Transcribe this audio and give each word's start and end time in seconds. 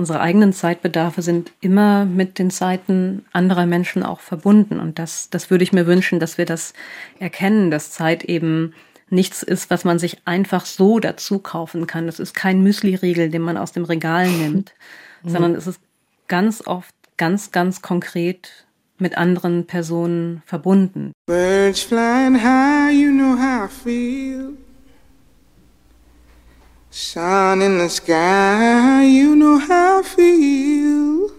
unsere 0.00 0.20
eigenen 0.20 0.54
Zeitbedarfe 0.54 1.20
sind 1.20 1.52
immer 1.60 2.06
mit 2.06 2.38
den 2.38 2.50
Zeiten 2.50 3.26
anderer 3.32 3.66
Menschen 3.66 4.02
auch 4.02 4.20
verbunden. 4.20 4.80
Und 4.80 4.98
das, 4.98 5.28
das 5.28 5.50
würde 5.50 5.62
ich 5.62 5.74
mir 5.74 5.86
wünschen, 5.86 6.18
dass 6.18 6.38
wir 6.38 6.46
das 6.46 6.72
erkennen, 7.18 7.70
dass 7.70 7.90
Zeit 7.90 8.24
eben 8.24 8.72
nichts 9.10 9.42
ist, 9.42 9.68
was 9.68 9.84
man 9.84 9.98
sich 9.98 10.22
einfach 10.24 10.64
so 10.64 11.00
dazu 11.00 11.38
kaufen 11.38 11.86
kann. 11.86 12.08
Es 12.08 12.18
ist 12.18 12.32
kein 12.32 12.62
Müsli-Riegel, 12.62 13.28
den 13.28 13.42
man 13.42 13.58
aus 13.58 13.72
dem 13.72 13.84
Regal 13.84 14.28
nimmt, 14.42 14.74
mhm. 15.22 15.28
sondern 15.28 15.54
es 15.54 15.66
ist 15.66 15.80
ganz 16.28 16.66
oft 16.66 16.94
ganz, 17.18 17.52
ganz 17.52 17.82
konkret 17.82 18.66
mit 18.98 19.18
anderen 19.18 19.66
Personen 19.66 20.42
verbunden. 20.46 21.12
Birds 21.26 21.82
flying 21.82 22.42
high, 22.42 22.94
you 22.94 23.10
know 23.10 23.36
how 23.36 23.66
I 23.66 23.68
feel. 23.68 24.56
Sun 26.92 27.62
in 27.62 27.78
the 27.78 27.88
sky, 27.88 29.04
you 29.04 29.36
know 29.36 29.60
how 29.60 30.00
I 30.00 30.02
feel. 30.02 31.30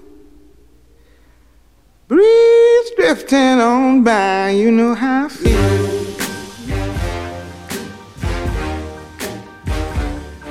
Breeze 2.07 2.91
drifting 2.95 3.59
on 3.59 4.01
by, 4.01 4.51
you 4.51 4.71
know 4.71 4.95
how 4.95 5.25
I 5.25 5.29
feel. 5.29 5.57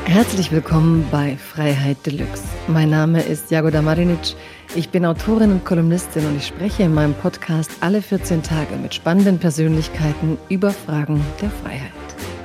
Herzlich 0.04 0.52
willkommen 0.52 1.09
bei 1.10 1.34
Freiheit 1.38 2.04
Deluxe. 2.04 2.42
Mein 2.68 2.90
Name 2.90 3.23
ist 3.23 3.51
Jagoda 3.51 3.80
Marinic. 3.80 4.37
Ich 4.74 4.90
bin 4.90 5.06
Autorin 5.06 5.51
und 5.51 5.64
Kolumnistin 5.64 6.26
und 6.26 6.37
ich 6.37 6.46
spreche 6.46 6.82
in 6.82 6.92
meinem 6.92 7.14
Podcast 7.14 7.70
alle 7.80 8.02
14 8.02 8.42
Tage 8.42 8.76
mit 8.76 8.92
spannenden 8.92 9.38
Persönlichkeiten 9.38 10.37
über 10.51 10.73
Fragen 10.73 11.24
der 11.40 11.51
Freiheit. 11.51 11.90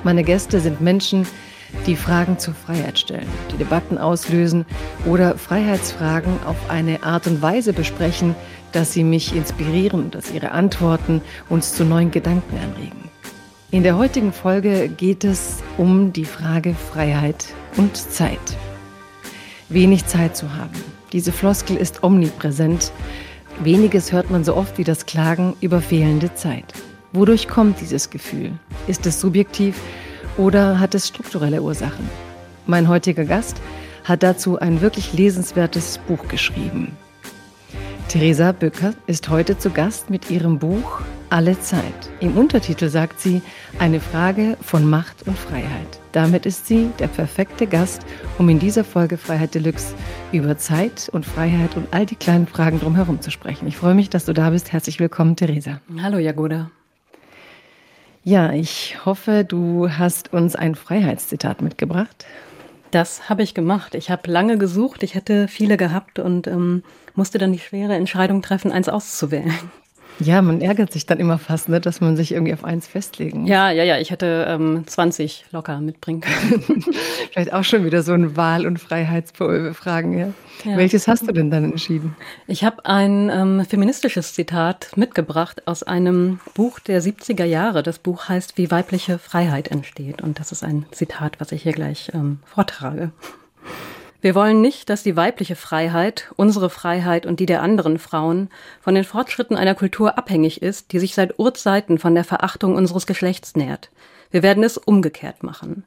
Meine 0.06 0.24
Gäste 0.24 0.62
sind 0.62 0.80
Menschen, 0.80 1.24
die 1.24 1.55
Fragen 1.96 2.40
zur 2.40 2.54
Freiheit 2.54 3.00
stellen, 3.00 3.28
die 3.52 3.58
Debatten 3.58 3.98
auslösen 3.98 4.66
oder 5.06 5.38
Freiheitsfragen 5.38 6.34
auf 6.46 6.56
eine 6.70 7.04
Art 7.04 7.28
und 7.28 7.42
Weise 7.42 7.74
besprechen, 7.74 8.36
dass 8.72 8.94
sie 8.94 9.04
mich 9.04 9.36
inspirieren, 9.36 10.12
dass 10.12 10.32
ihre 10.32 10.52
Antworten 10.52 11.22
uns 11.50 11.74
zu 11.74 11.86
neuen 11.86 12.12
Gedanken 12.12 12.58
anregen. 12.58 13.10
In 13.72 13.84
der 13.84 13.98
heutigen 13.98 14.34
Folge 14.34 14.90
geht 14.90 15.24
es 15.24 15.64
um 15.78 16.14
die 16.14 16.26
Frage 16.26 16.76
Freiheit 16.76 17.46
und 17.78 17.96
Zeit. 17.98 18.40
Wenig 19.70 20.06
Zeit 20.06 20.38
zu 20.38 20.56
haben. 20.56 20.84
Diese 21.12 21.32
Floskel 21.32 21.78
ist 21.78 22.04
omnipräsent. 22.04 22.92
Weniges 23.64 24.12
hört 24.12 24.30
man 24.30 24.44
so 24.44 24.56
oft 24.56 24.78
wie 24.78 24.84
das 24.84 25.06
Klagen 25.06 25.56
über 25.62 25.82
fehlende 25.82 26.34
Zeit. 26.36 26.74
Wodurch 27.14 27.48
kommt 27.48 27.80
dieses 27.80 28.10
Gefühl? 28.10 28.52
Ist 28.88 29.06
es 29.06 29.22
subjektiv 29.22 29.76
oder 30.38 30.80
hat 30.80 30.96
es 30.96 31.08
strukturelle 31.08 31.62
Ursachen? 31.62 32.10
Mein 32.68 32.88
heutiger 32.88 33.26
Gast 33.26 33.58
hat 34.04 34.24
dazu 34.24 34.60
ein 34.60 34.82
wirklich 34.82 35.14
lesenswertes 35.14 36.00
Buch 36.08 36.28
geschrieben. 36.28 36.96
Theresa 38.08 38.52
Bücker 38.52 38.94
ist 39.08 39.30
heute 39.30 39.58
zu 39.58 39.72
Gast 39.72 40.10
mit 40.10 40.30
ihrem 40.30 40.60
Buch 40.60 41.02
Alle 41.30 41.60
Zeit. 41.60 41.84
Im 42.20 42.38
Untertitel 42.38 42.88
sagt 42.88 43.20
sie 43.20 43.42
eine 43.80 44.00
Frage 44.00 44.58
von 44.62 44.88
Macht 44.88 45.28
und 45.28 45.38
Freiheit. 45.38 46.00
Damit 46.12 46.46
ist 46.46 46.68
sie 46.68 46.92
der 47.00 47.08
perfekte 47.08 47.68
Gast, 47.68 48.06
um 48.38 48.48
in 48.48 48.60
dieser 48.60 48.84
Folge 48.84 49.18
Freiheit 49.18 49.56
Deluxe 49.56 49.96
über 50.32 50.58
Zeit 50.58 51.10
und 51.12 51.26
Freiheit 51.26 51.76
und 51.76 51.88
all 51.92 52.06
die 52.06 52.16
kleinen 52.16 52.48
Fragen 52.48 52.80
drumherum 52.80 53.22
zu 53.22 53.32
sprechen. 53.32 53.68
Ich 53.68 53.76
freue 53.76 53.96
mich, 53.96 54.10
dass 54.10 54.26
du 54.26 54.34
da 54.34 54.52
bist. 54.52 54.72
Herzlich 54.72 55.00
willkommen, 55.00 55.36
Theresa. 55.36 55.82
Hallo, 56.02 56.20
Jagoda. 56.20 56.70
Ja, 58.28 58.52
ich 58.52 59.06
hoffe, 59.06 59.46
du 59.48 59.88
hast 59.88 60.34
uns 60.34 60.56
ein 60.56 60.74
Freiheitszitat 60.74 61.62
mitgebracht. 61.62 62.26
Das 62.90 63.30
habe 63.30 63.44
ich 63.44 63.54
gemacht. 63.54 63.94
Ich 63.94 64.10
habe 64.10 64.32
lange 64.32 64.58
gesucht. 64.58 65.04
Ich 65.04 65.14
hätte 65.14 65.48
viele 65.48 65.78
gehabt 65.78 66.18
und 66.18 66.48
ähm, 66.48 66.82
musste 67.14 67.38
dann 67.38 67.54
die 67.54 67.60
schwere 67.60 67.94
Entscheidung 67.94 68.42
treffen, 68.42 68.72
eins 68.72 68.90
auszuwählen. 68.90 69.54
Ja, 70.20 70.42
man 70.42 70.62
ärgert 70.62 70.94
sich 70.94 71.06
dann 71.06 71.20
immer 71.20 71.38
fast, 71.38 71.68
ne, 71.68 71.82
dass 71.82 72.00
man 72.00 72.16
sich 72.16 72.32
irgendwie 72.32 72.54
auf 72.54 72.64
eins 72.64 72.88
festlegen 72.88 73.42
muss. 73.42 73.50
Ja, 73.50 73.70
ja, 73.72 73.84
ja. 73.84 74.00
Ich 74.00 74.12
hätte 74.12 74.46
ähm, 74.48 74.84
20 74.86 75.46
locker 75.52 75.80
mitbringen 75.82 76.22
können. 76.22 76.86
Vielleicht 77.32 77.54
auch 77.54 77.64
schon 77.64 77.84
wieder 77.84 78.02
so 78.02 78.14
ein 78.14 78.38
Wahl- 78.38 78.66
und 78.66 78.80
Freiheitsfragen. 78.80 80.18
Ja. 80.18 80.28
ja. 80.64 80.78
Welches 80.78 81.08
hast 81.08 81.28
du 81.28 81.34
denn 81.34 81.52
dann 81.52 81.66
entschieden? 81.66 82.16
Ich 82.48 82.64
habe 82.64 82.86
ein 82.86 83.30
ähm, 83.30 83.66
feministisches 83.66 84.34
Zitat 84.34 84.92
mitgebracht 84.96 85.68
aus 85.68 85.84
einem 85.84 86.40
Buch 86.54 86.80
der 86.80 87.02
70er 87.02 87.46
Jahre. 87.46 87.84
Das 87.84 88.00
Buch 88.00 88.30
heißt 88.30 88.58
Wie 88.58 88.72
weibliche 88.72 89.20
Freiheit 89.20 89.70
entsteht. 89.70 90.22
Und 90.22 90.40
das 90.40 90.52
ist 90.52 90.64
ein 90.64 90.86
Zitat, 90.92 91.40
was 91.40 91.52
ich 91.52 91.64
hier 91.64 91.74
gleich 91.74 92.12
ähm, 92.14 92.40
vortrage. 92.46 93.12
Wir 94.26 94.34
wollen 94.34 94.60
nicht, 94.60 94.90
dass 94.90 95.04
die 95.04 95.16
weibliche 95.16 95.56
Freiheit, 95.56 96.32
unsere 96.36 96.72
Freiheit 96.72 97.28
und 97.28 97.40
die 97.40 97.46
der 97.46 97.62
anderen 97.62 98.00
Frauen 98.00 98.50
von 98.82 98.96
den 98.96 99.04
Fortschritten 99.04 99.56
einer 99.56 99.76
Kultur 99.76 100.18
abhängig 100.18 100.64
ist, 100.64 100.94
die 100.94 101.00
sich 101.00 101.14
seit 101.14 101.38
Urzeiten 101.38 102.00
von 102.00 102.16
der 102.16 102.24
Verachtung 102.24 102.74
unseres 102.74 103.06
Geschlechts 103.06 103.56
nährt. 103.56 103.92
Wir 104.32 104.42
werden 104.42 104.64
es 104.64 104.80
umgekehrt 104.80 105.44
machen. 105.44 105.84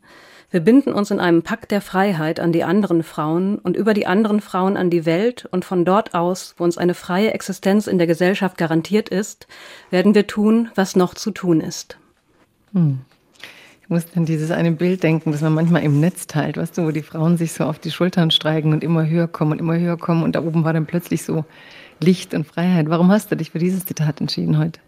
Wir 0.52 0.60
binden 0.60 0.92
uns 0.92 1.10
in 1.10 1.18
einem 1.18 1.42
Pakt 1.42 1.72
der 1.72 1.80
Freiheit 1.80 2.38
an 2.38 2.52
die 2.52 2.62
anderen 2.62 3.02
Frauen 3.02 3.58
und 3.58 3.76
über 3.76 3.92
die 3.92 4.06
anderen 4.06 4.40
Frauen 4.40 4.76
an 4.76 4.88
die 4.88 5.04
Welt 5.04 5.48
und 5.50 5.64
von 5.64 5.84
dort 5.84 6.14
aus, 6.14 6.54
wo 6.58 6.62
uns 6.62 6.78
eine 6.78 6.94
freie 6.94 7.32
Existenz 7.32 7.88
in 7.88 7.98
der 7.98 8.06
Gesellschaft 8.06 8.56
garantiert 8.56 9.08
ist, 9.08 9.48
werden 9.90 10.14
wir 10.14 10.28
tun, 10.28 10.70
was 10.76 10.94
noch 10.94 11.14
zu 11.14 11.32
tun 11.32 11.60
ist. 11.60 11.98
Hm. 12.72 13.00
Ich 13.88 13.90
muss 13.90 14.04
an 14.14 14.26
dieses 14.26 14.50
eine 14.50 14.72
Bild 14.72 15.02
denken, 15.02 15.32
das 15.32 15.40
man 15.40 15.54
manchmal 15.54 15.82
im 15.82 15.98
Netz 15.98 16.26
teilt, 16.26 16.58
weißt 16.58 16.76
du, 16.76 16.84
wo 16.84 16.90
die 16.90 17.00
Frauen 17.00 17.38
sich 17.38 17.54
so 17.54 17.64
auf 17.64 17.78
die 17.78 17.90
Schultern 17.90 18.30
streiken 18.30 18.74
und 18.74 18.84
immer 18.84 19.08
höher 19.08 19.28
kommen 19.28 19.52
und 19.52 19.60
immer 19.60 19.78
höher 19.78 19.96
kommen 19.96 20.24
und 20.24 20.36
da 20.36 20.42
oben 20.42 20.62
war 20.62 20.74
dann 20.74 20.84
plötzlich 20.84 21.22
so 21.22 21.46
Licht 21.98 22.34
und 22.34 22.46
Freiheit. 22.46 22.90
Warum 22.90 23.10
hast 23.10 23.32
du 23.32 23.36
dich 23.38 23.52
für 23.52 23.58
dieses 23.58 23.86
Zitat 23.86 24.20
entschieden 24.20 24.58
heute? 24.58 24.78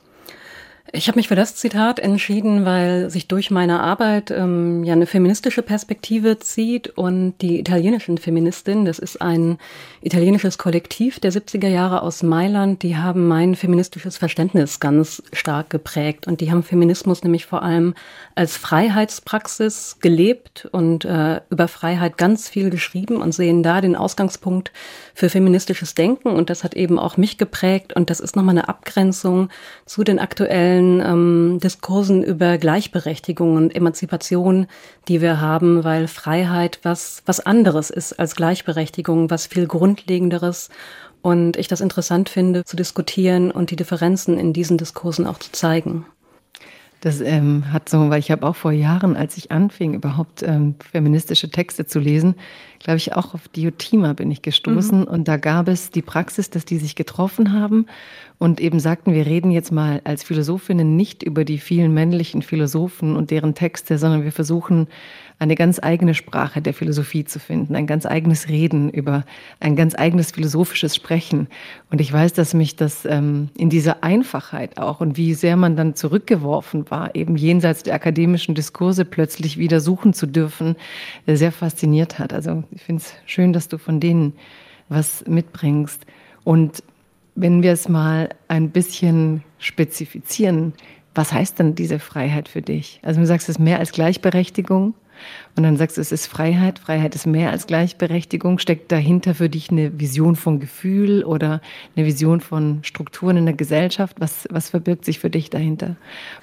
Ich 0.92 1.06
habe 1.06 1.18
mich 1.18 1.28
für 1.28 1.36
das 1.36 1.54
Zitat 1.54 2.00
entschieden, 2.00 2.64
weil 2.64 3.10
sich 3.10 3.28
durch 3.28 3.52
meine 3.52 3.78
Arbeit 3.80 4.32
ähm, 4.32 4.82
ja 4.82 4.92
eine 4.92 5.06
feministische 5.06 5.62
Perspektive 5.62 6.40
zieht 6.40 6.88
und 6.88 7.34
die 7.42 7.60
italienischen 7.60 8.18
Feministinnen, 8.18 8.86
das 8.86 8.98
ist 8.98 9.22
ein 9.22 9.58
italienisches 10.02 10.58
Kollektiv 10.58 11.20
der 11.20 11.32
70er 11.32 11.68
Jahre 11.68 12.02
aus 12.02 12.24
Mailand, 12.24 12.82
die 12.82 12.96
haben 12.96 13.28
mein 13.28 13.54
feministisches 13.54 14.16
Verständnis 14.16 14.80
ganz 14.80 15.22
stark 15.32 15.70
geprägt. 15.70 16.26
Und 16.26 16.40
die 16.40 16.50
haben 16.50 16.64
Feminismus 16.64 17.22
nämlich 17.22 17.46
vor 17.46 17.62
allem 17.62 17.94
als 18.34 18.56
Freiheitspraxis 18.56 19.98
gelebt 20.00 20.68
und 20.72 21.04
äh, 21.04 21.40
über 21.50 21.68
Freiheit 21.68 22.18
ganz 22.18 22.48
viel 22.48 22.68
geschrieben 22.68 23.22
und 23.22 23.32
sehen 23.32 23.62
da 23.62 23.80
den 23.80 23.94
Ausgangspunkt 23.94 24.72
für 25.14 25.28
feministisches 25.28 25.94
Denken. 25.94 26.30
Und 26.30 26.50
das 26.50 26.64
hat 26.64 26.74
eben 26.74 26.98
auch 26.98 27.16
mich 27.16 27.38
geprägt. 27.38 27.92
Und 27.92 28.10
das 28.10 28.18
ist 28.18 28.34
nochmal 28.34 28.56
eine 28.56 28.68
Abgrenzung 28.68 29.50
zu 29.86 30.02
den 30.02 30.18
aktuellen 30.18 30.79
aktuellen 30.80 31.00
ähm, 31.00 31.60
Diskursen 31.60 32.22
über 32.22 32.58
Gleichberechtigung 32.58 33.56
und 33.56 33.74
Emanzipation, 33.74 34.66
die 35.08 35.20
wir 35.20 35.40
haben, 35.40 35.84
weil 35.84 36.08
Freiheit 36.08 36.80
was, 36.82 37.22
was 37.26 37.40
anderes 37.40 37.90
ist 37.90 38.14
als 38.14 38.34
Gleichberechtigung, 38.34 39.30
was 39.30 39.46
viel 39.46 39.66
Grundlegenderes. 39.66 40.70
Und 41.22 41.56
ich 41.58 41.68
das 41.68 41.82
interessant 41.82 42.30
finde, 42.30 42.64
zu 42.64 42.76
diskutieren 42.76 43.50
und 43.50 43.70
die 43.70 43.76
Differenzen 43.76 44.38
in 44.38 44.54
diesen 44.54 44.78
Diskursen 44.78 45.26
auch 45.26 45.38
zu 45.38 45.52
zeigen. 45.52 46.06
Das 47.00 47.22
ähm, 47.22 47.72
hat 47.72 47.88
so, 47.88 48.10
weil 48.10 48.18
ich 48.18 48.30
habe 48.30 48.46
auch 48.46 48.56
vor 48.56 48.72
Jahren, 48.72 49.16
als 49.16 49.38
ich 49.38 49.50
anfing, 49.50 49.94
überhaupt 49.94 50.42
ähm, 50.42 50.74
feministische 50.92 51.50
Texte 51.50 51.86
zu 51.86 51.98
lesen, 51.98 52.34
glaube 52.78 52.98
ich, 52.98 53.14
auch 53.14 53.32
auf 53.34 53.48
Diotima 53.48 54.12
bin 54.12 54.30
ich 54.30 54.42
gestoßen. 54.42 55.00
Mhm. 55.00 55.06
Und 55.06 55.26
da 55.26 55.38
gab 55.38 55.68
es 55.68 55.90
die 55.90 56.02
Praxis, 56.02 56.50
dass 56.50 56.66
die 56.66 56.76
sich 56.76 56.96
getroffen 56.96 57.52
haben 57.54 57.86
und 58.38 58.60
eben 58.60 58.80
sagten, 58.80 59.14
wir 59.14 59.24
reden 59.24 59.50
jetzt 59.50 59.72
mal 59.72 60.02
als 60.04 60.24
Philosophinnen 60.24 60.96
nicht 60.96 61.22
über 61.22 61.44
die 61.44 61.58
vielen 61.58 61.94
männlichen 61.94 62.42
Philosophen 62.42 63.16
und 63.16 63.30
deren 63.30 63.54
Texte, 63.54 63.96
sondern 63.96 64.24
wir 64.24 64.32
versuchen 64.32 64.86
eine 65.40 65.54
ganz 65.54 65.80
eigene 65.82 66.12
Sprache 66.14 66.60
der 66.60 66.74
Philosophie 66.74 67.24
zu 67.24 67.40
finden, 67.40 67.74
ein 67.74 67.86
ganz 67.86 68.04
eigenes 68.04 68.48
Reden 68.48 68.90
über 68.90 69.24
ein 69.58 69.74
ganz 69.74 69.94
eigenes 69.94 70.32
philosophisches 70.32 70.94
Sprechen. 70.94 71.48
Und 71.90 72.02
ich 72.02 72.12
weiß, 72.12 72.34
dass 72.34 72.52
mich 72.52 72.76
das 72.76 73.06
ähm, 73.06 73.48
in 73.56 73.70
dieser 73.70 74.04
Einfachheit 74.04 74.76
auch 74.76 75.00
und 75.00 75.16
wie 75.16 75.32
sehr 75.32 75.56
man 75.56 75.76
dann 75.76 75.94
zurückgeworfen 75.94 76.90
war, 76.90 77.14
eben 77.14 77.36
jenseits 77.36 77.82
der 77.82 77.94
akademischen 77.94 78.54
Diskurse 78.54 79.06
plötzlich 79.06 79.56
wieder 79.56 79.80
suchen 79.80 80.12
zu 80.12 80.26
dürfen, 80.26 80.76
äh, 81.24 81.36
sehr 81.36 81.52
fasziniert 81.52 82.18
hat. 82.18 82.34
Also 82.34 82.62
ich 82.70 82.82
finde 82.82 83.02
es 83.02 83.14
schön, 83.24 83.54
dass 83.54 83.68
du 83.68 83.78
von 83.78 83.98
denen 83.98 84.34
was 84.90 85.24
mitbringst. 85.26 86.04
Und 86.44 86.82
wenn 87.34 87.62
wir 87.62 87.72
es 87.72 87.88
mal 87.88 88.28
ein 88.48 88.68
bisschen 88.68 89.42
spezifizieren, 89.58 90.74
was 91.14 91.32
heißt 91.32 91.58
denn 91.58 91.74
diese 91.74 91.98
Freiheit 91.98 92.48
für 92.48 92.60
dich? 92.60 93.00
Also 93.02 93.20
du 93.20 93.26
sagst, 93.26 93.48
es 93.48 93.58
mehr 93.58 93.78
als 93.78 93.92
Gleichberechtigung. 93.92 94.92
Und 95.56 95.64
dann 95.64 95.76
sagst 95.76 95.96
du, 95.96 96.00
es 96.00 96.12
ist 96.12 96.26
Freiheit. 96.26 96.78
Freiheit 96.78 97.14
ist 97.14 97.26
mehr 97.26 97.50
als 97.50 97.66
Gleichberechtigung. 97.66 98.58
Steckt 98.58 98.92
dahinter 98.92 99.34
für 99.34 99.48
dich 99.48 99.70
eine 99.70 99.98
Vision 99.98 100.36
von 100.36 100.60
Gefühl 100.60 101.24
oder 101.24 101.60
eine 101.96 102.06
Vision 102.06 102.40
von 102.40 102.80
Strukturen 102.82 103.36
in 103.36 103.46
der 103.46 103.54
Gesellschaft? 103.54 104.16
Was, 104.20 104.46
was 104.50 104.70
verbirgt 104.70 105.04
sich 105.04 105.18
für 105.18 105.30
dich 105.30 105.50
dahinter? 105.50 105.96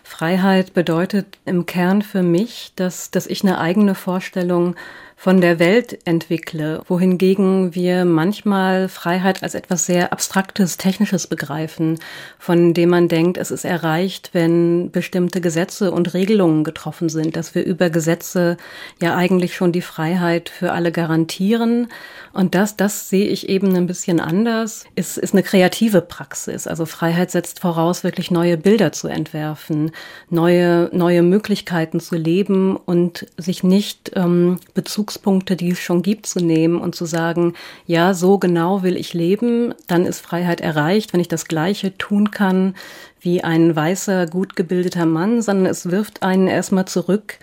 Freiheit 0.04 0.74
bedeutet 0.74 1.40
im 1.46 1.66
Kern 1.66 2.02
für 2.02 2.24
mich, 2.24 2.74
dass, 2.76 3.12
dass 3.12 3.28
ich 3.28 3.44
eine 3.44 3.60
eigene 3.60 3.96
Vorstellung 3.96 4.76
von 5.20 5.42
der 5.42 5.58
Welt 5.58 5.98
entwickle, 6.06 6.84
wohingegen 6.88 7.74
wir 7.74 8.06
manchmal 8.06 8.88
Freiheit 8.88 9.42
als 9.42 9.56
etwas 9.56 9.88
sehr 9.88 10.14
Abstraktes, 10.14 10.78
Technisches 10.78 11.26
begreifen, 11.26 11.98
von 12.38 12.76
dem 12.76 12.90
man 12.90 13.08
denkt, 13.08 13.38
es 13.38 13.50
ist 13.50 13.66
erreicht, 13.66 14.30
wenn 14.34 14.92
bestimmte 14.92 15.42
Gesetze 15.42 15.92
und 15.92 16.14
Regelungen 16.14 16.64
getroffen 16.64 17.10
sind, 17.10 17.36
dass 17.36 17.56
wir 17.56 17.66
über 17.66 17.90
Gesetze 17.90 18.58
ja 19.02 19.16
eigentlich 19.16 19.56
schon 19.56 19.72
die 19.72 19.82
Freiheit 19.82 20.50
für 20.50 20.72
alle 20.72 20.92
garantieren. 20.92 21.88
Und 22.32 22.54
das, 22.54 22.78
das 22.78 23.10
sehe 23.10 23.26
ich 23.26 23.50
eben 23.50 23.76
ein 23.76 23.88
bisschen 23.88 24.20
anders, 24.20 24.86
ist, 24.94 25.18
ist 25.18 25.34
eine 25.34 25.42
kreative 25.42 26.02
Praxis. 26.02 26.68
Also 26.68 26.86
Freiheit 26.86 27.32
setzt 27.32 27.60
voraus, 27.60 28.04
wirklich 28.04 28.30
neue 28.30 28.56
Bilder 28.56 28.92
zu 28.92 29.08
entwerfen, 29.08 29.92
neue, 30.30 30.92
neue 30.94 31.24
Möglichkeiten 31.24 32.00
zu 32.00 32.16
leben 32.16 32.76
und 32.76 33.26
sich 33.38 33.64
nicht 33.64 34.12
ähm, 34.16 34.60
Bezugspunkte, 35.08 35.56
die 35.56 35.72
es 35.72 35.80
schon 35.80 36.02
gibt, 36.02 36.26
zu 36.28 36.40
nehmen 36.40 36.80
und 36.80 36.94
zu 36.94 37.06
sagen, 37.06 37.54
ja, 37.86 38.14
so 38.14 38.38
genau 38.38 38.84
will 38.84 38.98
ich 38.98 39.14
leben, 39.14 39.74
dann 39.88 40.06
ist 40.06 40.20
Freiheit 40.20 40.62
erreicht, 40.62 41.14
wenn 41.14 41.22
ich 41.22 41.30
das 41.30 41.48
Gleiche 41.48 41.98
tun 41.98 42.30
kann 42.32 42.76
wie 43.22 43.44
ein 43.44 43.76
weißer, 43.76 44.28
gut 44.28 44.56
gebildeter 44.56 45.06
Mann, 45.06 45.42
sondern 45.42 45.66
es 45.66 45.90
wirft 45.90 46.24
einen 46.24 46.48
erstmal 46.48 46.86
zurück, 46.86 47.40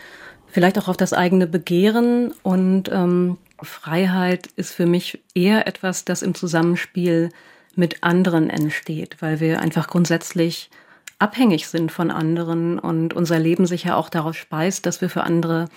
vielleicht 0.47 0.79
auch 0.79 0.89
auf 0.89 0.97
das 0.97 1.13
eigene 1.13 1.47
Begehren. 1.47 2.33
Und 2.43 2.91
ähm, 2.93 3.39
Freiheit 3.61 4.49
ist 4.57 4.73
für 4.75 4.87
mich 4.87 5.21
eher 5.35 5.67
etwas, 5.67 6.05
das 6.05 6.23
im 6.23 6.35
Zusammenspiel 6.35 7.31
mit 7.75 8.05
anderen 8.05 8.51
entsteht, 8.51 9.17
weil 9.21 9.41
wir 9.41 9.61
einfach 9.61 9.89
grundsätzlich 9.89 10.71
abhängig 11.19 11.67
sind 11.69 11.91
von 11.91 12.11
anderen 12.11 12.79
und 12.79 13.15
unser 13.15 13.39
Leben 13.39 13.67
sich 13.67 13.85
ja 13.85 13.97
auch 13.97 14.11
daraus 14.11 14.37
speist, 14.37 14.87
dass 14.87 15.01
wir 15.01 15.09
für 15.09 15.25
andere 15.25 15.69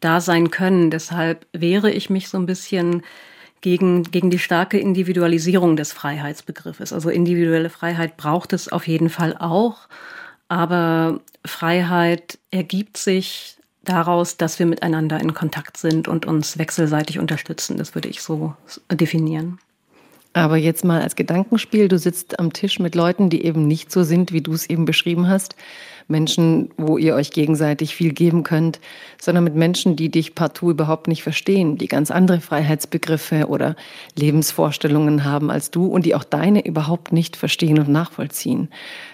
da 0.00 0.20
sein 0.20 0.50
können. 0.50 0.90
Deshalb 0.90 1.46
wehre 1.52 1.90
ich 1.90 2.10
mich 2.10 2.28
so 2.28 2.38
ein 2.38 2.46
bisschen 2.46 3.02
gegen, 3.60 4.04
gegen 4.04 4.30
die 4.30 4.38
starke 4.38 4.78
Individualisierung 4.78 5.76
des 5.76 5.92
Freiheitsbegriffes. 5.92 6.92
Also 6.92 7.10
individuelle 7.10 7.70
Freiheit 7.70 8.16
braucht 8.16 8.52
es 8.52 8.70
auf 8.70 8.86
jeden 8.86 9.10
Fall 9.10 9.36
auch, 9.38 9.88
aber 10.48 11.20
Freiheit 11.44 12.38
ergibt 12.50 12.96
sich 12.96 13.56
daraus, 13.82 14.36
dass 14.36 14.58
wir 14.58 14.66
miteinander 14.66 15.20
in 15.20 15.34
Kontakt 15.34 15.76
sind 15.76 16.08
und 16.08 16.26
uns 16.26 16.58
wechselseitig 16.58 17.18
unterstützen. 17.18 17.76
Das 17.76 17.94
würde 17.94 18.08
ich 18.08 18.22
so 18.22 18.54
definieren. 18.90 19.58
Aber 20.32 20.56
jetzt 20.56 20.84
mal 20.84 21.02
als 21.02 21.16
Gedankenspiel, 21.16 21.88
du 21.88 21.98
sitzt 21.98 22.38
am 22.38 22.52
Tisch 22.52 22.78
mit 22.78 22.94
Leuten, 22.94 23.30
die 23.30 23.44
eben 23.44 23.66
nicht 23.66 23.90
so 23.90 24.04
sind, 24.04 24.32
wie 24.32 24.40
du 24.40 24.52
es 24.52 24.70
eben 24.70 24.84
beschrieben 24.84 25.28
hast. 25.28 25.56
Menschen, 26.06 26.70
wo 26.76 26.98
ihr 26.98 27.14
euch 27.14 27.32
gegenseitig 27.32 27.96
viel 27.96 28.12
geben 28.12 28.44
könnt, 28.44 28.80
sondern 29.20 29.44
mit 29.44 29.56
Menschen, 29.56 29.96
die 29.96 30.08
dich 30.08 30.34
partout 30.36 30.70
überhaupt 30.70 31.08
nicht 31.08 31.22
verstehen, 31.22 31.78
die 31.78 31.88
ganz 31.88 32.10
andere 32.12 32.40
Freiheitsbegriffe 32.40 33.48
oder 33.48 33.74
Lebensvorstellungen 34.16 35.24
haben 35.24 35.50
als 35.50 35.70
du 35.70 35.86
und 35.86 36.06
die 36.06 36.14
auch 36.14 36.24
deine 36.24 36.64
überhaupt 36.64 37.12
nicht 37.12 37.36
verstehen 37.36 37.78
und 37.78 37.88
nachvollziehen. 37.88 38.68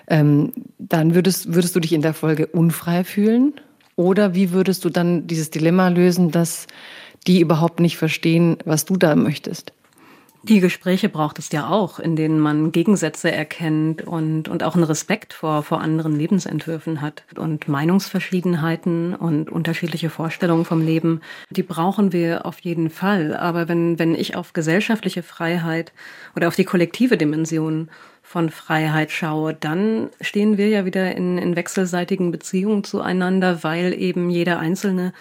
Ähm, 0.08 0.52
dann 0.78 1.14
würdest, 1.14 1.54
würdest 1.54 1.74
du 1.76 1.80
dich 1.80 1.92
in 1.92 2.02
der 2.02 2.14
Folge 2.14 2.46
unfrei 2.46 3.04
fühlen? 3.04 3.54
Oder 3.94 4.34
wie 4.34 4.52
würdest 4.52 4.84
du 4.84 4.90
dann 4.90 5.26
dieses 5.26 5.48
Dilemma 5.48 5.88
lösen, 5.88 6.30
dass 6.30 6.66
die 7.26 7.40
überhaupt 7.40 7.80
nicht 7.80 7.96
verstehen, 7.96 8.58
was 8.66 8.84
du 8.84 8.96
da 8.96 9.16
möchtest? 9.16 9.72
Die 10.48 10.60
Gespräche 10.60 11.08
braucht 11.08 11.40
es 11.40 11.50
ja 11.50 11.68
auch, 11.68 11.98
in 11.98 12.14
denen 12.14 12.38
man 12.38 12.70
Gegensätze 12.70 13.32
erkennt 13.32 14.06
und, 14.06 14.48
und 14.48 14.62
auch 14.62 14.76
einen 14.76 14.84
Respekt 14.84 15.32
vor, 15.32 15.64
vor 15.64 15.80
anderen 15.80 16.14
Lebensentwürfen 16.14 17.00
hat. 17.00 17.24
Und 17.36 17.66
Meinungsverschiedenheiten 17.66 19.16
und 19.16 19.50
unterschiedliche 19.50 20.08
Vorstellungen 20.08 20.64
vom 20.64 20.82
Leben, 20.82 21.20
die 21.50 21.64
brauchen 21.64 22.12
wir 22.12 22.46
auf 22.46 22.60
jeden 22.60 22.90
Fall. 22.90 23.36
Aber 23.36 23.66
wenn, 23.66 23.98
wenn 23.98 24.14
ich 24.14 24.36
auf 24.36 24.52
gesellschaftliche 24.52 25.24
Freiheit 25.24 25.92
oder 26.36 26.46
auf 26.46 26.54
die 26.54 26.64
kollektive 26.64 27.16
Dimension 27.16 27.90
von 28.22 28.50
Freiheit 28.50 29.10
schaue, 29.10 29.52
dann 29.52 30.10
stehen 30.20 30.58
wir 30.58 30.68
ja 30.68 30.84
wieder 30.84 31.16
in, 31.16 31.38
in 31.38 31.56
wechselseitigen 31.56 32.30
Beziehungen 32.30 32.84
zueinander, 32.84 33.64
weil 33.64 33.92
eben 34.00 34.30
jeder 34.30 34.60
Einzelne 34.60 35.12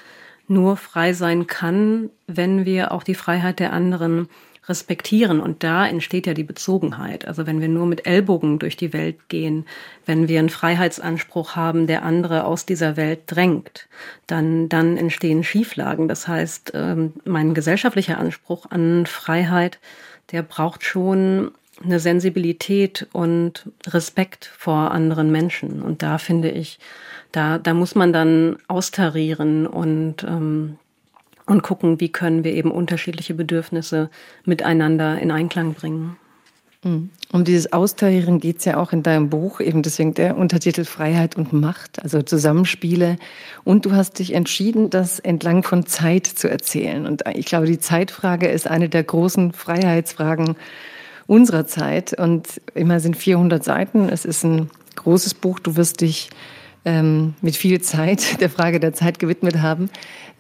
nur 0.48 0.78
frei 0.78 1.14
sein 1.14 1.48
kann, 1.48 2.12
wenn 2.28 2.66
wir 2.66 2.92
auch 2.92 3.02
die 3.02 3.16
Freiheit 3.16 3.60
der 3.60 3.74
anderen 3.74 4.30
respektieren. 4.68 5.40
Und 5.40 5.64
da 5.64 5.88
entsteht 5.88 6.28
ja 6.28 6.34
die 6.34 6.44
Bezogenheit. 6.44 7.28
Also 7.28 7.46
wenn 7.46 7.62
wir 7.62 7.68
nur 7.68 7.86
mit 7.86 8.06
Ellbogen 8.06 8.60
durch 8.60 8.78
die 8.78 8.94
Welt 8.94 9.30
gehen, 9.30 9.66
wenn 10.06 10.28
wir 10.28 10.40
einen 10.40 10.50
Freiheitsanspruch 10.50 11.56
haben, 11.56 11.88
der 11.88 12.04
andere 12.04 12.46
aus 12.46 12.66
dieser 12.66 12.98
Welt 12.98 13.22
drängt, 13.28 13.88
dann, 14.28 14.70
dann 14.70 14.98
entstehen 14.98 15.44
Schieflagen. 15.44 16.08
Das 16.08 16.28
heißt, 16.28 16.72
ähm, 16.74 17.14
mein 17.26 17.54
gesellschaftlicher 17.54 18.18
Anspruch 18.18 18.66
an 18.70 19.06
Freiheit, 19.06 19.80
der 20.32 20.42
braucht 20.42 20.84
schon 20.84 21.52
eine 21.84 22.00
Sensibilität 22.00 23.08
und 23.12 23.70
Respekt 23.88 24.46
vor 24.58 24.92
anderen 24.92 25.32
Menschen. 25.32 25.82
Und 25.82 26.02
da 26.02 26.18
finde 26.18 26.50
ich, 26.50 26.80
da, 27.32 27.58
da 27.58 27.74
muss 27.74 27.96
man 27.96 28.14
dann 28.14 28.58
austarieren 28.68 29.68
und 29.68 30.24
ähm, 30.24 30.78
und 31.46 31.62
gucken, 31.62 32.00
wie 32.00 32.10
können 32.10 32.44
wir 32.44 32.54
eben 32.54 32.72
unterschiedliche 32.72 33.34
Bedürfnisse 33.34 34.10
miteinander 34.46 35.20
in 35.20 35.32
Einklang 35.32 35.74
bringen. 35.74 36.18
Mhm. 36.86 37.10
Um 37.32 37.44
dieses 37.44 37.74
Austarieren 37.74 38.40
geht 38.40 38.60
es 38.60 38.66
ja 38.66 38.78
auch 38.78 38.94
in 38.94 39.04
deinem 39.04 39.30
Buch, 39.30 39.60
eben 39.60 39.82
deswegen 39.82 40.14
der 40.14 40.38
Untertitel 40.38 40.86
Freiheit 40.86 41.36
und 41.36 41.52
Macht, 41.52 42.02
also 42.02 42.22
Zusammenspiele. 42.22 43.18
Und 43.64 43.86
du 43.86 43.92
hast 43.92 44.20
dich 44.20 44.34
entschieden, 44.34 44.90
das 44.90 45.20
entlang 45.20 45.64
von 45.64 45.86
Zeit 45.86 46.28
zu 46.28 46.50
erzählen. 46.50 47.06
Und 47.06 47.24
ich 47.34 47.48
glaube, 47.48 47.66
die 47.66 47.80
Zeitfrage 47.80 48.48
ist 48.48 48.68
eine 48.68 48.88
der 48.88 49.04
großen 49.04 49.52
Freiheitsfragen 49.52 50.56
unserer 51.28 51.66
Zeit. 51.66 52.14
Und 52.18 52.62
immer 52.76 53.00
sind 53.00 53.18
400 53.18 53.64
Seiten. 53.64 54.08
Es 54.08 54.24
ist 54.24 54.44
ein 54.44 54.70
großes 54.96 55.34
Buch. 55.34 55.60
Du 55.60 55.76
wirst 55.76 56.02
dich 56.02 56.30
ähm, 56.86 57.34
mit 57.42 57.56
viel 57.56 57.82
Zeit 57.82 58.40
der 58.42 58.50
Frage 58.50 58.80
der 58.80 58.94
Zeit 58.94 59.20
gewidmet 59.20 59.62
haben. 59.62 59.90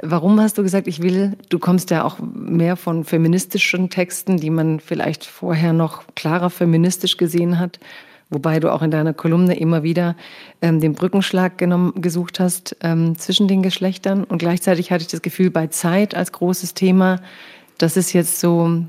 Warum 0.02 0.40
hast 0.40 0.58
du 0.58 0.64
gesagt, 0.64 0.88
ich 0.88 1.02
will, 1.02 1.34
du 1.50 1.60
kommst 1.60 1.90
ja 1.90 2.04
auch 2.04 2.18
mehr 2.20 2.76
von 2.76 3.04
feministischen 3.04 3.90
Texten, 3.90 4.38
die 4.38 4.50
man 4.50 4.80
vielleicht 4.80 5.26
vorher 5.26 5.74
noch 5.74 6.04
klarer 6.16 6.50
feministisch 6.50 7.18
gesehen 7.18 7.60
hat, 7.60 7.80
wobei 8.30 8.60
du 8.60 8.72
auch 8.72 8.82
in 8.82 8.92
deiner 8.92 9.14
Kolumne 9.14 9.58
immer 9.58 9.84
wieder 9.84 10.16
ähm, 10.62 10.80
den 10.80 10.94
Brückenschlag 10.94 11.58
genommen, 11.58 11.94
gesucht 12.02 12.40
hast 12.40 12.76
ähm, 12.82 13.18
zwischen 13.18 13.48
den 13.48 13.62
Geschlechtern. 13.62 14.24
Und 14.24 14.40
gleichzeitig 14.40 14.92
hatte 14.92 15.04
ich 15.04 15.10
das 15.10 15.22
Gefühl, 15.22 15.50
bei 15.50 15.68
Zeit 15.68 16.14
als 16.14 16.32
großes 16.32 16.74
Thema, 16.74 17.22
das 17.78 17.98
ist 17.98 18.14
jetzt 18.14 18.40
so 18.40 18.84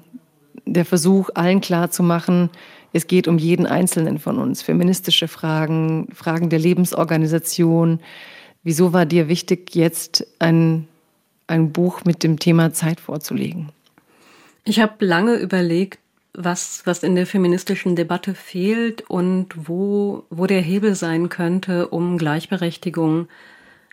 der 0.64 0.85
Versuch, 0.85 1.31
allen 1.35 1.61
klar 1.61 1.91
zu 1.91 2.03
machen, 2.03 2.50
es 2.93 3.06
geht 3.06 3.29
um 3.29 3.39
jeden 3.39 3.67
Einzelnen 3.67 4.19
von 4.19 4.39
uns. 4.39 4.63
Feministische 4.63 5.29
Fragen, 5.29 6.08
Fragen 6.15 6.49
der 6.49 6.58
Lebensorganisation. 6.58 8.01
Wieso 8.63 8.93
war 8.93 9.06
dir 9.06 9.29
wichtig, 9.29 9.75
jetzt 9.75 10.27
ein, 10.39 10.89
ein 11.46 11.72
Buch 11.72 12.05
mit 12.05 12.22
dem 12.22 12.39
Thema 12.39 12.72
Zeit 12.72 13.01
vorzulegen? 13.01 13.70
Ich 14.65 14.81
habe 14.81 15.05
lange 15.05 15.37
überlegt, 15.37 16.01
was, 16.37 16.82
was 16.84 17.03
in 17.03 17.15
der 17.15 17.27
feministischen 17.27 17.96
Debatte 17.96 18.34
fehlt 18.34 19.03
und 19.08 19.69
wo, 19.69 20.25
wo 20.29 20.46
der 20.46 20.60
Hebel 20.60 20.94
sein 20.94 21.29
könnte, 21.29 21.89
um 21.89 22.19
Gleichberechtigung 22.19 23.29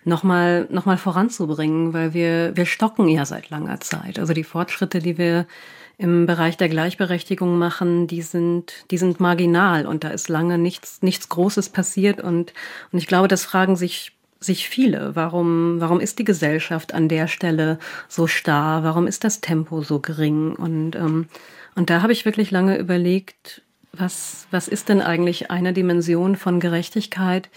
nochmal 0.04 0.66
noch 0.70 0.84
mal 0.84 0.98
voranzubringen, 0.98 1.94
weil 1.94 2.12
wir, 2.12 2.56
wir 2.56 2.66
stocken 2.66 3.08
ja 3.08 3.24
seit 3.24 3.50
langer 3.50 3.80
Zeit. 3.80 4.18
Also 4.18 4.34
die 4.34 4.44
Fortschritte, 4.44 4.98
die 4.98 5.16
wir 5.16 5.46
im 5.96 6.26
Bereich 6.26 6.56
der 6.56 6.68
Gleichberechtigung 6.68 7.58
machen, 7.58 8.06
die 8.06 8.22
sind, 8.22 8.84
die 8.90 8.98
sind 8.98 9.20
marginal 9.20 9.86
und 9.86 10.04
da 10.04 10.08
ist 10.08 10.28
lange 10.28 10.58
nichts, 10.58 11.02
nichts 11.02 11.28
Großes 11.28 11.68
passiert 11.68 12.20
und, 12.20 12.52
und 12.92 12.98
ich 12.98 13.06
glaube, 13.06 13.28
das 13.28 13.44
fragen 13.44 13.76
sich 13.76 14.12
sich 14.40 14.68
viele. 14.68 15.16
Warum, 15.16 15.80
warum 15.80 16.00
ist 16.00 16.18
die 16.18 16.24
Gesellschaft 16.24 16.92
an 16.92 17.08
der 17.08 17.28
Stelle 17.28 17.78
so 18.08 18.26
starr? 18.26 18.82
Warum 18.84 19.06
ist 19.06 19.24
das 19.24 19.40
Tempo 19.40 19.82
so 19.82 20.00
gering? 20.00 20.54
Und, 20.54 20.96
ähm, 20.96 21.28
und 21.74 21.90
da 21.90 22.02
habe 22.02 22.12
ich 22.12 22.24
wirklich 22.24 22.50
lange 22.50 22.76
überlegt, 22.78 23.62
was, 23.92 24.46
was 24.50 24.68
ist 24.68 24.88
denn 24.88 25.00
eigentlich 25.00 25.50
eine 25.50 25.72
Dimension 25.72 26.36
von 26.36 26.60
Gerechtigkeit, 26.60 27.48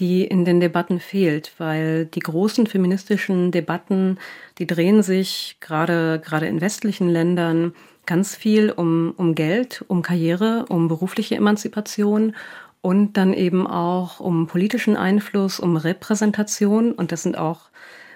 die 0.00 0.24
in 0.24 0.44
den 0.44 0.60
Debatten 0.60 0.98
fehlt, 0.98 1.52
weil 1.58 2.06
die 2.06 2.20
großen 2.20 2.66
feministischen 2.66 3.52
Debatten, 3.52 4.18
die 4.58 4.66
drehen 4.66 5.02
sich 5.02 5.58
gerade, 5.60 6.20
gerade 6.24 6.46
in 6.46 6.60
westlichen 6.60 7.08
Ländern 7.08 7.74
ganz 8.06 8.34
viel 8.34 8.70
um, 8.70 9.12
um 9.16 9.34
Geld, 9.34 9.84
um 9.86 10.02
Karriere, 10.02 10.64
um 10.68 10.88
berufliche 10.88 11.36
Emanzipation 11.36 12.34
und 12.80 13.16
dann 13.16 13.34
eben 13.34 13.66
auch 13.66 14.20
um 14.20 14.46
politischen 14.46 14.96
Einfluss, 14.96 15.60
um 15.60 15.76
Repräsentation. 15.76 16.92
Und 16.92 17.12
das 17.12 17.22
sind 17.22 17.36
auch 17.36 17.68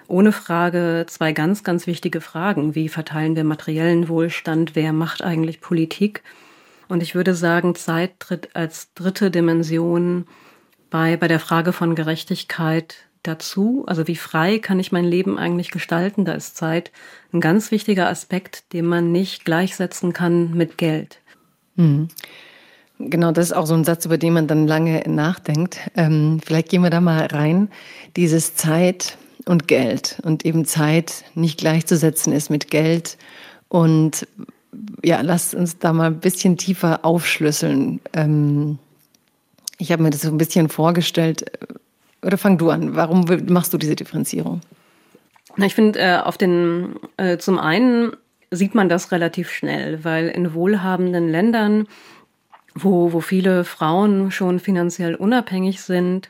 ohne 0.07 0.31
Frage 0.31 1.05
zwei 1.07 1.31
ganz, 1.31 1.63
ganz 1.63 1.87
wichtige 1.87 2.19
Fragen. 2.19 2.75
Wie 2.75 2.89
verteilen 2.89 3.35
wir 3.35 3.43
materiellen 3.43 4.09
Wohlstand? 4.09 4.75
Wer 4.75 4.91
macht 4.91 5.23
eigentlich 5.23 5.61
Politik? 5.61 6.23
Und 6.87 7.01
ich 7.01 7.15
würde 7.15 7.35
sagen, 7.35 7.75
Zeit 7.75 8.19
tritt 8.19 8.55
als 8.55 8.93
dritte 8.93 9.31
Dimension 9.31 10.25
bei, 10.95 11.17
bei 11.17 11.27
der 11.27 11.41
Frage 11.41 11.73
von 11.73 11.93
Gerechtigkeit 11.93 12.95
dazu? 13.21 13.83
Also 13.85 14.07
wie 14.07 14.15
frei 14.15 14.59
kann 14.59 14.79
ich 14.79 14.93
mein 14.93 15.03
Leben 15.03 15.37
eigentlich 15.37 15.71
gestalten? 15.71 16.23
Da 16.23 16.31
ist 16.31 16.55
Zeit 16.55 16.89
ein 17.33 17.41
ganz 17.41 17.69
wichtiger 17.69 18.07
Aspekt, 18.07 18.71
den 18.71 18.85
man 18.85 19.11
nicht 19.11 19.43
gleichsetzen 19.43 20.13
kann 20.13 20.53
mit 20.53 20.77
Geld. 20.77 21.19
Mhm. 21.75 22.07
Genau, 22.97 23.33
das 23.33 23.47
ist 23.47 23.51
auch 23.51 23.65
so 23.65 23.73
ein 23.73 23.83
Satz, 23.83 24.05
über 24.05 24.17
den 24.17 24.31
man 24.31 24.47
dann 24.47 24.67
lange 24.67 25.03
nachdenkt. 25.05 25.81
Ähm, 25.97 26.39
vielleicht 26.41 26.69
gehen 26.69 26.81
wir 26.81 26.91
da 26.91 27.01
mal 27.01 27.25
rein. 27.25 27.67
Dieses 28.15 28.55
Zeit 28.55 29.17
und 29.43 29.67
Geld 29.67 30.21
und 30.23 30.45
eben 30.45 30.63
Zeit 30.63 31.25
nicht 31.33 31.59
gleichzusetzen 31.59 32.31
ist 32.31 32.49
mit 32.49 32.71
Geld. 32.71 33.17
Und 33.67 34.25
ja, 35.03 35.19
lasst 35.19 35.55
uns 35.55 35.77
da 35.77 35.91
mal 35.91 36.07
ein 36.07 36.21
bisschen 36.21 36.55
tiefer 36.55 37.03
aufschlüsseln. 37.03 37.99
Ähm, 38.13 38.79
ich 39.77 39.91
habe 39.91 40.03
mir 40.03 40.09
das 40.09 40.21
so 40.21 40.29
ein 40.29 40.37
bisschen 40.37 40.69
vorgestellt. 40.69 41.45
Oder 42.23 42.37
fang 42.37 42.57
du 42.57 42.69
an. 42.69 42.95
Warum 42.95 43.25
machst 43.47 43.73
du 43.73 43.77
diese 43.77 43.95
Differenzierung? 43.95 44.61
Na, 45.57 45.65
ich 45.65 45.75
finde, 45.75 45.99
äh, 45.99 46.17
auf 46.17 46.37
den, 46.37 46.95
äh, 47.17 47.37
zum 47.37 47.59
einen 47.59 48.11
sieht 48.51 48.75
man 48.75 48.89
das 48.89 49.11
relativ 49.11 49.51
schnell, 49.51 50.03
weil 50.03 50.29
in 50.29 50.53
wohlhabenden 50.53 51.29
Ländern 51.29 51.87
wo, 52.75 53.13
wo 53.13 53.21
viele 53.21 53.63
Frauen 53.63 54.31
schon 54.31 54.59
finanziell 54.59 55.15
unabhängig 55.15 55.81
sind, 55.81 56.29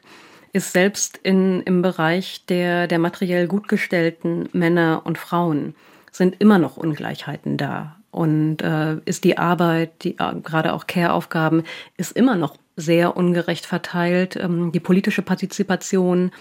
ist 0.53 0.71
selbst 0.71 1.19
in, 1.23 1.61
im 1.63 1.81
Bereich 1.81 2.45
der, 2.45 2.87
der 2.87 2.99
materiell 2.99 3.47
gutgestellten 3.47 4.47
Männer 4.53 5.01
und 5.03 5.17
Frauen 5.17 5.75
sind 6.11 6.35
immer 6.39 6.59
noch 6.59 6.77
Ungleichheiten 6.77 7.57
da. 7.57 7.97
Und 8.11 8.61
äh, 8.61 8.95
ist 9.03 9.25
die 9.25 9.37
Arbeit, 9.37 10.03
die, 10.03 10.17
äh, 10.17 10.35
gerade 10.41 10.71
auch 10.71 10.87
Care-Aufgaben, 10.87 11.63
ist 11.97 12.13
immer 12.13 12.37
noch 12.37 12.55
sehr 12.75 13.15
ungerecht 13.17 13.65
verteilt. 13.65 14.36
Ähm, 14.36 14.72
die 14.72 14.79
politische 14.79 15.22
Partizipation 15.22 16.32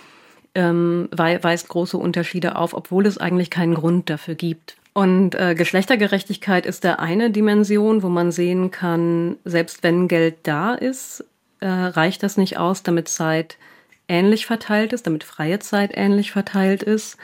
ähm, 0.55 1.09
weist 1.11 1.69
große 1.69 1.97
Unterschiede 1.97 2.57
auf, 2.57 2.75
obwohl 2.75 3.07
es 3.07 3.19
eigentlich 3.19 3.51
keinen 3.51 3.75
Grund 3.75 4.09
dafür 4.11 4.35
gibt. 4.35 4.77
Und 4.93 5.35
äh, 5.35 5.57
Geschlechtergerechtigkeit 5.57 6.67
ist 6.67 6.85
der 6.85 7.01
eine 7.01 7.31
Dimension, 7.31 8.05
wo 8.05 8.09
man 8.09 8.31
sehen 8.31 8.71
kann, 8.71 9.37
selbst 9.45 9.83
wenn 9.83 10.07
Geld 10.07 10.37
da 10.45 10.75
ist, 10.75 11.25
äh, 11.59 11.67
reicht 11.67 12.23
das 12.23 12.37
nicht 12.37 12.59
aus, 12.59 12.85
damit 12.85 13.09
Zeit 13.09 13.57
ähnlich 14.07 14.47
verteilt 14.47 14.93
ist, 14.93 15.07
damit 15.07 15.25
freie 15.25 15.59
Zeit 15.59 15.91
ähnlich 15.95 16.31
verteilt 16.31 16.83
ist. 16.85 17.17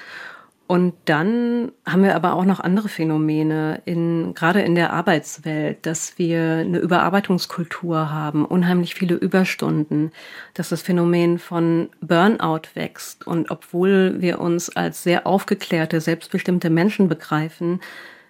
Und 0.71 0.95
dann 1.07 1.73
haben 1.85 2.05
wir 2.05 2.15
aber 2.15 2.35
auch 2.35 2.45
noch 2.45 2.61
andere 2.61 2.89
Phänomene, 2.89 3.83
in, 3.87 4.35
gerade 4.35 4.61
in 4.61 4.77
der 4.77 4.93
Arbeitswelt, 4.93 5.85
dass 5.85 6.17
wir 6.17 6.59
eine 6.59 6.79
Überarbeitungskultur 6.79 8.13
haben, 8.13 8.45
unheimlich 8.45 8.95
viele 8.95 9.17
Überstunden, 9.17 10.13
dass 10.55 10.69
das 10.69 10.83
Phänomen 10.83 11.41
von 11.41 11.89
Burnout 12.01 12.69
wächst. 12.75 13.27
Und 13.27 13.51
obwohl 13.51 14.21
wir 14.21 14.41
uns 14.41 14.71
als 14.71 15.03
sehr 15.03 15.27
aufgeklärte, 15.27 16.01
selbstbestimmte 16.01 16.71
Menschen 16.71 17.09
begreifen, 17.09 17.81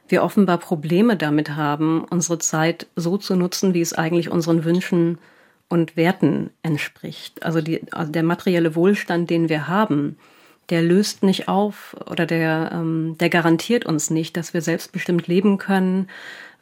wir 0.09 0.23
offenbar 0.23 0.57
Probleme 0.57 1.19
damit 1.19 1.57
haben, 1.57 2.07
unsere 2.09 2.39
Zeit 2.39 2.87
so 2.97 3.19
zu 3.19 3.37
nutzen, 3.37 3.75
wie 3.75 3.83
es 3.83 3.93
eigentlich 3.93 4.31
unseren 4.31 4.65
Wünschen 4.65 5.19
und 5.69 5.95
Werten 5.95 6.49
entspricht. 6.63 7.43
Also, 7.43 7.61
die, 7.61 7.83
also 7.93 8.11
der 8.11 8.23
materielle 8.23 8.75
Wohlstand, 8.75 9.29
den 9.29 9.51
wir 9.51 9.69
haben, 9.69 10.17
der 10.71 10.83
löst 10.83 11.23
nicht 11.23 11.49
auf 11.49 11.97
oder 12.09 12.27
der, 12.27 12.71
ähm, 12.73 13.17
der 13.19 13.29
garantiert 13.29 13.85
uns 13.85 14.11
nicht, 14.11 14.37
dass 14.37 14.55
wir 14.55 14.62
selbstbestimmt 14.62 15.27
leben 15.27 15.59
können, 15.59 16.09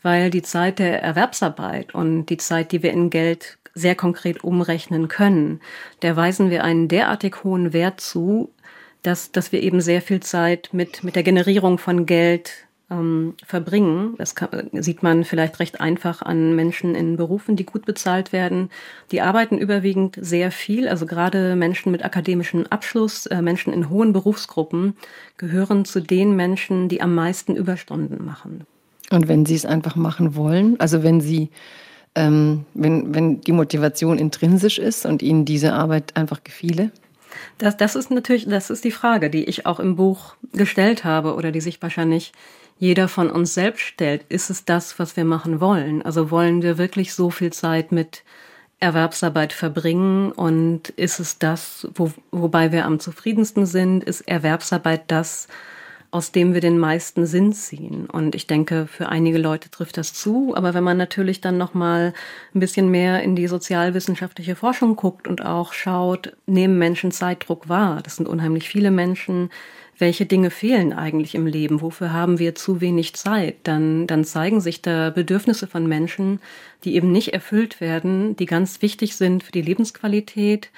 weil 0.02 0.30
die 0.30 0.42
Zeit 0.42 0.78
der 0.78 1.02
Erwerbsarbeit 1.02 1.94
und 1.94 2.26
die 2.26 2.36
Zeit, 2.38 2.72
die 2.72 2.82
wir 2.82 2.92
in 2.92 3.10
Geld 3.10 3.58
sehr 3.74 3.94
konkret 3.94 4.42
umrechnen 4.42 5.08
können, 5.08 5.60
der 6.02 6.16
weisen 6.16 6.50
wir 6.50 6.64
einen 6.64 6.88
derartig 6.88 7.44
hohen 7.44 7.72
Wert 7.72 8.00
zu, 8.00 8.50
dass, 9.02 9.30
dass 9.30 9.52
wir 9.52 9.62
eben 9.62 9.80
sehr 9.80 10.02
viel 10.02 10.20
Zeit 10.20 10.70
mit, 10.72 11.04
mit 11.04 11.14
der 11.14 11.22
Generierung 11.22 11.78
von 11.78 12.06
Geld 12.06 12.67
ähm, 12.90 13.34
verbringen. 13.44 14.14
Das 14.18 14.34
kann, 14.34 14.48
sieht 14.72 15.02
man 15.02 15.24
vielleicht 15.24 15.58
recht 15.60 15.80
einfach 15.80 16.22
an 16.22 16.56
Menschen 16.56 16.94
in 16.94 17.16
Berufen, 17.16 17.56
die 17.56 17.66
gut 17.66 17.84
bezahlt 17.84 18.32
werden. 18.32 18.70
Die 19.12 19.20
arbeiten 19.20 19.58
überwiegend 19.58 20.16
sehr 20.20 20.50
viel. 20.50 20.88
Also 20.88 21.06
gerade 21.06 21.56
Menschen 21.56 21.92
mit 21.92 22.04
akademischem 22.04 22.66
Abschluss, 22.70 23.26
äh, 23.26 23.42
Menschen 23.42 23.72
in 23.72 23.90
hohen 23.90 24.12
Berufsgruppen 24.12 24.96
gehören 25.36 25.84
zu 25.84 26.00
den 26.00 26.34
Menschen, 26.36 26.88
die 26.88 27.00
am 27.00 27.14
meisten 27.14 27.56
Überstunden 27.56 28.24
machen. 28.24 28.64
Und 29.10 29.28
wenn 29.28 29.46
sie 29.46 29.54
es 29.54 29.64
einfach 29.64 29.96
machen 29.96 30.34
wollen, 30.34 30.78
also 30.80 31.02
wenn 31.02 31.20
sie 31.20 31.50
ähm, 32.14 32.64
wenn, 32.74 33.14
wenn 33.14 33.40
die 33.42 33.52
Motivation 33.52 34.18
intrinsisch 34.18 34.78
ist 34.78 35.06
und 35.06 35.22
ihnen 35.22 35.44
diese 35.44 35.72
Arbeit 35.74 36.16
einfach 36.16 36.42
gefiele? 36.42 36.90
Das, 37.58 37.76
das 37.76 37.94
ist 37.94 38.10
natürlich, 38.10 38.46
das 38.48 38.70
ist 38.70 38.84
die 38.84 38.90
Frage, 38.90 39.30
die 39.30 39.44
ich 39.44 39.66
auch 39.66 39.78
im 39.78 39.96
Buch 39.96 40.34
gestellt 40.52 41.04
habe 41.04 41.34
oder 41.34 41.52
die 41.52 41.60
sich 41.60 41.80
wahrscheinlich 41.80 42.32
jeder 42.78 43.08
von 43.08 43.30
uns 43.30 43.54
selbst 43.54 43.82
stellt, 43.82 44.24
ist 44.28 44.50
es 44.50 44.64
das, 44.64 44.98
was 44.98 45.16
wir 45.16 45.24
machen 45.24 45.60
wollen? 45.60 46.02
Also 46.02 46.30
wollen 46.30 46.62
wir 46.62 46.78
wirklich 46.78 47.12
so 47.14 47.30
viel 47.30 47.52
Zeit 47.52 47.92
mit 47.92 48.22
Erwerbsarbeit 48.80 49.52
verbringen 49.52 50.30
und 50.30 50.90
ist 50.90 51.18
es 51.18 51.38
das, 51.38 51.88
wo, 51.94 52.12
wobei 52.30 52.70
wir 52.70 52.84
am 52.84 53.00
zufriedensten 53.00 53.66
sind, 53.66 54.04
ist 54.04 54.20
Erwerbsarbeit 54.22 55.02
das, 55.08 55.48
aus 56.10 56.32
dem 56.32 56.54
wir 56.54 56.60
den 56.60 56.78
meisten 56.78 57.26
Sinn 57.26 57.52
ziehen. 57.52 58.06
Und 58.06 58.34
ich 58.34 58.46
denke, 58.46 58.86
für 58.86 59.08
einige 59.08 59.36
Leute 59.36 59.70
trifft 59.70 59.98
das 59.98 60.14
zu. 60.14 60.54
Aber 60.56 60.72
wenn 60.72 60.84
man 60.84 60.96
natürlich 60.96 61.40
dann 61.40 61.58
noch 61.58 61.74
mal 61.74 62.14
ein 62.54 62.60
bisschen 62.60 62.90
mehr 62.90 63.22
in 63.22 63.36
die 63.36 63.46
sozialwissenschaftliche 63.46 64.56
Forschung 64.56 64.96
guckt 64.96 65.28
und 65.28 65.44
auch 65.44 65.72
schaut, 65.74 66.34
nehmen 66.46 66.78
Menschen 66.78 67.10
Zeitdruck 67.10 67.68
wahr? 67.68 68.00
Das 68.02 68.16
sind 68.16 68.28
unheimlich 68.28 68.68
viele 68.68 68.90
Menschen, 68.90 69.50
welche 69.98 70.26
Dinge 70.26 70.50
fehlen 70.50 70.92
eigentlich 70.92 71.34
im 71.34 71.46
Leben, 71.46 71.80
wofür 71.80 72.12
haben 72.12 72.38
wir 72.38 72.54
zu 72.54 72.80
wenig 72.80 73.14
Zeit, 73.14 73.56
dann, 73.64 74.06
dann 74.06 74.24
zeigen 74.24 74.60
sich 74.60 74.80
da 74.80 75.10
Bedürfnisse 75.10 75.66
von 75.66 75.86
Menschen, 75.86 76.40
die 76.84 76.94
eben 76.94 77.10
nicht 77.10 77.34
erfüllt 77.34 77.80
werden, 77.80 78.36
die 78.36 78.46
ganz 78.46 78.80
wichtig 78.80 79.16
sind 79.16 79.42
für 79.42 79.52
die 79.52 79.62
Lebensqualität 79.62 80.70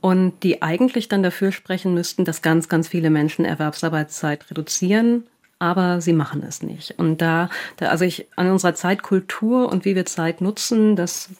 und 0.00 0.42
die 0.42 0.62
eigentlich 0.62 1.08
dann 1.08 1.22
dafür 1.22 1.52
sprechen 1.52 1.94
müssten, 1.94 2.24
dass 2.24 2.42
ganz, 2.42 2.68
ganz 2.68 2.88
viele 2.88 3.10
Menschen 3.10 3.44
Erwerbsarbeitszeit 3.44 4.50
reduzieren, 4.50 5.24
aber 5.58 6.00
sie 6.00 6.12
machen 6.12 6.42
es 6.42 6.62
nicht. 6.62 6.98
Und 6.98 7.22
da, 7.22 7.48
da 7.76 7.86
also 7.86 8.04
ich 8.04 8.26
an 8.36 8.50
unserer 8.50 8.74
Zeitkultur 8.74 9.70
und 9.70 9.84
wie 9.84 9.94
wir 9.94 10.06
Zeit 10.06 10.40
nutzen, 10.40 10.96
das, 10.96 11.30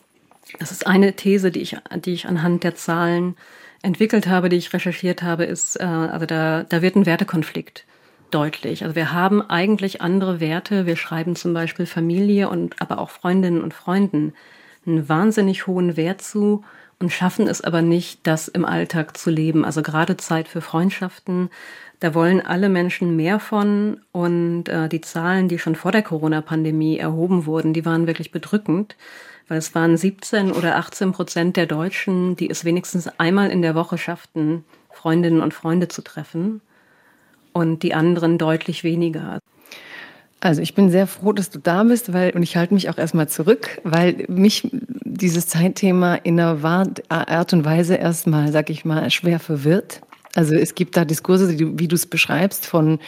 das 0.59 0.71
ist 0.71 0.87
eine 0.87 1.15
These, 1.15 1.51
die 1.51 1.61
ich, 1.61 1.77
die 2.05 2.13
ich 2.13 2.27
anhand 2.27 2.65
der 2.65 2.77
Zahlen 2.77 3.37
entwickelt 3.87 4.27
habe, 4.27 4.49
die 4.49 4.57
ich 4.57 4.73
recherchiert 4.73 5.23
habe, 5.23 5.45
ist, 5.45 5.81
äh, 5.81 5.85
also 5.85 6.27
da, 6.27 6.65
da 6.65 6.83
wird 6.83 6.97
ein 6.97 7.07
Wertekonflikt 7.07 7.85
deutlich. 8.31 8.83
Also 8.83 8.97
wir 8.97 9.13
haben 9.13 9.41
eigentlich 9.41 10.03
andere 10.03 10.41
Werte. 10.41 10.85
Wir 10.85 10.97
schreiben 10.97 11.37
zum 11.37 11.55
Beispiel 11.55 11.87
Familie 11.87 12.49
und 12.49 12.83
aber 12.83 12.99
auch 12.99 13.11
Freundinnen 13.11 13.63
und 13.63 13.73
Freunden 13.73 14.35
einen 14.85 15.09
wahnsinnig 15.09 15.67
hohen 15.67 15.97
Wert 15.97 16.21
zu 16.21 16.65
und 16.99 17.13
schaffen 17.13 17.47
es 17.47 17.61
aber 17.61 17.83
nicht, 17.83 18.27
das 18.27 18.49
im 18.49 18.65
Alltag 18.65 19.17
zu 19.17 19.31
leben. 19.31 19.65
Also 19.65 19.83
gerade 19.83 20.17
Zeit 20.17 20.49
für 20.49 20.61
Freundschaften, 20.61 21.51
da 22.01 22.15
wollen 22.15 22.45
alle 22.45 22.69
Menschen 22.69 23.17
mehr 23.17 23.39
von 23.39 24.01
und 24.13 24.69
äh, 24.69 24.89
die 24.89 25.01
Zahlen, 25.01 25.49
die 25.49 25.59
schon 25.59 25.77
vor 25.77 25.93
der 25.93 26.03
Corona-Pandemie 26.03 26.99
erhoben 26.99 27.47
wurden, 27.47 27.73
die 27.73 27.85
waren 27.85 28.07
wirklich 28.07 28.33
bedrückend 28.33 28.97
weil 29.49 29.59
es 29.59 29.75
waren 29.75 29.97
17 29.97 30.53
oder 30.53 30.77
18 30.77 31.13
Prozent 31.13 31.57
der 31.57 31.67
Deutschen, 31.67 32.37
die 32.37 32.51
es 32.51 32.65
wenigstens 32.65 33.09
einmal 33.19 33.51
in 33.51 33.63
der 33.63 33.75
Woche 33.75 33.99
schafften, 33.99 34.65
Freundinnen 34.93 35.41
und 35.41 35.55
Freunde 35.55 35.89
zu 35.89 36.03
treffen 36.03 36.61
und 37.53 37.83
die 37.83 37.95
anderen 37.95 38.39
deutlich 38.39 38.85
weniger. 38.85 39.39
Also 40.41 40.61
ich 40.61 40.75
bin 40.75 40.91
sehr 40.91 41.07
froh, 41.07 41.33
dass 41.33 41.51
du 41.51 41.59
da 41.59 41.83
bist, 41.85 42.13
weil 42.13 42.33
und 42.33 42.43
ich 42.43 42.57
halte 42.57 42.75
mich 42.75 42.91
auch 42.91 42.99
erstmal 42.99 43.29
zurück, 43.29 43.81
weil 43.85 44.27
mich 44.29 44.69
dieses 44.73 45.49
Zeitthema 45.49 46.17
in 46.17 46.39
einer 46.39 46.63
Art 47.09 47.53
und 47.53 47.65
Weise 47.65 47.95
erstmal, 47.95 48.53
sag 48.53 48.69
ich 48.69 48.85
mal, 48.85 49.11
schwer 49.11 49.41
verwirrt. 49.41 50.03
Also 50.37 50.55
es 50.55 50.75
gibt 50.75 50.99
da 50.99 51.07
Diskurse, 51.07 51.59
wie 51.59 51.89
du 51.89 51.95
es 51.95 52.05
beschreibst, 52.05 52.67
von 52.67 52.99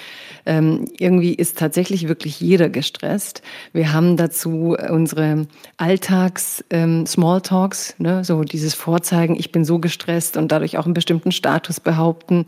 ähm, 0.46 0.86
irgendwie 0.98 1.34
ist 1.34 1.58
tatsächlich 1.58 2.08
wirklich 2.08 2.40
jeder 2.40 2.70
gestresst. 2.70 3.42
Wir 3.74 3.92
haben 3.92 4.16
dazu 4.16 4.74
unsere 4.90 5.46
Alltags-Smalltalks, 5.76 7.96
ähm, 7.98 8.06
ne? 8.06 8.24
so 8.24 8.44
dieses 8.44 8.72
Vorzeigen, 8.72 9.36
ich 9.36 9.52
bin 9.52 9.66
so 9.66 9.78
gestresst 9.78 10.38
und 10.38 10.50
dadurch 10.50 10.78
auch 10.78 10.86
einen 10.86 10.94
bestimmten 10.94 11.30
Status 11.30 11.80
behaupten. 11.80 12.46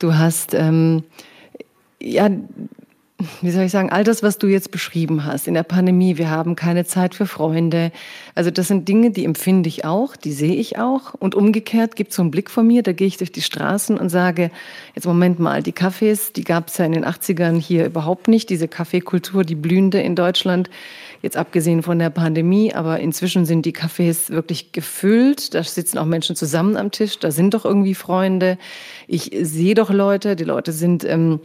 Du 0.00 0.14
hast 0.14 0.54
ähm, 0.54 1.04
ja 2.02 2.28
wie 3.40 3.50
soll 3.50 3.64
ich 3.64 3.72
sagen, 3.72 3.90
all 3.90 4.04
das, 4.04 4.22
was 4.22 4.36
du 4.36 4.46
jetzt 4.46 4.70
beschrieben 4.70 5.24
hast 5.24 5.48
in 5.48 5.54
der 5.54 5.62
Pandemie, 5.62 6.18
wir 6.18 6.28
haben 6.28 6.54
keine 6.54 6.84
Zeit 6.84 7.14
für 7.14 7.26
Freunde. 7.26 7.90
Also 8.34 8.50
das 8.50 8.68
sind 8.68 8.88
Dinge, 8.88 9.10
die 9.10 9.24
empfinde 9.24 9.68
ich 9.68 9.86
auch, 9.86 10.16
die 10.16 10.32
sehe 10.32 10.54
ich 10.54 10.78
auch. 10.78 11.14
Und 11.14 11.34
umgekehrt 11.34 11.96
gibt 11.96 12.10
es 12.10 12.16
so 12.16 12.22
einen 12.22 12.30
Blick 12.30 12.50
von 12.50 12.66
mir, 12.66 12.82
da 12.82 12.92
gehe 12.92 13.06
ich 13.06 13.16
durch 13.16 13.32
die 13.32 13.40
Straßen 13.40 13.96
und 13.96 14.10
sage, 14.10 14.50
jetzt 14.94 15.06
Moment 15.06 15.38
mal, 15.38 15.62
die 15.62 15.72
Cafés, 15.72 16.32
die 16.32 16.44
gab 16.44 16.68
es 16.68 16.76
ja 16.76 16.84
in 16.84 16.92
den 16.92 17.06
80ern 17.06 17.58
hier 17.58 17.86
überhaupt 17.86 18.28
nicht, 18.28 18.50
diese 18.50 18.68
Kaffeekultur, 18.68 19.44
die 19.44 19.54
blühende 19.54 20.00
in 20.00 20.14
Deutschland, 20.14 20.68
jetzt 21.22 21.38
abgesehen 21.38 21.82
von 21.82 21.98
der 21.98 22.10
Pandemie, 22.10 22.74
aber 22.74 23.00
inzwischen 23.00 23.46
sind 23.46 23.64
die 23.64 23.72
Cafés 23.72 24.28
wirklich 24.28 24.72
gefüllt, 24.72 25.54
da 25.54 25.62
sitzen 25.62 25.96
auch 25.96 26.04
Menschen 26.04 26.36
zusammen 26.36 26.76
am 26.76 26.90
Tisch, 26.90 27.18
da 27.18 27.30
sind 27.30 27.54
doch 27.54 27.64
irgendwie 27.64 27.94
Freunde. 27.94 28.58
Ich 29.08 29.30
sehe 29.40 29.74
doch 29.74 29.88
Leute, 29.88 30.36
die 30.36 30.44
Leute 30.44 30.72
sind... 30.72 31.02
Ähm, 31.04 31.40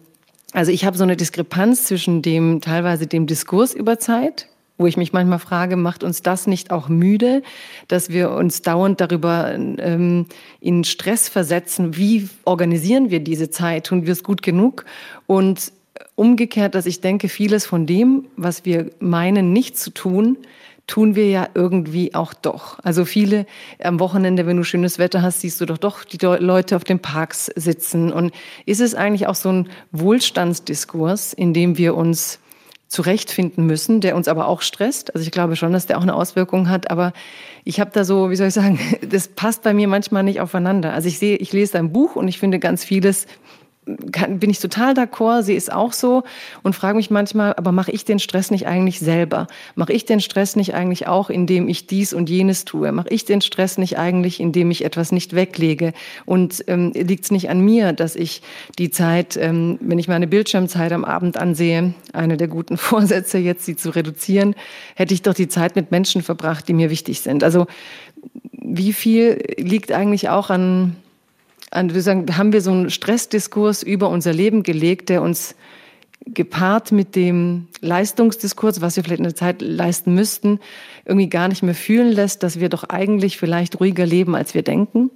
also 0.52 0.72
ich 0.72 0.86
habe 0.86 0.98
so 0.98 1.04
eine 1.04 1.16
Diskrepanz 1.16 1.86
zwischen 1.86 2.22
dem 2.22 2.62
teilweise 2.62 3.08
dem 3.08 3.28
Diskurs 3.28 3.74
über 3.74 4.00
Zeit, 4.00 4.48
wo 4.78 4.88
ich 4.88 4.98
mich 4.98 5.14
manchmal 5.14 5.40
frage, 5.40 5.76
macht 5.76 6.04
uns 6.04 6.22
das 6.22 6.48
nicht 6.48 6.72
auch 6.72 6.90
müde, 6.90 7.44
dass 7.88 8.10
wir 8.10 8.32
uns 8.32 8.62
dauernd 8.62 9.00
darüber 9.00 9.54
ähm, 9.54 10.26
in 10.60 10.84
Stress 10.84 11.30
versetzen, 11.30 11.96
wie 11.96 12.28
organisieren 12.46 13.12
wir 13.12 13.20
diese 13.20 13.50
Zeit, 13.50 13.86
tun 13.86 14.06
wir 14.06 14.14
es 14.14 14.24
gut 14.24 14.42
genug? 14.42 14.86
Und 15.28 15.72
umgekehrt, 16.16 16.76
dass 16.76 16.86
ich 16.86 17.02
denke, 17.02 17.30
vieles 17.30 17.66
von 17.66 17.86
dem, 17.86 18.26
was 18.36 18.66
wir 18.66 18.92
meinen 19.00 19.54
nicht 19.54 19.78
zu 19.78 19.92
tun, 19.92 20.38
tun 20.88 21.16
wir 21.16 21.30
ja 21.30 21.48
irgendwie 21.54 22.14
auch 22.16 22.34
doch. 22.34 22.80
Also 22.84 23.06
viele 23.06 23.46
am 23.82 24.00
Wochenende, 24.00 24.46
wenn 24.46 24.58
du 24.58 24.64
schönes 24.64 25.00
Wetter 25.00 25.22
hast, 25.22 25.42
siehst 25.42 25.62
du 25.62 25.66
doch 25.66 25.78
doch 25.78 26.04
die 26.04 26.18
Leute 26.18 26.76
auf 26.76 26.84
den 26.84 27.00
Parks 27.00 27.46
sitzen. 27.56 28.12
Und 28.12 28.34
ist 28.66 28.82
es 28.82 28.96
eigentlich 28.96 29.28
auch 29.28 29.36
so 29.36 29.52
ein 29.52 29.70
Wohlstandsdiskurs, 29.92 31.34
in 31.34 31.54
dem 31.54 31.78
wir 31.78 31.96
uns 31.96 32.40
zurechtfinden 32.92 33.66
müssen, 33.66 34.02
der 34.02 34.18
uns 34.18 34.28
aber 34.28 34.48
auch 34.48 34.62
stresst. 34.62 35.16
Also 35.16 35.26
ich 35.26 35.32
glaube 35.32 35.56
schon, 35.56 35.72
dass 35.72 35.86
der 35.86 35.98
auch 35.98 36.02
eine 36.02 36.14
Auswirkung 36.14 36.70
hat, 36.70 36.92
aber 36.92 37.14
ich 37.64 37.80
habe 37.80 37.92
da 37.94 38.04
so, 38.04 38.30
wie 38.30 38.36
soll 38.36 38.50
ich 38.50 38.54
sagen, 38.54 38.80
das 39.10 39.30
passt 39.30 39.64
bei 39.64 39.74
mir 39.74 39.88
manchmal 39.88 40.24
nicht 40.24 40.42
aufeinander. 40.42 40.92
Also 40.92 41.08
ich 41.08 41.18
sehe, 41.18 41.38
ich 41.38 41.54
lese 41.54 41.74
dein 41.74 41.94
Buch 41.94 42.18
und 42.18 42.28
ich 42.28 42.38
finde 42.38 42.60
ganz 42.60 42.84
vieles 42.84 43.28
kann, 44.12 44.38
bin 44.40 44.52
ich 44.52 44.60
total 44.60 44.94
d'accord, 44.94 45.42
sie 45.42 45.56
ist 45.56 45.72
auch 45.72 45.94
so 45.94 46.24
und 46.62 46.76
frage 46.76 46.98
mich 46.98 47.10
manchmal, 47.10 47.56
aber 47.56 47.72
mache 47.72 47.92
ich 47.92 48.06
den 48.06 48.20
Stress 48.20 48.52
nicht 48.52 48.68
eigentlich 48.68 49.00
selber? 49.00 49.48
Mache 49.74 49.92
ich 49.94 50.06
den 50.06 50.20
Stress 50.20 50.56
nicht 50.56 50.76
eigentlich 50.76 51.08
auch, 51.08 51.32
indem 51.32 51.68
ich 51.68 51.88
dies 51.88 52.14
und 52.14 52.30
jenes 52.30 52.64
tue? 52.64 52.92
Mache 52.92 53.10
ich 53.10 53.26
den 53.26 53.42
Stress 53.42 53.80
nicht 53.80 53.98
eigentlich, 53.98 54.40
indem 54.40 54.70
ich 54.70 54.86
etwas 54.86 55.12
nicht 55.12 55.34
weglege? 55.34 55.94
Und 56.26 56.64
ähm, 56.68 56.92
liegt 56.94 57.26
es 57.26 57.32
nicht 57.32 57.50
an 57.50 57.62
mir, 57.62 57.92
dass 57.92 58.16
ich 58.16 58.44
die 58.78 58.92
Zeit, 58.92 59.36
ähm, 59.36 59.80
wenn 59.82 59.98
ich 59.98 60.08
meine 60.08 60.28
Bildschirmzeit 60.28 60.92
am 60.92 61.04
Abend 61.04 61.38
ansehe, 61.38 61.96
eine 62.14 62.38
der 62.38 62.48
guten 62.48 62.78
Vorsätze 62.92 63.40
jetzt, 63.40 63.66
sie 63.66 63.76
zu 63.76 63.90
reduzieren, 63.90 64.56
hätte 64.96 65.16
ich 65.16 65.24
doch 65.24 65.34
die 65.34 65.48
Zeit 65.48 65.76
mit 65.76 65.90
Menschen 65.90 66.22
verbracht, 66.22 66.68
die 66.68 66.74
mir 66.74 66.92
wichtig 66.92 67.22
sind. 67.22 67.44
Also 67.44 67.66
wie 68.52 68.94
viel 68.94 69.44
liegt 69.58 69.92
eigentlich 69.92 70.30
auch 70.30 70.52
an 70.52 70.96
sagen, 71.72 72.38
haben 72.38 72.54
wir 72.54 72.62
so 72.62 72.72
einen 72.72 72.90
Stressdiskurs 72.90 73.84
über 73.84 74.10
unser 74.10 74.34
Leben 74.34 74.64
gelegt, 74.64 75.10
der 75.10 75.22
uns 75.22 75.56
gepaart 76.26 76.92
mit 76.92 77.16
dem 77.16 77.68
Leistungsdiskurs, 77.82 78.82
was 78.82 78.96
wir 78.96 79.04
vielleicht 79.04 79.20
in 79.20 79.26
der 79.26 79.36
Zeit 79.36 79.62
leisten 79.62 80.14
müssten, 80.14 80.60
irgendwie 81.06 81.30
gar 81.30 81.48
nicht 81.48 81.64
mehr 81.64 81.76
fühlen 81.76 82.12
lässt, 82.12 82.44
dass 82.44 82.60
wir 82.60 82.70
doch 82.70 82.84
eigentlich 82.84 83.38
vielleicht 83.38 83.80
ruhiger 83.80 84.06
leben, 84.06 84.36
als 84.36 84.54
wir 84.54 84.62
denken? 84.62 85.10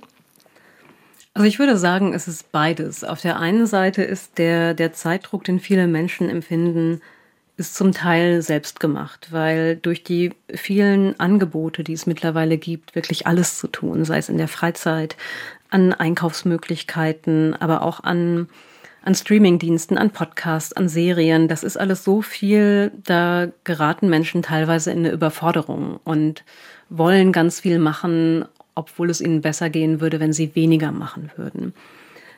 Also 1.34 1.48
ich 1.48 1.60
würde 1.60 1.78
sagen, 1.78 2.14
es 2.14 2.28
ist 2.28 2.52
beides. 2.52 3.04
Auf 3.04 3.22
der 3.22 3.38
einen 3.38 3.68
Seite 3.68 4.04
ist 4.04 4.38
der, 4.38 4.74
der 4.74 4.94
Zeitdruck, 4.94 5.44
den 5.44 5.60
viele 5.60 5.86
Menschen 5.86 6.30
empfinden, 6.30 7.02
ist 7.58 7.76
zum 7.76 7.92
Teil 7.92 8.42
selbst 8.42 8.80
gemacht, 8.80 9.28
weil 9.32 9.78
durch 9.78 10.04
die 10.04 10.34
vielen 10.54 11.18
Angebote, 11.20 11.84
die 11.84 11.94
es 11.94 12.06
mittlerweile 12.06 12.58
gibt, 12.58 12.96
wirklich 12.96 13.28
alles 13.28 13.58
zu 13.60 13.68
tun, 13.68 14.04
sei 14.06 14.18
es 14.18 14.30
in 14.30 14.38
der 14.38 14.48
Freizeit, 14.48 15.16
an 15.70 15.94
Einkaufsmöglichkeiten, 15.94 17.56
aber 17.56 17.82
auch 17.82 18.04
an, 18.04 18.48
an 19.04 19.16
Streamingdiensten, 19.16 19.98
an 19.98 20.12
Podcasts, 20.12 20.74
an 20.74 20.90
Serien. 20.90 21.48
Das 21.48 21.64
ist 21.64 21.78
alles 21.78 22.04
so 22.04 22.22
viel, 22.22 22.92
da 23.04 23.48
geraten 23.64 24.10
Menschen 24.10 24.42
teilweise 24.42 24.92
in 24.92 25.00
eine 25.00 25.12
Überforderung 25.12 26.00
und 26.04 26.44
wollen 26.90 27.32
ganz 27.32 27.60
viel 27.60 27.80
machen, 27.80 28.46
obwohl 28.76 29.10
es 29.10 29.22
ihnen 29.22 29.42
besser 29.42 29.70
gehen 29.70 30.02
würde, 30.02 30.20
wenn 30.20 30.34
sie 30.34 30.56
weniger 30.56 30.92
machen 30.92 31.32
würden. 31.36 31.74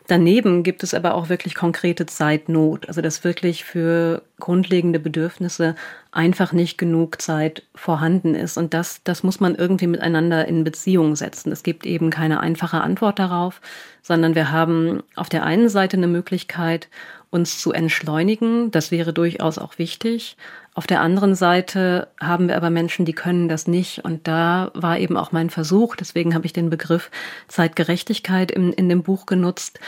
Daneben 0.07 0.63
gibt 0.63 0.83
es 0.83 0.93
aber 0.93 1.15
auch 1.15 1.27
wirklich 1.27 1.53
konkrete 1.53 2.05
Zeitnot, 2.05 2.87
also 2.87 3.01
dass 3.01 3.25
wirklich 3.25 3.65
für 3.65 4.21
grundlegende 4.39 4.99
Bedürfnisse 4.99 5.75
einfach 6.11 6.53
nicht 6.53 6.77
genug 6.77 7.21
Zeit 7.21 7.63
vorhanden 7.75 8.33
ist. 8.33 8.57
Und 8.57 8.73
das, 8.73 9.03
das 9.03 9.23
muss 9.23 9.41
man 9.41 9.55
irgendwie 9.55 9.87
miteinander 9.87 10.47
in 10.47 10.63
Beziehung 10.63 11.17
setzen. 11.17 11.51
Es 11.51 11.61
gibt 11.61 11.85
eben 11.85 12.09
keine 12.09 12.39
einfache 12.39 12.79
Antwort 12.79 13.19
darauf, 13.19 13.59
sondern 14.01 14.33
wir 14.33 14.49
haben 14.49 15.03
auf 15.15 15.27
der 15.27 15.43
einen 15.43 15.67
Seite 15.67 15.97
eine 15.97 16.07
Möglichkeit, 16.07 16.87
uns 17.29 17.59
zu 17.59 17.73
entschleunigen. 17.73 18.71
Das 18.71 18.91
wäre 18.91 19.11
durchaus 19.11 19.57
auch 19.57 19.77
wichtig. 19.77 20.37
Auf 20.77 20.85
der 20.85 21.01
anderen 21.01 21.33
Seite 21.33 22.07
haben 22.21 22.49
wir 22.49 22.55
aber 22.55 22.69
Menschen, 22.69 23.03
die 23.03 23.13
können 23.13 23.49
das 23.49 23.65
nicht. 23.65 24.05
Und 24.05 24.27
da 24.27 24.69
war 24.75 24.99
eben 24.99 25.17
auch 25.17 25.31
mein 25.31 25.49
Versuch, 25.49 25.95
deswegen 25.95 26.35
habe 26.35 26.45
ich 26.45 26.53
den 26.53 26.69
Begriff 26.69 27.09
Zeitgerechtigkeit 27.47 28.51
in, 28.51 28.73
in 28.73 28.87
dem 28.87 29.01
Buch 29.01 29.25
genutzt, 29.25 29.79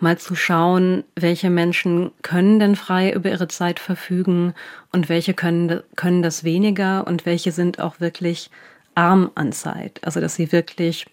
mal 0.00 0.18
zu 0.18 0.34
schauen, 0.34 1.02
welche 1.16 1.48
Menschen 1.48 2.10
können 2.20 2.58
denn 2.58 2.76
frei 2.76 3.10
über 3.10 3.30
ihre 3.30 3.48
Zeit 3.48 3.80
verfügen 3.80 4.52
und 4.92 5.08
welche 5.08 5.32
können, 5.32 5.80
können 5.96 6.22
das 6.22 6.44
weniger 6.44 7.06
und 7.06 7.24
welche 7.24 7.50
sind 7.50 7.80
auch 7.80 8.00
wirklich 8.00 8.50
arm 8.94 9.30
an 9.36 9.50
Zeit. 9.52 9.98
Also 10.02 10.20
dass 10.20 10.34
sie 10.34 10.52
wirklich 10.52 11.06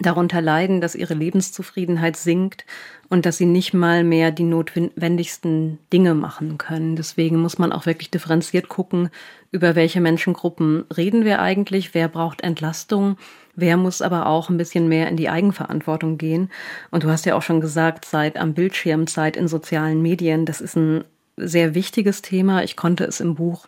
darunter 0.00 0.40
leiden, 0.40 0.80
dass 0.80 0.94
ihre 0.94 1.14
Lebenszufriedenheit 1.14 2.16
sinkt 2.16 2.64
und 3.08 3.26
dass 3.26 3.36
sie 3.36 3.46
nicht 3.46 3.74
mal 3.74 4.02
mehr 4.02 4.30
die 4.30 4.44
notwendigsten 4.44 5.78
Dinge 5.92 6.14
machen 6.14 6.58
können. 6.58 6.96
Deswegen 6.96 7.40
muss 7.40 7.58
man 7.58 7.72
auch 7.72 7.86
wirklich 7.86 8.10
differenziert 8.10 8.68
gucken, 8.68 9.10
über 9.52 9.74
welche 9.76 10.00
Menschengruppen 10.00 10.84
reden 10.96 11.24
wir 11.24 11.40
eigentlich, 11.40 11.94
wer 11.94 12.08
braucht 12.08 12.40
Entlastung, 12.40 13.16
wer 13.54 13.76
muss 13.76 14.02
aber 14.02 14.26
auch 14.26 14.48
ein 14.48 14.56
bisschen 14.56 14.88
mehr 14.88 15.08
in 15.08 15.16
die 15.16 15.28
Eigenverantwortung 15.28 16.18
gehen. 16.18 16.50
Und 16.90 17.04
du 17.04 17.08
hast 17.08 17.24
ja 17.24 17.36
auch 17.36 17.42
schon 17.42 17.60
gesagt, 17.60 18.04
Zeit 18.04 18.36
am 18.36 18.54
Bildschirm, 18.54 19.06
Zeit 19.06 19.36
in 19.36 19.46
sozialen 19.46 20.02
Medien, 20.02 20.44
das 20.44 20.60
ist 20.60 20.76
ein 20.76 21.04
sehr 21.36 21.74
wichtiges 21.74 22.22
Thema. 22.22 22.64
Ich 22.64 22.76
konnte 22.76 23.04
es 23.04 23.20
im 23.20 23.34
Buch 23.34 23.66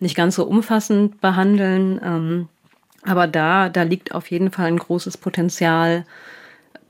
nicht 0.00 0.16
ganz 0.16 0.34
so 0.34 0.44
umfassend 0.44 1.20
behandeln. 1.20 2.48
Aber 3.04 3.26
da, 3.26 3.68
da 3.68 3.82
liegt 3.82 4.14
auf 4.14 4.30
jeden 4.30 4.50
Fall 4.50 4.66
ein 4.66 4.78
großes 4.78 5.16
Potenzial 5.16 6.04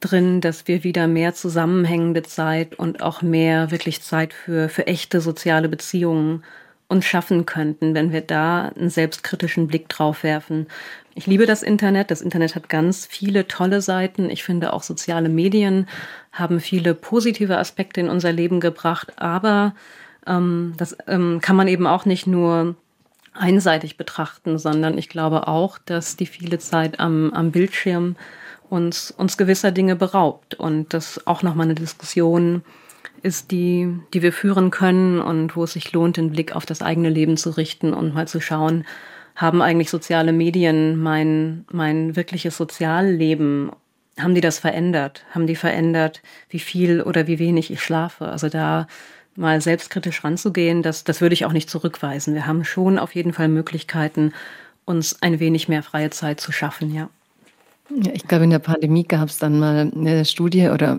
drin, 0.00 0.40
dass 0.40 0.66
wir 0.66 0.82
wieder 0.82 1.06
mehr 1.06 1.34
zusammenhängende 1.34 2.22
Zeit 2.22 2.74
und 2.78 3.02
auch 3.02 3.22
mehr 3.22 3.70
wirklich 3.70 4.02
Zeit 4.02 4.32
für, 4.32 4.68
für 4.68 4.86
echte 4.86 5.20
soziale 5.20 5.68
Beziehungen 5.68 6.42
uns 6.88 7.04
schaffen 7.04 7.46
könnten, 7.46 7.94
wenn 7.94 8.12
wir 8.12 8.20
da 8.20 8.72
einen 8.76 8.90
selbstkritischen 8.90 9.68
Blick 9.68 9.88
drauf 9.88 10.24
werfen. 10.24 10.66
Ich 11.14 11.26
liebe 11.26 11.46
das 11.46 11.62
Internet. 11.62 12.10
Das 12.10 12.20
Internet 12.20 12.56
hat 12.56 12.68
ganz 12.68 13.06
viele 13.06 13.46
tolle 13.46 13.80
Seiten. 13.80 14.28
Ich 14.28 14.42
finde 14.42 14.72
auch 14.72 14.82
soziale 14.82 15.28
Medien 15.28 15.88
haben 16.32 16.58
viele 16.58 16.94
positive 16.94 17.58
Aspekte 17.58 18.00
in 18.00 18.08
unser 18.08 18.32
Leben 18.32 18.58
gebracht. 18.58 19.12
Aber 19.16 19.74
ähm, 20.26 20.74
das 20.78 20.96
ähm, 21.06 21.40
kann 21.40 21.56
man 21.56 21.68
eben 21.68 21.86
auch 21.86 22.06
nicht 22.06 22.26
nur 22.26 22.74
einseitig 23.40 23.96
betrachten, 23.96 24.58
sondern 24.58 24.98
ich 24.98 25.08
glaube 25.08 25.48
auch, 25.48 25.78
dass 25.78 26.16
die 26.16 26.26
viele 26.26 26.58
Zeit 26.58 27.00
am, 27.00 27.32
am 27.32 27.50
Bildschirm 27.50 28.16
uns, 28.68 29.10
uns 29.10 29.36
gewisser 29.36 29.72
Dinge 29.72 29.96
beraubt 29.96 30.54
und 30.54 30.94
das 30.94 31.26
auch 31.26 31.42
nochmal 31.42 31.66
eine 31.66 31.74
Diskussion 31.74 32.62
ist, 33.22 33.50
die, 33.50 33.98
die 34.14 34.22
wir 34.22 34.32
führen 34.32 34.70
können 34.70 35.20
und 35.20 35.56
wo 35.56 35.64
es 35.64 35.72
sich 35.72 35.92
lohnt, 35.92 36.16
den 36.16 36.30
Blick 36.30 36.54
auf 36.54 36.66
das 36.66 36.82
eigene 36.82 37.08
Leben 37.08 37.36
zu 37.36 37.50
richten 37.50 37.92
und 37.92 38.14
mal 38.14 38.28
zu 38.28 38.40
schauen, 38.40 38.84
haben 39.34 39.62
eigentlich 39.62 39.90
soziale 39.90 40.32
Medien 40.32 40.96
mein, 40.96 41.64
mein 41.72 42.16
wirkliches 42.16 42.56
Sozialleben, 42.56 43.70
haben 44.18 44.34
die 44.34 44.40
das 44.40 44.58
verändert? 44.58 45.24
Haben 45.30 45.46
die 45.46 45.56
verändert, 45.56 46.22
wie 46.50 46.58
viel 46.58 47.00
oder 47.00 47.26
wie 47.26 47.38
wenig 47.38 47.70
ich 47.70 47.82
schlafe? 47.82 48.28
Also 48.28 48.48
da 48.48 48.86
mal 49.36 49.60
selbstkritisch 49.60 50.24
ranzugehen, 50.24 50.82
das, 50.82 51.04
das 51.04 51.20
würde 51.20 51.34
ich 51.34 51.44
auch 51.44 51.52
nicht 51.52 51.70
zurückweisen. 51.70 52.34
Wir 52.34 52.46
haben 52.46 52.64
schon 52.64 52.98
auf 52.98 53.14
jeden 53.14 53.32
Fall 53.32 53.48
Möglichkeiten, 53.48 54.32
uns 54.84 55.22
ein 55.22 55.40
wenig 55.40 55.68
mehr 55.68 55.82
freie 55.82 56.10
Zeit 56.10 56.40
zu 56.40 56.52
schaffen, 56.52 56.94
ja. 56.94 57.08
Ja, 58.02 58.12
ich 58.12 58.26
glaube, 58.26 58.44
in 58.44 58.50
der 58.50 58.60
Pandemie 58.60 59.04
gab 59.04 59.28
es 59.28 59.38
dann 59.38 59.58
mal 59.58 59.90
eine 59.94 60.24
Studie 60.24 60.68
oder 60.68 60.98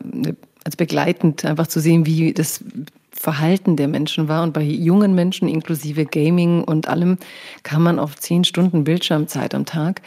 als 0.63 0.75
begleitend 0.75 1.45
einfach 1.45 1.67
zu 1.67 1.79
sehen, 1.79 2.05
wie 2.05 2.33
das 2.33 2.63
Verhalten 3.11 3.75
der 3.75 3.87
Menschen 3.87 4.27
war. 4.27 4.43
Und 4.43 4.53
bei 4.53 4.63
jungen 4.63 5.15
Menschen 5.15 5.47
inklusive 5.47 6.05
Gaming 6.05 6.63
und 6.63 6.87
allem 6.87 7.17
kam 7.63 7.83
man 7.83 7.99
auf 7.99 8.17
zehn 8.17 8.43
Stunden 8.43 8.83
Bildschirmzeit 8.83 9.55
am 9.55 9.65
Tag. 9.65 10.01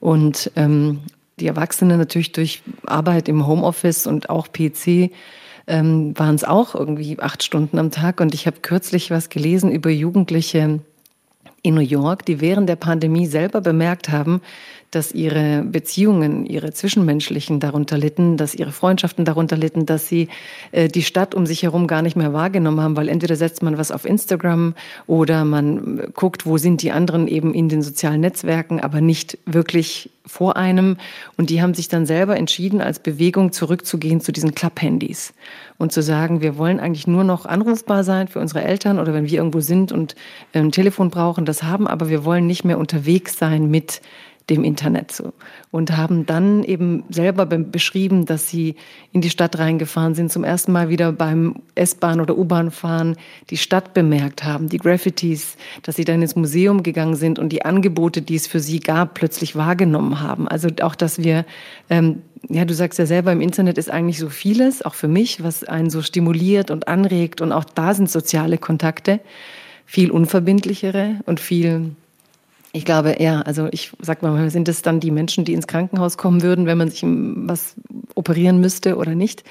Und 0.00 0.50
ähm, 0.56 1.00
die 1.40 1.46
Erwachsenen 1.46 1.98
natürlich 1.98 2.32
durch 2.32 2.62
Arbeit 2.86 3.28
im 3.28 3.46
Homeoffice 3.46 4.06
und 4.06 4.30
auch 4.30 4.48
PC 4.52 5.10
ähm, 5.66 6.18
waren 6.18 6.34
es 6.34 6.44
auch 6.44 6.74
irgendwie 6.74 7.18
acht 7.18 7.42
Stunden 7.42 7.78
am 7.78 7.90
Tag. 7.90 8.20
Und 8.20 8.34
ich 8.34 8.46
habe 8.46 8.60
kürzlich 8.60 9.10
was 9.10 9.28
gelesen 9.28 9.70
über 9.70 9.90
Jugendliche 9.90 10.80
in 11.66 11.74
New 11.74 11.80
York, 11.80 12.24
die 12.24 12.40
während 12.40 12.68
der 12.68 12.76
Pandemie 12.76 13.26
selber 13.26 13.60
bemerkt 13.60 14.08
haben, 14.08 14.40
dass 14.92 15.12
ihre 15.12 15.62
Beziehungen, 15.62 16.46
ihre 16.46 16.72
zwischenmenschlichen 16.72 17.58
darunter 17.58 17.98
litten, 17.98 18.36
dass 18.36 18.54
ihre 18.54 18.70
Freundschaften 18.70 19.24
darunter 19.24 19.56
litten, 19.56 19.84
dass 19.84 20.08
sie 20.08 20.28
äh, 20.70 20.88
die 20.88 21.02
Stadt 21.02 21.34
um 21.34 21.44
sich 21.44 21.64
herum 21.64 21.86
gar 21.88 22.02
nicht 22.02 22.16
mehr 22.16 22.32
wahrgenommen 22.32 22.80
haben, 22.80 22.96
weil 22.96 23.08
entweder 23.08 23.34
setzt 23.34 23.62
man 23.62 23.78
was 23.78 23.90
auf 23.90 24.04
Instagram 24.04 24.74
oder 25.06 25.44
man 25.44 26.12
guckt, 26.14 26.46
wo 26.46 26.56
sind 26.56 26.82
die 26.82 26.92
anderen 26.92 27.26
eben 27.26 27.52
in 27.52 27.68
den 27.68 27.82
sozialen 27.82 28.20
Netzwerken, 28.20 28.80
aber 28.80 29.00
nicht 29.00 29.38
wirklich 29.44 30.10
vor 30.24 30.56
einem. 30.56 30.96
Und 31.36 31.50
die 31.50 31.60
haben 31.60 31.74
sich 31.74 31.88
dann 31.88 32.06
selber 32.06 32.36
entschieden, 32.36 32.80
als 32.80 33.00
Bewegung 33.00 33.52
zurückzugehen 33.52 34.20
zu 34.20 34.32
diesen 34.32 34.54
Klapphandys 34.54 35.34
und 35.78 35.92
zu 35.92 36.02
sagen, 36.02 36.40
wir 36.40 36.56
wollen 36.58 36.80
eigentlich 36.80 37.06
nur 37.06 37.24
noch 37.24 37.46
anrufbar 37.46 38.04
sein 38.04 38.28
für 38.28 38.40
unsere 38.40 38.62
Eltern 38.62 38.98
oder 38.98 39.12
wenn 39.12 39.26
wir 39.28 39.38
irgendwo 39.38 39.60
sind 39.60 39.92
und 39.92 40.14
ein 40.52 40.72
Telefon 40.72 41.10
brauchen, 41.10 41.44
das 41.44 41.62
haben, 41.62 41.86
aber 41.86 42.08
wir 42.08 42.24
wollen 42.24 42.46
nicht 42.46 42.64
mehr 42.64 42.78
unterwegs 42.78 43.38
sein 43.38 43.70
mit 43.70 44.00
dem 44.50 44.62
Internet 44.62 45.10
so. 45.10 45.32
Und 45.70 45.96
haben 45.96 46.24
dann 46.24 46.62
eben 46.62 47.04
selber 47.10 47.46
beschrieben, 47.46 48.26
dass 48.26 48.48
sie 48.48 48.76
in 49.12 49.20
die 49.20 49.30
Stadt 49.30 49.58
reingefahren 49.58 50.14
sind, 50.14 50.30
zum 50.30 50.44
ersten 50.44 50.72
Mal 50.72 50.88
wieder 50.88 51.12
beim 51.12 51.56
S-Bahn 51.74 52.20
oder 52.20 52.38
U-Bahn 52.38 52.70
fahren, 52.70 53.16
die 53.50 53.56
Stadt 53.56 53.92
bemerkt 53.92 54.44
haben, 54.44 54.68
die 54.68 54.78
Graffitis, 54.78 55.56
dass 55.82 55.96
sie 55.96 56.04
dann 56.04 56.22
ins 56.22 56.36
Museum 56.36 56.82
gegangen 56.82 57.16
sind 57.16 57.38
und 57.38 57.48
die 57.50 57.64
Angebote, 57.64 58.22
die 58.22 58.36
es 58.36 58.46
für 58.46 58.60
sie 58.60 58.80
gab, 58.80 59.14
plötzlich 59.14 59.56
wahrgenommen 59.56 60.20
haben. 60.20 60.46
Also 60.46 60.68
auch, 60.82 60.94
dass 60.94 61.18
wir, 61.18 61.44
ähm, 61.90 62.22
ja, 62.48 62.64
du 62.64 62.74
sagst 62.74 62.98
ja 63.00 63.06
selber, 63.06 63.32
im 63.32 63.40
Internet 63.40 63.78
ist 63.78 63.90
eigentlich 63.90 64.18
so 64.18 64.28
vieles, 64.28 64.82
auch 64.82 64.94
für 64.94 65.08
mich, 65.08 65.42
was 65.42 65.64
einen 65.64 65.90
so 65.90 66.02
stimuliert 66.02 66.70
und 66.70 66.86
anregt 66.86 67.40
und 67.40 67.50
auch 67.50 67.64
da 67.64 67.94
sind 67.94 68.08
soziale 68.08 68.58
Kontakte 68.58 69.20
viel 69.86 70.10
unverbindlichere 70.10 71.20
und 71.26 71.40
viel 71.40 71.92
ich 72.72 72.84
glaube, 72.84 73.16
ja, 73.20 73.40
also 73.42 73.68
ich 73.70 73.92
sag 74.00 74.22
mal, 74.22 74.50
sind 74.50 74.68
es 74.68 74.82
dann 74.82 75.00
die 75.00 75.10
Menschen, 75.10 75.44
die 75.44 75.54
ins 75.54 75.66
Krankenhaus 75.66 76.18
kommen 76.18 76.42
würden, 76.42 76.66
wenn 76.66 76.78
man 76.78 76.90
sich 76.90 77.02
was 77.04 77.74
operieren 78.14 78.60
müsste 78.60 78.96
oder 78.96 79.14
nicht? 79.14 79.44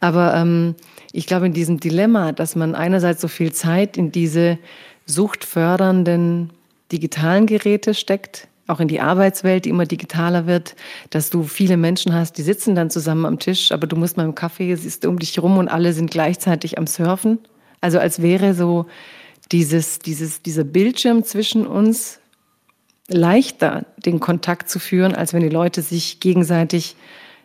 Aber 0.00 0.34
ähm, 0.34 0.74
ich 1.12 1.26
glaube, 1.26 1.46
in 1.46 1.52
diesem 1.52 1.78
Dilemma, 1.78 2.32
dass 2.32 2.56
man 2.56 2.74
einerseits 2.74 3.20
so 3.20 3.28
viel 3.28 3.52
Zeit 3.52 3.96
in 3.96 4.10
diese 4.10 4.58
suchtfördernden 5.06 6.50
digitalen 6.90 7.46
Geräte 7.46 7.94
steckt, 7.94 8.48
auch 8.66 8.80
in 8.80 8.88
die 8.88 9.00
Arbeitswelt, 9.00 9.64
die 9.64 9.70
immer 9.70 9.86
digitaler 9.86 10.46
wird, 10.46 10.74
dass 11.10 11.30
du 11.30 11.42
viele 11.42 11.76
Menschen 11.76 12.14
hast, 12.14 12.38
die 12.38 12.42
sitzen 12.42 12.74
dann 12.74 12.90
zusammen 12.90 13.26
am 13.26 13.38
Tisch, 13.38 13.72
aber 13.72 13.86
du 13.86 13.96
musst 13.96 14.16
mal 14.16 14.24
im 14.24 14.34
Kaffee, 14.34 14.74
siehst 14.74 15.04
um 15.06 15.18
dich 15.18 15.38
rum 15.40 15.58
und 15.58 15.68
alle 15.68 15.92
sind 15.92 16.10
gleichzeitig 16.10 16.78
am 16.78 16.86
Surfen. 16.86 17.38
Also 17.80 17.98
als 17.98 18.22
wäre 18.22 18.54
so 18.54 18.86
dieses, 19.52 19.98
dieses, 19.98 20.42
dieser 20.42 20.64
Bildschirm 20.64 21.24
zwischen 21.24 21.66
uns 21.66 22.20
leichter, 23.08 23.84
den 23.96 24.20
Kontakt 24.20 24.68
zu 24.68 24.78
führen, 24.78 25.14
als 25.14 25.34
wenn 25.34 25.42
die 25.42 25.48
Leute 25.48 25.82
sich 25.82 26.20
gegenseitig 26.20 26.96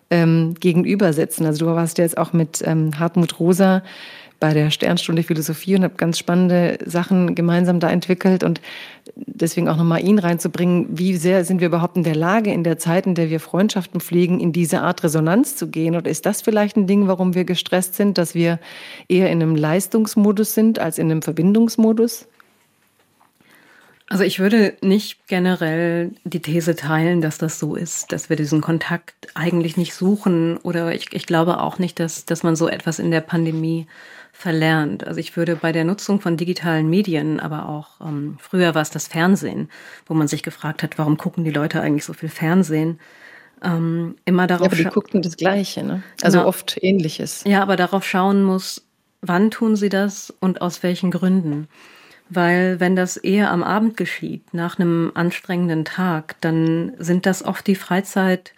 ähm, 0.09 0.55
gegenübersetzen. 0.59 1.45
Also 1.45 1.65
du 1.65 1.75
warst 1.75 1.97
ja 1.97 2.03
jetzt 2.03 2.17
auch 2.17 2.33
mit 2.33 2.63
ähm, 2.65 2.97
Hartmut 2.97 3.39
Rosa 3.39 3.83
bei 4.39 4.53
der 4.53 4.71
Sternstunde 4.71 5.23
Philosophie 5.23 5.75
und 5.75 5.83
habe 5.83 5.95
ganz 5.95 6.17
spannende 6.17 6.77
Sachen 6.85 7.35
gemeinsam 7.35 7.81
da 7.81 7.89
entwickelt 7.89 8.43
und 8.43 8.61
deswegen 9.15 9.67
auch 9.67 9.75
nochmal 9.75 10.03
ihn 10.03 10.17
reinzubringen, 10.17 10.87
wie 10.91 11.17
sehr 11.17 11.43
sind 11.43 11.59
wir 11.59 11.67
überhaupt 11.67 11.97
in 11.97 12.03
der 12.03 12.15
Lage, 12.15 12.53
in 12.53 12.63
der 12.63 12.77
Zeit, 12.77 13.05
in 13.05 13.15
der 13.15 13.29
wir 13.29 13.41
Freundschaften 13.41 13.99
pflegen, 13.99 14.39
in 14.39 14.53
diese 14.53 14.81
Art 14.81 15.03
Resonanz 15.03 15.57
zu 15.57 15.67
gehen? 15.67 15.95
Oder 15.95 16.09
ist 16.09 16.25
das 16.25 16.41
vielleicht 16.41 16.77
ein 16.77 16.87
Ding, 16.87 17.07
warum 17.07 17.35
wir 17.35 17.43
gestresst 17.43 17.95
sind, 17.95 18.17
dass 18.17 18.33
wir 18.33 18.59
eher 19.09 19.29
in 19.29 19.41
einem 19.41 19.55
Leistungsmodus 19.55 20.53
sind 20.53 20.79
als 20.79 20.99
in 20.99 21.11
einem 21.11 21.21
Verbindungsmodus? 21.21 22.27
Also 24.09 24.23
ich 24.23 24.39
würde 24.39 24.75
nicht 24.81 25.27
generell 25.27 26.11
die 26.23 26.41
These 26.41 26.75
teilen, 26.75 27.21
dass 27.21 27.37
das 27.37 27.59
so 27.59 27.75
ist, 27.75 28.11
dass 28.11 28.27
wir 28.27 28.35
diesen 28.35 28.59
Kontakt 28.59 29.27
eigentlich 29.35 29.77
nicht 29.77 29.93
suchen 29.93 30.57
oder 30.57 30.93
ich, 30.93 31.13
ich 31.13 31.27
glaube 31.27 31.59
auch 31.59 31.77
nicht, 31.77 31.99
dass, 31.99 32.25
dass 32.25 32.41
man 32.41 32.55
so 32.55 32.67
etwas 32.67 32.97
in 32.97 33.11
der 33.11 33.21
Pandemie 33.21 33.85
verlernt. 34.33 35.05
Also 35.05 35.19
ich 35.19 35.37
würde 35.37 35.55
bei 35.55 35.71
der 35.71 35.83
Nutzung 35.83 36.21
von 36.21 36.37
digitalen 36.37 36.89
Medien, 36.89 37.39
aber 37.39 37.69
auch 37.69 38.01
ähm, 38.01 38.37
früher 38.39 38.73
war 38.73 38.81
es 38.81 38.89
das 38.89 39.07
Fernsehen, 39.07 39.69
wo 40.07 40.15
man 40.15 40.27
sich 40.27 40.41
gefragt 40.41 40.81
hat, 40.81 40.97
warum 40.97 41.17
gucken 41.17 41.43
die 41.43 41.51
Leute 41.51 41.79
eigentlich 41.79 42.05
so 42.05 42.13
viel 42.13 42.29
Fernsehen? 42.29 42.99
Ähm, 43.61 44.15
immer 44.25 44.47
darauf. 44.47 44.67
Ja, 44.67 44.71
aber 44.71 44.89
die 44.89 44.95
guckten 44.95 45.21
das 45.21 45.37
Gleiche, 45.37 45.83
ne? 45.83 46.01
Also 46.23 46.39
genau. 46.39 46.49
oft 46.49 46.77
Ähnliches. 46.81 47.43
Ja, 47.45 47.61
aber 47.61 47.75
darauf 47.75 48.05
schauen 48.05 48.41
muss, 48.41 48.87
wann 49.21 49.51
tun 49.51 49.75
sie 49.75 49.89
das 49.89 50.33
und 50.39 50.61
aus 50.61 50.81
welchen 50.81 51.11
Gründen. 51.11 51.67
Weil 52.29 52.79
wenn 52.79 52.95
das 52.95 53.17
eher 53.17 53.51
am 53.51 53.63
Abend 53.63 53.97
geschieht, 53.97 54.53
nach 54.53 54.77
einem 54.77 55.11
anstrengenden 55.15 55.83
Tag, 55.83 56.35
dann 56.41 56.93
sind 56.99 57.25
das 57.25 57.43
oft 57.43 57.65
die 57.65 57.75
Freizeit, 57.75 58.53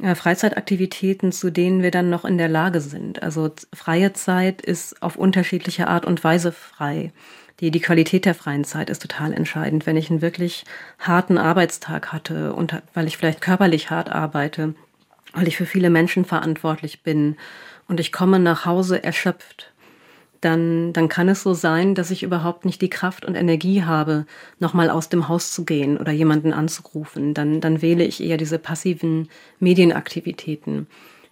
äh, 0.00 0.14
Freizeitaktivitäten, 0.14 1.30
zu 1.30 1.50
denen 1.50 1.82
wir 1.82 1.90
dann 1.90 2.08
noch 2.08 2.24
in 2.24 2.38
der 2.38 2.48
Lage 2.48 2.80
sind. 2.80 3.22
Also 3.22 3.50
freie 3.74 4.14
Zeit 4.14 4.62
ist 4.62 5.02
auf 5.02 5.16
unterschiedliche 5.16 5.88
Art 5.88 6.06
und 6.06 6.24
Weise 6.24 6.52
frei. 6.52 7.12
Die, 7.60 7.70
die 7.70 7.80
Qualität 7.80 8.24
der 8.24 8.34
freien 8.34 8.64
Zeit 8.64 8.88
ist 8.88 9.02
total 9.02 9.32
entscheidend. 9.34 9.86
Wenn 9.86 9.96
ich 9.96 10.10
einen 10.10 10.22
wirklich 10.22 10.64
harten 10.98 11.36
Arbeitstag 11.36 12.12
hatte 12.12 12.54
und 12.54 12.82
weil 12.94 13.06
ich 13.06 13.18
vielleicht 13.18 13.42
körperlich 13.42 13.90
hart 13.90 14.10
arbeite, 14.10 14.74
weil 15.34 15.48
ich 15.48 15.56
für 15.56 15.66
viele 15.66 15.90
Menschen 15.90 16.24
verantwortlich 16.24 17.02
bin 17.02 17.36
und 17.88 18.00
ich 18.00 18.10
komme 18.10 18.38
nach 18.38 18.64
Hause 18.64 19.04
erschöpft, 19.04 19.71
dann, 20.42 20.92
dann 20.92 21.08
kann 21.08 21.28
es 21.28 21.42
so 21.42 21.54
sein, 21.54 21.94
dass 21.94 22.10
ich 22.10 22.22
überhaupt 22.22 22.64
nicht 22.64 22.82
die 22.82 22.90
Kraft 22.90 23.24
und 23.24 23.36
Energie 23.36 23.84
habe, 23.84 24.26
nochmal 24.58 24.90
aus 24.90 25.08
dem 25.08 25.28
Haus 25.28 25.52
zu 25.52 25.64
gehen 25.64 25.96
oder 25.96 26.12
jemanden 26.12 26.52
anzurufen. 26.52 27.32
Dann, 27.32 27.60
dann 27.60 27.80
wähle 27.80 28.04
ich 28.04 28.22
eher 28.22 28.36
diese 28.36 28.58
passiven 28.58 29.28
Medienaktivitäten. 29.60 30.88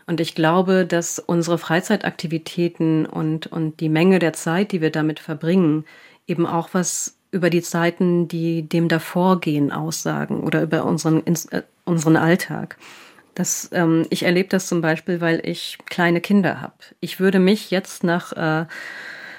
Und 0.06 0.20
ich 0.20 0.34
glaube, 0.34 0.86
dass 0.86 1.18
unsere 1.18 1.58
Freizeitaktivitäten 1.58 3.04
und, 3.04 3.48
und 3.48 3.80
die 3.80 3.88
Menge 3.88 4.20
der 4.20 4.32
Zeit, 4.32 4.72
die 4.72 4.80
wir 4.80 4.90
damit 4.90 5.18
verbringen, 5.18 5.84
eben 6.26 6.46
auch 6.46 6.70
was 6.72 7.16
über 7.32 7.50
die 7.50 7.62
Zeiten, 7.62 8.28
die 8.28 8.62
dem 8.62 8.88
davor 8.88 9.40
gehen, 9.40 9.72
aussagen 9.72 10.40
oder 10.40 10.62
über 10.62 10.84
unseren, 10.84 11.24
äh, 11.26 11.62
unseren 11.84 12.16
Alltag. 12.16 12.76
Das, 13.34 13.70
ähm, 13.72 14.06
ich 14.10 14.24
erlebe 14.24 14.48
das 14.48 14.66
zum 14.66 14.80
Beispiel, 14.80 15.20
weil 15.20 15.40
ich 15.44 15.78
kleine 15.86 16.20
Kinder 16.20 16.60
habe. 16.60 16.74
Ich 17.00 17.20
würde 17.20 17.38
mich 17.38 17.70
jetzt 17.70 18.04
nach, 18.04 18.32
äh, 18.32 18.66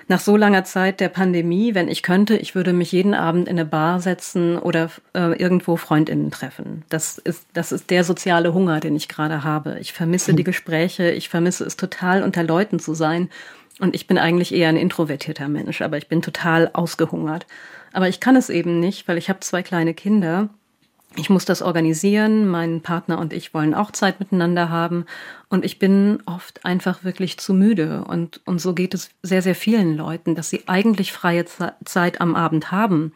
nach 0.07 0.19
so 0.19 0.35
langer 0.37 0.63
Zeit 0.63 0.99
der 0.99 1.09
Pandemie, 1.09 1.75
wenn 1.75 1.87
ich 1.87 2.03
könnte, 2.03 2.35
ich 2.35 2.55
würde 2.55 2.73
mich 2.73 2.91
jeden 2.91 3.13
Abend 3.13 3.47
in 3.47 3.57
eine 3.57 3.65
Bar 3.65 3.99
setzen 3.99 4.57
oder 4.57 4.89
äh, 5.13 5.37
irgendwo 5.39 5.77
Freundinnen 5.77 6.31
treffen. 6.31 6.83
Das 6.89 7.17
ist, 7.17 7.45
das 7.53 7.71
ist 7.71 7.89
der 7.89 8.03
soziale 8.03 8.53
Hunger, 8.53 8.79
den 8.79 8.95
ich 8.95 9.07
gerade 9.07 9.43
habe. 9.43 9.77
Ich 9.79 9.93
vermisse 9.93 10.33
die 10.33 10.43
Gespräche, 10.43 11.11
ich 11.11 11.29
vermisse 11.29 11.65
es 11.65 11.77
total, 11.77 12.23
unter 12.23 12.43
Leuten 12.43 12.79
zu 12.79 12.93
sein. 12.93 13.29
Und 13.79 13.95
ich 13.95 14.05
bin 14.05 14.17
eigentlich 14.17 14.53
eher 14.53 14.69
ein 14.69 14.77
introvertierter 14.77 15.47
Mensch, 15.47 15.81
aber 15.81 15.97
ich 15.97 16.07
bin 16.07 16.21
total 16.21 16.69
ausgehungert. 16.73 17.47
Aber 17.93 18.07
ich 18.07 18.19
kann 18.19 18.35
es 18.35 18.49
eben 18.49 18.79
nicht, 18.79 19.07
weil 19.07 19.17
ich 19.17 19.29
habe 19.29 19.39
zwei 19.39 19.63
kleine 19.63 19.93
Kinder 19.93 20.49
ich 21.15 21.29
muss 21.29 21.43
das 21.43 21.61
organisieren. 21.61 22.47
Mein 22.47 22.81
Partner 22.81 23.19
und 23.19 23.33
ich 23.33 23.53
wollen 23.53 23.73
auch 23.73 23.91
Zeit 23.91 24.19
miteinander 24.19 24.69
haben. 24.69 25.05
Und 25.49 25.65
ich 25.65 25.77
bin 25.77 26.23
oft 26.25 26.65
einfach 26.65 27.03
wirklich 27.03 27.37
zu 27.37 27.53
müde. 27.53 28.05
Und, 28.05 28.39
und 28.45 28.61
so 28.61 28.73
geht 28.73 28.93
es 28.93 29.09
sehr, 29.21 29.41
sehr 29.41 29.55
vielen 29.55 29.97
Leuten, 29.97 30.35
dass 30.35 30.49
sie 30.49 30.63
eigentlich 30.67 31.11
freie 31.11 31.45
Zeit 31.83 32.21
am 32.21 32.35
Abend 32.35 32.71
haben. 32.71 33.11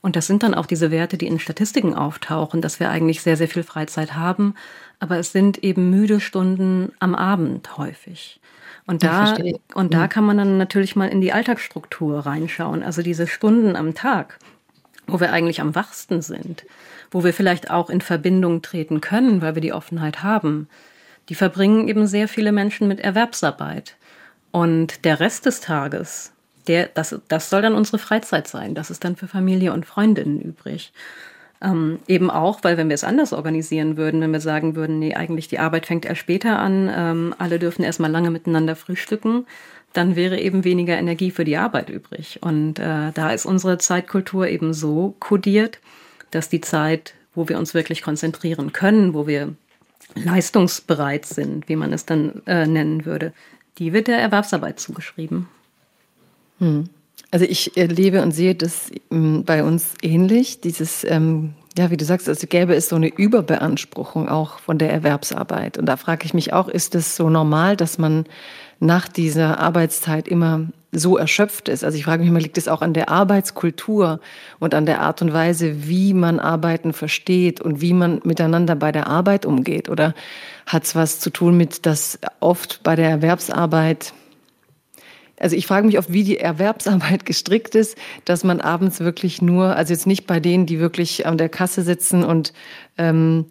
Und 0.00 0.14
das 0.14 0.28
sind 0.28 0.44
dann 0.44 0.54
auch 0.54 0.66
diese 0.66 0.92
Werte, 0.92 1.18
die 1.18 1.26
in 1.26 1.40
Statistiken 1.40 1.94
auftauchen, 1.94 2.62
dass 2.62 2.78
wir 2.78 2.88
eigentlich 2.88 3.20
sehr, 3.20 3.36
sehr 3.36 3.48
viel 3.48 3.64
Freizeit 3.64 4.14
haben. 4.14 4.54
Aber 5.00 5.18
es 5.18 5.32
sind 5.32 5.64
eben 5.64 5.90
müde 5.90 6.20
Stunden 6.20 6.92
am 7.00 7.16
Abend 7.16 7.76
häufig. 7.76 8.40
Und 8.86 9.02
da, 9.02 9.36
und 9.74 9.92
da 9.92 10.08
kann 10.08 10.24
man 10.24 10.38
dann 10.38 10.56
natürlich 10.56 10.94
mal 10.94 11.08
in 11.08 11.20
die 11.20 11.32
Alltagsstruktur 11.32 12.20
reinschauen. 12.20 12.82
Also 12.82 13.02
diese 13.02 13.26
Stunden 13.26 13.76
am 13.76 13.94
Tag, 13.94 14.38
wo 15.12 15.20
wir 15.20 15.32
eigentlich 15.32 15.60
am 15.60 15.74
wachsten 15.74 16.22
sind 16.22 16.64
wo 17.10 17.24
wir 17.24 17.32
vielleicht 17.32 17.70
auch 17.70 17.90
in 17.90 18.00
Verbindung 18.00 18.62
treten 18.62 19.00
können, 19.00 19.42
weil 19.42 19.54
wir 19.54 19.62
die 19.62 19.72
Offenheit 19.72 20.22
haben, 20.22 20.68
die 21.28 21.34
verbringen 21.34 21.88
eben 21.88 22.06
sehr 22.06 22.28
viele 22.28 22.52
Menschen 22.52 22.88
mit 22.88 23.00
Erwerbsarbeit. 23.00 23.96
Und 24.52 25.04
der 25.04 25.20
Rest 25.20 25.46
des 25.46 25.60
Tages, 25.60 26.32
der, 26.66 26.88
das, 26.88 27.20
das 27.28 27.50
soll 27.50 27.62
dann 27.62 27.74
unsere 27.74 27.98
Freizeit 27.98 28.48
sein. 28.48 28.74
Das 28.74 28.90
ist 28.90 29.04
dann 29.04 29.16
für 29.16 29.28
Familie 29.28 29.72
und 29.72 29.86
Freundinnen 29.86 30.40
übrig. 30.40 30.92
Ähm, 31.62 31.98
eben 32.06 32.30
auch, 32.30 32.60
weil 32.62 32.76
wenn 32.76 32.88
wir 32.88 32.94
es 32.94 33.04
anders 33.04 33.32
organisieren 33.32 33.96
würden, 33.96 34.20
wenn 34.20 34.32
wir 34.32 34.40
sagen 34.40 34.76
würden, 34.76 34.98
nee, 34.98 35.14
eigentlich 35.14 35.46
die 35.46 35.58
Arbeit 35.58 35.86
fängt 35.86 36.06
erst 36.06 36.20
später 36.20 36.58
an, 36.58 36.90
ähm, 36.92 37.34
alle 37.38 37.58
dürfen 37.58 37.82
erstmal 37.82 38.10
lange 38.10 38.30
miteinander 38.30 38.74
frühstücken, 38.76 39.46
dann 39.92 40.16
wäre 40.16 40.38
eben 40.38 40.64
weniger 40.64 40.96
Energie 40.96 41.30
für 41.30 41.44
die 41.44 41.56
Arbeit 41.56 41.90
übrig. 41.90 42.38
Und 42.42 42.78
äh, 42.78 43.12
da 43.12 43.30
ist 43.32 43.46
unsere 43.46 43.78
Zeitkultur 43.78 44.48
eben 44.48 44.72
so 44.72 45.14
kodiert, 45.18 45.78
dass 46.30 46.48
die 46.48 46.60
Zeit, 46.60 47.14
wo 47.34 47.48
wir 47.48 47.58
uns 47.58 47.74
wirklich 47.74 48.02
konzentrieren 48.02 48.72
können, 48.72 49.14
wo 49.14 49.26
wir 49.26 49.54
leistungsbereit 50.14 51.26
sind, 51.26 51.68
wie 51.68 51.76
man 51.76 51.92
es 51.92 52.06
dann 52.06 52.42
äh, 52.46 52.66
nennen 52.66 53.04
würde, 53.04 53.32
die 53.78 53.92
wird 53.92 54.08
der 54.08 54.18
Erwerbsarbeit 54.18 54.78
zugeschrieben. 54.80 55.48
Hm. 56.58 56.88
Also 57.32 57.44
ich 57.44 57.76
erlebe 57.76 58.22
und 58.22 58.32
sehe 58.32 58.54
das 58.54 58.90
ähm, 59.10 59.44
bei 59.44 59.62
uns 59.62 59.94
ähnlich. 60.02 60.60
Dieses, 60.60 61.04
ähm, 61.04 61.54
ja, 61.78 61.90
wie 61.90 61.96
du 61.96 62.04
sagst, 62.04 62.28
also 62.28 62.46
gäbe 62.46 62.74
es 62.74 62.88
so 62.88 62.96
eine 62.96 63.08
Überbeanspruchung 63.08 64.28
auch 64.28 64.58
von 64.58 64.78
der 64.78 64.92
Erwerbsarbeit. 64.92 65.78
Und 65.78 65.86
da 65.86 65.96
frage 65.96 66.24
ich 66.26 66.34
mich 66.34 66.52
auch, 66.52 66.68
ist 66.68 66.94
es 66.94 67.16
so 67.16 67.30
normal, 67.30 67.76
dass 67.76 67.98
man 67.98 68.24
nach 68.80 69.08
dieser 69.08 69.60
Arbeitszeit 69.60 70.26
immer 70.26 70.66
so 70.92 71.16
erschöpft 71.16 71.68
ist. 71.68 71.84
Also 71.84 71.96
ich 71.96 72.04
frage 72.04 72.22
mich 72.22 72.32
mal, 72.32 72.42
liegt 72.42 72.58
es 72.58 72.66
auch 72.66 72.82
an 72.82 72.94
der 72.94 73.08
Arbeitskultur 73.10 74.20
und 74.58 74.74
an 74.74 74.86
der 74.86 75.00
Art 75.00 75.22
und 75.22 75.32
Weise, 75.32 75.86
wie 75.86 76.14
man 76.14 76.40
Arbeiten 76.40 76.92
versteht 76.92 77.60
und 77.60 77.80
wie 77.80 77.92
man 77.92 78.20
miteinander 78.24 78.74
bei 78.74 78.90
der 78.90 79.06
Arbeit 79.06 79.46
umgeht? 79.46 79.88
Oder 79.88 80.14
hat 80.66 80.84
es 80.84 80.96
was 80.96 81.20
zu 81.20 81.30
tun 81.30 81.56
mit, 81.56 81.86
dass 81.86 82.18
oft 82.40 82.82
bei 82.82 82.96
der 82.96 83.08
Erwerbsarbeit 83.08 84.12
also 85.40 85.56
ich 85.56 85.66
frage 85.66 85.86
mich 85.86 85.98
oft, 85.98 86.12
wie 86.12 86.22
die 86.22 86.38
Erwerbsarbeit 86.38 87.24
gestrickt 87.24 87.74
ist, 87.74 87.96
dass 88.26 88.44
man 88.44 88.60
abends 88.60 89.00
wirklich 89.00 89.40
nur, 89.40 89.74
also 89.74 89.94
jetzt 89.94 90.06
nicht 90.06 90.26
bei 90.26 90.38
denen, 90.38 90.66
die 90.66 90.78
wirklich 90.78 91.26
an 91.26 91.38
der 91.38 91.48
Kasse 91.48 91.80
sitzen 91.82 92.22
und 92.22 92.52
ähm, 92.98 93.46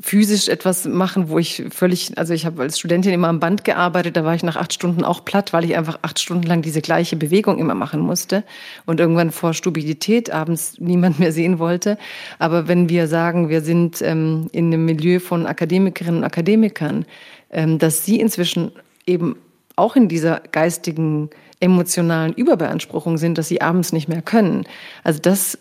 physisch 0.00 0.48
etwas 0.48 0.84
machen, 0.84 1.28
wo 1.28 1.38
ich 1.38 1.64
völlig, 1.70 2.16
also 2.16 2.34
ich 2.34 2.46
habe 2.46 2.62
als 2.62 2.78
Studentin 2.78 3.12
immer 3.12 3.28
am 3.28 3.40
Band 3.40 3.64
gearbeitet, 3.64 4.16
da 4.16 4.24
war 4.24 4.34
ich 4.34 4.42
nach 4.42 4.56
acht 4.56 4.72
Stunden 4.72 5.04
auch 5.04 5.24
platt, 5.24 5.52
weil 5.52 5.64
ich 5.64 5.76
einfach 5.76 5.98
acht 6.02 6.18
Stunden 6.20 6.44
lang 6.44 6.62
diese 6.62 6.80
gleiche 6.80 7.16
Bewegung 7.16 7.58
immer 7.58 7.74
machen 7.74 8.00
musste 8.00 8.44
und 8.86 9.00
irgendwann 9.00 9.30
vor 9.30 9.54
Stupidität 9.54 10.32
abends 10.32 10.76
niemand 10.78 11.18
mehr 11.18 11.32
sehen 11.32 11.58
wollte. 11.58 11.98
Aber 12.38 12.68
wenn 12.68 12.88
wir 12.88 13.08
sagen, 13.08 13.48
wir 13.48 13.60
sind 13.60 14.02
ähm, 14.02 14.48
in 14.52 14.66
einem 14.66 14.84
Milieu 14.84 15.20
von 15.20 15.46
Akademikerinnen 15.46 16.18
und 16.18 16.24
Akademikern, 16.24 17.04
ähm, 17.50 17.78
dass 17.78 18.04
sie 18.04 18.20
inzwischen 18.20 18.72
eben 19.06 19.36
auch 19.76 19.96
in 19.96 20.08
dieser 20.08 20.40
geistigen, 20.52 21.30
emotionalen 21.60 22.34
Überbeanspruchung 22.34 23.16
sind, 23.16 23.38
dass 23.38 23.48
sie 23.48 23.62
abends 23.62 23.92
nicht 23.92 24.08
mehr 24.08 24.22
können. 24.22 24.64
Also 25.02 25.20
das 25.20 25.58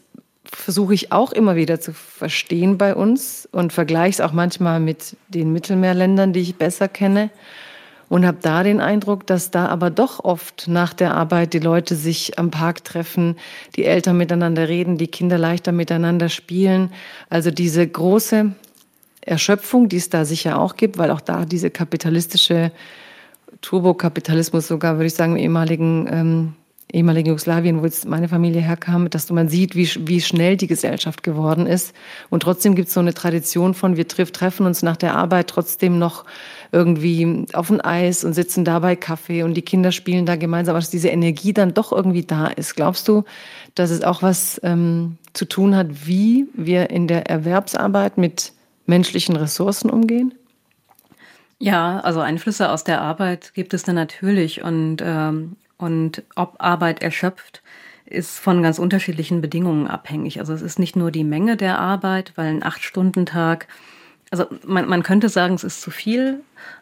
versuche 0.55 0.93
ich 0.93 1.11
auch 1.11 1.31
immer 1.31 1.55
wieder 1.55 1.79
zu 1.79 1.93
verstehen 1.93 2.77
bei 2.77 2.95
uns 2.95 3.47
und 3.51 3.73
vergleiche 3.73 4.09
es 4.15 4.21
auch 4.21 4.33
manchmal 4.33 4.79
mit 4.79 5.15
den 5.27 5.51
Mittelmeerländern, 5.53 6.33
die 6.33 6.41
ich 6.41 6.55
besser 6.55 6.87
kenne. 6.87 7.29
Und 8.09 8.27
habe 8.27 8.37
da 8.41 8.61
den 8.61 8.79
Eindruck, 8.79 9.25
dass 9.25 9.49
da 9.49 9.67
aber 9.67 9.89
doch 9.89 10.23
oft 10.23 10.67
nach 10.67 10.93
der 10.93 11.15
Arbeit 11.15 11.53
die 11.53 11.59
Leute 11.59 11.95
sich 11.95 12.37
am 12.37 12.51
Park 12.51 12.83
treffen, 12.83 13.37
die 13.75 13.85
Eltern 13.85 14.17
miteinander 14.17 14.67
reden, 14.67 14.97
die 14.97 15.07
Kinder 15.07 15.39
leichter 15.39 15.71
miteinander 15.71 16.29
spielen. 16.29 16.91
Also 17.29 17.49
diese 17.49 17.87
große 17.87 18.51
Erschöpfung, 19.21 19.89
die 19.89 19.97
es 19.97 20.09
da 20.09 20.25
sicher 20.25 20.59
auch 20.59 20.75
gibt, 20.75 20.97
weil 20.97 21.09
auch 21.09 21.21
da 21.21 21.45
diese 21.45 21.71
kapitalistische 21.71 22.71
Turbokapitalismus 23.61 24.67
sogar, 24.67 24.97
würde 24.97 25.07
ich 25.07 25.15
sagen, 25.15 25.33
im 25.33 25.43
ehemaligen, 25.43 26.07
ähm, 26.11 26.53
ehemaligen 26.91 27.29
Jugoslawien, 27.29 27.81
wo 27.81 27.85
jetzt 27.85 28.07
meine 28.07 28.27
Familie 28.27 28.61
herkam, 28.61 29.09
dass 29.09 29.29
man 29.31 29.49
sieht, 29.49 29.75
wie, 29.75 29.89
wie 30.07 30.21
schnell 30.21 30.57
die 30.57 30.67
Gesellschaft 30.67 31.23
geworden 31.23 31.65
ist. 31.65 31.93
Und 32.29 32.43
trotzdem 32.43 32.75
gibt 32.75 32.87
es 32.87 32.93
so 32.93 32.99
eine 32.99 33.13
Tradition 33.13 33.73
von, 33.73 33.97
wir 33.97 34.07
treff, 34.07 34.31
treffen 34.31 34.65
uns 34.65 34.83
nach 34.83 34.97
der 34.97 35.15
Arbeit 35.15 35.47
trotzdem 35.47 35.97
noch 35.97 36.25
irgendwie 36.71 37.45
auf 37.53 37.69
ein 37.69 37.81
Eis 37.81 38.23
und 38.23 38.33
sitzen 38.33 38.65
dabei 38.65 38.95
Kaffee 38.95 39.43
und 39.43 39.55
die 39.55 39.61
Kinder 39.61 39.91
spielen 39.91 40.25
da 40.25 40.35
gemeinsam, 40.35 40.75
dass 40.75 40.89
diese 40.89 41.09
Energie 41.09 41.53
dann 41.53 41.73
doch 41.73 41.91
irgendwie 41.91 42.23
da 42.23 42.47
ist. 42.47 42.75
Glaubst 42.75 43.07
du, 43.07 43.23
dass 43.75 43.89
es 43.89 44.03
auch 44.03 44.21
was 44.21 44.59
ähm, 44.63 45.17
zu 45.33 45.45
tun 45.45 45.75
hat, 45.75 46.07
wie 46.07 46.47
wir 46.53 46.89
in 46.89 47.07
der 47.07 47.27
Erwerbsarbeit 47.27 48.17
mit 48.17 48.53
menschlichen 48.85 49.35
Ressourcen 49.35 49.89
umgehen? 49.89 50.33
Ja, 51.59 52.01
also 52.01 52.19
Einflüsse 52.19 52.69
aus 52.69 52.83
der 52.83 53.01
Arbeit 53.01 53.53
gibt 53.53 53.73
es 53.73 53.83
dann 53.83 53.95
natürlich 53.95 54.63
und, 54.63 54.97
ähm, 55.01 55.55
und 55.77 56.23
ob 56.35 56.55
Arbeit 56.59 57.01
erschöpft, 57.01 57.61
ist 58.05 58.39
von 58.39 58.61
ganz 58.61 58.79
unterschiedlichen 58.79 59.41
Bedingungen 59.41 59.87
abhängig. 59.87 60.39
Also 60.39 60.53
es 60.53 60.61
ist 60.61 60.79
nicht 60.79 60.95
nur 60.95 61.11
die 61.11 61.23
Menge 61.23 61.57
der 61.57 61.79
Arbeit, 61.79 62.33
weil 62.35 62.47
ein 62.47 62.63
Acht-Stunden-Tag, 62.63 63.67
also 64.29 64.45
man, 64.65 64.87
man 64.87 65.03
könnte 65.03 65.29
sagen, 65.29 65.55
es 65.55 65.63
ist 65.63 65.81
zu 65.81 65.91
viel, 65.91 66.41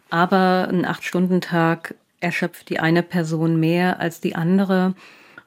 aber 0.10 0.68
ein 0.70 0.86
Acht-Stunden-Tag 0.86 1.96
erschöpft 2.20 2.70
die 2.70 2.80
eine 2.80 3.04
Person 3.04 3.60
mehr 3.60 4.00
als 4.00 4.20
die 4.20 4.36
andere, 4.36 4.94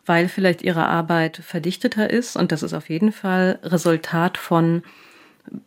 weil 0.07 0.29
vielleicht 0.29 0.63
ihre 0.63 0.87
Arbeit 0.87 1.39
verdichteter 1.39 2.11
ist 2.11 2.37
und 2.37 2.53
das 2.53 2.63
ist 2.63 2.75
auf 2.75 2.89
jeden 2.89 3.13
Fall 3.13 3.59
Resultat 3.63 4.39
von 4.39 4.83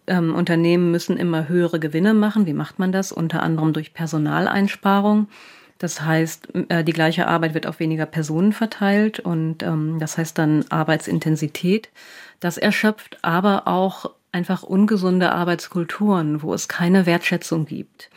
ähm, 0.08 0.36
Unternehmen 0.36 0.92
müssen 0.92 1.18
immer 1.18 1.48
höhere 1.48 1.80
Gewinne 1.80 2.14
machen. 2.14 2.46
Wie 2.46 2.54
macht 2.54 2.80
man 2.80 2.92
das? 2.92 3.12
Unter 3.12 3.44
anderem 3.44 3.74
durch 3.74 3.94
Personaleinsparung. 3.94 5.28
Das 5.78 6.02
heißt, 6.02 6.50
äh, 6.70 6.84
die 6.84 6.94
gleiche 6.94 7.28
Arbeit 7.28 7.54
wird 7.54 7.68
auf 7.68 7.80
weniger 7.80 8.06
Personen 8.06 8.54
verteilt 8.54 9.20
und 9.20 9.64
ähm, 9.64 9.98
das 10.00 10.18
heißt 10.18 10.38
dann 10.38 10.66
Arbeitsintensität. 10.70 11.90
Das 12.40 12.58
erschöpft 12.58 13.18
aber 13.22 13.68
auch 13.68 14.12
einfach 14.32 14.64
ungesunde 14.64 15.32
Arbeitskulturen, 15.32 16.42
wo 16.42 16.54
es 16.54 16.68
keine 16.68 17.06
Wertschätzung 17.06 17.66
gibt, 17.66 18.10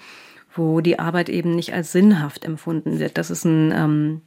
wo 0.55 0.81
die 0.81 0.99
Arbeit 0.99 1.29
eben 1.29 1.55
nicht 1.55 1.73
als 1.73 1.93
sinnhaft 1.93 2.45
empfunden 2.45 2.99
wird. 2.99 3.19
Das 3.19 3.31
ist 3.31 3.45
ein, 3.45 3.73
ähm, 3.73 4.21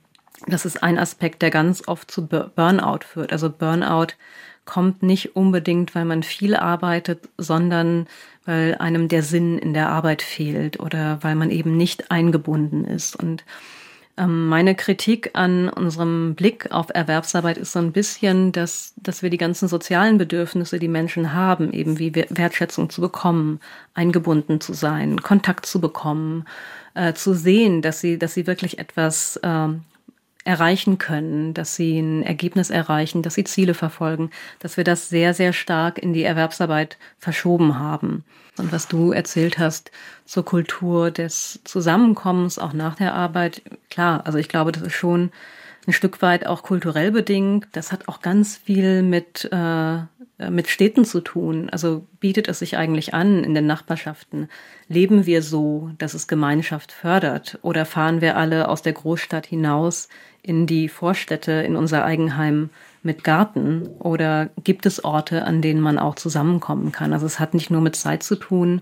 das 0.48 0.66
ist 0.66 0.84
ein 0.84 0.98
Aspekt, 0.98 1.42
der 1.42 1.50
ganz 1.50 1.88
oft 1.88 2.10
zu 2.10 2.28
Burnout 2.28 3.06
führt. 3.06 3.32
Also 3.32 3.50
Burnout 3.50 4.14
kommt 4.66 5.04
nicht 5.04 5.36
unbedingt, 5.36 5.94
weil 5.96 6.06
man 6.06 6.24
viel 6.24 6.56
arbeitet, 6.56 7.30
sondern 7.38 8.08
weil 8.46 8.76
einem 8.76 9.08
der 9.08 9.24
Sinn 9.24 9.58
in 9.58 9.74
der 9.74 9.90
Arbeit 9.90 10.22
fehlt 10.22 10.80
oder 10.80 11.20
weil 11.22 11.36
man 11.36 11.50
eben 11.50 11.78
nicht 11.78 12.12
eingebunden 12.12 12.86
ist. 12.86 13.16
Und 13.16 13.44
ähm, 14.16 14.48
meine 14.48 14.76
Kritik 14.76 15.32
an 15.34 15.70
unserem 15.70 16.36
Blick 16.36 16.72
auf 16.72 16.88
Erwerbsarbeit 16.94 17.58
ist 17.58 17.72
so 17.72 17.80
ein 17.80 17.92
bisschen, 17.92 18.52
dass, 18.52 18.94
dass 18.98 19.24
wir 19.24 19.30
die 19.30 19.38
ganzen 19.38 19.68
sozialen 19.68 20.18
Bedürfnisse, 20.18 20.78
die 20.78 20.88
Menschen 20.88 21.34
haben, 21.34 21.74
eben 21.74 21.98
wie 22.00 22.14
Wertschätzung 22.14 22.90
zu 22.90 23.02
bekommen, 23.02 23.60
eingebunden 23.96 24.62
zu 24.62 24.74
sein, 24.74 25.22
Kontakt 25.22 25.66
zu 25.66 25.82
bekommen, 25.82 26.46
äh, 26.94 27.14
zu 27.14 27.34
sehen, 27.34 27.82
dass 27.82 28.02
sie, 28.02 28.20
dass 28.20 28.34
sie 28.36 28.46
wirklich 28.46 28.78
etwas 28.78 29.38
äh, 29.38 29.70
erreichen 30.46 30.98
können, 30.98 31.54
dass 31.54 31.76
sie 31.76 32.00
ein 32.00 32.24
Ergebnis 32.24 32.70
erreichen, 32.70 33.22
dass 33.22 33.36
sie 33.36 33.46
Ziele 33.46 33.74
verfolgen, 33.74 34.30
dass 34.60 34.78
wir 34.78 34.84
das 34.84 35.10
sehr, 35.10 35.34
sehr 35.34 35.54
stark 35.54 35.98
in 35.98 36.14
die 36.14 36.24
Erwerbsarbeit 36.24 36.98
verschoben 37.18 37.80
haben. 37.80 38.26
Und 38.58 38.72
was 38.72 38.88
du 38.88 39.12
erzählt 39.12 39.58
hast 39.58 39.92
zur 40.26 40.46
Kultur 40.46 41.12
des 41.12 41.62
Zusammenkommens, 41.64 42.60
auch 42.60 42.74
nach 42.74 42.96
der 42.96 43.14
Arbeit, 43.14 43.62
klar, 43.90 44.26
also 44.26 44.38
ich 44.38 44.50
glaube, 44.50 44.72
das 44.72 44.84
ist 44.84 44.94
schon 44.94 45.32
ein 45.88 45.94
Stück 45.94 46.22
weit 46.22 46.46
auch 46.46 46.64
kulturell 46.64 47.12
bedingt. 47.12 47.68
Das 47.74 47.92
hat 47.92 48.08
auch 48.08 48.22
ganz 48.22 48.56
viel 48.56 49.02
mit, 49.02 49.50
äh, 49.52 49.98
mit 50.50 50.70
Städten 50.70 51.04
zu 51.04 51.22
tun. 51.22 51.70
Also 51.70 52.06
bietet 52.20 52.48
es 52.48 52.60
sich 52.60 52.78
eigentlich 52.78 53.14
an 53.14 53.44
in 53.44 53.54
den 53.54 53.66
Nachbarschaften? 53.66 54.50
Leben 54.88 55.26
wir 55.26 55.42
so, 55.42 55.92
dass 55.98 56.14
es 56.14 56.28
Gemeinschaft 56.28 56.92
fördert? 56.92 57.60
Oder 57.64 57.86
fahren 57.86 58.22
wir 58.22 58.38
alle 58.38 58.70
aus 58.70 58.82
der 58.82 58.94
Großstadt 58.94 59.46
hinaus 59.46 60.08
in 60.44 60.68
die 60.68 60.90
Vorstädte, 60.90 61.52
in 61.52 61.76
unser 61.76 62.06
Eigenheim 62.06 62.70
mit 63.02 63.24
Garten? 63.24 63.88
Oder 64.00 64.50
gibt 64.64 64.86
es 64.86 65.04
Orte, 65.04 65.46
an 65.46 65.62
denen 65.62 65.82
man 65.82 65.98
auch 65.98 66.16
zusammenkommen 66.16 66.92
kann? 66.92 67.14
Also 67.14 67.26
es 67.26 67.40
hat 67.40 67.54
nicht 67.54 67.72
nur 67.72 67.82
mit 67.82 67.96
Zeit 67.96 68.24
zu 68.24 68.36
tun, 68.36 68.82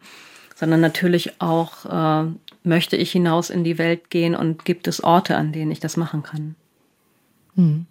sondern 0.56 0.82
natürlich 0.82 1.40
auch, 1.40 1.86
äh, 1.86 2.28
möchte 2.64 2.98
ich 2.98 3.12
hinaus 3.12 3.50
in 3.50 3.64
die 3.64 3.78
Welt 3.78 4.10
gehen 4.10 4.36
und 4.36 4.66
gibt 4.66 4.88
es 4.88 5.04
Orte, 5.04 5.38
an 5.38 5.52
denen 5.52 5.72
ich 5.72 5.80
das 5.80 5.98
machen 5.98 6.24
kann? 6.24 6.56
Hm. 7.56 7.86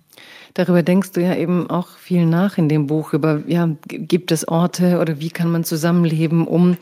Darüber 0.54 0.82
denkst 0.82 1.12
du 1.12 1.20
ja 1.20 1.34
eben 1.36 1.70
auch 1.70 1.88
viel 1.96 2.26
nach 2.26 2.58
in 2.58 2.68
dem 2.68 2.86
Buch 2.86 3.12
über, 3.12 3.42
ja, 3.46 3.68
gibt 3.86 4.32
es 4.32 4.46
Orte 4.46 4.98
oder 4.98 5.20
wie 5.20 5.30
kann 5.30 5.50
man 5.50 5.64
zusammenleben, 5.64 6.46
um 6.46 6.76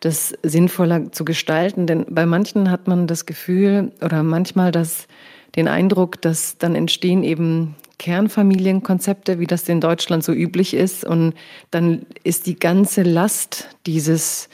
das 0.00 0.34
sinnvoller 0.42 1.12
zu 1.12 1.24
gestalten? 1.24 1.86
Denn 1.86 2.06
bei 2.08 2.24
manchen 2.24 2.70
hat 2.70 2.88
man 2.88 3.06
das 3.06 3.26
Gefühl 3.26 3.92
oder 4.00 4.22
manchmal 4.22 4.72
das 4.72 5.06
den 5.56 5.68
Eindruck, 5.68 6.20
dass 6.20 6.58
dann 6.58 6.74
entstehen 6.74 7.22
eben 7.22 7.74
Kernfamilienkonzepte, 7.98 9.38
wie 9.38 9.46
das 9.46 9.68
in 9.68 9.80
Deutschland 9.80 10.24
so 10.24 10.32
üblich 10.32 10.74
ist. 10.74 11.04
Und 11.04 11.34
dann 11.70 12.06
ist 12.24 12.46
die 12.46 12.58
ganze 12.58 13.02
Last 13.02 13.68
dieses, 13.86 14.48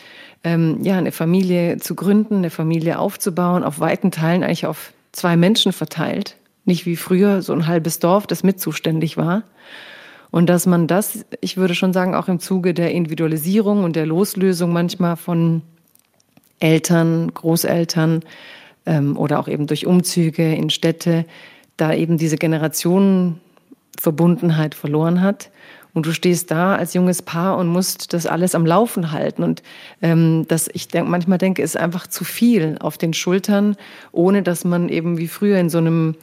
ähm, 0.45 0.79
ja, 0.83 0.99
eine 0.99 1.13
Familie 1.13 1.79
zu 1.79 1.95
gründen, 1.95 2.37
eine 2.37 2.51
Familie 2.51 2.99
aufzubauen, 2.99 3.65
auf 3.65 3.81
weiten 3.81 4.11
Teilen 4.11 4.43
eigentlich 4.43 4.67
auf 4.67 4.93
zwei 5.13 5.37
Menschen 5.37 5.73
verteilt. 5.73 6.37
Nicht 6.65 6.87
wie 6.87 6.97
früher 6.97 7.43
so 7.43 7.53
ein 7.53 7.67
halbes 7.67 7.99
Dorf, 7.99 8.27
das 8.27 8.43
mit 8.43 8.61
zuständig 8.61 9.17
war. 9.17 9.45
Und 10.31 10.47
dass 10.49 10.67
man 10.67 10.87
das, 10.87 11.25
ich 11.41 11.57
würde 11.57 11.75
schon 11.75 11.93
sagen, 11.93 12.15
auch 12.15 12.29
im 12.29 12.39
Zuge 12.39 12.73
der 12.73 12.93
Individualisierung 12.93 13.83
und 13.83 13.97
der 13.97 14.07
Loslösung 14.07 14.73
manchmal 14.73 15.17
von 15.17 15.63
Eltern, 16.61 17.33
Großeltern, 17.35 18.23
ähm, 18.91 19.17
oder 19.17 19.39
auch 19.39 19.49
eben 19.49 19.67
durch 19.67 19.87
Umzüge 19.87 20.53
in 20.53 20.69
Städte, 20.69 21.25
da 21.77 21.95
eben 21.95 22.19
diese 22.19 22.37
Generationenverbundenheit 22.37 24.75
verloren 24.75 25.23
hat 25.23 25.51
Und 25.95 26.05
du 26.07 26.13
stehst 26.13 26.51
da 26.51 26.77
als 26.77 26.93
junges 26.95 27.23
Paar 27.23 27.57
und 27.57 27.69
musst 27.69 28.13
das 28.13 28.27
alles 28.27 28.55
am 28.55 28.67
Laufen 28.67 29.13
halten. 29.13 29.45
Und 29.45 29.63
ähm, 30.03 30.45
das, 30.49 30.69
ich 30.73 30.89
denk, 30.89 31.09
manchmal 31.09 31.39
denke, 31.39 31.63
ist 31.63 31.77
einfach 31.77 32.09
zu 32.09 32.25
viel 32.25 32.77
auf 32.81 32.99
den 32.99 33.15
Schultern, 33.15 33.77
ohne 34.13 34.43
dass 34.43 34.65
man 34.65 34.89
eben 34.89 35.19
wie 35.19 35.29
früher 35.29 35.59
in 35.59 35.71
so 35.71 35.79
einem 35.79 36.17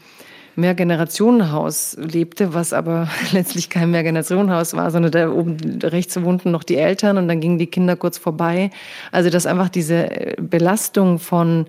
Mehrgenerationenhaus 0.56 1.97
lebte, 1.99 2.53
was 2.53 2.73
aber 2.73 3.08
letztlich 3.32 3.69
kein 3.69 3.91
Mehrgenerationenhaus 3.91 4.73
war, 4.73 4.91
sondern 4.91 5.12
da 5.12 5.30
oben 5.30 5.80
rechts 5.84 6.21
wohnten 6.21 6.51
noch 6.51 6.63
die 6.63 6.77
Eltern 6.77 7.17
und 7.17 7.27
dann 7.27 7.39
gingen 7.39 7.60
die 7.60 7.67
Kinder 7.67 7.95
kurz 7.95 8.17
vorbei. 8.17 8.71
Also 9.12 9.30
dass 9.30 9.45
einfach 9.45 9.69
diese 9.69 10.36
Belastung 10.41 11.19
von 11.19 11.67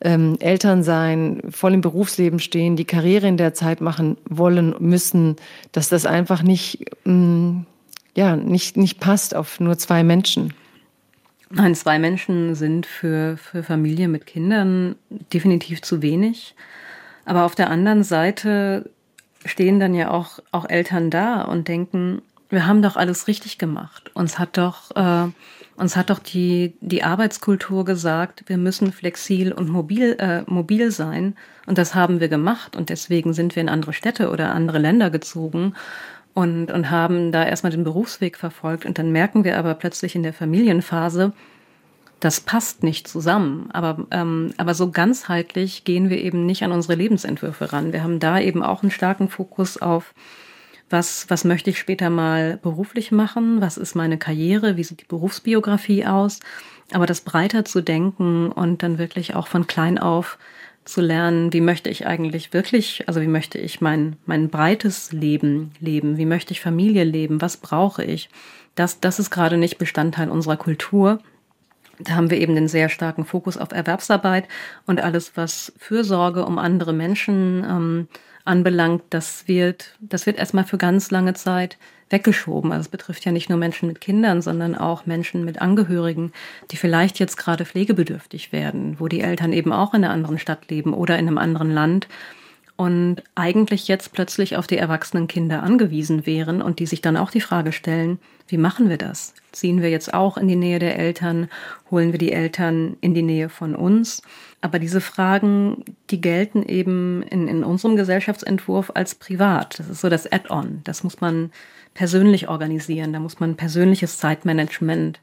ähm, 0.00 0.36
Eltern 0.40 0.82
sein, 0.82 1.42
voll 1.50 1.74
im 1.74 1.80
Berufsleben 1.80 2.38
stehen, 2.38 2.76
die 2.76 2.84
Karriere 2.84 3.26
in 3.26 3.36
der 3.36 3.54
Zeit 3.54 3.80
machen 3.80 4.16
wollen, 4.28 4.74
müssen, 4.78 5.36
dass 5.72 5.88
das 5.88 6.06
einfach 6.06 6.42
nicht, 6.42 6.84
mh, 7.04 7.12
mm, 7.12 7.66
ja, 8.14 8.36
nicht, 8.36 8.76
nicht 8.76 9.00
passt 9.00 9.34
auf 9.34 9.60
nur 9.60 9.78
zwei 9.78 10.02
Menschen. 10.02 10.52
Nein, 11.50 11.74
zwei 11.74 11.98
Menschen 11.98 12.54
sind 12.54 12.84
für, 12.84 13.36
für 13.36 13.62
Familie 13.62 14.08
mit 14.08 14.26
Kindern 14.26 14.96
definitiv 15.32 15.82
zu 15.82 16.02
wenig. 16.02 16.54
Aber 17.24 17.44
auf 17.44 17.54
der 17.54 17.70
anderen 17.70 18.04
Seite 18.04 18.90
stehen 19.44 19.80
dann 19.80 19.94
ja 19.94 20.10
auch, 20.10 20.40
auch 20.50 20.68
Eltern 20.68 21.10
da 21.10 21.42
und 21.42 21.68
denken, 21.68 22.22
wir 22.48 22.66
haben 22.66 22.82
doch 22.82 22.96
alles 22.96 23.28
richtig 23.28 23.58
gemacht. 23.58 24.10
Uns 24.14 24.38
hat 24.38 24.56
doch, 24.56 24.90
äh, 24.96 25.28
uns 25.78 25.96
hat 25.96 26.10
doch 26.10 26.18
die, 26.18 26.74
die 26.80 27.04
Arbeitskultur 27.04 27.84
gesagt, 27.84 28.42
wir 28.46 28.56
müssen 28.56 28.92
flexibel 28.92 29.52
und 29.52 29.68
mobil, 29.68 30.16
äh, 30.18 30.42
mobil 30.46 30.90
sein. 30.90 31.36
Und 31.66 31.78
das 31.78 31.94
haben 31.94 32.18
wir 32.18 32.28
gemacht. 32.28 32.74
Und 32.74 32.90
deswegen 32.90 33.32
sind 33.32 33.54
wir 33.54 33.60
in 33.60 33.68
andere 33.68 33.92
Städte 33.92 34.30
oder 34.30 34.52
andere 34.54 34.78
Länder 34.78 35.08
gezogen 35.10 35.74
und, 36.34 36.72
und 36.72 36.90
haben 36.90 37.30
da 37.30 37.44
erstmal 37.44 37.70
den 37.70 37.84
Berufsweg 37.84 38.36
verfolgt. 38.36 38.86
Und 38.86 38.98
dann 38.98 39.12
merken 39.12 39.44
wir 39.44 39.56
aber 39.56 39.74
plötzlich 39.74 40.16
in 40.16 40.24
der 40.24 40.32
Familienphase, 40.32 41.32
das 42.18 42.40
passt 42.40 42.82
nicht 42.82 43.06
zusammen. 43.06 43.70
Aber, 43.72 44.04
ähm, 44.10 44.52
aber 44.56 44.74
so 44.74 44.90
ganzheitlich 44.90 45.84
gehen 45.84 46.10
wir 46.10 46.18
eben 46.18 46.44
nicht 46.44 46.64
an 46.64 46.72
unsere 46.72 46.96
Lebensentwürfe 46.96 47.72
ran. 47.72 47.92
Wir 47.92 48.02
haben 48.02 48.18
da 48.18 48.40
eben 48.40 48.64
auch 48.64 48.82
einen 48.82 48.90
starken 48.90 49.28
Fokus 49.28 49.80
auf 49.80 50.12
was, 50.90 51.26
was 51.28 51.44
möchte 51.44 51.70
ich 51.70 51.78
später 51.78 52.10
mal 52.10 52.58
beruflich 52.62 53.12
machen, 53.12 53.60
was 53.60 53.76
ist 53.76 53.94
meine 53.94 54.18
Karriere, 54.18 54.76
wie 54.76 54.84
sieht 54.84 55.00
die 55.00 55.06
Berufsbiografie 55.06 56.06
aus, 56.06 56.40
aber 56.92 57.06
das 57.06 57.20
breiter 57.20 57.64
zu 57.64 57.82
denken 57.82 58.50
und 58.50 58.82
dann 58.82 58.98
wirklich 58.98 59.34
auch 59.34 59.46
von 59.46 59.66
klein 59.66 59.98
auf 59.98 60.38
zu 60.84 61.02
lernen, 61.02 61.52
wie 61.52 61.60
möchte 61.60 61.90
ich 61.90 62.06
eigentlich 62.06 62.54
wirklich, 62.54 63.04
also 63.06 63.20
wie 63.20 63.26
möchte 63.26 63.58
ich 63.58 63.80
mein, 63.82 64.16
mein 64.24 64.48
breites 64.48 65.12
Leben 65.12 65.72
leben, 65.80 66.16
wie 66.16 66.24
möchte 66.24 66.52
ich 66.52 66.62
Familie 66.62 67.04
leben, 67.04 67.42
was 67.42 67.58
brauche 67.58 68.02
ich, 68.02 68.30
das, 68.74 69.00
das 69.00 69.18
ist 69.18 69.30
gerade 69.30 69.58
nicht 69.58 69.78
Bestandteil 69.78 70.30
unserer 70.30 70.56
Kultur. 70.56 71.18
Da 71.98 72.14
haben 72.14 72.30
wir 72.30 72.38
eben 72.38 72.54
den 72.54 72.68
sehr 72.68 72.88
starken 72.88 73.24
Fokus 73.24 73.58
auf 73.58 73.72
Erwerbsarbeit 73.72 74.46
und 74.86 75.00
alles, 75.00 75.32
was 75.34 75.72
Fürsorge 75.78 76.46
um 76.46 76.58
andere 76.58 76.92
Menschen 76.92 77.64
ähm, 77.68 78.08
anbelangt, 78.48 79.02
das 79.10 79.46
wird, 79.46 79.96
das 80.00 80.26
wird 80.26 80.38
erstmal 80.38 80.64
für 80.64 80.78
ganz 80.78 81.10
lange 81.10 81.34
Zeit 81.34 81.78
weggeschoben. 82.10 82.72
Also 82.72 82.82
es 82.82 82.88
betrifft 82.88 83.24
ja 83.24 83.32
nicht 83.32 83.48
nur 83.48 83.58
Menschen 83.58 83.86
mit 83.86 84.00
Kindern, 84.00 84.42
sondern 84.42 84.74
auch 84.74 85.06
Menschen 85.06 85.44
mit 85.44 85.60
Angehörigen, 85.60 86.32
die 86.70 86.76
vielleicht 86.76 87.18
jetzt 87.18 87.36
gerade 87.36 87.64
pflegebedürftig 87.64 88.52
werden, 88.52 88.96
wo 88.98 89.08
die 89.08 89.20
Eltern 89.20 89.52
eben 89.52 89.72
auch 89.72 89.94
in 89.94 90.04
einer 90.04 90.12
anderen 90.12 90.38
Stadt 90.38 90.70
leben 90.70 90.94
oder 90.94 91.18
in 91.18 91.28
einem 91.28 91.38
anderen 91.38 91.70
Land 91.70 92.08
und 92.78 93.24
eigentlich 93.34 93.88
jetzt 93.88 94.12
plötzlich 94.12 94.56
auf 94.56 94.68
die 94.68 94.78
erwachsenen 94.78 95.26
Kinder 95.26 95.64
angewiesen 95.64 96.26
wären 96.26 96.62
und 96.62 96.78
die 96.78 96.86
sich 96.86 97.02
dann 97.02 97.16
auch 97.16 97.32
die 97.32 97.40
Frage 97.40 97.72
stellen, 97.72 98.20
wie 98.46 98.56
machen 98.56 98.88
wir 98.88 98.98
das? 98.98 99.34
Ziehen 99.50 99.82
wir 99.82 99.90
jetzt 99.90 100.14
auch 100.14 100.38
in 100.38 100.46
die 100.46 100.56
Nähe 100.56 100.78
der 100.78 100.96
Eltern? 100.96 101.48
Holen 101.90 102.12
wir 102.12 102.20
die 102.20 102.30
Eltern 102.30 102.96
in 103.00 103.14
die 103.14 103.22
Nähe 103.22 103.48
von 103.48 103.74
uns? 103.74 104.22
Aber 104.60 104.78
diese 104.78 105.00
Fragen, 105.00 105.84
die 106.10 106.20
gelten 106.20 106.64
eben 106.64 107.22
in, 107.22 107.46
in 107.46 107.62
unserem 107.62 107.96
Gesellschaftsentwurf 107.96 108.90
als 108.94 109.14
privat. 109.14 109.78
Das 109.78 109.88
ist 109.88 110.00
so 110.00 110.08
das 110.08 110.30
Add-on. 110.30 110.80
Das 110.84 111.04
muss 111.04 111.20
man 111.20 111.52
persönlich 111.94 112.48
organisieren. 112.48 113.12
Da 113.12 113.20
muss 113.20 113.38
man 113.38 113.56
persönliches 113.56 114.18
Zeitmanagement 114.18 115.20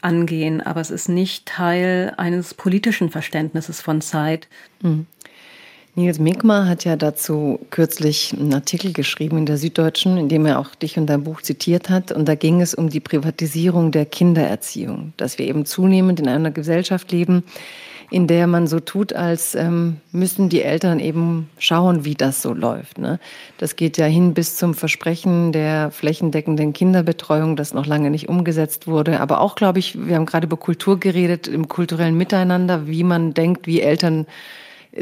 angehen. 0.00 0.60
Aber 0.60 0.80
es 0.80 0.90
ist 0.90 1.08
nicht 1.08 1.46
Teil 1.46 2.12
eines 2.16 2.54
politischen 2.54 3.10
Verständnisses 3.10 3.80
von 3.80 4.00
Zeit. 4.00 4.48
Mhm. 4.82 5.06
Nils 5.98 6.18
Minkmar 6.18 6.68
hat 6.68 6.84
ja 6.84 6.94
dazu 6.94 7.58
kürzlich 7.70 8.34
einen 8.38 8.52
Artikel 8.52 8.92
geschrieben 8.92 9.38
in 9.38 9.46
der 9.46 9.56
Süddeutschen, 9.56 10.18
in 10.18 10.28
dem 10.28 10.44
er 10.44 10.58
auch 10.58 10.74
dich 10.74 10.98
und 10.98 11.06
dein 11.06 11.24
Buch 11.24 11.40
zitiert 11.40 11.88
hat. 11.88 12.12
Und 12.12 12.28
da 12.28 12.34
ging 12.34 12.60
es 12.60 12.74
um 12.74 12.90
die 12.90 13.00
Privatisierung 13.00 13.92
der 13.92 14.04
Kindererziehung, 14.04 15.14
dass 15.16 15.38
wir 15.38 15.46
eben 15.46 15.64
zunehmend 15.64 16.20
in 16.20 16.28
einer 16.28 16.50
Gesellschaft 16.50 17.10
leben, 17.12 17.44
in 18.10 18.26
der 18.26 18.46
man 18.46 18.66
so 18.66 18.80
tut, 18.80 19.12
als 19.12 19.54
ähm, 19.54 19.98
müssen 20.12 20.48
die 20.48 20.62
Eltern 20.62 21.00
eben 21.00 21.50
schauen, 21.58 22.04
wie 22.04 22.14
das 22.14 22.42
so 22.42 22.52
läuft. 22.52 22.98
Ne? 22.98 23.18
Das 23.58 23.76
geht 23.76 23.98
ja 23.98 24.06
hin 24.06 24.34
bis 24.34 24.56
zum 24.56 24.74
Versprechen 24.74 25.52
der 25.52 25.90
flächendeckenden 25.90 26.72
Kinderbetreuung, 26.72 27.56
das 27.56 27.74
noch 27.74 27.86
lange 27.86 28.10
nicht 28.10 28.28
umgesetzt 28.28 28.86
wurde. 28.86 29.20
Aber 29.20 29.40
auch, 29.40 29.56
glaube 29.56 29.78
ich, 29.78 30.06
wir 30.06 30.16
haben 30.16 30.26
gerade 30.26 30.46
über 30.46 30.56
Kultur 30.56 31.00
geredet, 31.00 31.48
im 31.48 31.68
kulturellen 31.68 32.16
Miteinander, 32.16 32.86
wie 32.86 33.02
man 33.02 33.34
denkt, 33.34 33.66
wie 33.66 33.80
Eltern 33.80 34.26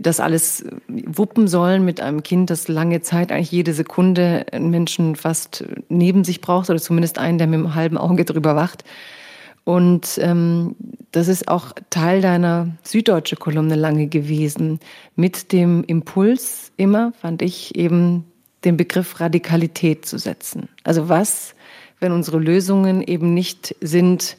das 0.00 0.18
alles 0.18 0.64
wuppen 0.86 1.46
sollen 1.46 1.84
mit 1.84 2.00
einem 2.00 2.22
Kind, 2.22 2.50
das 2.50 2.68
lange 2.68 3.02
Zeit 3.02 3.30
eigentlich 3.30 3.52
jede 3.52 3.72
Sekunde 3.72 4.46
einen 4.50 4.70
Menschen 4.70 5.14
fast 5.14 5.64
neben 5.88 6.24
sich 6.24 6.40
braucht 6.40 6.70
oder 6.70 6.80
zumindest 6.80 7.18
einen, 7.18 7.38
der 7.38 7.46
mit 7.46 7.60
einem 7.60 7.74
halben 7.74 7.98
Auge 7.98 8.24
drüber 8.24 8.56
wacht. 8.56 8.84
Und 9.64 10.18
ähm, 10.20 10.76
das 11.10 11.28
ist 11.28 11.48
auch 11.48 11.72
Teil 11.88 12.20
deiner 12.20 12.68
süddeutsche 12.82 13.36
Kolumne 13.36 13.76
lange 13.76 14.08
gewesen, 14.08 14.78
mit 15.16 15.52
dem 15.52 15.84
Impuls 15.84 16.70
immer, 16.76 17.12
fand 17.20 17.40
ich, 17.40 17.74
eben 17.74 18.24
den 18.64 18.76
Begriff 18.76 19.20
Radikalität 19.20 20.06
zu 20.06 20.18
setzen. 20.18 20.68
Also 20.84 21.08
was, 21.08 21.54
wenn 22.00 22.12
unsere 22.12 22.38
Lösungen 22.38 23.02
eben 23.02 23.32
nicht 23.32 23.74
sind, 23.80 24.36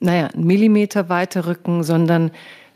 naja, 0.00 0.28
einen 0.28 0.46
Millimeter 0.46 1.08
weiter 1.08 1.46
rücken, 1.46 1.82
sondern 1.82 2.30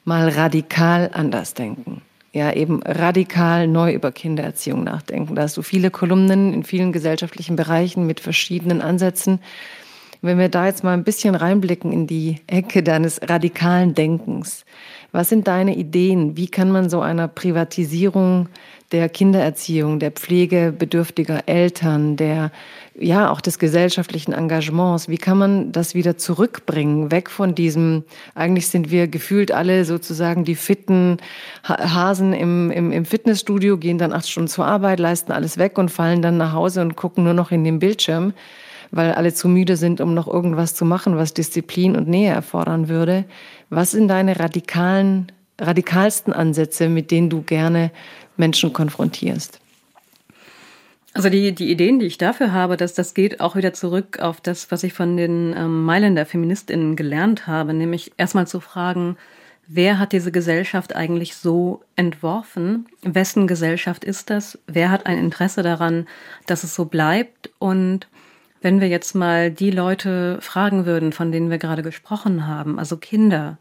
mal 0.05 0.29
radikal 0.29 1.11
anders 1.13 1.55
denken. 1.55 2.03
Ja, 2.33 2.53
eben 2.53 2.83
radikal 2.83 3.67
neu 3.67 3.93
über 3.93 4.13
Kindererziehung 4.13 4.85
nachdenken. 4.85 5.35
Da 5.35 5.43
hast 5.43 5.57
du 5.57 5.63
viele 5.63 5.91
Kolumnen 5.91 6.53
in 6.53 6.65
vielen 6.65 6.93
gesellschaftlichen 6.93 7.57
Bereichen 7.57 8.07
mit 8.07 8.21
verschiedenen 8.21 8.83
Ansätzen. 8.83 9.41
Wenn 10.23 10.39
wir 10.39 10.49
da 10.49 10.67
jetzt 10.67 10.85
mal 10.85 10.95
ein 10.95 11.05
bisschen 11.05 11.35
reinblicken 11.35 11.93
in 11.93 12.07
die 12.07 12.37
Ecke 12.47 12.83
deines 12.83 13.21
radikalen 13.23 13.95
Denkens, 13.95 14.65
was 15.13 15.29
sind 15.29 15.47
deine 15.47 15.77
Ideen? 15.77 16.37
Wie 16.37 16.49
kann 16.49 16.71
man 16.71 16.91
so 16.91 17.01
einer 17.01 17.29
Privatisierung 17.29 18.49
der 18.93 19.09
Kindererziehung, 19.09 19.99
der 19.99 20.13
Pflege 20.13 20.73
bedürftiger 20.77 21.49
Eltern, 21.49 22.17
der 22.17 22.53
ja 22.99 23.31
auch 23.31 23.41
des 23.41 23.59
gesellschaftlichen 23.59 24.33
Engagements, 24.33 25.09
wie 25.09 25.19
kann 25.19 25.39
man 25.39 25.73
das 25.73 25.95
wieder 25.95 26.17
zurückbringen, 26.17 27.11
weg 27.11 27.31
von 27.31 27.55
diesem, 27.55 28.05
eigentlich 28.35 28.69
sind 28.69 28.91
wir 28.91 29.09
gefühlt 29.09 29.53
alle 29.53 29.85
sozusagen 29.85 30.45
die 30.45 30.55
fitten 30.55 31.19
Hasen 31.65 32.33
im, 32.33 32.71
im, 32.71 32.93
im 32.93 33.05
Fitnessstudio, 33.05 33.77
gehen 33.77 33.99
dann 33.99 34.13
acht 34.13 34.29
Stunden 34.29 34.49
zur 34.49 34.67
Arbeit, 34.67 35.01
leisten 35.01 35.33
alles 35.33 35.59
weg 35.59 35.79
und 35.79 35.91
fallen 35.91 36.23
dann 36.23 36.37
nach 36.37 36.53
Hause 36.53 36.81
und 36.81 36.97
gucken 36.97 37.25
nur 37.25 37.35
noch 37.35 37.51
in 37.51 37.65
den 37.65 37.79
Bildschirm, 37.79 38.35
weil 38.91 39.13
alle 39.13 39.35
zu 39.35 39.49
müde 39.49 39.77
sind, 39.77 40.01
um 40.01 40.15
noch 40.15 40.29
irgendwas 40.29 40.75
zu 40.75 40.85
machen, 40.85 41.17
was 41.17 41.35
Disziplin 41.35 41.97
und 41.97 42.09
Nähe 42.09 42.33
erfordern 42.33 42.89
würde. 42.89 43.25
Was 43.71 43.93
sind 43.93 44.09
deine 44.09 44.39
radikalen, 44.39 45.33
radikalsten 45.61 46.33
Ansätze, 46.33 46.89
mit 46.89 47.11
denen 47.11 47.31
du 47.31 47.43
gerne 47.43 47.91
Menschen 48.37 48.73
konfrontierst? 48.73 49.61
Also 51.17 51.31
die, 51.31 51.55
die 51.55 51.71
Ideen, 51.71 51.99
die 51.99 52.05
ich 52.05 52.19
dafür 52.19 52.53
habe, 52.53 52.77
dass 52.77 52.93
das 52.93 53.15
geht 53.15 53.41
auch 53.41 53.57
wieder 53.57 53.73
zurück 53.73 54.19
auf 54.21 54.43
das, 54.43 54.71
was 54.71 54.85
ich 54.85 54.93
von 54.93 55.17
den 55.17 55.55
ähm, 55.57 55.85
Mailänder 55.85 56.27
Feministinnen 56.27 56.95
gelernt 56.95 57.47
habe, 57.47 57.73
nämlich 57.73 58.13
erstmal 58.19 58.47
zu 58.47 58.61
fragen, 58.61 59.17
wer 59.67 59.99
hat 59.99 60.13
diese 60.13 60.31
Gesellschaft 60.31 60.95
eigentlich 60.95 61.35
so 61.35 61.83
entworfen? 61.97 62.87
Wessen 63.01 63.47
Gesellschaft 63.47 64.05
ist 64.05 64.29
das? 64.29 64.59
Wer 64.67 64.91
hat 64.91 65.07
ein 65.07 65.17
Interesse 65.17 65.63
daran, 65.63 66.07
dass 66.47 66.65
es 66.65 66.75
so 66.75 66.85
bleibt? 66.85 67.49
Und 67.59 68.09
wenn 68.61 68.81
wir 68.81 68.89
jetzt 68.89 69.15
mal 69.15 69.51
die 69.51 69.71
Leute 69.71 70.39
fragen 70.41 70.87
würden, 70.87 71.13
von 71.13 71.33
denen 71.33 71.51
wir 71.51 71.59
gerade 71.59 71.83
gesprochen 71.83 72.47
haben, 72.47 72.79
also 72.79 72.97
Kinder 72.97 73.59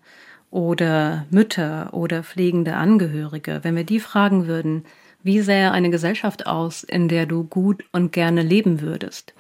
oder 0.52 1.26
Mütter 1.30 1.94
oder 1.94 2.24
pflegende 2.24 2.76
Angehörige, 2.76 3.60
wenn 3.64 3.76
wir 3.76 3.84
die 3.84 4.00
fragen 4.00 4.48
würden, 4.48 4.86
wie 5.24 5.42
sähe 5.42 5.72
eine 5.72 5.90
Gesellschaft 5.90 6.46
aus, 6.46 6.84
in 6.84 7.08
der 7.08 7.26
du 7.26 7.44
gut 7.44 7.84
und 7.92 8.12
gerne 8.12 8.44
leben 8.44 8.82
würdest? 8.82 9.34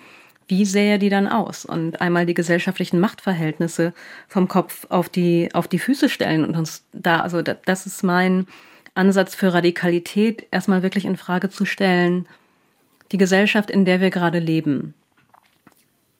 Wie 0.47 0.65
sähe 0.65 0.99
die 0.99 1.09
dann 1.09 1.27
aus? 1.27 1.63
Und 1.63 2.01
einmal 2.01 2.25
die 2.25 2.33
gesellschaftlichen 2.33 2.99
Machtverhältnisse 2.99 3.93
vom 4.27 4.47
Kopf 4.47 4.87
auf 4.89 5.09
die, 5.09 5.49
auf 5.53 5.67
die 5.67 5.79
Füße 5.79 6.09
stellen 6.09 6.43
und 6.43 6.55
uns 6.55 6.83
da, 6.93 7.19
also 7.19 7.41
das 7.41 7.85
ist 7.85 8.03
mein 8.03 8.47
Ansatz 8.93 9.35
für 9.35 9.53
Radikalität, 9.53 10.47
erstmal 10.51 10.83
wirklich 10.83 11.05
in 11.05 11.17
Frage 11.17 11.49
zu 11.49 11.65
stellen, 11.65 12.27
die 13.11 13.17
Gesellschaft, 13.17 13.69
in 13.69 13.85
der 13.85 14.01
wir 14.01 14.09
gerade 14.09 14.39
leben. 14.39 14.93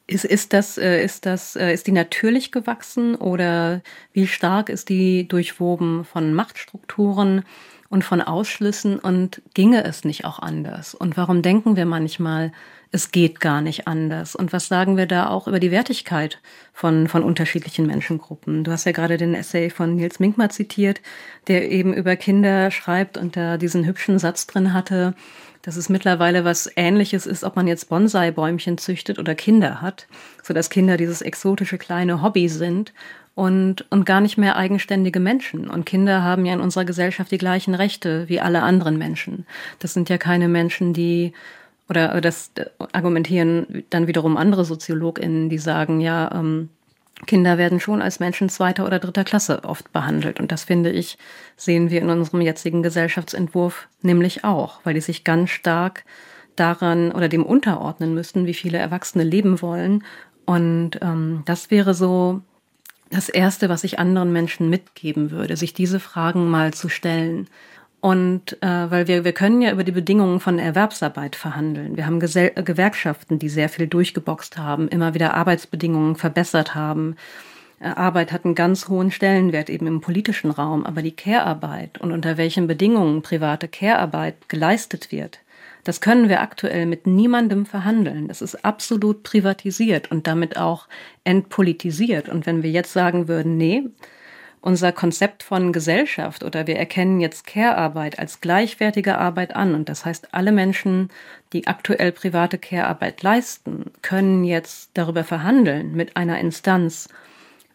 Ist, 0.08 0.24
ist, 0.24 0.54
das, 0.54 0.78
äh, 0.78 1.04
ist, 1.04 1.26
das, 1.26 1.56
äh, 1.56 1.74
ist 1.74 1.88
die 1.88 1.92
natürlich 1.92 2.52
gewachsen 2.52 3.16
oder 3.16 3.82
wie 4.14 4.28
stark 4.28 4.70
ist 4.70 4.90
die 4.90 5.28
durchwoben 5.28 6.06
von 6.06 6.34
Machtstrukturen 6.34 7.44
und 7.90 8.04
von 8.04 8.22
Ausschlüssen 8.22 9.00
und 9.00 9.42
ginge 9.56 9.84
es 9.84 10.04
nicht 10.06 10.24
auch 10.26 10.38
anders? 10.38 10.94
Und 10.94 11.18
warum 11.18 11.42
denken 11.42 11.76
wir 11.76 11.86
manchmal, 11.88 12.52
es 12.92 13.12
geht 13.12 13.40
gar 13.40 13.62
nicht 13.62 13.88
anders? 13.88 14.36
Und 14.36 14.54
was 14.54 14.68
sagen 14.68 14.96
wir 14.96 15.08
da 15.08 15.30
auch 15.30 15.48
über 15.48 15.60
die 15.60 15.72
Wertigkeit 15.72 16.40
von, 16.72 17.08
von 17.08 17.24
unterschiedlichen 17.24 17.88
Menschengruppen? 17.88 18.64
Du 18.64 18.72
hast 18.72 18.86
ja 18.86 18.92
gerade 18.92 19.18
den 19.18 19.34
Essay 19.34 19.72
von 19.72 19.96
Nils 19.96 20.20
Minkmar 20.20 20.50
zitiert, 20.50 21.02
der 21.48 21.72
eben 21.72 21.94
über 21.94 22.16
Kinder 22.16 22.70
schreibt 22.70 23.18
und 23.18 23.36
da 23.36 23.58
diesen 23.58 23.86
hübschen 23.86 24.20
Satz 24.20 24.46
drin 24.46 24.74
hatte, 24.74 25.16
dass 25.66 25.78
es 25.78 25.90
mittlerweile 25.90 26.46
was 26.46 26.70
Ähnliches 26.76 27.26
ist, 27.26 27.44
ob 27.44 27.56
man 27.56 27.66
jetzt 27.66 27.90
Bonsai-Bäumchen 27.90 28.78
züchtet 28.78 29.18
oder 29.18 29.34
Kinder 29.34 29.82
hat, 29.82 30.06
so 30.44 30.54
dass 30.54 30.70
Kinder 30.70 30.96
dieses 30.96 31.24
exotische 31.24 31.80
kleine 31.80 32.22
Hobby 32.22 32.50
sind 32.50 32.94
und, 33.34 33.84
und 33.90 34.06
gar 34.06 34.22
nicht 34.22 34.38
mehr 34.38 34.58
eigenständige 34.58 35.20
Menschen. 35.20 35.68
Und 35.68 35.88
Kinder 35.88 36.22
haben 36.22 36.46
ja 36.46 36.54
in 36.54 36.62
unserer 36.62 36.86
Gesellschaft 36.86 37.32
die 37.32 37.40
gleichen 37.40 37.74
Rechte 37.74 38.30
wie 38.30 38.40
alle 38.40 38.62
anderen 38.62 39.00
Menschen. 39.00 39.48
Das 39.80 39.94
sind 39.94 40.08
ja 40.08 40.20
keine 40.20 40.48
Menschen, 40.48 40.94
die 40.94 41.34
oder 41.90 42.22
das 42.22 42.52
argumentieren 42.94 43.84
dann 43.90 44.08
wiederum 44.08 44.38
andere 44.38 44.66
SoziologInnen, 44.66 45.50
die 45.50 45.58
sagen, 45.58 46.00
ja, 46.00 46.32
ähm, 46.34 46.70
Kinder 47.26 47.58
werden 47.58 47.80
schon 47.80 48.02
als 48.02 48.20
Menschen 48.20 48.50
zweiter 48.50 48.86
oder 48.86 49.00
dritter 49.00 49.24
Klasse 49.24 49.64
oft 49.64 49.92
behandelt. 49.94 50.40
Und 50.40 50.52
das 50.52 50.66
finde 50.66 50.92
ich, 50.92 51.18
sehen 51.56 51.90
wir 51.90 52.02
in 52.02 52.10
unserem 52.10 52.42
jetzigen 52.42 52.84
Gesellschaftsentwurf 52.84 53.88
nämlich 54.02 54.44
auch, 54.44 54.82
weil 54.84 54.94
die 54.94 55.02
sich 55.02 55.24
ganz 55.24 55.50
stark 55.50 56.04
daran 56.56 57.12
oder 57.12 57.30
dem 57.30 57.46
unterordnen 57.46 58.14
müssten, 58.14 58.46
wie 58.46 58.54
viele 58.54 58.78
Erwachsene 58.78 59.24
leben 59.24 59.62
wollen. 59.62 60.04
Und 60.46 61.00
ähm, 61.02 61.44
das 61.46 61.72
wäre 61.72 61.94
so 61.94 62.42
das 63.12 63.30
Erste, 63.30 63.70
was 63.70 63.84
ich 63.84 64.00
anderen 64.00 64.32
Menschen 64.34 64.70
mitgeben 64.70 65.32
würde, 65.32 65.58
sich 65.58 65.74
diese 65.74 66.00
Fragen 66.00 66.50
mal 66.50 66.74
zu 66.74 66.90
stellen. 66.90 67.48
Und 68.06 68.62
äh, 68.62 68.92
weil 68.92 69.08
wir, 69.08 69.24
wir 69.24 69.34
können 69.34 69.64
ja 69.64 69.72
über 69.72 69.84
die 69.84 69.92
Bedingungen 69.92 70.40
von 70.40 70.60
Erwerbsarbeit 70.60 71.36
verhandeln. 71.36 71.98
Wir 71.98 72.06
haben 72.06 72.20
Gesell 72.20 72.52
Gewerkschaften, 72.52 73.40
die 73.40 73.50
sehr 73.50 73.68
viel 73.68 73.88
durchgeboxt 73.88 74.60
haben, 74.60 74.88
immer 74.90 75.16
wieder 75.16 75.34
Arbeitsbedingungen 75.34 76.16
verbessert 76.16 76.76
haben. 76.76 77.16
Äh, 77.80 77.88
Arbeit 77.88 78.32
hat 78.32 78.46
einen 78.46 78.54
ganz 78.54 78.90
hohen 78.90 79.10
Stellenwert 79.10 79.72
eben 79.72 79.88
im 79.88 80.02
politischen 80.02 80.52
Raum, 80.52 80.86
aber 80.86 81.02
die 81.02 81.16
Care-Arbeit 81.16 82.00
und 82.00 82.12
unter 82.12 82.38
welchen 82.38 82.68
Bedingungen 82.68 83.24
private 83.24 83.68
Care-Arbeit 83.68 84.50
geleistet 84.50 85.12
wird, 85.12 85.40
das 85.84 86.00
können 86.00 86.30
wir 86.30 86.42
aktuell 86.42 86.86
mit 86.86 87.08
niemandem 87.08 87.66
verhandeln. 87.66 88.28
Das 88.28 88.44
ist 88.44 88.64
absolut 88.64 89.24
privatisiert 89.24 90.12
und 90.12 90.28
damit 90.28 90.58
auch 90.58 90.88
entpolitisiert. 91.24 92.30
Und 92.30 92.46
wenn 92.46 92.62
wir 92.62 92.70
jetzt 92.70 92.94
sagen 92.94 93.28
würden, 93.28 93.58
nee, 93.58 93.84
unser 94.66 94.92
Konzept 94.92 95.44
von 95.44 95.72
Gesellschaft 95.72 96.44
oder 96.44 96.66
wir 96.66 96.76
erkennen 96.76 97.20
jetzt 97.20 97.46
Care-Arbeit 97.46 98.18
als 98.18 98.42
gleichwertige 98.42 99.20
Arbeit 99.20 99.56
an. 99.56 99.76
Und 99.76 99.90
das 99.90 100.06
heißt, 100.06 100.34
alle 100.34 100.52
Menschen, 100.52 101.10
die 101.54 101.68
aktuell 101.68 102.12
private 102.12 102.58
Care-Arbeit 102.58 103.22
leisten, 103.22 103.92
können 104.02 104.44
jetzt 104.44 104.90
darüber 104.96 105.24
verhandeln 105.24 105.94
mit 105.96 106.18
einer 106.18 106.40
Instanz, 106.40 107.10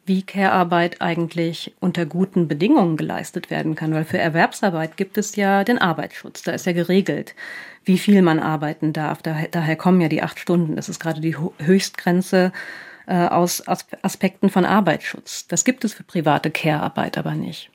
wie 0.05 0.23
Care-Arbeit 0.23 1.01
eigentlich 1.01 1.73
unter 1.79 2.07
guten 2.07 2.49
Bedingungen 2.49 2.97
geleistet 2.97 3.51
werden 3.51 3.77
kann. 3.77 3.95
Weil 3.95 4.05
für 4.05 4.19
Erwerbsarbeit 4.19 4.97
gibt 4.97 5.17
es 5.17 5.37
ja 5.37 5.63
den 5.63 5.79
Arbeitsschutz. 5.79 6.43
Da 6.43 6.51
ist 6.51 6.67
ja 6.67 6.73
geregelt, 6.73 7.37
wie 7.85 7.99
viel 7.99 8.21
man 8.21 8.41
arbeiten 8.41 8.93
darf. 8.93 9.23
Daher, 9.23 9.77
kommen 9.77 10.01
ja 10.01 10.09
die 10.09 10.23
acht 10.23 10.41
Stunden. 10.41 10.75
Das 10.75 10.89
ist 10.89 10.99
gerade 10.99 11.21
die 11.21 11.37
Höchstgrenze 11.37 12.51
äh, 13.11 13.27
aus 13.27 13.65
Aspekten 13.67 14.51
von 14.51 14.65
Arbeitsschutz. 14.65 15.49
Das 15.49 15.65
gibt 15.65 15.85
es 15.85 15.95
für 15.95 16.05
private 16.05 16.51
Care-Arbeit 16.51 17.19
aber 17.19 17.35
nicht. 17.35 17.71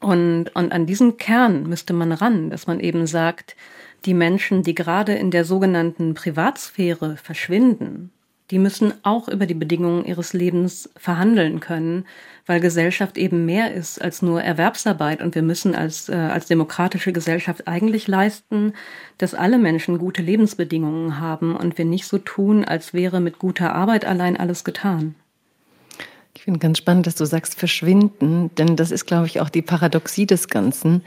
Und, 0.00 0.48
und 0.54 0.72
an 0.72 0.86
diesen 0.86 1.18
Kern 1.18 1.68
müsste 1.68 1.92
man 1.92 2.10
ran, 2.10 2.50
dass 2.50 2.66
man 2.66 2.80
eben 2.80 3.06
sagt, 3.06 3.54
die 4.04 4.12
Menschen, 4.12 4.64
die 4.64 4.74
gerade 4.74 5.14
in 5.14 5.30
der 5.30 5.44
sogenannten 5.44 6.14
Privatsphäre 6.14 7.16
verschwinden, 7.16 8.10
die 8.50 8.58
müssen 8.58 8.92
auch 9.04 9.28
über 9.28 9.46
die 9.46 9.54
Bedingungen 9.54 10.04
ihres 10.04 10.32
Lebens 10.32 10.90
verhandeln 10.96 11.60
können, 11.60 12.04
weil 12.46 12.60
Gesellschaft 12.60 13.18
eben 13.18 13.44
mehr 13.44 13.74
ist 13.74 14.00
als 14.00 14.22
nur 14.22 14.40
Erwerbsarbeit 14.40 15.20
und 15.20 15.34
wir 15.34 15.42
müssen 15.42 15.74
als, 15.74 16.08
äh, 16.08 16.14
als 16.14 16.46
demokratische 16.46 17.12
Gesellschaft 17.12 17.66
eigentlich 17.66 18.06
leisten, 18.06 18.72
dass 19.18 19.34
alle 19.34 19.58
Menschen 19.58 19.98
gute 19.98 20.22
Lebensbedingungen 20.22 21.20
haben 21.20 21.56
und 21.56 21.76
wir 21.76 21.84
nicht 21.84 22.06
so 22.06 22.18
tun, 22.18 22.64
als 22.64 22.94
wäre 22.94 23.20
mit 23.20 23.38
guter 23.38 23.74
Arbeit 23.74 24.04
allein 24.04 24.36
alles 24.36 24.64
getan. 24.64 25.16
Ich 26.36 26.44
finde 26.44 26.60
ganz 26.60 26.78
spannend, 26.78 27.06
dass 27.06 27.16
du 27.16 27.24
sagst 27.24 27.58
verschwinden, 27.58 28.50
denn 28.56 28.76
das 28.76 28.90
ist, 28.90 29.06
glaube 29.06 29.26
ich, 29.26 29.40
auch 29.40 29.48
die 29.48 29.62
Paradoxie 29.62 30.26
des 30.26 30.48
Ganzen, 30.48 31.02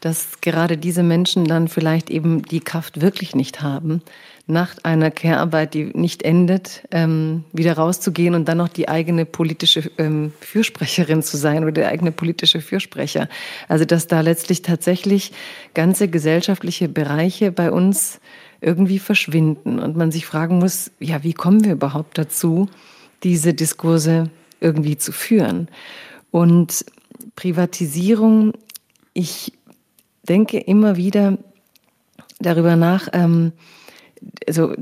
dass 0.00 0.40
gerade 0.40 0.76
diese 0.76 1.04
Menschen 1.04 1.44
dann 1.44 1.68
vielleicht 1.68 2.10
eben 2.10 2.42
die 2.42 2.60
Kraft 2.60 3.00
wirklich 3.00 3.34
nicht 3.36 3.62
haben, 3.62 4.02
nach 4.46 4.76
einer 4.82 5.10
Care-Arbeit, 5.10 5.74
die 5.74 5.84
nicht 5.94 6.22
endet, 6.22 6.82
ähm, 6.90 7.44
wieder 7.52 7.74
rauszugehen 7.74 8.34
und 8.34 8.48
dann 8.48 8.58
noch 8.58 8.68
die 8.68 8.88
eigene 8.88 9.24
politische 9.24 9.90
ähm, 9.98 10.32
Fürsprecherin 10.40 11.22
zu 11.22 11.36
sein 11.36 11.62
oder 11.62 11.72
der 11.72 11.88
eigene 11.88 12.12
politische 12.12 12.60
Fürsprecher. 12.60 13.28
Also 13.68 13.84
dass 13.84 14.08
da 14.08 14.20
letztlich 14.20 14.62
tatsächlich 14.62 15.32
ganze 15.74 16.08
gesellschaftliche 16.08 16.88
Bereiche 16.88 17.52
bei 17.52 17.70
uns 17.70 18.20
irgendwie 18.60 18.98
verschwinden 18.98 19.78
und 19.78 19.96
man 19.96 20.10
sich 20.10 20.26
fragen 20.26 20.58
muss, 20.58 20.90
ja, 20.98 21.22
wie 21.22 21.34
kommen 21.34 21.64
wir 21.64 21.72
überhaupt 21.72 22.18
dazu, 22.18 22.68
diese 23.22 23.54
Diskurse 23.54 24.30
irgendwie 24.60 24.96
zu 24.96 25.12
führen? 25.12 25.68
Und 26.30 26.84
Privatisierung, 27.36 28.54
ich 29.14 29.52
denke 30.28 30.58
immer 30.58 30.96
wieder 30.96 31.38
darüber 32.40 32.76
nach, 32.76 33.08
ähm, 33.12 33.52
also 34.46 34.74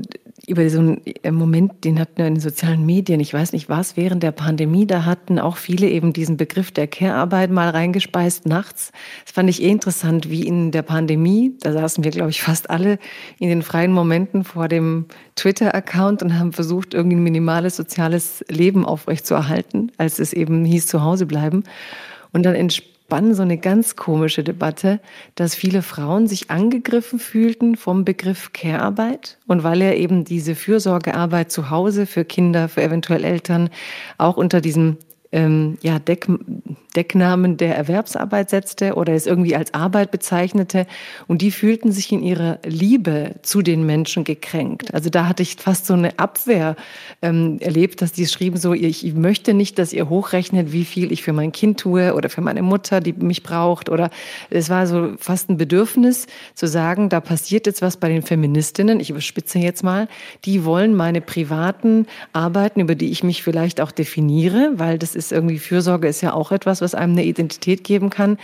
über 0.47 0.69
so 0.69 0.79
einen 0.79 1.01
äh, 1.23 1.31
Moment, 1.31 1.83
den 1.83 1.99
hatten 1.99 2.17
wir 2.17 2.25
in 2.25 2.35
den 2.35 2.41
sozialen 2.41 2.85
Medien, 2.85 3.19
ich 3.19 3.33
weiß 3.33 3.53
nicht 3.53 3.69
was, 3.69 3.95
während 3.95 4.23
der 4.23 4.31
Pandemie, 4.31 4.87
da 4.87 5.05
hatten 5.05 5.39
auch 5.39 5.57
viele 5.57 5.87
eben 5.87 6.13
diesen 6.13 6.37
Begriff 6.37 6.71
der 6.71 6.87
Care-Arbeit 6.87 7.51
mal 7.51 7.69
reingespeist 7.69 8.45
nachts. 8.45 8.91
Das 9.25 9.33
fand 9.33 9.49
ich 9.49 9.61
eh 9.61 9.69
interessant, 9.69 10.29
wie 10.29 10.45
in 10.45 10.71
der 10.71 10.81
Pandemie, 10.81 11.55
da 11.61 11.71
saßen 11.71 12.03
wir, 12.03 12.11
glaube 12.11 12.31
ich, 12.31 12.41
fast 12.41 12.69
alle 12.69 12.97
in 13.39 13.49
den 13.49 13.61
freien 13.61 13.93
Momenten 13.93 14.43
vor 14.43 14.67
dem 14.67 15.05
Twitter-Account 15.35 16.23
und 16.23 16.37
haben 16.37 16.53
versucht, 16.53 16.93
irgendwie 16.93 17.17
ein 17.17 17.23
minimales 17.23 17.75
soziales 17.75 18.43
Leben 18.49 18.85
aufrechtzuerhalten, 18.85 19.91
als 19.97 20.19
es 20.19 20.33
eben 20.33 20.65
hieß, 20.65 20.87
zu 20.87 21.03
Hause 21.03 21.25
bleiben. 21.25 21.63
Und 22.33 22.43
dann 22.43 22.55
Bann 23.11 23.35
so 23.35 23.41
eine 23.41 23.57
ganz 23.57 23.97
komische 23.97 24.41
Debatte, 24.41 25.01
dass 25.35 25.53
viele 25.53 25.81
Frauen 25.81 26.27
sich 26.27 26.49
angegriffen 26.49 27.19
fühlten 27.19 27.75
vom 27.75 28.05
Begriff 28.05 28.53
Care-Arbeit 28.53 29.37
und 29.47 29.65
weil 29.65 29.81
er 29.81 29.97
eben 29.97 30.23
diese 30.23 30.55
Fürsorgearbeit 30.55 31.51
zu 31.51 31.69
Hause 31.69 32.05
für 32.05 32.23
Kinder, 32.23 32.69
für 32.69 32.81
eventuell 32.81 33.25
Eltern 33.25 33.69
auch 34.17 34.37
unter 34.37 34.61
diesem 34.61 34.95
ähm, 35.31 35.77
ja, 35.81 35.99
Deck, 35.99 36.27
Decknamen 36.95 37.57
der 37.57 37.75
Erwerbsarbeit 37.77 38.49
setzte 38.49 38.95
oder 38.95 39.13
es 39.13 39.25
irgendwie 39.25 39.55
als 39.55 39.73
Arbeit 39.73 40.11
bezeichnete. 40.11 40.85
Und 41.27 41.41
die 41.41 41.51
fühlten 41.51 41.91
sich 41.91 42.11
in 42.11 42.21
ihrer 42.21 42.59
Liebe 42.65 43.35
zu 43.41 43.61
den 43.61 43.85
Menschen 43.85 44.23
gekränkt. 44.23 44.93
Also 44.93 45.09
da 45.09 45.27
hatte 45.27 45.43
ich 45.43 45.55
fast 45.55 45.85
so 45.85 45.93
eine 45.93 46.19
Abwehr 46.19 46.75
ähm, 47.21 47.59
erlebt, 47.61 48.01
dass 48.01 48.11
die 48.11 48.27
schrieben 48.27 48.59
so, 48.59 48.73
ich 48.73 49.13
möchte 49.13 49.53
nicht, 49.53 49.79
dass 49.79 49.93
ihr 49.93 50.09
hochrechnet, 50.09 50.73
wie 50.73 50.85
viel 50.85 51.11
ich 51.11 51.23
für 51.23 51.33
mein 51.33 51.51
Kind 51.51 51.79
tue 51.79 52.13
oder 52.13 52.29
für 52.29 52.41
meine 52.41 52.61
Mutter, 52.61 52.99
die 52.99 53.13
mich 53.13 53.43
braucht. 53.43 53.89
Oder 53.89 54.09
es 54.49 54.69
war 54.69 54.85
so 54.85 55.13
fast 55.17 55.49
ein 55.49 55.57
Bedürfnis 55.57 56.27
zu 56.55 56.67
sagen, 56.67 57.09
da 57.09 57.21
passiert 57.21 57.67
jetzt 57.67 57.81
was 57.81 57.97
bei 57.97 58.09
den 58.09 58.21
Feministinnen, 58.21 58.99
ich 58.99 59.09
überspitze 59.09 59.59
jetzt 59.59 59.83
mal, 59.83 60.07
die 60.43 60.65
wollen 60.65 60.95
meine 60.95 61.21
privaten 61.21 62.07
Arbeiten, 62.33 62.81
über 62.81 62.95
die 62.95 63.11
ich 63.11 63.23
mich 63.23 63.43
vielleicht 63.43 63.79
auch 63.79 63.91
definiere, 63.91 64.73
weil 64.75 64.97
das 64.97 65.15
ist 65.15 65.20
irgendwie, 65.29 65.59
Fürsorge 65.59 66.07
ist 66.07 66.21
ja 66.21 66.33
auch 66.33 66.51
etwas, 66.51 66.81
was 66.81 66.95
einem 66.95 67.11
eine 67.11 67.25
Identität 67.25 67.83
geben 67.83 68.09
kann, 68.09 68.37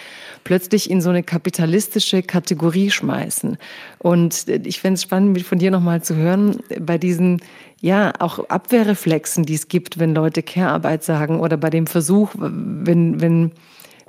plötzlich 0.43 0.91
in 0.91 1.01
so 1.01 1.09
eine 1.09 1.23
kapitalistische 1.23 2.21
Kategorie 2.21 2.91
schmeißen. 2.91 3.57
Und 3.97 4.45
ich 4.47 4.81
fände 4.81 4.95
es 4.95 5.03
spannend, 5.03 5.41
von 5.41 5.57
dir 5.57 5.71
nochmal 5.71 6.03
zu 6.03 6.15
hören, 6.15 6.59
bei 6.79 6.97
diesen 6.97 7.41
ja, 7.79 8.13
auch 8.19 8.49
Abwehrreflexen, 8.49 9.45
die 9.45 9.53
es 9.53 9.67
gibt, 9.67 9.99
wenn 9.99 10.15
Leute 10.15 10.43
Care-Arbeit 10.43 11.03
sagen 11.03 11.39
oder 11.39 11.57
bei 11.57 11.69
dem 11.69 11.87
Versuch, 11.87 12.31
wenn, 12.35 13.21
wenn, 13.21 13.51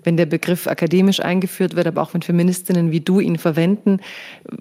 wenn 0.05 0.17
der 0.17 0.27
Begriff 0.27 0.67
akademisch 0.67 1.21
eingeführt 1.21 1.77
wird, 1.77 1.87
aber 1.87 2.03
auch 2.03 2.15
wenn 2.15 2.23
Feministinnen 2.23 2.91
wie 2.91 3.01
du 3.01 3.21
ihn 3.21 3.39
verwenden. 3.39 4.01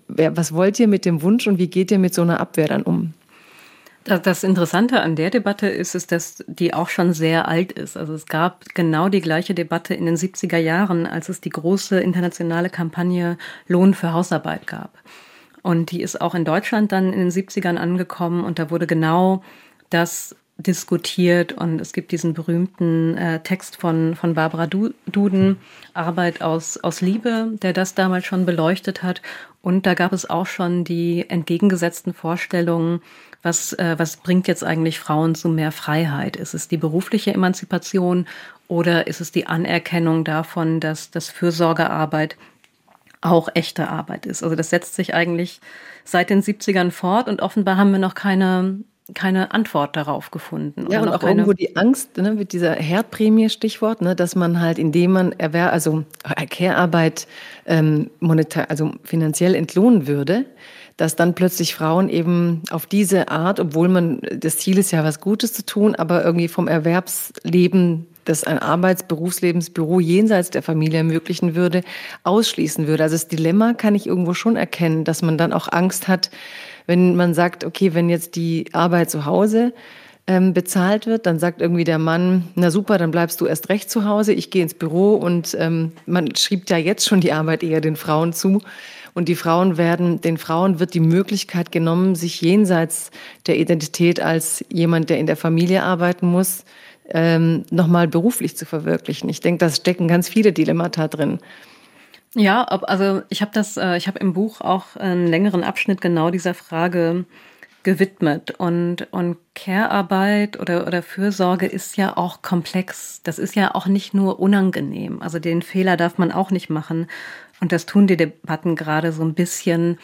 Was 0.08 0.54
wollt 0.54 0.80
ihr 0.80 0.88
mit 0.88 1.06
dem 1.06 1.22
Wunsch 1.22 1.48
und 1.48 1.58
wie 1.58 1.68
geht 1.68 1.92
ihr 1.92 2.00
mit 2.00 2.14
so 2.14 2.22
einer 2.22 2.40
Abwehr 2.40 2.68
dann 2.68 2.84
um? 2.84 3.14
Das 4.08 4.46
Interessante 4.46 5.02
an 5.02 5.18
der 5.18 5.30
Debatte 5.30 5.68
ist, 5.68 5.94
ist, 5.94 6.14
dass 6.14 6.42
die 6.48 6.74
auch 6.74 6.88
schon 6.88 7.12
sehr 7.12 7.50
alt 7.50 7.74
ist. 7.74 7.98
Also 7.98 8.14
es 8.14 8.26
gab 8.26 8.64
genau 8.74 9.10
die 9.10 9.20
gleiche 9.20 9.54
Debatte 9.54 9.94
in 9.94 10.06
den 10.06 10.16
70er 10.16 10.58
Jahren, 10.58 11.06
als 11.06 11.28
es 11.28 11.42
die 11.42 11.50
große 11.50 12.00
internationale 12.00 12.70
Kampagne 12.70 13.38
Lohn 13.68 13.94
für 13.94 14.14
Hausarbeit 14.14 14.66
gab. 14.66 14.98
Und 15.62 15.92
die 15.92 16.02
ist 16.02 16.22
auch 16.22 16.36
in 16.36 16.46
Deutschland 16.46 16.94
dann 16.94 17.12
in 17.12 17.20
den 17.20 17.32
70ern 17.32 17.76
angekommen 17.76 18.46
und 18.46 18.60
da 18.60 18.72
wurde 18.72 18.88
genau 18.88 19.44
das 19.90 20.38
diskutiert 20.58 21.54
und 21.54 21.80
es 21.82 21.94
gibt 21.94 22.12
diesen 22.12 22.34
berühmten 22.34 23.16
äh, 23.18 23.42
Text 23.42 23.76
von, 23.76 24.16
von 24.16 24.34
Barbara 24.34 24.68
Duden, 24.68 25.58
Arbeit 25.94 26.42
aus, 26.42 26.78
aus 26.78 27.02
Liebe, 27.02 27.52
der 27.62 27.74
das 27.74 27.94
damals 27.94 28.26
schon 28.26 28.46
beleuchtet 28.46 29.04
hat. 29.04 29.22
Und 29.62 29.86
da 29.86 29.94
gab 29.94 30.14
es 30.14 30.30
auch 30.30 30.48
schon 30.48 30.84
die 30.84 31.30
entgegengesetzten 31.30 32.14
Vorstellungen, 32.14 33.02
was, 33.48 33.72
äh, 33.74 33.96
was 33.98 34.18
bringt 34.18 34.48
jetzt 34.48 34.64
eigentlich 34.64 35.00
Frauen 35.00 35.34
zu 35.34 35.48
mehr 35.48 35.72
Freiheit? 35.72 36.36
Ist 36.36 36.54
es 36.54 36.68
die 36.68 36.78
berufliche 36.78 37.34
Emanzipation 37.34 38.28
oder 38.68 39.08
ist 39.08 39.22
es 39.22 39.32
die 39.32 39.48
Anerkennung 39.48 40.26
davon, 40.26 40.82
dass 40.82 41.12
das 41.12 41.30
Fürsorgearbeit 41.30 42.36
auch 43.22 43.48
echte 43.54 43.88
Arbeit 43.88 44.26
ist? 44.26 44.44
Also 44.44 44.56
das 44.56 44.70
setzt 44.70 44.96
sich 44.96 45.14
eigentlich 45.14 45.62
seit 46.04 46.30
den 46.30 46.44
70ern 46.44 46.92
fort 46.92 47.30
und 47.30 47.42
offenbar 47.42 47.78
haben 47.78 47.92
wir 47.92 48.00
noch 48.00 48.16
keine 48.16 48.80
keine 49.14 49.54
Antwort 49.54 49.96
darauf 49.96 50.32
gefunden. 50.32 50.88
Ja, 50.92 51.02
und 51.02 51.08
auch 51.08 51.24
irgendwo 51.24 51.54
die 51.54 51.78
Angst 51.78 52.18
ne, 52.18 52.34
mit 52.34 52.52
dieser 52.52 52.74
Herdprämie, 52.74 53.50
Stichwort, 53.50 54.02
ne, 54.02 54.18
dass 54.18 54.36
man 54.36 54.60
halt, 54.60 54.78
indem 54.78 55.14
man 55.14 55.32
Erwer 55.32 55.72
also 55.72 56.04
Care-Arbeit 56.50 57.26
ähm, 57.66 58.10
monetar, 58.20 58.70
also 58.70 58.92
finanziell 59.06 59.56
entlohnen 59.56 60.08
würde, 60.08 60.46
dass 60.98 61.16
dann 61.16 61.36
plötzlich 61.36 61.76
Frauen 61.76 62.10
eben 62.10 62.64
auf 62.72 62.88
diese 62.88 63.30
Art, 63.30 63.60
obwohl 63.60 63.88
man 63.88 64.20
das 64.36 64.58
Ziel 64.58 64.80
ist 64.80 64.92
ja 64.92 65.04
was 65.04 65.22
Gutes 65.22 65.54
zu 65.54 65.66
tun, 65.66 65.96
aber 65.96 66.26
irgendwie 66.26 66.48
vom 66.48 66.68
Erwerbsleben 66.68 68.08
das 68.26 68.44
ein 68.44 68.60
Arbeits-, 68.60 69.04
Berufslebensbüro 69.04 70.00
jenseits 70.00 70.50
der 70.50 70.64
Familie 70.64 70.98
ermöglichen 70.98 71.56
würde, 71.56 71.84
ausschließen 72.24 72.88
würde. 72.88 73.04
Also 73.04 73.16
das 73.16 73.28
Dilemma 73.28 73.74
kann 73.74 73.96
ich 73.96 74.08
irgendwo 74.08 74.34
schon 74.34 74.56
erkennen, 74.56 75.04
dass 75.04 75.22
man 75.22 75.38
dann 75.38 75.54
auch 75.54 75.72
Angst 75.72 76.08
hat, 76.08 76.30
wenn 76.88 77.16
man 77.16 77.34
sagt, 77.34 77.64
okay, 77.64 77.94
wenn 77.94 78.10
jetzt 78.10 78.36
die 78.36 78.66
Arbeit 78.74 79.12
zu 79.12 79.26
Hause 79.26 79.74
ähm, 80.26 80.54
bezahlt 80.54 81.06
wird, 81.06 81.26
dann 81.26 81.40
sagt 81.40 81.62
irgendwie 81.62 81.84
der 81.84 82.00
Mann, 82.00 82.48
na 82.56 82.72
super, 82.72 82.98
dann 82.98 83.12
bleibst 83.12 83.40
du 83.40 83.46
erst 83.46 83.70
recht 83.70 83.90
zu 83.90 84.06
Hause, 84.06 84.34
ich 84.34 84.52
gehe 84.52 84.64
ins 84.64 84.74
Büro 84.74 85.16
und 85.16 85.56
ähm, 85.60 85.94
man 86.06 86.36
schiebt 86.36 86.70
ja 86.70 86.78
jetzt 86.78 87.08
schon 87.08 87.22
die 87.22 87.32
Arbeit 87.32 87.64
eher 87.64 87.82
den 87.82 87.96
Frauen 87.96 88.34
zu. 88.34 88.62
Und 89.18 89.28
die 89.28 89.36
Frauen 89.36 89.78
werden, 89.78 90.22
den 90.22 90.38
Frauen 90.38 90.80
wird 90.80 90.94
die 90.94 91.00
Möglichkeit 91.00 91.72
genommen, 91.72 92.14
sich 92.14 92.40
jenseits 92.40 93.10
der 93.48 93.58
Identität 93.58 94.20
als 94.20 94.64
jemand, 94.70 95.10
der 95.10 95.18
in 95.18 95.26
der 95.26 95.36
Familie 95.36 95.82
arbeiten 95.82 96.28
muss, 96.28 96.66
ähm, 97.10 97.66
nochmal 97.72 98.08
beruflich 98.08 98.56
zu 98.56 98.68
verwirklichen. 98.68 99.28
Ich 99.28 99.40
denke, 99.40 99.66
da 99.66 99.72
stecken 99.72 100.08
ganz 100.08 100.30
viele 100.30 100.54
Dilemmata 100.54 101.08
drin. 101.08 101.40
Ja, 102.36 102.68
ob, 102.70 102.88
also 102.88 103.24
ich 103.30 103.42
habe 103.42 103.50
das, 103.56 103.76
äh, 103.78 103.98
ich 103.98 104.08
habe 104.08 104.20
im 104.20 104.34
Buch 104.34 104.62
auch 104.62 104.96
einen 104.98 105.26
längeren 105.26 105.64
Abschnitt 105.64 106.00
genau 106.00 106.30
dieser 106.30 106.54
Frage 106.54 107.26
gewidmet 107.82 108.52
und 108.52 109.08
und 109.12 109.38
Care-Arbeit 109.56 110.60
oder 110.60 110.86
oder 110.86 111.02
Fürsorge 111.02 111.68
ist 111.68 111.96
ja 111.96 112.18
auch 112.18 112.42
komplex. 112.42 113.22
Das 113.24 113.40
ist 113.40 113.56
ja 113.56 113.74
auch 113.74 113.88
nicht 113.88 114.14
nur 114.14 114.42
unangenehm. 114.42 115.22
Also 115.22 115.40
den 115.40 115.62
Fehler 115.62 115.96
darf 115.96 116.18
man 116.18 116.34
auch 116.34 116.52
nicht 116.52 116.70
machen 116.70 117.08
und 117.62 117.72
das 117.72 117.86
tun 117.86 118.08
die 118.08 118.18
Debatten 118.18 118.76
gerade 118.76 119.12
so 119.12 119.24
ein 119.24 119.34
bisschen, 119.34 119.98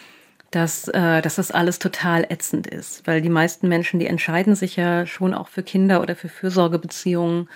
dass 0.51 0.87
äh, 0.87 1.21
dass 1.21 1.35
das 1.35 1.51
alles 1.51 1.79
total 1.79 2.25
ätzend 2.29 2.67
ist, 2.67 3.05
weil 3.07 3.21
die 3.21 3.29
meisten 3.29 3.67
Menschen, 3.67 3.99
die 3.99 4.07
entscheiden 4.07 4.55
sich 4.55 4.75
ja 4.75 5.05
schon 5.05 5.33
auch 5.33 5.47
für 5.47 5.63
Kinder 5.63 6.01
oder 6.01 6.15
für 6.15 6.29
Fürsorgebeziehungen 6.29 7.47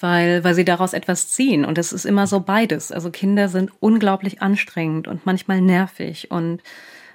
weil, 0.00 0.44
weil 0.44 0.54
sie 0.54 0.64
daraus 0.66 0.92
etwas 0.92 1.28
ziehen. 1.28 1.64
Und 1.64 1.78
es 1.78 1.92
ist 1.92 2.04
immer 2.04 2.26
so 2.26 2.40
beides. 2.40 2.92
Also 2.92 3.10
Kinder 3.10 3.48
sind 3.48 3.70
unglaublich 3.80 4.42
anstrengend 4.42 5.08
und 5.08 5.24
manchmal 5.24 5.62
nervig 5.62 6.30
und 6.30 6.60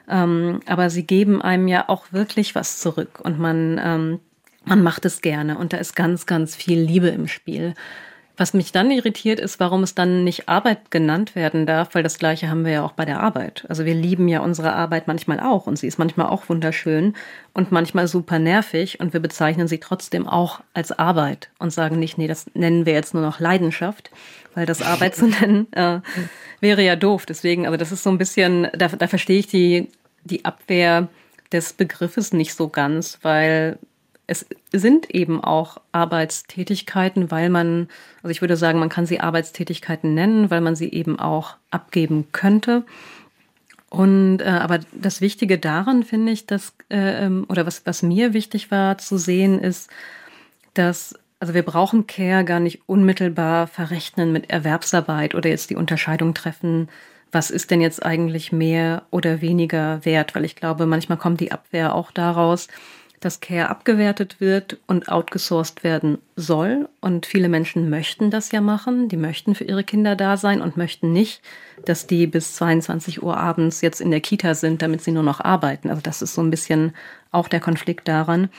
ähm, 0.09 0.61
aber 0.65 0.89
sie 0.89 1.05
geben 1.05 1.39
einem 1.39 1.67
ja 1.67 1.87
auch 1.87 2.11
wirklich 2.11 2.55
was 2.55 2.79
zurück 2.79 3.19
und 3.23 3.37
man, 3.37 3.79
ähm, 3.83 4.19
man 4.65 4.81
macht 4.81 5.05
es 5.05 5.21
gerne 5.21 5.57
und 5.59 5.71
da 5.71 5.77
ist 5.77 5.95
ganz, 5.95 6.25
ganz 6.25 6.55
viel 6.55 6.79
Liebe 6.81 7.09
im 7.09 7.27
Spiel. 7.27 7.75
Was 8.39 8.53
mich 8.53 8.71
dann 8.71 8.89
irritiert, 8.89 9.37
ist, 9.37 9.59
warum 9.59 9.83
es 9.83 9.95
dann 9.95 10.23
nicht 10.23 10.47
Arbeit 10.47 10.91
genannt 10.91 11.35
werden 11.35 11.65
darf, 11.65 11.93
weil 11.93 12.03
das 12.03 12.17
Gleiche 12.19 12.49
haben 12.49 12.63
wir 12.63 12.71
ja 12.71 12.85
auch 12.85 12.93
bei 12.93 13.03
der 13.03 13.19
Arbeit. 13.19 13.65
Also 13.67 13.83
wir 13.83 13.93
lieben 13.93 14.29
ja 14.29 14.39
unsere 14.39 14.71
Arbeit 14.71 15.07
manchmal 15.07 15.41
auch 15.41 15.67
und 15.67 15.77
sie 15.77 15.87
ist 15.87 15.99
manchmal 15.99 16.27
auch 16.27 16.47
wunderschön 16.47 17.15
und 17.53 17.73
manchmal 17.73 18.07
super 18.07 18.39
nervig 18.39 19.01
und 19.01 19.11
wir 19.11 19.19
bezeichnen 19.19 19.67
sie 19.67 19.79
trotzdem 19.79 20.25
auch 20.25 20.61
als 20.73 20.93
Arbeit 20.93 21.49
und 21.59 21.73
sagen 21.73 21.99
nicht, 21.99 22.17
nee, 22.17 22.29
das 22.29 22.45
nennen 22.53 22.85
wir 22.85 22.93
jetzt 22.93 23.13
nur 23.13 23.23
noch 23.23 23.41
Leidenschaft, 23.41 24.09
weil 24.55 24.65
das 24.65 24.81
Arbeit 24.81 25.17
zu 25.17 25.27
nennen 25.41 25.67
äh, 25.73 25.99
wäre 26.61 26.81
ja 26.81 26.95
doof. 26.95 27.25
Deswegen, 27.25 27.65
also 27.65 27.75
das 27.75 27.91
ist 27.91 28.03
so 28.03 28.09
ein 28.09 28.17
bisschen, 28.17 28.69
da, 28.71 28.87
da 28.87 29.07
verstehe 29.07 29.39
ich 29.39 29.47
die, 29.47 29.89
die 30.23 30.45
Abwehr 30.45 31.09
des 31.51 31.73
Begriffes 31.73 32.31
nicht 32.31 32.53
so 32.53 32.69
ganz, 32.69 33.19
weil 33.21 33.79
es 34.29 34.45
sind 34.71 35.09
eben 35.09 35.43
auch 35.43 35.77
Arbeitstätigkeiten, 35.91 37.31
weil 37.31 37.49
man, 37.49 37.87
also 38.21 38.29
ich 38.29 38.41
würde 38.41 38.55
sagen, 38.55 38.79
man 38.79 38.89
kann 38.89 39.05
sie 39.05 39.19
Arbeitstätigkeiten 39.19 40.13
nennen, 40.13 40.51
weil 40.51 40.61
man 40.61 40.75
sie 40.75 40.91
eben 40.91 41.19
auch 41.19 41.55
abgeben 41.71 42.27
könnte. 42.31 42.83
Und 43.89 44.41
äh, 44.41 44.45
aber 44.45 44.79
das 44.93 45.19
Wichtige 45.19 45.57
daran 45.57 46.03
finde 46.03 46.31
ich, 46.31 46.45
dass 46.45 46.73
äh, 46.89 47.25
ähm, 47.25 47.45
oder 47.49 47.65
was 47.65 47.85
was 47.85 48.03
mir 48.03 48.33
wichtig 48.33 48.69
war 48.69 48.99
zu 48.99 49.17
sehen 49.17 49.59
ist, 49.59 49.89
dass 50.75 51.15
also 51.39 51.53
wir 51.53 51.63
brauchen 51.63 52.05
Care 52.05 52.43
gar 52.43 52.59
nicht 52.59 52.81
unmittelbar 52.85 53.65
verrechnen 53.67 54.31
mit 54.31 54.51
Erwerbsarbeit 54.51 55.33
oder 55.35 55.49
jetzt 55.49 55.69
die 55.69 55.75
Unterscheidung 55.75 56.33
treffen, 56.33 56.89
was 57.31 57.49
ist 57.49 57.71
denn 57.71 57.81
jetzt 57.81 58.05
eigentlich 58.05 58.51
mehr 58.51 59.03
oder 59.11 59.41
weniger 59.41 60.03
wert, 60.05 60.35
weil 60.35 60.45
ich 60.45 60.55
glaube, 60.55 60.85
manchmal 60.85 61.17
kommt 61.17 61.39
die 61.39 61.51
Abwehr 61.51 61.95
auch 61.95 62.11
daraus, 62.11 62.67
dass 63.19 63.41
Care 63.41 63.69
abgewertet 63.69 64.39
wird 64.39 64.77
und 64.87 65.09
outgesourced 65.09 65.83
werden 65.83 66.19
soll. 66.35 66.87
Und 67.01 67.25
viele 67.25 67.49
Menschen 67.49 67.89
möchten 67.89 68.31
das 68.31 68.51
ja 68.51 68.61
machen. 68.61 69.09
Die 69.09 69.17
möchten 69.17 69.55
für 69.55 69.65
ihre 69.65 69.83
Kinder 69.83 70.15
da 70.15 70.37
sein 70.37 70.61
und 70.61 70.77
möchten 70.77 71.11
nicht, 71.11 71.41
dass 71.85 72.07
die 72.07 72.27
bis 72.27 72.55
22 72.55 73.21
Uhr 73.21 73.37
abends 73.37 73.81
jetzt 73.81 74.01
in 74.01 74.11
der 74.11 74.21
Kita 74.21 74.53
sind, 74.53 74.81
damit 74.81 75.01
sie 75.01 75.11
nur 75.11 75.23
noch 75.23 75.41
arbeiten. 75.41 75.89
Also 75.89 76.01
das 76.01 76.21
ist 76.21 76.33
so 76.33 76.41
ein 76.41 76.51
bisschen 76.51 76.93
auch 77.31 77.47
der 77.47 77.59
Konflikt 77.59 78.07
daran. 78.07 78.49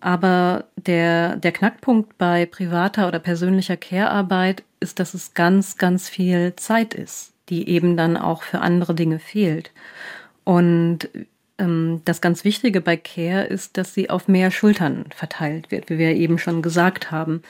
Aber 0.00 0.64
der, 0.76 1.36
der 1.36 1.52
Knackpunkt 1.52 2.16
bei 2.18 2.46
privater 2.46 3.06
oder 3.06 3.18
persönlicher 3.18 3.76
Care-Arbeit 3.76 4.64
ist, 4.80 4.98
dass 4.98 5.14
es 5.14 5.34
ganz, 5.34 5.76
ganz 5.76 6.08
viel 6.08 6.54
Zeit 6.56 6.94
ist, 6.94 7.32
die 7.50 7.68
eben 7.68 7.96
dann 7.96 8.16
auch 8.16 8.42
für 8.42 8.60
andere 8.60 8.94
Dinge 8.94 9.18
fehlt. 9.18 9.70
Und 10.44 11.08
das 12.04 12.20
ganz 12.20 12.44
Wichtige 12.44 12.80
bei 12.80 12.96
Care 12.96 13.44
ist, 13.44 13.76
dass 13.76 13.94
sie 13.94 14.10
auf 14.10 14.28
mehr 14.28 14.50
Schultern 14.50 15.06
verteilt 15.14 15.70
wird, 15.70 15.90
wie 15.90 15.98
wir 15.98 16.14
eben 16.14 16.38
schon 16.38 16.62
gesagt 16.62 17.10
haben, 17.10 17.42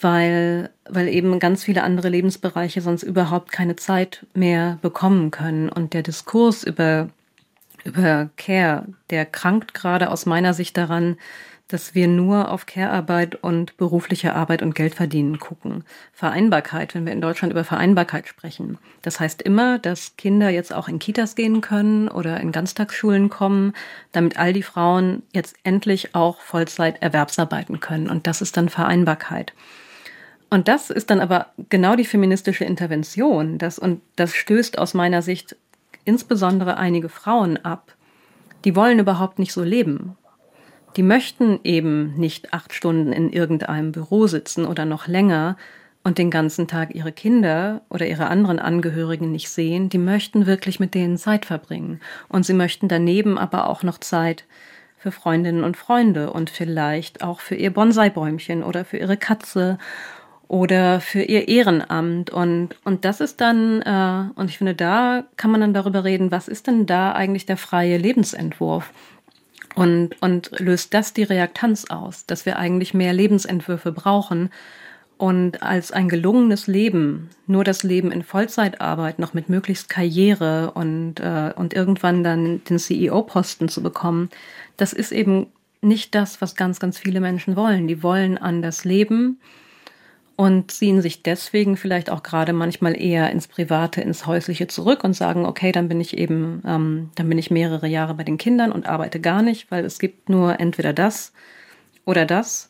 weil, 0.00 0.70
weil 0.88 1.08
eben 1.08 1.38
ganz 1.38 1.64
viele 1.64 1.82
andere 1.82 2.08
Lebensbereiche 2.08 2.80
sonst 2.80 3.02
überhaupt 3.02 3.52
keine 3.52 3.76
Zeit 3.76 4.26
mehr 4.34 4.78
bekommen 4.82 5.30
können. 5.30 5.68
Und 5.68 5.94
der 5.94 6.02
Diskurs 6.02 6.64
über, 6.64 7.08
über 7.84 8.30
Care, 8.36 8.86
der 9.10 9.26
krankt 9.26 9.74
gerade 9.74 10.10
aus 10.10 10.26
meiner 10.26 10.54
Sicht 10.54 10.76
daran, 10.76 11.16
dass 11.68 11.94
wir 11.94 12.08
nur 12.08 12.50
auf 12.50 12.66
Care-Arbeit 12.66 13.36
und 13.36 13.76
berufliche 13.78 14.34
Arbeit 14.34 14.60
und 14.60 14.74
Geldverdienen 14.74 15.38
gucken. 15.38 15.84
Vereinbarkeit, 16.12 16.94
wenn 16.94 17.06
wir 17.06 17.12
in 17.12 17.22
Deutschland 17.22 17.52
über 17.52 17.64
Vereinbarkeit 17.64 18.28
sprechen. 18.28 18.78
Das 19.00 19.18
heißt 19.18 19.40
immer, 19.40 19.78
dass 19.78 20.16
Kinder 20.16 20.50
jetzt 20.50 20.74
auch 20.74 20.88
in 20.88 20.98
Kitas 20.98 21.34
gehen 21.34 21.62
können 21.62 22.08
oder 22.08 22.38
in 22.40 22.52
Ganztagsschulen 22.52 23.30
kommen, 23.30 23.72
damit 24.12 24.38
all 24.38 24.52
die 24.52 24.62
Frauen 24.62 25.22
jetzt 25.32 25.56
endlich 25.64 26.14
auch 26.14 26.40
Vollzeit 26.40 27.00
Erwerbsarbeiten 27.00 27.80
können. 27.80 28.10
Und 28.10 28.26
das 28.26 28.42
ist 28.42 28.58
dann 28.58 28.68
Vereinbarkeit. 28.68 29.54
Und 30.50 30.68
das 30.68 30.90
ist 30.90 31.08
dann 31.08 31.20
aber 31.20 31.46
genau 31.70 31.96
die 31.96 32.04
feministische 32.04 32.64
Intervention. 32.64 33.56
Das, 33.56 33.78
und 33.78 34.02
das 34.16 34.34
stößt 34.34 34.78
aus 34.78 34.92
meiner 34.92 35.22
Sicht 35.22 35.56
insbesondere 36.04 36.76
einige 36.76 37.08
Frauen 37.08 37.56
ab. 37.64 37.94
Die 38.66 38.76
wollen 38.76 38.98
überhaupt 38.98 39.38
nicht 39.38 39.52
so 39.52 39.62
leben 39.62 40.16
die 40.96 41.02
möchten 41.02 41.60
eben 41.64 42.14
nicht 42.16 42.52
acht 42.52 42.72
Stunden 42.72 43.12
in 43.12 43.32
irgendeinem 43.32 43.92
Büro 43.92 44.26
sitzen 44.26 44.64
oder 44.64 44.84
noch 44.84 45.06
länger 45.06 45.56
und 46.04 46.18
den 46.18 46.30
ganzen 46.30 46.68
Tag 46.68 46.94
ihre 46.94 47.12
Kinder 47.12 47.80
oder 47.88 48.06
ihre 48.06 48.26
anderen 48.26 48.58
Angehörigen 48.58 49.32
nicht 49.32 49.48
sehen. 49.48 49.88
Die 49.88 49.98
möchten 49.98 50.46
wirklich 50.46 50.78
mit 50.78 50.94
denen 50.94 51.16
Zeit 51.16 51.46
verbringen. 51.46 52.00
Und 52.28 52.44
sie 52.44 52.52
möchten 52.52 52.88
daneben 52.88 53.38
aber 53.38 53.68
auch 53.68 53.82
noch 53.82 53.98
Zeit 53.98 54.44
für 54.98 55.10
Freundinnen 55.10 55.64
und 55.64 55.76
Freunde 55.76 56.30
und 56.30 56.50
vielleicht 56.50 57.22
auch 57.22 57.40
für 57.40 57.54
ihr 57.54 57.72
Bonsai-Bäumchen 57.72 58.62
oder 58.62 58.84
für 58.84 58.98
ihre 58.98 59.16
Katze 59.16 59.78
oder 60.48 61.00
für 61.00 61.22
ihr 61.22 61.48
Ehrenamt. 61.48 62.30
Und, 62.30 62.76
und 62.84 63.04
das 63.04 63.20
ist 63.20 63.40
dann, 63.40 63.82
äh, 63.82 64.38
und 64.38 64.50
ich 64.50 64.58
finde, 64.58 64.74
da 64.74 65.24
kann 65.36 65.50
man 65.50 65.62
dann 65.62 65.74
darüber 65.74 66.04
reden, 66.04 66.30
was 66.30 66.48
ist 66.48 66.66
denn 66.66 66.86
da 66.86 67.12
eigentlich 67.12 67.46
der 67.46 67.56
freie 67.56 67.96
Lebensentwurf? 67.96 68.90
Und, 69.74 70.20
und 70.22 70.52
löst 70.60 70.94
das 70.94 71.12
die 71.12 71.24
Reaktanz 71.24 71.86
aus, 71.90 72.26
dass 72.26 72.46
wir 72.46 72.58
eigentlich 72.58 72.94
mehr 72.94 73.12
Lebensentwürfe 73.12 73.90
brauchen 73.90 74.50
und 75.16 75.62
als 75.62 75.92
ein 75.92 76.08
gelungenes 76.08 76.66
Leben, 76.66 77.30
nur 77.46 77.64
das 77.64 77.82
Leben 77.82 78.10
in 78.10 78.22
Vollzeitarbeit, 78.22 79.18
noch 79.18 79.34
mit 79.34 79.48
möglichst 79.48 79.88
Karriere 79.88 80.72
und, 80.72 81.20
äh, 81.20 81.52
und 81.54 81.74
irgendwann 81.74 82.24
dann 82.24 82.62
den 82.64 82.78
CEO-Posten 82.78 83.68
zu 83.68 83.82
bekommen, 83.82 84.28
das 84.76 84.92
ist 84.92 85.12
eben 85.12 85.46
nicht 85.80 86.14
das, 86.14 86.40
was 86.40 86.56
ganz, 86.56 86.80
ganz 86.80 86.98
viele 86.98 87.20
Menschen 87.20 87.56
wollen. 87.56 87.86
Die 87.86 88.02
wollen 88.02 88.38
anders 88.38 88.84
leben 88.84 89.38
und 90.36 90.70
ziehen 90.70 91.00
sich 91.00 91.22
deswegen 91.22 91.76
vielleicht 91.76 92.10
auch 92.10 92.22
gerade 92.22 92.52
manchmal 92.52 93.00
eher 93.00 93.30
ins 93.30 93.46
Private, 93.46 94.00
ins 94.00 94.26
Häusliche 94.26 94.66
zurück 94.66 95.04
und 95.04 95.14
sagen, 95.14 95.46
okay, 95.46 95.70
dann 95.70 95.88
bin 95.88 96.00
ich 96.00 96.18
eben, 96.18 96.62
ähm, 96.66 97.10
dann 97.14 97.28
bin 97.28 97.38
ich 97.38 97.50
mehrere 97.50 97.86
Jahre 97.86 98.14
bei 98.14 98.24
den 98.24 98.38
Kindern 98.38 98.72
und 98.72 98.86
arbeite 98.86 99.20
gar 99.20 99.42
nicht, 99.42 99.70
weil 99.70 99.84
es 99.84 99.98
gibt 99.98 100.28
nur 100.28 100.58
entweder 100.58 100.92
das 100.92 101.32
oder 102.04 102.26
das. 102.26 102.68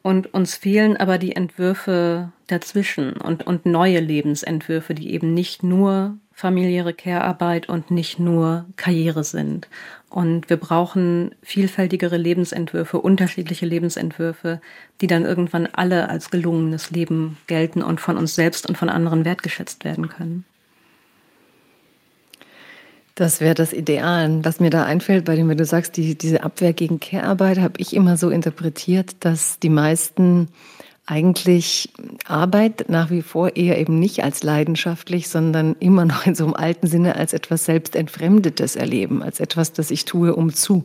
Und 0.00 0.34
uns 0.34 0.56
fehlen 0.56 0.96
aber 0.96 1.18
die 1.18 1.36
Entwürfe 1.36 2.32
dazwischen 2.48 3.12
und, 3.12 3.46
und 3.46 3.66
neue 3.66 4.00
Lebensentwürfe, 4.00 4.94
die 4.94 5.12
eben 5.12 5.32
nicht 5.32 5.62
nur 5.62 6.18
familiäre 6.42 6.92
Care-Arbeit 6.92 7.68
und 7.68 7.92
nicht 7.92 8.18
nur 8.18 8.66
Karriere 8.74 9.22
sind. 9.22 9.68
Und 10.10 10.50
wir 10.50 10.56
brauchen 10.56 11.36
vielfältigere 11.40 12.16
Lebensentwürfe, 12.16 12.98
unterschiedliche 12.98 13.64
Lebensentwürfe, 13.64 14.60
die 15.00 15.06
dann 15.06 15.24
irgendwann 15.24 15.68
alle 15.72 16.08
als 16.08 16.32
gelungenes 16.32 16.90
Leben 16.90 17.38
gelten 17.46 17.80
und 17.80 18.00
von 18.00 18.16
uns 18.16 18.34
selbst 18.34 18.68
und 18.68 18.76
von 18.76 18.88
anderen 18.88 19.24
wertgeschätzt 19.24 19.84
werden 19.84 20.08
können. 20.08 20.44
Das 23.14 23.40
wäre 23.40 23.54
das 23.54 23.72
Ideal. 23.72 24.44
Was 24.44 24.58
mir 24.58 24.70
da 24.70 24.84
einfällt, 24.84 25.26
bei 25.26 25.36
dem, 25.36 25.48
wenn 25.48 25.58
du 25.58 25.64
sagst, 25.64 25.96
die, 25.96 26.18
diese 26.18 26.42
Abwehr 26.42 26.72
gegen 26.72 26.98
Care-Arbeit, 26.98 27.60
habe 27.60 27.74
ich 27.76 27.94
immer 27.94 28.16
so 28.16 28.30
interpretiert, 28.30 29.14
dass 29.20 29.60
die 29.60 29.68
meisten 29.68 30.48
eigentlich 31.06 31.90
Arbeit 32.26 32.88
nach 32.88 33.10
wie 33.10 33.22
vor 33.22 33.56
eher 33.56 33.78
eben 33.78 33.98
nicht 33.98 34.22
als 34.22 34.42
leidenschaftlich, 34.42 35.28
sondern 35.28 35.74
immer 35.80 36.04
noch 36.04 36.26
in 36.26 36.34
so 36.34 36.44
einem 36.44 36.54
alten 36.54 36.86
Sinne 36.86 37.16
als 37.16 37.32
etwas 37.32 37.64
Selbstentfremdetes 37.64 38.76
erleben, 38.76 39.22
als 39.22 39.40
etwas, 39.40 39.72
das 39.72 39.90
ich 39.90 40.04
tue, 40.04 40.34
um 40.34 40.54
zu. 40.54 40.84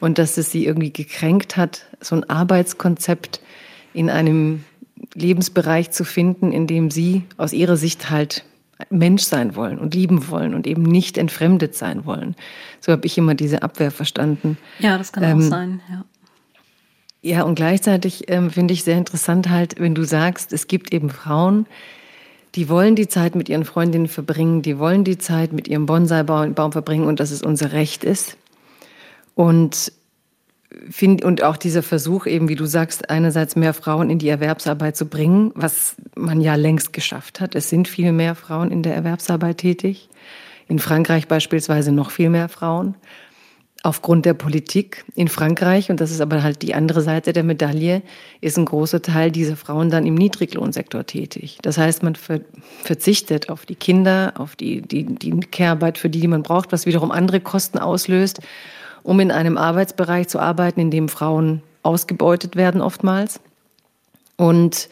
Und 0.00 0.18
dass 0.18 0.36
es 0.36 0.50
sie 0.50 0.66
irgendwie 0.66 0.92
gekränkt 0.92 1.56
hat, 1.56 1.86
so 2.00 2.16
ein 2.16 2.28
Arbeitskonzept 2.28 3.40
in 3.94 4.10
einem 4.10 4.64
Lebensbereich 5.14 5.90
zu 5.90 6.04
finden, 6.04 6.52
in 6.52 6.66
dem 6.66 6.90
sie 6.90 7.22
aus 7.36 7.52
ihrer 7.52 7.76
Sicht 7.76 8.10
halt 8.10 8.44
Mensch 8.90 9.22
sein 9.22 9.54
wollen 9.54 9.78
und 9.78 9.94
lieben 9.94 10.28
wollen 10.28 10.54
und 10.54 10.66
eben 10.66 10.82
nicht 10.82 11.16
entfremdet 11.18 11.76
sein 11.76 12.04
wollen. 12.04 12.34
So 12.80 12.90
habe 12.90 13.06
ich 13.06 13.16
immer 13.16 13.34
diese 13.34 13.62
Abwehr 13.62 13.92
verstanden. 13.92 14.58
Ja, 14.80 14.98
das 14.98 15.12
kann 15.12 15.22
ähm, 15.22 15.38
auch 15.38 15.42
sein, 15.42 15.80
ja. 15.88 16.04
Ja, 17.24 17.44
und 17.44 17.54
gleichzeitig 17.54 18.24
ähm, 18.28 18.50
finde 18.50 18.74
ich 18.74 18.82
sehr 18.82 18.98
interessant 18.98 19.48
halt, 19.48 19.78
wenn 19.78 19.94
du 19.94 20.02
sagst, 20.02 20.52
es 20.52 20.66
gibt 20.66 20.92
eben 20.92 21.08
Frauen, 21.08 21.66
die 22.56 22.68
wollen 22.68 22.96
die 22.96 23.06
Zeit 23.06 23.36
mit 23.36 23.48
ihren 23.48 23.64
Freundinnen 23.64 24.08
verbringen, 24.08 24.60
die 24.60 24.76
wollen 24.78 25.04
die 25.04 25.18
Zeit 25.18 25.52
mit 25.52 25.68
ihrem 25.68 25.86
Bonsai-Baum 25.86 26.72
verbringen 26.72 27.06
und 27.06 27.20
dass 27.20 27.30
es 27.30 27.42
unser 27.42 27.72
Recht 27.72 28.02
ist. 28.02 28.36
Und 29.36 29.92
find, 30.90 31.24
und 31.24 31.44
auch 31.44 31.56
dieser 31.56 31.84
Versuch 31.84 32.26
eben, 32.26 32.48
wie 32.48 32.56
du 32.56 32.66
sagst, 32.66 33.08
einerseits 33.08 33.54
mehr 33.54 33.72
Frauen 33.72 34.10
in 34.10 34.18
die 34.18 34.28
Erwerbsarbeit 34.28 34.96
zu 34.96 35.06
bringen, 35.06 35.52
was 35.54 35.94
man 36.16 36.40
ja 36.40 36.56
längst 36.56 36.92
geschafft 36.92 37.40
hat. 37.40 37.54
Es 37.54 37.70
sind 37.70 37.86
viel 37.86 38.12
mehr 38.12 38.34
Frauen 38.34 38.72
in 38.72 38.82
der 38.82 38.96
Erwerbsarbeit 38.96 39.58
tätig. 39.58 40.08
In 40.68 40.80
Frankreich 40.80 41.28
beispielsweise 41.28 41.92
noch 41.92 42.10
viel 42.10 42.30
mehr 42.30 42.48
Frauen 42.48 42.96
aufgrund 43.82 44.26
der 44.26 44.34
Politik 44.34 45.04
in 45.16 45.26
Frankreich, 45.26 45.90
und 45.90 46.00
das 46.00 46.12
ist 46.12 46.20
aber 46.20 46.42
halt 46.42 46.62
die 46.62 46.74
andere 46.74 47.02
Seite 47.02 47.32
der 47.32 47.42
Medaille, 47.42 48.02
ist 48.40 48.56
ein 48.56 48.64
großer 48.64 49.02
Teil 49.02 49.32
dieser 49.32 49.56
Frauen 49.56 49.90
dann 49.90 50.06
im 50.06 50.14
Niedriglohnsektor 50.14 51.04
tätig. 51.04 51.58
Das 51.62 51.78
heißt, 51.78 52.04
man 52.04 52.16
verzichtet 52.84 53.48
auf 53.48 53.66
die 53.66 53.74
Kinder, 53.74 54.34
auf 54.38 54.54
die, 54.54 54.82
die, 54.82 55.04
die 55.04 55.40
Care-Arbeit 55.40 55.98
für 55.98 56.08
die, 56.08 56.20
die 56.20 56.28
man 56.28 56.44
braucht, 56.44 56.70
was 56.70 56.86
wiederum 56.86 57.10
andere 57.10 57.40
Kosten 57.40 57.78
auslöst, 57.78 58.40
um 59.02 59.18
in 59.18 59.32
einem 59.32 59.58
Arbeitsbereich 59.58 60.28
zu 60.28 60.38
arbeiten, 60.38 60.78
in 60.78 60.92
dem 60.92 61.08
Frauen 61.08 61.62
ausgebeutet 61.82 62.54
werden 62.54 62.80
oftmals. 62.80 63.40
Und 64.36 64.88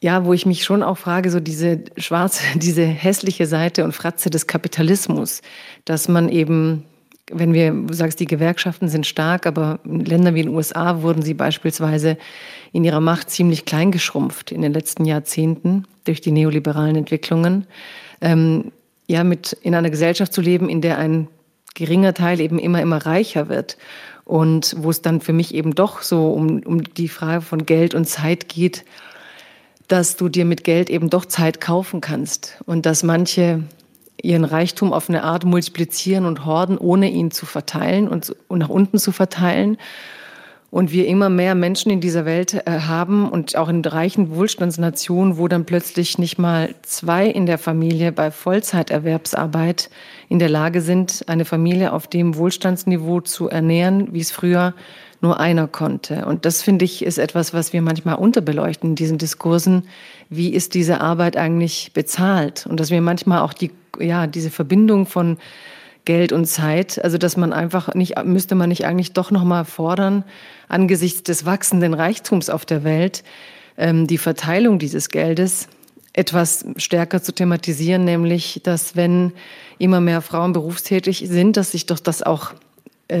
ja, 0.00 0.24
wo 0.24 0.32
ich 0.32 0.44
mich 0.44 0.64
schon 0.64 0.82
auch 0.82 0.98
frage, 0.98 1.30
so 1.30 1.38
diese 1.38 1.84
schwarze, 1.96 2.42
diese 2.56 2.84
hässliche 2.84 3.46
Seite 3.46 3.84
und 3.84 3.92
Fratze 3.92 4.28
des 4.28 4.48
Kapitalismus, 4.48 5.42
dass 5.84 6.08
man 6.08 6.28
eben 6.28 6.84
wenn 7.32 7.52
wir, 7.52 7.72
du 7.72 7.92
sagst, 7.92 8.20
die 8.20 8.26
Gewerkschaften 8.26 8.88
sind 8.88 9.06
stark, 9.06 9.46
aber 9.46 9.80
in 9.84 10.04
Ländern 10.04 10.34
wie 10.34 10.42
den 10.42 10.54
USA 10.54 11.02
wurden 11.02 11.22
sie 11.22 11.34
beispielsweise 11.34 12.16
in 12.72 12.84
ihrer 12.84 13.00
Macht 13.00 13.30
ziemlich 13.30 13.64
klein 13.64 13.90
geschrumpft 13.90 14.52
in 14.52 14.62
den 14.62 14.72
letzten 14.72 15.04
Jahrzehnten 15.04 15.84
durch 16.04 16.20
die 16.20 16.30
neoliberalen 16.30 16.96
Entwicklungen. 16.96 17.66
Ähm, 18.20 18.72
ja, 19.08 19.24
mit 19.24 19.52
in 19.62 19.74
einer 19.74 19.90
Gesellschaft 19.90 20.32
zu 20.32 20.40
leben, 20.40 20.68
in 20.68 20.80
der 20.80 20.98
ein 20.98 21.28
geringer 21.74 22.14
Teil 22.14 22.40
eben 22.40 22.58
immer, 22.58 22.80
immer 22.80 22.98
reicher 22.98 23.48
wird 23.48 23.76
und 24.24 24.74
wo 24.78 24.90
es 24.90 25.02
dann 25.02 25.20
für 25.20 25.32
mich 25.32 25.54
eben 25.54 25.74
doch 25.74 26.02
so 26.02 26.32
um, 26.32 26.60
um 26.60 26.82
die 26.82 27.08
Frage 27.08 27.42
von 27.42 27.66
Geld 27.66 27.94
und 27.94 28.06
Zeit 28.06 28.48
geht, 28.48 28.84
dass 29.88 30.16
du 30.16 30.28
dir 30.28 30.44
mit 30.44 30.64
Geld 30.64 30.90
eben 30.90 31.10
doch 31.10 31.26
Zeit 31.26 31.60
kaufen 31.60 32.00
kannst 32.00 32.58
und 32.66 32.86
dass 32.86 33.02
manche 33.02 33.62
ihren 34.26 34.44
Reichtum 34.44 34.92
auf 34.92 35.08
eine 35.08 35.22
Art 35.24 35.44
multiplizieren 35.44 36.26
und 36.26 36.44
horden, 36.44 36.76
ohne 36.76 37.10
ihn 37.10 37.30
zu 37.30 37.46
verteilen 37.46 38.08
und, 38.08 38.34
und 38.48 38.58
nach 38.58 38.68
unten 38.68 38.98
zu 38.98 39.12
verteilen. 39.12 39.78
Und 40.70 40.92
wir 40.92 41.06
immer 41.06 41.30
mehr 41.30 41.54
Menschen 41.54 41.90
in 41.90 42.00
dieser 42.00 42.26
Welt 42.26 42.54
äh, 42.66 42.80
haben 42.80 43.30
und 43.30 43.56
auch 43.56 43.68
in 43.68 43.82
reichen 43.82 44.34
Wohlstandsnationen, 44.34 45.38
wo 45.38 45.48
dann 45.48 45.64
plötzlich 45.64 46.18
nicht 46.18 46.38
mal 46.38 46.74
zwei 46.82 47.26
in 47.26 47.46
der 47.46 47.56
Familie 47.56 48.12
bei 48.12 48.30
Vollzeiterwerbsarbeit 48.30 49.88
in 50.28 50.38
der 50.38 50.48
Lage 50.48 50.80
sind, 50.80 51.24
eine 51.28 51.44
Familie 51.44 51.92
auf 51.92 52.08
dem 52.08 52.36
Wohlstandsniveau 52.36 53.20
zu 53.20 53.48
ernähren, 53.48 54.12
wie 54.12 54.20
es 54.20 54.32
früher 54.32 54.74
nur 55.20 55.40
einer 55.40 55.66
konnte. 55.66 56.26
Und 56.26 56.44
das 56.44 56.62
finde 56.62 56.84
ich 56.84 57.04
ist 57.04 57.18
etwas, 57.18 57.54
was 57.54 57.72
wir 57.72 57.82
manchmal 57.82 58.16
unterbeleuchten 58.16 58.90
in 58.90 58.96
diesen 58.96 59.18
Diskursen. 59.18 59.88
Wie 60.28 60.52
ist 60.52 60.74
diese 60.74 61.00
Arbeit 61.00 61.36
eigentlich 61.36 61.92
bezahlt? 61.94 62.66
Und 62.66 62.80
dass 62.80 62.90
wir 62.90 63.00
manchmal 63.00 63.40
auch 63.40 63.52
die 63.52 63.70
ja, 64.00 64.26
diese 64.26 64.50
Verbindung 64.50 65.06
von 65.06 65.38
Geld 66.04 66.32
und 66.32 66.46
Zeit, 66.46 67.02
also 67.02 67.18
dass 67.18 67.36
man 67.36 67.52
einfach 67.52 67.94
nicht, 67.94 68.22
müsste 68.24 68.54
man 68.54 68.68
nicht 68.68 68.86
eigentlich 68.86 69.12
doch 69.12 69.30
nochmal 69.30 69.64
fordern, 69.64 70.24
angesichts 70.68 71.24
des 71.24 71.44
wachsenden 71.44 71.94
Reichtums 71.94 72.48
auf 72.48 72.64
der 72.64 72.84
Welt, 72.84 73.24
ähm, 73.76 74.06
die 74.06 74.18
Verteilung 74.18 74.78
dieses 74.78 75.08
Geldes 75.08 75.68
etwas 76.12 76.64
stärker 76.76 77.22
zu 77.22 77.32
thematisieren, 77.32 78.04
nämlich, 78.04 78.60
dass 78.62 78.96
wenn 78.96 79.32
immer 79.78 80.00
mehr 80.00 80.22
Frauen 80.22 80.52
berufstätig 80.52 81.24
sind, 81.26 81.56
dass 81.56 81.72
sich 81.72 81.86
doch 81.86 81.98
das 81.98 82.22
auch 82.22 82.54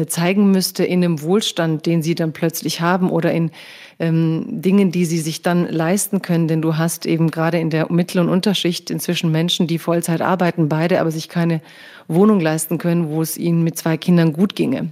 zeigen 0.06 0.50
müsste 0.50 0.84
in 0.84 1.00
dem 1.00 1.22
Wohlstand, 1.22 1.86
den 1.86 2.02
sie 2.02 2.14
dann 2.14 2.32
plötzlich 2.32 2.80
haben 2.80 3.10
oder 3.10 3.32
in 3.32 3.50
ähm, 3.98 4.44
Dingen, 4.48 4.90
die 4.90 5.04
sie 5.04 5.20
sich 5.20 5.42
dann 5.42 5.68
leisten 5.70 6.22
können. 6.22 6.48
Denn 6.48 6.60
du 6.60 6.76
hast 6.76 7.06
eben 7.06 7.30
gerade 7.30 7.58
in 7.58 7.70
der 7.70 7.90
Mittel- 7.92 8.20
und 8.20 8.28
Unterschicht 8.28 8.90
inzwischen 8.90 9.30
Menschen, 9.30 9.66
die 9.66 9.78
Vollzeit 9.78 10.20
arbeiten, 10.20 10.68
beide 10.68 11.00
aber 11.00 11.10
sich 11.10 11.28
keine 11.28 11.60
Wohnung 12.08 12.40
leisten 12.40 12.78
können, 12.78 13.10
wo 13.10 13.22
es 13.22 13.38
ihnen 13.38 13.62
mit 13.62 13.78
zwei 13.78 13.96
Kindern 13.96 14.32
gut 14.32 14.56
ginge 14.56 14.90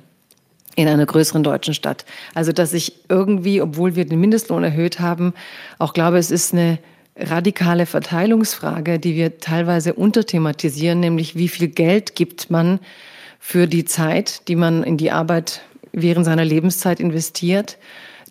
in 0.77 0.89
einer 0.89 1.07
größeren 1.07 1.43
deutschen 1.43 1.75
Stadt. 1.75 2.05
Also 2.35 2.53
dass 2.53 2.73
ich 2.73 2.95
irgendwie, 3.09 3.61
obwohl 3.61 3.97
wir 3.97 4.05
den 4.05 4.21
Mindestlohn 4.21 4.65
erhöht 4.65 5.01
haben, 5.01 5.35
auch 5.79 5.93
glaube, 5.93 6.19
es 6.19 6.31
ist 6.31 6.53
eine 6.53 6.79
radikale 7.17 7.87
Verteilungsfrage, 7.87 8.99
die 8.99 9.15
wir 9.15 9.39
teilweise 9.39 9.95
unterthematisieren, 9.95 10.99
nämlich 10.99 11.37
wie 11.37 11.49
viel 11.49 11.69
Geld 11.69 12.17
gibt 12.17 12.51
man 12.51 12.81
für 13.47 13.67
die 13.67 13.85
Zeit, 13.85 14.49
die 14.49 14.57
man 14.57 14.83
in 14.83 14.97
die 14.97 15.11
Arbeit 15.11 15.61
während 15.93 16.25
seiner 16.25 16.45
Lebenszeit 16.45 16.99
investiert 16.99 17.79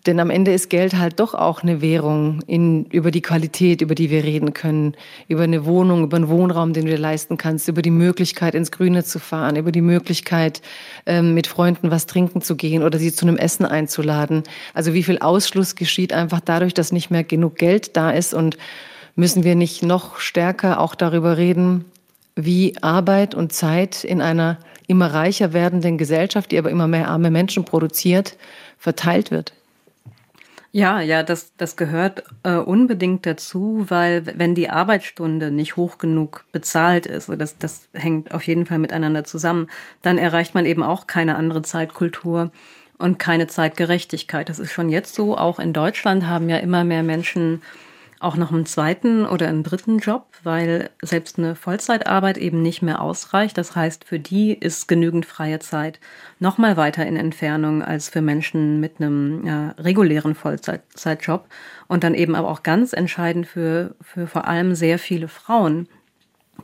denn 0.06 0.20
am 0.20 0.28
Ende 0.28 0.52
ist 0.52 0.68
Geld 0.68 0.98
halt 0.98 1.18
doch 1.18 1.34
auch 1.34 1.62
eine 1.62 1.80
Währung 1.80 2.42
in, 2.46 2.84
über 2.86 3.10
die 3.10 3.22
Qualität, 3.22 3.80
über 3.80 3.94
die 3.94 4.10
wir 4.10 4.22
reden 4.22 4.52
können, 4.52 4.94
über 5.28 5.44
eine 5.44 5.64
Wohnung, 5.64 6.04
über 6.04 6.18
einen 6.18 6.28
Wohnraum, 6.28 6.74
den 6.74 6.84
du 6.84 6.90
dir 6.90 6.98
leisten 6.98 7.38
kannst, 7.38 7.68
über 7.68 7.80
die 7.80 7.90
Möglichkeit, 7.90 8.54
ins 8.54 8.70
Grüne 8.70 9.02
zu 9.04 9.18
fahren, 9.18 9.56
über 9.56 9.72
die 9.72 9.80
Möglichkeit, 9.80 10.60
ähm, 11.06 11.32
mit 11.32 11.46
Freunden 11.46 11.90
was 11.90 12.04
trinken 12.04 12.42
zu 12.42 12.54
gehen 12.54 12.82
oder 12.82 12.98
sie 12.98 13.14
zu 13.14 13.26
einem 13.26 13.38
Essen 13.38 13.64
einzuladen. 13.64 14.42
Also 14.74 14.92
wie 14.92 15.02
viel 15.02 15.20
Ausschluss 15.20 15.74
geschieht 15.74 16.12
einfach 16.12 16.40
dadurch, 16.40 16.74
dass 16.74 16.92
nicht 16.92 17.10
mehr 17.10 17.24
genug 17.24 17.56
Geld 17.56 17.96
da 17.96 18.10
ist 18.10 18.34
und 18.34 18.58
müssen 19.16 19.42
wir 19.42 19.54
nicht 19.54 19.82
noch 19.82 20.18
stärker 20.18 20.80
auch 20.80 20.94
darüber 20.94 21.38
reden, 21.38 21.86
wie 22.36 22.76
Arbeit 22.82 23.34
und 23.34 23.52
Zeit 23.52 24.04
in 24.04 24.20
einer 24.20 24.58
immer 24.86 25.12
reicher 25.12 25.52
werdenden 25.52 25.98
Gesellschaft, 25.98 26.50
die 26.50 26.58
aber 26.58 26.70
immer 26.70 26.86
mehr 26.86 27.08
arme 27.08 27.30
Menschen 27.30 27.64
produziert, 27.64 28.36
verteilt 28.78 29.30
wird. 29.30 29.52
Ja, 30.76 31.00
ja, 31.00 31.22
das, 31.22 31.52
das 31.56 31.76
gehört 31.76 32.24
äh, 32.42 32.56
unbedingt 32.56 33.26
dazu, 33.26 33.86
weil 33.90 34.26
wenn 34.36 34.56
die 34.56 34.70
Arbeitsstunde 34.70 35.52
nicht 35.52 35.76
hoch 35.76 35.98
genug 35.98 36.46
bezahlt 36.50 37.06
ist, 37.06 37.30
das, 37.38 37.56
das 37.58 37.88
hängt 37.92 38.34
auf 38.34 38.42
jeden 38.42 38.66
Fall 38.66 38.80
miteinander 38.80 39.22
zusammen, 39.22 39.68
dann 40.02 40.18
erreicht 40.18 40.56
man 40.56 40.66
eben 40.66 40.82
auch 40.82 41.06
keine 41.06 41.36
andere 41.36 41.62
Zeitkultur 41.62 42.50
und 42.98 43.20
keine 43.20 43.46
Zeitgerechtigkeit. 43.46 44.48
Das 44.48 44.58
ist 44.58 44.72
schon 44.72 44.88
jetzt 44.88 45.14
so. 45.14 45.38
Auch 45.38 45.60
in 45.60 45.72
Deutschland 45.72 46.26
haben 46.26 46.48
ja 46.48 46.56
immer 46.56 46.82
mehr 46.82 47.04
Menschen 47.04 47.62
auch 48.24 48.36
noch 48.36 48.50
einen 48.50 48.66
zweiten 48.66 49.26
oder 49.26 49.48
einen 49.48 49.62
dritten 49.62 49.98
Job, 49.98 50.26
weil 50.42 50.90
selbst 51.02 51.38
eine 51.38 51.54
Vollzeitarbeit 51.54 52.38
eben 52.38 52.62
nicht 52.62 52.82
mehr 52.82 53.00
ausreicht. 53.00 53.56
Das 53.56 53.76
heißt, 53.76 54.04
für 54.04 54.18
die 54.18 54.52
ist 54.52 54.88
genügend 54.88 55.26
freie 55.26 55.58
Zeit 55.58 56.00
noch 56.38 56.58
mal 56.58 56.76
weiter 56.76 57.06
in 57.06 57.16
Entfernung 57.16 57.82
als 57.82 58.08
für 58.08 58.22
Menschen 58.22 58.80
mit 58.80 59.00
einem 59.00 59.46
ja, 59.46 59.74
regulären 59.78 60.34
Vollzeitjob. 60.34 61.46
Und 61.86 62.02
dann 62.02 62.14
eben 62.14 62.34
aber 62.34 62.48
auch 62.48 62.62
ganz 62.62 62.92
entscheidend 62.92 63.46
für, 63.46 63.94
für 64.00 64.26
vor 64.26 64.46
allem 64.46 64.74
sehr 64.74 64.98
viele 64.98 65.28
Frauen, 65.28 65.86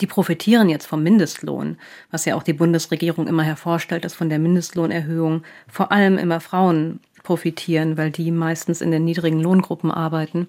die 0.01 0.07
profitieren 0.07 0.69
jetzt 0.69 0.87
vom 0.87 1.03
Mindestlohn, 1.03 1.77
was 2.11 2.25
ja 2.25 2.37
auch 2.37 2.43
die 2.43 2.53
Bundesregierung 2.53 3.27
immer 3.27 3.43
hervorstellt, 3.43 4.05
dass 4.05 4.15
von 4.15 4.29
der 4.29 4.39
Mindestlohnerhöhung 4.39 5.43
vor 5.69 5.93
allem 5.93 6.17
immer 6.17 6.41
Frauen 6.41 7.01
profitieren, 7.23 7.97
weil 7.97 8.11
die 8.11 8.31
meistens 8.31 8.81
in 8.81 8.91
den 8.91 9.05
niedrigen 9.05 9.41
Lohngruppen 9.41 9.91
arbeiten. 9.91 10.49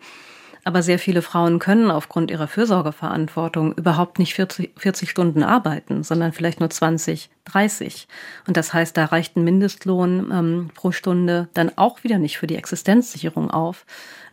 Aber 0.63 0.83
sehr 0.83 0.99
viele 0.99 1.21
Frauen 1.21 1.57
können 1.57 1.89
aufgrund 1.89 2.29
ihrer 2.29 2.47
Fürsorgeverantwortung 2.47 3.73
überhaupt 3.73 4.19
nicht 4.19 4.35
40, 4.35 4.71
40 4.77 5.09
Stunden 5.09 5.43
arbeiten, 5.43 6.03
sondern 6.03 6.33
vielleicht 6.33 6.59
nur 6.59 6.69
20, 6.69 7.29
30. 7.45 8.07
Und 8.47 8.57
das 8.57 8.73
heißt, 8.73 8.95
da 8.95 9.05
reicht 9.05 9.35
ein 9.35 9.43
Mindestlohn 9.43 10.31
ähm, 10.31 10.69
pro 10.75 10.91
Stunde 10.91 11.49
dann 11.53 11.71
auch 11.77 12.03
wieder 12.03 12.19
nicht 12.19 12.37
für 12.37 12.47
die 12.47 12.57
Existenzsicherung 12.57 13.49
auf, 13.49 13.85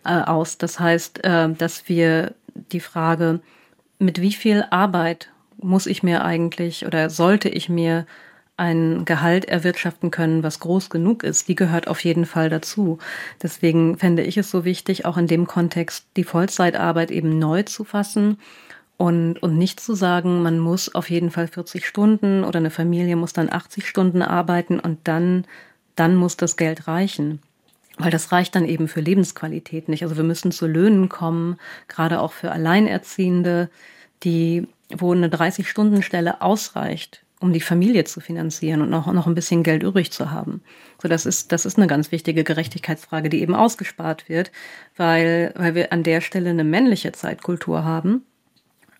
äh, 0.05 0.21
aus. 0.21 0.59
Das 0.59 0.79
heißt, 0.79 1.25
äh, 1.25 1.49
dass 1.51 1.89
wir 1.89 2.35
die 2.73 2.81
Frage, 2.81 3.41
mit 3.99 4.21
wie 4.21 4.33
viel 4.33 4.65
Arbeit 4.71 5.31
muss 5.61 5.87
ich 5.87 6.03
mir 6.03 6.25
eigentlich 6.25 6.87
oder 6.87 7.11
sollte 7.11 7.49
ich 7.49 7.69
mir 7.69 8.07
ein 8.59 9.05
Gehalt 9.05 9.45
erwirtschaften 9.45 10.11
können, 10.11 10.43
was 10.43 10.59
groß 10.59 10.91
genug 10.91 11.23
ist, 11.23 11.49
die 11.49 11.55
gehört 11.55 11.87
auf 11.87 12.03
jeden 12.03 12.27
Fall 12.27 12.51
dazu. 12.51 12.99
Deswegen 13.41 13.97
fände 13.97 14.23
ich 14.23 14.37
es 14.37 14.51
so 14.51 14.65
wichtig, 14.65 15.07
auch 15.07 15.17
in 15.17 15.29
dem 15.29 15.47
Kontext 15.47 16.07
die 16.17 16.25
Vollzeitarbeit 16.25 17.13
eben 17.13 17.39
neu 17.39 17.63
zu 17.63 17.85
fassen 17.85 18.39
und, 18.97 19.39
und 19.39 19.57
nicht 19.57 19.79
zu 19.79 19.95
sagen, 19.95 20.43
man 20.43 20.59
muss 20.59 20.93
auf 20.93 21.09
jeden 21.09 21.31
Fall 21.31 21.47
40 21.47 21.87
Stunden 21.87 22.43
oder 22.43 22.59
eine 22.59 22.71
Familie 22.71 23.15
muss 23.15 23.33
dann 23.33 23.51
80 23.51 23.89
Stunden 23.89 24.23
arbeiten 24.23 24.81
und 24.81 24.99
dann, 25.05 25.45
dann 25.95 26.17
muss 26.17 26.37
das 26.37 26.57
Geld 26.57 26.89
reichen. 26.89 27.41
Weil 27.97 28.11
das 28.11 28.33
reicht 28.33 28.57
dann 28.57 28.65
eben 28.65 28.89
für 28.89 29.01
Lebensqualität 29.01 29.89
nicht. 29.89 30.03
Also 30.03 30.17
wir 30.17 30.25
müssen 30.25 30.51
zu 30.51 30.67
Löhnen 30.67 31.09
kommen, 31.09 31.59
gerade 31.87 32.21
auch 32.21 32.33
für 32.33 32.51
Alleinerziehende, 32.51 33.71
die, 34.25 34.67
wo 34.91 35.13
eine 35.13 35.29
30-Stunden-Stelle 35.29 36.43
ausreicht 36.43 37.23
um 37.41 37.53
die 37.53 37.61
Familie 37.61 38.05
zu 38.05 38.21
finanzieren 38.21 38.83
und 38.83 38.91
noch, 38.91 39.13
noch 39.13 39.27
ein 39.27 39.35
bisschen 39.35 39.63
Geld 39.63 39.83
übrig 39.83 40.11
zu 40.11 40.31
haben. 40.31 40.63
So, 41.01 41.09
das 41.09 41.27
ist, 41.27 41.53
das 41.53 41.67
ist 41.67 41.77
eine 41.77 41.87
ganz 41.87 42.11
wichtige 42.11 42.45
Gerechtigkeitsfrage, 42.45 43.29
die 43.29 43.41
eben 43.41 43.55
ausgespart 43.55 44.29
wird, 44.29 44.51
weil, 44.97 45.53
weil 45.57 45.75
wir 45.75 45.93
an 45.93 46.03
der 46.03 46.21
Stelle 46.21 46.51
eine 46.51 46.65
männliche 46.65 47.13
Zeitkultur 47.13 47.85
haben, 47.85 48.25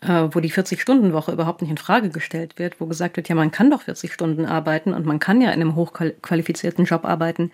äh, 0.01 0.29
wo 0.31 0.39
die 0.39 0.51
40-Stunden-Woche 0.51 1.33
überhaupt 1.33 1.61
nicht 1.61 1.71
in 1.71 1.77
Frage 1.77 2.09
gestellt 2.09 2.57
wird, 2.57 2.79
wo 2.79 2.85
gesagt 2.85 3.17
wird, 3.17 3.27
ja, 3.27 3.35
man 3.35 3.51
kann 3.51 3.69
doch 3.69 3.81
40 3.81 4.13
Stunden 4.13 4.45
arbeiten 4.45 4.93
und 4.93 5.05
man 5.05 5.19
kann 5.19 5.41
ja 5.41 5.49
in 5.49 5.61
einem 5.61 5.75
hochqualifizierten 5.75 6.85
Job 6.85 7.03
arbeiten, 7.03 7.51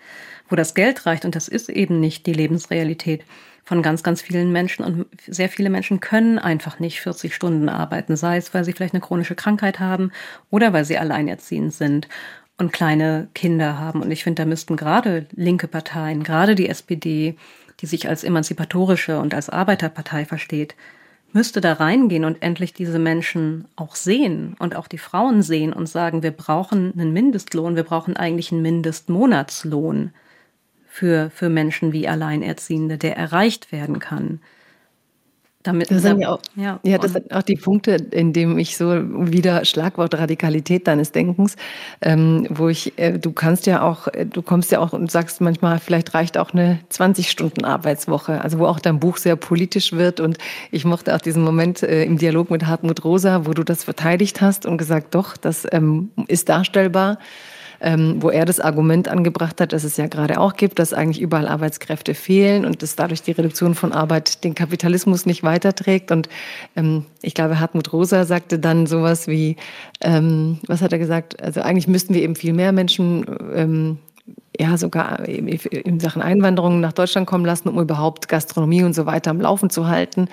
wo 0.48 0.54
das 0.54 0.74
Geld 0.74 1.06
reicht 1.06 1.24
und 1.24 1.34
das 1.34 1.48
ist 1.48 1.68
eben 1.68 1.98
nicht 1.98 2.26
die 2.26 2.32
Lebensrealität 2.32 3.24
von 3.66 3.82
ganz, 3.82 4.04
ganz 4.04 4.22
vielen 4.22 4.52
Menschen. 4.52 4.84
Und 4.84 5.06
sehr 5.26 5.48
viele 5.48 5.70
Menschen 5.70 6.00
können 6.00 6.38
einfach 6.38 6.78
nicht 6.78 7.00
40 7.00 7.34
Stunden 7.34 7.68
arbeiten, 7.68 8.16
sei 8.16 8.36
es, 8.36 8.54
weil 8.54 8.64
sie 8.64 8.72
vielleicht 8.72 8.94
eine 8.94 9.00
chronische 9.02 9.34
Krankheit 9.34 9.80
haben 9.80 10.12
oder 10.50 10.72
weil 10.72 10.84
sie 10.84 10.96
alleinerziehend 10.96 11.74
sind 11.74 12.08
und 12.58 12.72
kleine 12.72 13.26
Kinder 13.34 13.76
haben. 13.76 14.02
Und 14.02 14.12
ich 14.12 14.22
finde, 14.22 14.42
da 14.42 14.46
müssten 14.46 14.76
gerade 14.76 15.26
linke 15.34 15.66
Parteien, 15.66 16.22
gerade 16.22 16.54
die 16.54 16.68
SPD, 16.68 17.36
die 17.80 17.86
sich 17.86 18.08
als 18.08 18.22
emanzipatorische 18.22 19.18
und 19.18 19.34
als 19.34 19.50
Arbeiterpartei 19.50 20.24
versteht, 20.24 20.76
müsste 21.32 21.60
da 21.60 21.72
reingehen 21.72 22.24
und 22.24 22.42
endlich 22.42 22.72
diese 22.72 23.00
Menschen 23.00 23.66
auch 23.74 23.96
sehen 23.96 24.54
und 24.60 24.76
auch 24.76 24.86
die 24.86 24.96
Frauen 24.96 25.42
sehen 25.42 25.72
und 25.72 25.88
sagen, 25.88 26.22
wir 26.22 26.30
brauchen 26.30 26.92
einen 26.92 27.12
Mindestlohn, 27.12 27.74
wir 27.74 27.82
brauchen 27.82 28.16
eigentlich 28.16 28.52
einen 28.52 28.62
Mindestmonatslohn 28.62 30.12
für, 30.96 31.28
für 31.28 31.50
Menschen 31.50 31.92
wie 31.92 32.08
Alleinerziehende, 32.08 32.96
der 32.96 33.18
erreicht 33.18 33.70
werden 33.70 33.98
kann. 33.98 34.40
Damit, 35.62 35.90
das 35.90 36.00
sind 36.00 36.20
ja, 36.20 36.30
auch, 36.30 36.40
ja, 36.54 36.80
ja, 36.84 36.96
das 36.96 37.12
sind 37.12 37.34
auch 37.34 37.42
die 37.42 37.56
Punkte, 37.56 37.96
in 38.12 38.32
dem 38.32 38.56
ich 38.56 38.78
so 38.78 39.02
wieder 39.30 39.66
Schlagwort 39.66 40.14
Radikalität 40.14 40.86
deines 40.86 41.12
Denkens, 41.12 41.56
ähm, 42.00 42.46
wo 42.48 42.68
ich, 42.68 42.98
äh, 42.98 43.18
du 43.18 43.32
kannst 43.32 43.66
ja 43.66 43.82
auch, 43.82 44.08
äh, 44.08 44.24
du 44.24 44.40
kommst 44.40 44.72
ja 44.72 44.78
auch 44.78 44.94
und 44.94 45.10
sagst 45.10 45.42
manchmal, 45.42 45.80
vielleicht 45.80 46.14
reicht 46.14 46.38
auch 46.38 46.54
eine 46.54 46.78
20-Stunden-Arbeitswoche, 46.90 48.40
also 48.40 48.58
wo 48.60 48.66
auch 48.66 48.78
dein 48.78 48.98
Buch 48.98 49.18
sehr 49.18 49.36
politisch 49.36 49.92
wird 49.92 50.20
und 50.20 50.38
ich 50.70 50.86
mochte 50.86 51.14
auch 51.14 51.20
diesen 51.20 51.42
Moment 51.42 51.82
äh, 51.82 52.04
im 52.04 52.16
Dialog 52.16 52.50
mit 52.50 52.64
Hartmut 52.64 53.04
Rosa, 53.04 53.44
wo 53.44 53.52
du 53.52 53.64
das 53.64 53.84
verteidigt 53.84 54.40
hast 54.40 54.64
und 54.64 54.78
gesagt, 54.78 55.14
doch, 55.14 55.36
das 55.36 55.66
ähm, 55.72 56.10
ist 56.26 56.48
darstellbar 56.48 57.18
ähm, 57.80 58.16
wo 58.20 58.30
er 58.30 58.44
das 58.44 58.60
Argument 58.60 59.08
angebracht 59.08 59.60
hat, 59.60 59.72
dass 59.72 59.84
es 59.84 59.96
ja 59.96 60.06
gerade 60.06 60.40
auch 60.40 60.54
gibt, 60.54 60.78
dass 60.78 60.92
eigentlich 60.92 61.20
überall 61.20 61.48
Arbeitskräfte 61.48 62.14
fehlen 62.14 62.64
und 62.64 62.82
dass 62.82 62.96
dadurch 62.96 63.22
die 63.22 63.32
Reduktion 63.32 63.74
von 63.74 63.92
Arbeit 63.92 64.44
den 64.44 64.54
Kapitalismus 64.54 65.26
nicht 65.26 65.42
weiterträgt. 65.42 66.10
Und 66.10 66.28
ähm, 66.76 67.04
ich 67.22 67.34
glaube, 67.34 67.60
Hartmut 67.60 67.92
Rosa 67.92 68.24
sagte 68.24 68.58
dann 68.58 68.86
sowas 68.86 69.28
wie, 69.28 69.56
ähm, 70.00 70.58
was 70.66 70.82
hat 70.82 70.92
er 70.92 70.98
gesagt? 70.98 71.42
Also 71.42 71.60
eigentlich 71.60 71.88
müssten 71.88 72.14
wir 72.14 72.22
eben 72.22 72.36
viel 72.36 72.52
mehr 72.52 72.72
Menschen 72.72 73.26
ähm, 73.54 73.98
ja 74.58 74.76
sogar 74.78 75.26
in 75.26 76.00
Sachen 76.00 76.22
Einwanderung 76.22 76.80
nach 76.80 76.92
Deutschland 76.92 77.26
kommen 77.26 77.44
lassen, 77.44 77.68
um 77.68 77.78
überhaupt 77.78 78.28
Gastronomie 78.28 78.82
und 78.82 78.94
so 78.94 79.06
weiter 79.06 79.30
am 79.30 79.40
Laufen 79.40 79.70
zu 79.70 79.86
halten. 79.86 80.28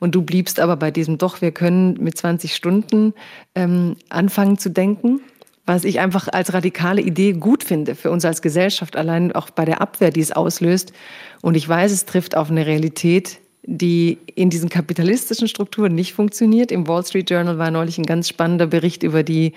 Und 0.00 0.14
du 0.14 0.22
bliebst 0.22 0.58
aber 0.60 0.76
bei 0.76 0.90
diesem 0.90 1.16
doch, 1.16 1.40
wir 1.40 1.52
können 1.52 1.94
mit 1.94 2.18
20 2.18 2.54
Stunden 2.54 3.14
ähm, 3.54 3.96
anfangen 4.08 4.58
zu 4.58 4.68
denken 4.68 5.20
was 5.64 5.84
ich 5.84 6.00
einfach 6.00 6.28
als 6.28 6.52
radikale 6.52 7.00
Idee 7.00 7.32
gut 7.32 7.62
finde 7.62 7.94
für 7.94 8.10
uns 8.10 8.24
als 8.24 8.42
Gesellschaft, 8.42 8.96
allein 8.96 9.32
auch 9.32 9.50
bei 9.50 9.64
der 9.64 9.80
Abwehr, 9.80 10.10
die 10.10 10.20
es 10.20 10.32
auslöst. 10.32 10.92
Und 11.40 11.56
ich 11.56 11.68
weiß, 11.68 11.92
es 11.92 12.04
trifft 12.04 12.36
auf 12.36 12.50
eine 12.50 12.66
Realität, 12.66 13.38
die 13.64 14.18
in 14.34 14.50
diesen 14.50 14.68
kapitalistischen 14.68 15.46
Strukturen 15.46 15.94
nicht 15.94 16.14
funktioniert. 16.14 16.72
Im 16.72 16.88
Wall 16.88 17.04
Street 17.04 17.30
Journal 17.30 17.58
war 17.58 17.70
neulich 17.70 17.96
ein 17.96 18.06
ganz 18.06 18.28
spannender 18.28 18.66
Bericht 18.66 19.04
über 19.04 19.22
die 19.22 19.52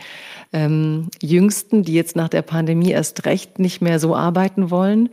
ähm, 0.53 1.09
Jüngsten, 1.23 1.81
die 1.81 1.93
jetzt 1.93 2.15
nach 2.15 2.29
der 2.29 2.43
Pandemie 2.43 2.91
erst 2.91 3.25
recht 3.25 3.57
nicht 3.57 3.81
mehr 3.81 3.99
so 3.99 4.15
arbeiten 4.15 4.69
wollen. 4.69 5.09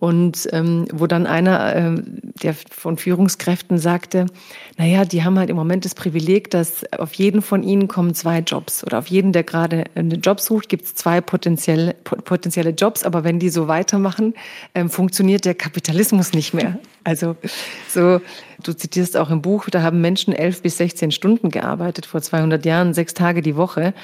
Und 0.00 0.48
ähm, 0.52 0.86
wo 0.92 1.08
dann 1.08 1.26
einer 1.26 1.74
äh, 1.74 2.02
der 2.42 2.54
von 2.54 2.98
Führungskräften 2.98 3.78
sagte, 3.78 4.26
naja, 4.76 5.04
die 5.04 5.24
haben 5.24 5.36
halt 5.38 5.50
im 5.50 5.56
Moment 5.56 5.84
das 5.84 5.96
Privileg, 5.96 6.52
dass 6.52 6.84
auf 6.92 7.14
jeden 7.14 7.42
von 7.42 7.64
ihnen 7.64 7.88
kommen 7.88 8.14
zwei 8.14 8.38
Jobs. 8.38 8.84
Oder 8.84 8.98
auf 8.98 9.08
jeden, 9.08 9.32
der 9.32 9.42
gerade 9.42 9.84
einen 9.96 10.20
Job 10.20 10.40
sucht, 10.40 10.68
gibt 10.68 10.84
es 10.84 10.94
zwei 10.94 11.20
potenzielle, 11.20 11.94
potenzielle 11.94 12.70
Jobs. 12.70 13.02
Aber 13.02 13.24
wenn 13.24 13.40
die 13.40 13.48
so 13.48 13.66
weitermachen, 13.66 14.34
ähm, 14.76 14.88
funktioniert 14.88 15.44
der 15.44 15.56
Kapitalismus 15.56 16.32
nicht 16.32 16.54
mehr. 16.54 16.78
Also 17.02 17.34
so, 17.88 18.20
du 18.62 18.72
zitierst 18.72 19.16
auch 19.16 19.30
im 19.30 19.42
Buch, 19.42 19.68
da 19.70 19.82
haben 19.82 20.00
Menschen 20.00 20.32
elf 20.32 20.62
bis 20.62 20.78
16 20.78 21.10
Stunden 21.10 21.50
gearbeitet 21.50 22.06
vor 22.06 22.20
200 22.20 22.64
Jahren, 22.64 22.94
sechs 22.94 23.14
Tage 23.14 23.42
die 23.42 23.56
Woche. 23.56 23.94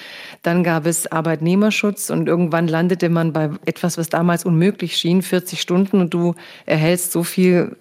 Dann 0.43 0.65
gab 0.65 0.87
es 0.87 1.11
Arbeitnehmerschutz 1.11 2.11
und 2.11 2.29
irgendwann 2.29 2.69
landete 2.69 3.09
man 3.09 3.33
bei 3.33 3.51
etwas, 3.65 3.99
was 3.99 4.09
damals 4.09 4.45
unmöglich 4.45 4.97
schien, 4.97 5.23
40 5.23 5.61
Stunden 5.61 6.01
und 6.01 6.15
du 6.15 6.35
erhältst 6.67 7.13
so 7.13 7.23
viel 7.23 7.77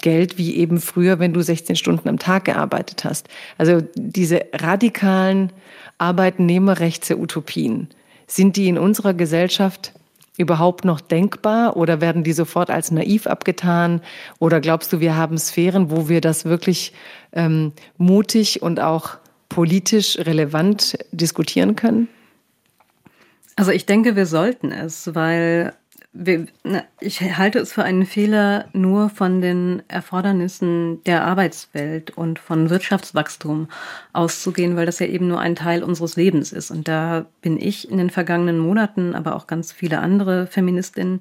Geld 0.00 0.38
wie 0.38 0.56
eben 0.56 0.80
früher, 0.80 1.18
wenn 1.18 1.32
du 1.32 1.42
16 1.42 1.76
Stunden 1.76 2.08
am 2.08 2.18
Tag 2.18 2.44
gearbeitet 2.44 3.04
hast. 3.04 3.28
Also 3.58 3.82
diese 3.94 4.42
radikalen 4.52 5.52
Arbeitnehmerrechte-Utopien, 5.98 7.88
sind 8.26 8.56
die 8.56 8.68
in 8.68 8.78
unserer 8.78 9.14
Gesellschaft 9.14 9.92
überhaupt 10.36 10.84
noch 10.84 11.00
denkbar 11.00 11.76
oder 11.76 12.00
werden 12.00 12.24
die 12.24 12.32
sofort 12.32 12.70
als 12.70 12.90
naiv 12.90 13.26
abgetan? 13.26 14.00
Oder 14.38 14.60
glaubst 14.60 14.92
du, 14.92 15.00
wir 15.00 15.16
haben 15.16 15.38
Sphären, 15.38 15.90
wo 15.90 16.08
wir 16.08 16.20
das 16.20 16.44
wirklich 16.44 16.92
ähm, 17.32 17.72
mutig 17.98 18.62
und 18.62 18.80
auch 18.80 19.18
politisch 19.48 20.18
relevant 20.18 20.98
diskutieren 21.12 21.76
können? 21.76 22.08
Also 23.56 23.70
ich 23.70 23.86
denke, 23.86 24.16
wir 24.16 24.26
sollten 24.26 24.72
es, 24.72 25.14
weil 25.14 25.74
ich 27.00 27.20
halte 27.38 27.58
es 27.58 27.72
für 27.72 27.82
einen 27.82 28.06
Fehler, 28.06 28.66
nur 28.72 29.10
von 29.10 29.40
den 29.40 29.82
Erfordernissen 29.88 31.02
der 31.04 31.24
Arbeitswelt 31.24 32.12
und 32.16 32.38
von 32.38 32.70
Wirtschaftswachstum 32.70 33.68
auszugehen, 34.12 34.76
weil 34.76 34.86
das 34.86 35.00
ja 35.00 35.06
eben 35.06 35.26
nur 35.26 35.40
ein 35.40 35.56
Teil 35.56 35.82
unseres 35.82 36.14
Lebens 36.14 36.52
ist. 36.52 36.70
Und 36.70 36.86
da 36.86 37.26
bin 37.42 37.58
ich 37.60 37.90
in 37.90 37.98
den 37.98 38.10
vergangenen 38.10 38.58
Monaten, 38.58 39.16
aber 39.16 39.34
auch 39.34 39.48
ganz 39.48 39.72
viele 39.72 39.98
andere 39.98 40.46
Feministinnen, 40.46 41.20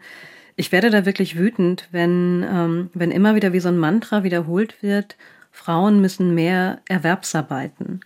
ich 0.56 0.72
werde 0.72 0.92
da 0.92 1.08
wirklich 1.08 1.40
wütend, 1.40 1.88
wenn, 1.92 2.46
ähm, 2.48 2.92
wenn 2.94 3.10
immer 3.10 3.34
wieder 3.34 3.54
wie 3.54 3.60
so 3.60 3.70
ein 3.70 3.78
Mantra 3.80 4.24
wiederholt 4.24 4.84
wird, 4.84 5.18
Frauen 5.52 6.02
müssen 6.02 6.36
mehr 6.36 6.82
Erwerbsarbeiten 6.88 8.02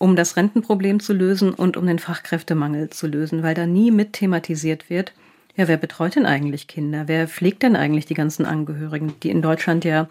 um 0.00 0.14
das 0.14 0.36
Rentenproblem 0.36 1.00
zu 1.00 1.12
lösen 1.12 1.52
und 1.52 1.76
um 1.76 1.84
den 1.84 1.98
Fachkräftemangel 1.98 2.90
zu 2.90 3.08
lösen, 3.08 3.42
weil 3.42 3.54
da 3.54 3.66
nie 3.66 3.90
mit 3.90 4.12
thematisiert 4.12 4.88
wird, 4.88 5.12
ja, 5.58 5.66
wer 5.66 5.76
betreut 5.76 6.14
denn 6.14 6.24
eigentlich 6.24 6.68
Kinder? 6.68 7.08
Wer 7.08 7.26
pflegt 7.26 7.64
denn 7.64 7.74
eigentlich 7.74 8.06
die 8.06 8.14
ganzen 8.14 8.46
Angehörigen, 8.46 9.14
die 9.24 9.30
in 9.30 9.42
Deutschland 9.42 9.84
ja 9.84 10.08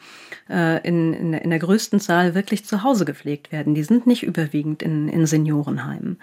äh, 0.49 0.85
in, 0.85 1.13
in, 1.13 1.33
in 1.33 1.49
der 1.49 1.59
größten 1.59 2.01
Zahl 2.01 2.35
wirklich 2.35 2.65
zu 2.65 2.83
Hause 2.83 3.05
gepflegt 3.05 3.53
werden? 3.53 3.73
Die 3.73 3.83
sind 3.83 4.05
nicht 4.07 4.23
überwiegend 4.23 4.83
in, 4.83 5.07
in 5.07 5.25
Seniorenheimen. 5.25 6.19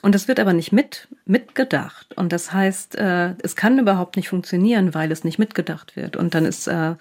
Und 0.00 0.14
das 0.14 0.26
wird 0.26 0.40
aber 0.40 0.54
nicht 0.54 0.72
mit, 0.72 1.06
mitgedacht. 1.26 2.16
Und 2.16 2.32
das 2.32 2.54
heißt, 2.54 2.96
äh, 2.96 3.34
es 3.42 3.56
kann 3.56 3.78
überhaupt 3.78 4.16
nicht 4.16 4.30
funktionieren, 4.30 4.94
weil 4.94 5.12
es 5.12 5.22
nicht 5.22 5.38
mitgedacht 5.38 5.94
wird. 5.94 6.16
Und 6.16 6.34
dann 6.34 6.46
ist 6.46 6.66
äh, 6.66 6.94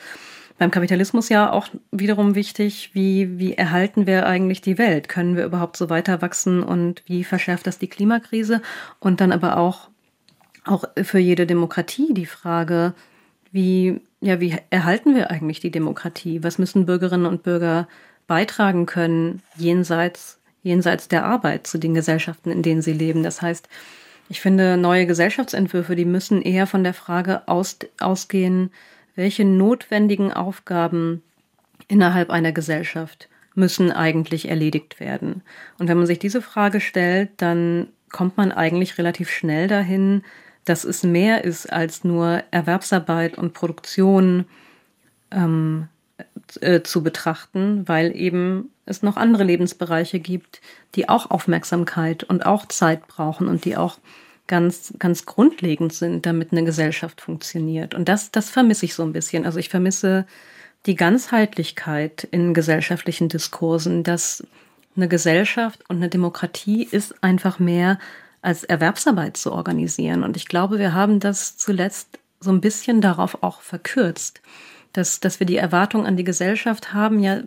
beim 0.57 0.71
Kapitalismus 0.71 1.29
ja 1.29 1.53
auch 1.53 1.69
wiederum 1.91 2.35
wichtig, 2.35 2.89
wie, 2.91 3.39
wie 3.39 3.53
erhalten 3.53 4.07
wir 4.07 4.25
eigentlich 4.25 4.59
die 4.59 4.77
Welt? 4.77 5.07
Können 5.07 5.37
wir 5.37 5.45
überhaupt 5.45 5.77
so 5.77 5.89
weiter 5.89 6.21
wachsen 6.21 6.61
und 6.61 7.01
wie 7.05 7.23
verschärft 7.23 7.65
das 7.65 7.79
die 7.79 7.87
Klimakrise? 7.87 8.61
Und 8.99 9.21
dann 9.21 9.31
aber 9.31 9.55
auch, 9.55 9.89
auch 10.65 10.85
für 11.01 11.19
jede 11.19 11.45
Demokratie 11.45 12.13
die 12.13 12.25
Frage, 12.25 12.93
wie, 13.51 14.01
ja, 14.21 14.39
wie 14.39 14.55
erhalten 14.69 15.15
wir 15.15 15.31
eigentlich 15.31 15.59
die 15.59 15.71
Demokratie? 15.71 16.43
Was 16.43 16.57
müssen 16.57 16.85
Bürgerinnen 16.85 17.25
und 17.25 17.43
Bürger 17.43 17.87
beitragen 18.27 18.85
können 18.85 19.41
jenseits 19.57 20.41
jenseits 20.63 21.07
der 21.07 21.25
Arbeit 21.25 21.67
zu 21.67 21.77
den 21.77 21.93
Gesellschaften, 21.93 22.51
in 22.51 22.61
denen 22.61 22.81
sie 22.81 22.93
leben. 22.93 23.23
Das 23.23 23.41
heißt, 23.41 23.67
ich 24.29 24.41
finde, 24.41 24.77
neue 24.77 25.05
Gesellschaftsentwürfe, 25.05 25.95
die 25.95 26.05
müssen 26.05 26.41
eher 26.41 26.67
von 26.67 26.83
der 26.83 26.93
Frage 26.93 27.47
aus, 27.47 27.77
ausgehen, 27.99 28.71
welche 29.15 29.43
notwendigen 29.43 30.31
Aufgaben 30.31 31.21
innerhalb 31.87 32.29
einer 32.29 32.51
Gesellschaft 32.51 33.27
müssen 33.55 33.91
eigentlich 33.91 34.47
erledigt 34.47 34.99
werden. 34.99 35.41
Und 35.77 35.89
wenn 35.89 35.97
man 35.97 36.07
sich 36.07 36.19
diese 36.19 36.41
Frage 36.41 36.79
stellt, 36.79 37.29
dann 37.37 37.87
kommt 38.09 38.37
man 38.37 38.51
eigentlich 38.51 38.97
relativ 38.97 39.29
schnell 39.29 39.67
dahin, 39.67 40.23
dass 40.65 40.83
es 40.83 41.03
mehr 41.03 41.43
ist 41.43 41.71
als 41.71 42.03
nur 42.03 42.43
Erwerbsarbeit 42.51 43.37
und 43.37 43.53
Produktion 43.53 44.45
ähm, 45.31 45.87
äh, 46.59 46.81
zu 46.81 47.03
betrachten, 47.03 47.87
weil 47.87 48.15
eben 48.15 48.69
es 48.85 49.03
noch 49.03 49.17
andere 49.17 49.43
Lebensbereiche 49.43 50.19
gibt, 50.19 50.61
die 50.95 51.09
auch 51.09 51.31
Aufmerksamkeit 51.31 52.23
und 52.23 52.45
auch 52.45 52.67
Zeit 52.67 53.07
brauchen 53.07 53.47
und 53.47 53.65
die 53.65 53.77
auch 53.77 53.97
ganz, 54.47 54.93
ganz 54.99 55.25
grundlegend 55.25 55.93
sind, 55.93 56.25
damit 56.25 56.51
eine 56.51 56.65
Gesellschaft 56.65 57.21
funktioniert. 57.21 57.95
Und 57.95 58.09
das, 58.09 58.31
das 58.31 58.49
vermisse 58.49 58.85
ich 58.85 58.93
so 58.93 59.03
ein 59.03 59.13
bisschen. 59.13 59.45
Also 59.45 59.59
ich 59.59 59.69
vermisse 59.69 60.25
die 60.85 60.95
Ganzheitlichkeit 60.95 62.27
in 62.31 62.53
gesellschaftlichen 62.53 63.29
Diskursen, 63.29 64.03
dass 64.03 64.45
eine 64.95 65.07
Gesellschaft 65.07 65.79
und 65.87 65.97
eine 65.97 66.09
Demokratie 66.09 66.83
ist 66.83 67.23
einfach 67.23 67.59
mehr 67.59 67.97
als 68.41 68.63
Erwerbsarbeit 68.63 69.37
zu 69.37 69.51
organisieren. 69.51 70.23
Und 70.23 70.37
ich 70.37 70.47
glaube, 70.47 70.79
wir 70.79 70.93
haben 70.93 71.19
das 71.19 71.57
zuletzt 71.57 72.19
so 72.39 72.51
ein 72.51 72.61
bisschen 72.61 73.01
darauf 73.01 73.43
auch 73.43 73.61
verkürzt, 73.61 74.41
dass, 74.93 75.19
dass 75.19 75.39
wir 75.39 75.47
die 75.47 75.57
Erwartung 75.57 76.05
an 76.05 76.17
die 76.17 76.23
Gesellschaft 76.23 76.93
haben, 76.93 77.19
ja, 77.19 77.43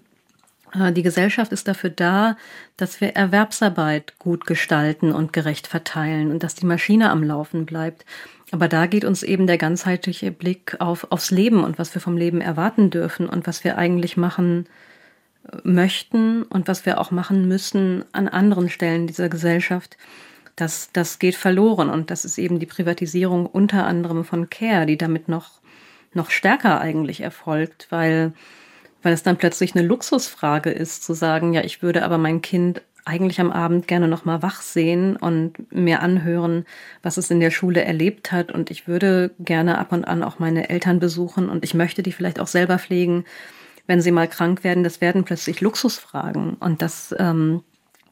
äh, 0.75 0.93
die 0.93 1.03
Gesellschaft 1.03 1.53
ist 1.53 1.69
dafür 1.69 1.91
da, 1.91 2.37
dass 2.77 3.01
wir 3.01 3.17
Erwerbsarbeit 3.17 4.19
gut 4.19 4.47
gestalten 4.47 5.13
und 5.13 5.33
gerecht 5.33 5.67
verteilen 5.67 6.31
und 6.31 6.43
dass 6.43 6.55
die 6.55 6.67
Maschine 6.67 7.11
am 7.11 7.23
Laufen 7.23 7.67
bleibt. 7.67 8.05
Aber 8.51 8.69
da 8.69 8.87
geht 8.87 9.05
uns 9.05 9.23
eben 9.23 9.47
der 9.47 9.59
ganzheitliche 9.59 10.31
Blick 10.31 10.77
auf, 10.81 11.11
aufs 11.11 11.31
Leben 11.31 11.65
und 11.65 11.79
was 11.79 11.95
wir 11.95 12.01
vom 12.01 12.17
Leben 12.17 12.41
erwarten 12.41 12.91
dürfen 12.91 13.29
und 13.29 13.47
was 13.47 13.65
wir 13.65 13.79
eigentlich 13.79 14.17
machen 14.17 14.67
äh, 15.51 15.57
möchten 15.65 16.45
und 16.45 16.69
was 16.69 16.87
wir 16.87 17.01
auch 17.01 17.11
machen 17.11 17.49
müssen 17.49 18.05
an 18.13 18.29
anderen 18.29 18.69
Stellen 18.69 19.07
dieser 19.07 19.29
Gesellschaft. 19.29 19.97
Das, 20.57 20.91
das 20.93 21.19
geht 21.19 21.35
verloren. 21.35 21.91
Und 21.91 22.11
das 22.11 22.25
ist 22.25 22.39
eben 22.39 22.59
die 22.59 22.67
Privatisierung 22.67 23.47
unter 23.47 23.87
anderem 23.87 24.25
von 24.25 24.51
Care, 24.51 24.87
die 24.87 24.97
damit 24.97 25.29
noch, 25.29 25.61
noch 26.13 26.31
stärker 26.31 26.81
eigentlich 26.81 27.21
erfolgt, 27.21 27.89
weil 27.91 28.33
weil 29.05 29.13
es 29.13 29.23
dann 29.23 29.37
plötzlich 29.37 29.77
eine 29.77 29.87
Luxusfrage 29.87 30.71
ist, 30.71 31.05
zu 31.05 31.13
sagen, 31.13 31.53
ja, 31.53 31.63
ich 31.63 31.83
würde 31.83 32.05
aber 32.05 32.17
mein 32.17 32.41
Kind 32.41 32.81
eigentlich 33.05 33.39
am 33.39 33.53
Abend 33.53 33.87
gerne 33.87 34.09
noch 34.09 34.25
mal 34.25 34.41
wach 34.41 34.63
sehen 34.63 35.17
und 35.17 35.71
mir 35.71 36.01
anhören, 36.01 36.65
was 37.03 37.19
es 37.19 37.31
in 37.31 37.39
der 37.39 37.51
Schule 37.51 37.85
erlebt 37.85 38.33
hat. 38.33 38.51
Und 38.51 38.71
ich 38.71 38.89
würde 38.89 39.33
gerne 39.39 39.77
ab 39.79 39.93
und 39.93 40.07
an 40.07 40.23
auch 40.23 40.39
meine 40.39 40.71
Eltern 40.71 41.01
besuchen 41.01 41.51
und 41.51 41.65
ich 41.65 41.75
möchte 41.75 42.03
die 42.03 42.13
vielleicht 42.13 42.41
auch 42.41 42.47
selber 42.47 42.79
pflegen, 42.79 43.27
wenn 43.87 44.01
sie 44.01 44.11
mal 44.11 44.27
krank 44.27 44.65
werden. 44.65 44.85
Das 44.85 45.03
werden 45.03 45.25
plötzlich 45.25 45.61
Luxusfragen. 45.61 46.55
Und 46.55 46.81
das 46.81 47.15
ähm, 47.19 47.63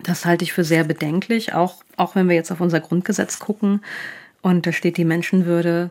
das 0.03 0.25
halte 0.25 0.45
ich 0.45 0.53
für 0.53 0.65
sehr 0.65 0.85
bedenklich, 0.85 1.55
auch 1.55 1.83
auch 1.97 2.15
wenn 2.15 2.29
wir 2.29 2.37
jetzt 2.37 2.51
auf 2.51 2.61
unser 2.61 2.81
Grundgesetz 2.81 3.39
gucken 3.39 3.81
und 4.43 4.67
da 4.67 4.73
steht 4.73 4.97
die 4.97 5.05
Menschenwürde 5.05 5.91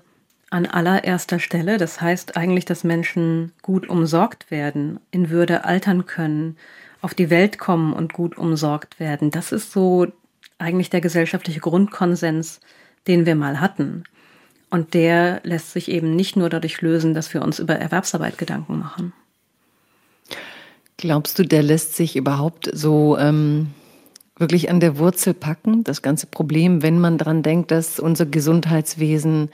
an 0.49 0.65
allererster 0.65 1.39
Stelle. 1.39 1.77
Das 1.77 2.01
heißt 2.01 2.35
eigentlich, 2.35 2.65
dass 2.65 2.83
Menschen 2.83 3.53
gut 3.61 3.87
umsorgt 3.87 4.51
werden, 4.51 4.99
in 5.09 5.29
Würde 5.29 5.63
altern 5.63 6.05
können, 6.05 6.57
auf 7.01 7.13
die 7.13 7.29
Welt 7.29 7.57
kommen 7.57 7.93
und 7.93 8.13
gut 8.13 8.37
umsorgt 8.37 8.99
werden. 8.99 9.31
Das 9.31 9.51
ist 9.51 9.71
so 9.71 10.07
eigentlich 10.59 10.89
der 10.89 11.01
gesellschaftliche 11.01 11.61
Grundkonsens, 11.61 12.59
den 13.07 13.25
wir 13.25 13.35
mal 13.35 13.59
hatten. 13.59 14.03
Und 14.69 14.93
der 14.93 15.41
lässt 15.43 15.71
sich 15.71 15.89
eben 15.89 16.15
nicht 16.15 16.35
nur 16.35 16.49
dadurch 16.49 16.81
lösen, 16.81 17.13
dass 17.13 17.33
wir 17.33 17.41
uns 17.41 17.59
über 17.59 17.75
Erwerbsarbeit 17.75 18.37
Gedanken 18.37 18.77
machen. 18.77 19.13
Glaubst 20.97 21.39
du, 21.39 21.43
der 21.43 21.63
lässt 21.63 21.95
sich 21.95 22.15
überhaupt 22.15 22.69
so 22.73 23.17
ähm, 23.17 23.73
wirklich 24.41 24.69
an 24.69 24.81
der 24.81 24.97
Wurzel 24.97 25.33
packen, 25.33 25.85
das 25.85 26.01
ganze 26.01 26.27
Problem, 26.27 26.83
wenn 26.83 26.99
man 26.99 27.17
daran 27.17 27.43
denkt, 27.43 27.71
dass 27.71 27.99
unser 27.99 28.25
Gesundheitswesen 28.25 29.49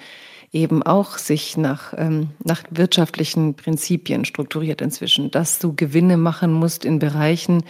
eben 0.52 0.82
auch 0.82 1.18
sich 1.18 1.58
nach, 1.58 1.94
ähm, 1.98 2.30
nach 2.44 2.64
wirtschaftlichen 2.72 3.54
Prinzipien 3.54 4.26
strukturiert 4.26 4.82
inzwischen, 4.82 5.30
dass 5.30 5.60
du 5.60 5.76
Gewinne 5.76 6.18
machen 6.18 6.52
musst 6.52 6.86
in 6.86 7.00
Bereichen, 7.00 7.64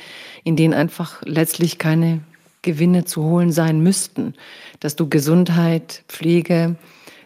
in 0.44 0.56
denen 0.56 0.74
einfach 0.74 1.22
letztlich 1.26 1.80
keine 1.80 2.22
Gewinne 2.62 3.06
zu 3.06 3.24
holen 3.24 3.52
sein 3.52 3.82
müssten, 3.82 4.34
dass 4.80 4.96
du 4.96 5.10
Gesundheit, 5.10 6.04
Pflege, 6.08 6.76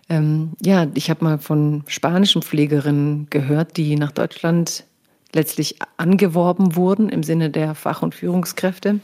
ähm, 0.09 0.51
ja, 0.61 0.87
ich 0.93 1.09
habe 1.09 1.23
mal 1.23 1.37
von 1.37 1.83
spanischen 1.87 2.41
Pflegerinnen 2.41 3.27
gehört, 3.29 3.77
die 3.77 3.95
nach 3.95 4.11
Deutschland 4.11 4.85
letztlich 5.33 5.77
angeworben 5.97 6.75
wurden 6.75 7.09
im 7.09 7.23
Sinne 7.23 7.49
der 7.49 7.75
Fach- 7.75 8.01
und 8.01 8.15
Führungskräfte, 8.15 8.99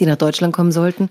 die 0.00 0.06
nach 0.06 0.16
Deutschland 0.16 0.54
kommen 0.54 0.72
sollten 0.72 1.08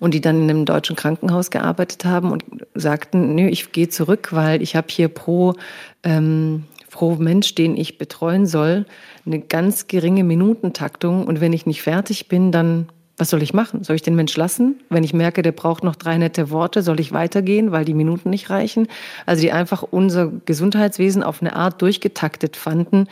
und 0.00 0.14
die 0.14 0.20
dann 0.20 0.42
in 0.42 0.50
einem 0.50 0.64
deutschen 0.64 0.96
Krankenhaus 0.96 1.50
gearbeitet 1.50 2.04
haben 2.04 2.32
und 2.32 2.44
sagten, 2.74 3.34
nö, 3.34 3.46
ich 3.46 3.72
gehe 3.72 3.88
zurück, 3.88 4.28
weil 4.32 4.62
ich 4.62 4.76
habe 4.76 4.88
hier 4.90 5.08
pro, 5.08 5.54
ähm, 6.02 6.64
pro 6.90 7.14
Mensch, 7.16 7.54
den 7.54 7.76
ich 7.76 7.98
betreuen 7.98 8.46
soll, 8.46 8.86
eine 9.26 9.40
ganz 9.40 9.86
geringe 9.86 10.24
Minutentaktung 10.24 11.26
und 11.26 11.40
wenn 11.40 11.52
ich 11.52 11.66
nicht 11.66 11.82
fertig 11.82 12.28
bin, 12.28 12.52
dann 12.52 12.88
was 13.16 13.30
soll 13.30 13.42
ich 13.42 13.54
machen? 13.54 13.84
Soll 13.84 13.96
ich 13.96 14.02
den 14.02 14.16
Mensch 14.16 14.36
lassen? 14.36 14.80
Wenn 14.90 15.04
ich 15.04 15.14
merke, 15.14 15.42
der 15.42 15.52
braucht 15.52 15.84
noch 15.84 15.94
drei 15.94 16.18
nette 16.18 16.50
Worte, 16.50 16.82
soll 16.82 16.98
ich 16.98 17.12
weitergehen, 17.12 17.70
weil 17.70 17.84
die 17.84 17.94
Minuten 17.94 18.30
nicht 18.30 18.50
reichen? 18.50 18.88
Also 19.24 19.42
die 19.42 19.52
einfach 19.52 19.84
unser 19.84 20.32
Gesundheitswesen 20.46 21.22
auf 21.22 21.40
eine 21.40 21.54
Art 21.54 21.80
durchgetaktet 21.80 22.56
fanden, 22.56 23.06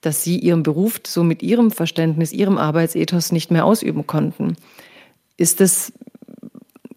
dass 0.00 0.22
sie 0.22 0.38
ihren 0.38 0.62
Beruf 0.62 1.00
so 1.06 1.24
mit 1.24 1.42
ihrem 1.42 1.70
Verständnis, 1.70 2.32
ihrem 2.32 2.58
Arbeitsethos 2.58 3.32
nicht 3.32 3.50
mehr 3.50 3.64
ausüben 3.64 4.06
konnten. 4.06 4.56
Ist 5.36 5.60
das 5.60 5.92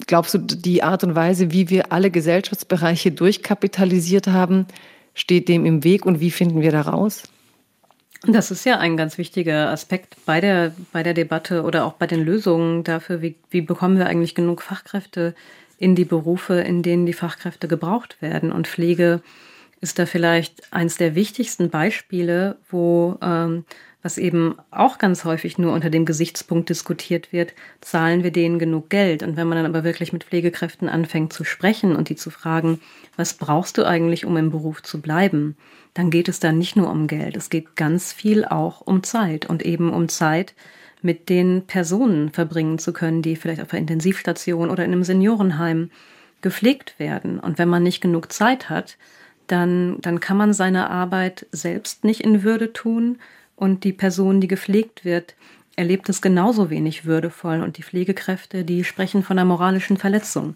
glaubst 0.08 0.34
du, 0.34 0.40
die 0.40 0.84
Art 0.84 1.04
und 1.04 1.16
Weise, 1.16 1.52
wie 1.52 1.70
wir 1.70 1.92
alle 1.92 2.12
Gesellschaftsbereiche 2.12 3.12
durchkapitalisiert 3.12 4.28
haben, 4.28 4.68
steht 5.14 5.48
dem 5.48 5.66
im 5.66 5.84
Weg 5.84 6.06
und 6.06 6.20
wie 6.20 6.32
finden 6.32 6.62
wir 6.62 6.72
da 6.72 6.82
raus? 6.82 7.24
Das 8.28 8.52
ist 8.52 8.66
ja 8.66 8.78
ein 8.78 8.98
ganz 8.98 9.18
wichtiger 9.18 9.70
Aspekt 9.70 10.16
bei 10.26 10.42
der, 10.42 10.76
bei 10.92 11.02
der 11.02 11.14
Debatte 11.14 11.64
oder 11.64 11.86
auch 11.86 11.94
bei 11.94 12.08
den 12.08 12.24
Lösungen 12.24 12.84
dafür, 12.84 13.22
wie, 13.22 13.36
wie 13.50 13.62
bekommen 13.62 13.98
wir 13.98 14.08
eigentlich 14.08 14.36
genug 14.36 14.62
Fachkräfte 14.62 15.34
in 15.78 15.96
die 15.96 16.06
Berufe, 16.06 16.56
in 16.56 16.84
denen 16.84 17.08
die 17.08 17.14
Fachkräfte 17.14 17.68
gebraucht 17.68 18.22
werden. 18.22 18.52
Und 18.52 18.68
Pflege 18.68 19.22
ist 19.82 20.00
da 20.00 20.06
vielleicht 20.06 20.72
eins 20.72 20.98
der 20.98 21.16
wichtigsten 21.16 21.70
Beispiele, 21.70 22.58
wo 22.70 23.18
ähm, 23.22 23.66
was 24.04 24.18
eben 24.18 24.56
auch 24.72 24.98
ganz 24.98 25.26
häufig 25.26 25.58
nur 25.58 25.74
unter 25.74 25.90
dem 25.90 26.06
Gesichtspunkt 26.06 26.70
diskutiert 26.70 27.32
wird, 27.32 27.54
zahlen 27.82 28.24
wir 28.24 28.32
denen 28.32 28.58
genug 28.58 28.90
Geld? 28.90 29.22
Und 29.22 29.38
wenn 29.38 29.48
man 29.48 29.58
dann 29.58 29.68
aber 29.68 29.84
wirklich 29.84 30.12
mit 30.12 30.24
Pflegekräften 30.24 30.90
anfängt 30.90 31.34
zu 31.34 31.44
sprechen 31.44 31.96
und 31.96 32.10
die 32.10 32.16
zu 32.16 32.32
fragen, 32.32 32.80
was 33.16 33.36
brauchst 33.36 33.78
du 33.78 33.86
eigentlich, 33.86 34.26
um 34.26 34.38
im 34.38 34.50
Beruf 34.50 34.82
zu 34.82 35.02
bleiben, 35.02 35.56
dann 35.94 36.10
geht 36.10 36.30
es 36.30 36.40
dann 36.40 36.58
nicht 36.58 36.76
nur 36.76 36.90
um 36.90 37.08
Geld, 37.08 37.36
es 37.36 37.50
geht 37.50 37.76
ganz 37.76 38.14
viel 38.14 38.46
auch 38.46 38.82
um 38.82 39.04
Zeit 39.04 39.46
und 39.46 39.64
eben 39.64 39.92
um 39.92 40.10
Zeit, 40.10 40.56
mit 41.04 41.30
den 41.30 41.64
Personen 41.66 42.30
verbringen 42.30 42.78
zu 42.78 42.94
können, 42.94 43.22
die 43.24 43.36
vielleicht 43.36 43.62
auf 43.62 43.70
der 43.70 43.80
Intensivstation 43.80 44.70
oder 44.70 44.86
in 44.86 44.92
einem 44.92 45.04
Seniorenheim 45.04 45.90
gepflegt 46.42 47.00
werden. 47.00 47.40
Und 47.40 47.58
wenn 47.58 47.70
man 47.70 47.84
nicht 47.84 48.02
genug 48.02 48.32
Zeit 48.32 48.70
hat, 48.70 48.98
dann, 49.52 49.98
dann 50.02 50.20
kann 50.20 50.38
man 50.38 50.54
seine 50.54 50.90
Arbeit 50.90 51.46
selbst 51.52 52.04
nicht 52.04 52.22
in 52.22 52.44
Würde 52.44 52.74
tun 52.74 53.20
und 53.56 53.84
die 53.84 53.94
Person, 53.94 54.42
die 54.42 54.48
gepflegt 54.48 55.06
wird, 55.06 55.36
erlebt 55.76 56.10
es 56.10 56.22
genauso 56.22 56.70
wenig 56.70 57.06
würdevoll 57.06 57.62
und 57.62 57.78
die 57.78 57.84
Pflegekräfte, 57.84 58.64
die 58.64 58.84
sprechen 58.84 59.24
von 59.24 59.38
einer 59.38 59.46
moralischen 59.46 59.98
Verletzung. 59.98 60.56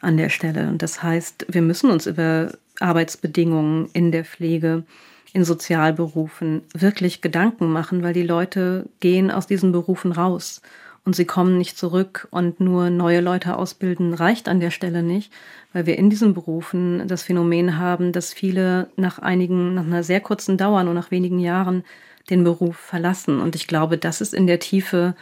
an 0.00 0.16
der 0.16 0.28
Stelle. 0.28 0.68
Und 0.68 0.82
das 0.82 1.02
heißt, 1.02 1.46
wir 1.48 1.62
müssen 1.62 1.90
uns 1.90 2.06
über 2.06 2.52
Arbeitsbedingungen 2.80 3.88
in 3.92 4.12
der 4.12 4.24
Pflege, 4.24 4.84
in 5.32 5.44
Sozialberufen 5.44 6.62
wirklich 6.74 7.20
Gedanken 7.20 7.72
machen, 7.72 8.02
weil 8.02 8.12
die 8.12 8.22
Leute 8.22 8.86
gehen 9.00 9.30
aus 9.30 9.46
diesen 9.46 9.72
Berufen 9.72 10.12
raus 10.12 10.62
und 11.06 11.14
sie 11.14 11.24
kommen 11.24 11.56
nicht 11.56 11.78
zurück 11.78 12.26
und 12.32 12.58
nur 12.58 12.90
neue 12.90 13.20
Leute 13.20 13.56
ausbilden 13.56 14.12
reicht 14.12 14.48
an 14.48 14.58
der 14.58 14.72
Stelle 14.72 15.04
nicht, 15.04 15.32
weil 15.72 15.86
wir 15.86 15.96
in 15.96 16.10
diesen 16.10 16.34
Berufen 16.34 17.06
das 17.06 17.22
Phänomen 17.22 17.78
haben, 17.78 18.10
dass 18.10 18.34
viele 18.34 18.90
nach 18.96 19.20
einigen, 19.20 19.74
nach 19.74 19.84
einer 19.84 20.02
sehr 20.02 20.20
kurzen 20.20 20.58
Dauer, 20.58 20.82
nur 20.82 20.94
nach 20.94 21.12
wenigen 21.12 21.38
Jahren 21.38 21.84
den 22.28 22.42
Beruf 22.42 22.76
verlassen. 22.76 23.40
Und 23.40 23.54
ich 23.54 23.68
glaube, 23.68 23.98
das 23.98 24.20
ist 24.20 24.34
in 24.34 24.48
der 24.48 24.58
Tiefe 24.58 25.14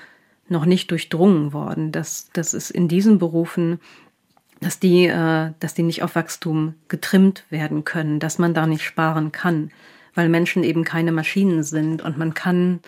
noch 0.48 0.64
nicht 0.64 0.90
durchdrungen 0.90 1.52
worden, 1.52 1.92
dass, 1.92 2.30
dass 2.32 2.54
es 2.54 2.70
in 2.70 2.88
diesen 2.88 3.18
Berufen, 3.18 3.78
dass 4.62 4.78
die, 4.78 5.04
äh, 5.04 5.50
dass 5.60 5.74
die 5.74 5.82
nicht 5.82 6.02
auf 6.02 6.14
Wachstum 6.14 6.74
getrimmt 6.88 7.44
werden 7.50 7.84
können, 7.84 8.20
dass 8.20 8.38
man 8.38 8.54
da 8.54 8.66
nicht 8.66 8.84
sparen 8.84 9.32
kann, 9.32 9.70
weil 10.14 10.30
Menschen 10.30 10.64
eben 10.64 10.82
keine 10.82 11.12
Maschinen 11.12 11.62
sind 11.62 12.00
und 12.00 12.16
man 12.16 12.32
kann 12.32 12.80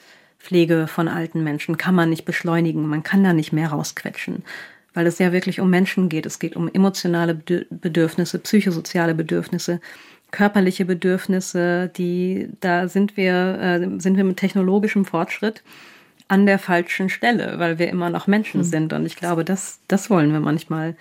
Pflege 0.46 0.86
von 0.86 1.08
alten 1.08 1.42
Menschen 1.42 1.76
kann 1.76 1.96
man 1.96 2.08
nicht 2.08 2.24
beschleunigen, 2.24 2.86
man 2.86 3.02
kann 3.02 3.24
da 3.24 3.32
nicht 3.32 3.52
mehr 3.52 3.70
rausquetschen, 3.70 4.44
weil 4.94 5.08
es 5.08 5.18
ja 5.18 5.32
wirklich 5.32 5.60
um 5.60 5.70
Menschen 5.70 6.08
geht. 6.08 6.24
Es 6.24 6.38
geht 6.38 6.54
um 6.54 6.70
emotionale 6.72 7.34
Bedürfnisse, 7.34 8.38
psychosoziale 8.38 9.16
Bedürfnisse, 9.16 9.80
körperliche 10.30 10.84
Bedürfnisse, 10.84 11.90
die 11.96 12.48
da 12.60 12.86
sind 12.86 13.16
wir 13.16 13.58
äh, 13.60 14.00
sind 14.00 14.16
wir 14.16 14.22
mit 14.22 14.36
technologischem 14.36 15.04
Fortschritt 15.04 15.64
an 16.28 16.46
der 16.46 16.60
falschen 16.60 17.08
Stelle, 17.08 17.58
weil 17.58 17.80
wir 17.80 17.88
immer 17.88 18.10
noch 18.10 18.28
Menschen 18.28 18.60
mhm. 18.60 18.64
sind 18.64 18.92
und 18.92 19.04
ich 19.04 19.16
glaube, 19.16 19.44
das 19.44 19.80
das 19.88 20.10
wollen 20.10 20.32
wir 20.32 20.40
manchmal 20.40 20.94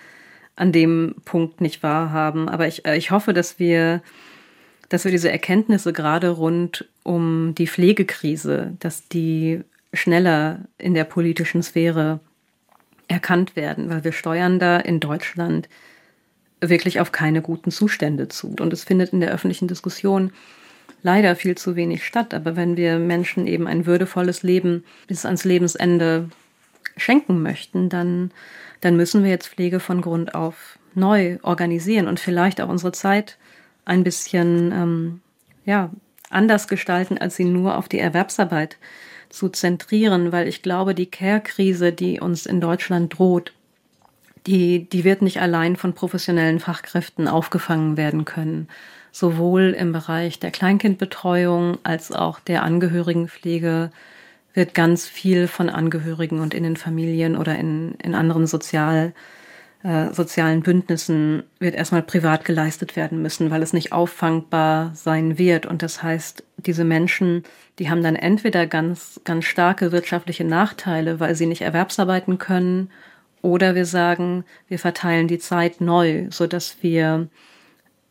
an 0.56 0.72
dem 0.72 1.14
Punkt 1.24 1.60
nicht 1.60 1.84
wahrhaben, 1.84 2.48
aber 2.48 2.66
ich 2.66 2.84
äh, 2.84 2.96
ich 2.96 3.12
hoffe, 3.12 3.32
dass 3.32 3.60
wir 3.60 4.02
dass 4.88 5.04
wir 5.04 5.10
diese 5.10 5.30
Erkenntnisse 5.30 5.92
gerade 5.92 6.30
rund 6.30 6.88
um 7.02 7.54
die 7.56 7.66
Pflegekrise, 7.66 8.74
dass 8.80 9.08
die 9.08 9.60
schneller 9.92 10.60
in 10.78 10.94
der 10.94 11.04
politischen 11.04 11.62
Sphäre 11.62 12.20
erkannt 13.08 13.56
werden, 13.56 13.88
weil 13.88 14.04
wir 14.04 14.12
steuern 14.12 14.58
da 14.58 14.78
in 14.78 15.00
Deutschland 15.00 15.68
wirklich 16.60 17.00
auf 17.00 17.12
keine 17.12 17.42
guten 17.42 17.70
Zustände 17.70 18.28
zu. 18.28 18.54
Und 18.60 18.72
es 18.72 18.84
findet 18.84 19.12
in 19.12 19.20
der 19.20 19.32
öffentlichen 19.32 19.68
Diskussion 19.68 20.32
leider 21.02 21.36
viel 21.36 21.56
zu 21.56 21.76
wenig 21.76 22.04
statt. 22.04 22.34
Aber 22.34 22.56
wenn 22.56 22.76
wir 22.76 22.98
Menschen 22.98 23.46
eben 23.46 23.66
ein 23.66 23.86
würdevolles 23.86 24.42
Leben 24.42 24.84
bis 25.06 25.24
ans 25.24 25.44
Lebensende 25.44 26.28
schenken 26.96 27.42
möchten, 27.42 27.88
dann, 27.88 28.30
dann 28.80 28.96
müssen 28.96 29.22
wir 29.22 29.30
jetzt 29.30 29.48
Pflege 29.48 29.80
von 29.80 30.00
Grund 30.00 30.34
auf 30.34 30.78
neu 30.94 31.38
organisieren 31.42 32.08
und 32.08 32.18
vielleicht 32.18 32.60
auch 32.60 32.68
unsere 32.68 32.92
Zeit 32.92 33.36
ein 33.86 34.04
bisschen 34.04 34.72
ähm, 34.72 35.20
ja, 35.64 35.90
anders 36.28 36.68
gestalten, 36.68 37.16
als 37.16 37.36
sie 37.36 37.44
nur 37.44 37.78
auf 37.78 37.88
die 37.88 37.98
Erwerbsarbeit 37.98 38.76
zu 39.30 39.48
zentrieren, 39.48 40.32
weil 40.32 40.46
ich 40.48 40.62
glaube, 40.62 40.94
die 40.94 41.06
Care-Krise, 41.06 41.92
die 41.92 42.20
uns 42.20 42.46
in 42.46 42.60
Deutschland 42.60 43.18
droht, 43.18 43.52
die, 44.46 44.88
die 44.88 45.04
wird 45.04 45.22
nicht 45.22 45.40
allein 45.40 45.76
von 45.76 45.94
professionellen 45.94 46.60
Fachkräften 46.60 47.26
aufgefangen 47.26 47.96
werden 47.96 48.24
können. 48.24 48.68
Sowohl 49.10 49.74
im 49.78 49.92
Bereich 49.92 50.38
der 50.38 50.50
Kleinkindbetreuung 50.50 51.78
als 51.82 52.12
auch 52.12 52.38
der 52.38 52.62
Angehörigenpflege 52.62 53.90
wird 54.52 54.74
ganz 54.74 55.06
viel 55.06 55.48
von 55.48 55.68
Angehörigen 55.68 56.40
und 56.40 56.54
in 56.54 56.62
den 56.62 56.76
Familien 56.76 57.36
oder 57.36 57.56
in, 57.56 57.94
in 58.02 58.14
anderen 58.14 58.46
Sozial- 58.46 59.12
äh, 59.82 60.12
sozialen 60.12 60.62
Bündnissen 60.62 61.44
wird 61.58 61.74
erstmal 61.74 62.02
privat 62.02 62.44
geleistet 62.44 62.96
werden 62.96 63.22
müssen, 63.22 63.50
weil 63.50 63.62
es 63.62 63.72
nicht 63.72 63.92
auffangbar 63.92 64.92
sein 64.94 65.38
wird. 65.38 65.66
Und 65.66 65.82
das 65.82 66.02
heißt, 66.02 66.44
diese 66.56 66.84
Menschen, 66.84 67.44
die 67.78 67.90
haben 67.90 68.02
dann 68.02 68.16
entweder 68.16 68.66
ganz, 68.66 69.20
ganz 69.24 69.44
starke 69.44 69.92
wirtschaftliche 69.92 70.44
Nachteile, 70.44 71.20
weil 71.20 71.34
sie 71.34 71.46
nicht 71.46 71.62
erwerbsarbeiten 71.62 72.38
können, 72.38 72.90
oder 73.42 73.76
wir 73.76 73.84
sagen, 73.84 74.44
wir 74.66 74.80
verteilen 74.80 75.28
die 75.28 75.38
Zeit 75.38 75.80
neu, 75.80 76.26
so 76.30 76.48
dass 76.48 76.82
wir 76.82 77.28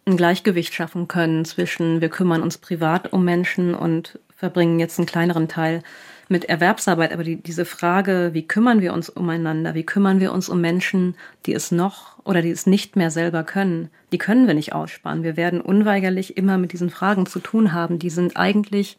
ein 0.05 0.18
Gleichgewicht 0.18 0.74
schaffen 0.74 1.09
können 1.09 1.43
zwischen, 1.43 1.99
wir 1.99 2.09
kümmern 2.09 2.41
uns 2.41 2.57
privat 2.57 3.11
um 3.11 3.26
Menschen 3.26 3.76
und 3.76 4.20
verbringen 4.36 4.80
jetzt 4.80 4.97
einen 4.97 5.07
kleineren 5.07 5.47
Teil 5.47 5.82
mit 6.28 6.46
Erwerbsarbeit, 6.46 7.14
aber 7.14 7.24
die, 7.24 7.36
diese 7.38 7.66
Frage, 7.66 8.32
wie 8.34 8.48
kümmern 8.48 8.82
wir 8.82 8.94
uns 8.94 9.10
umeinander, 9.10 9.76
wie 9.76 9.84
kümmern 9.86 10.20
wir 10.20 10.32
uns 10.32 10.50
um 10.50 10.62
Menschen, 10.62 11.16
die 11.46 11.54
es 11.54 11.72
noch 11.72 12.18
oder 12.24 12.42
die 12.42 12.50
es 12.50 12.66
nicht 12.66 12.96
mehr 12.96 13.12
selber 13.12 13.44
können, 13.44 13.90
die 14.12 14.18
können 14.18 14.48
wir 14.48 14.54
nicht 14.54 14.74
aussparen. 14.74 15.24
Wir 15.24 15.38
werden 15.38 15.62
unweigerlich 15.62 16.38
immer 16.38 16.58
mit 16.58 16.74
diesen 16.74 16.90
Fragen 16.90 17.26
zu 17.26 17.40
tun 17.40 17.74
haben. 17.74 18.00
Die 18.00 18.10
sind 18.10 18.38
eigentlich, 18.38 18.98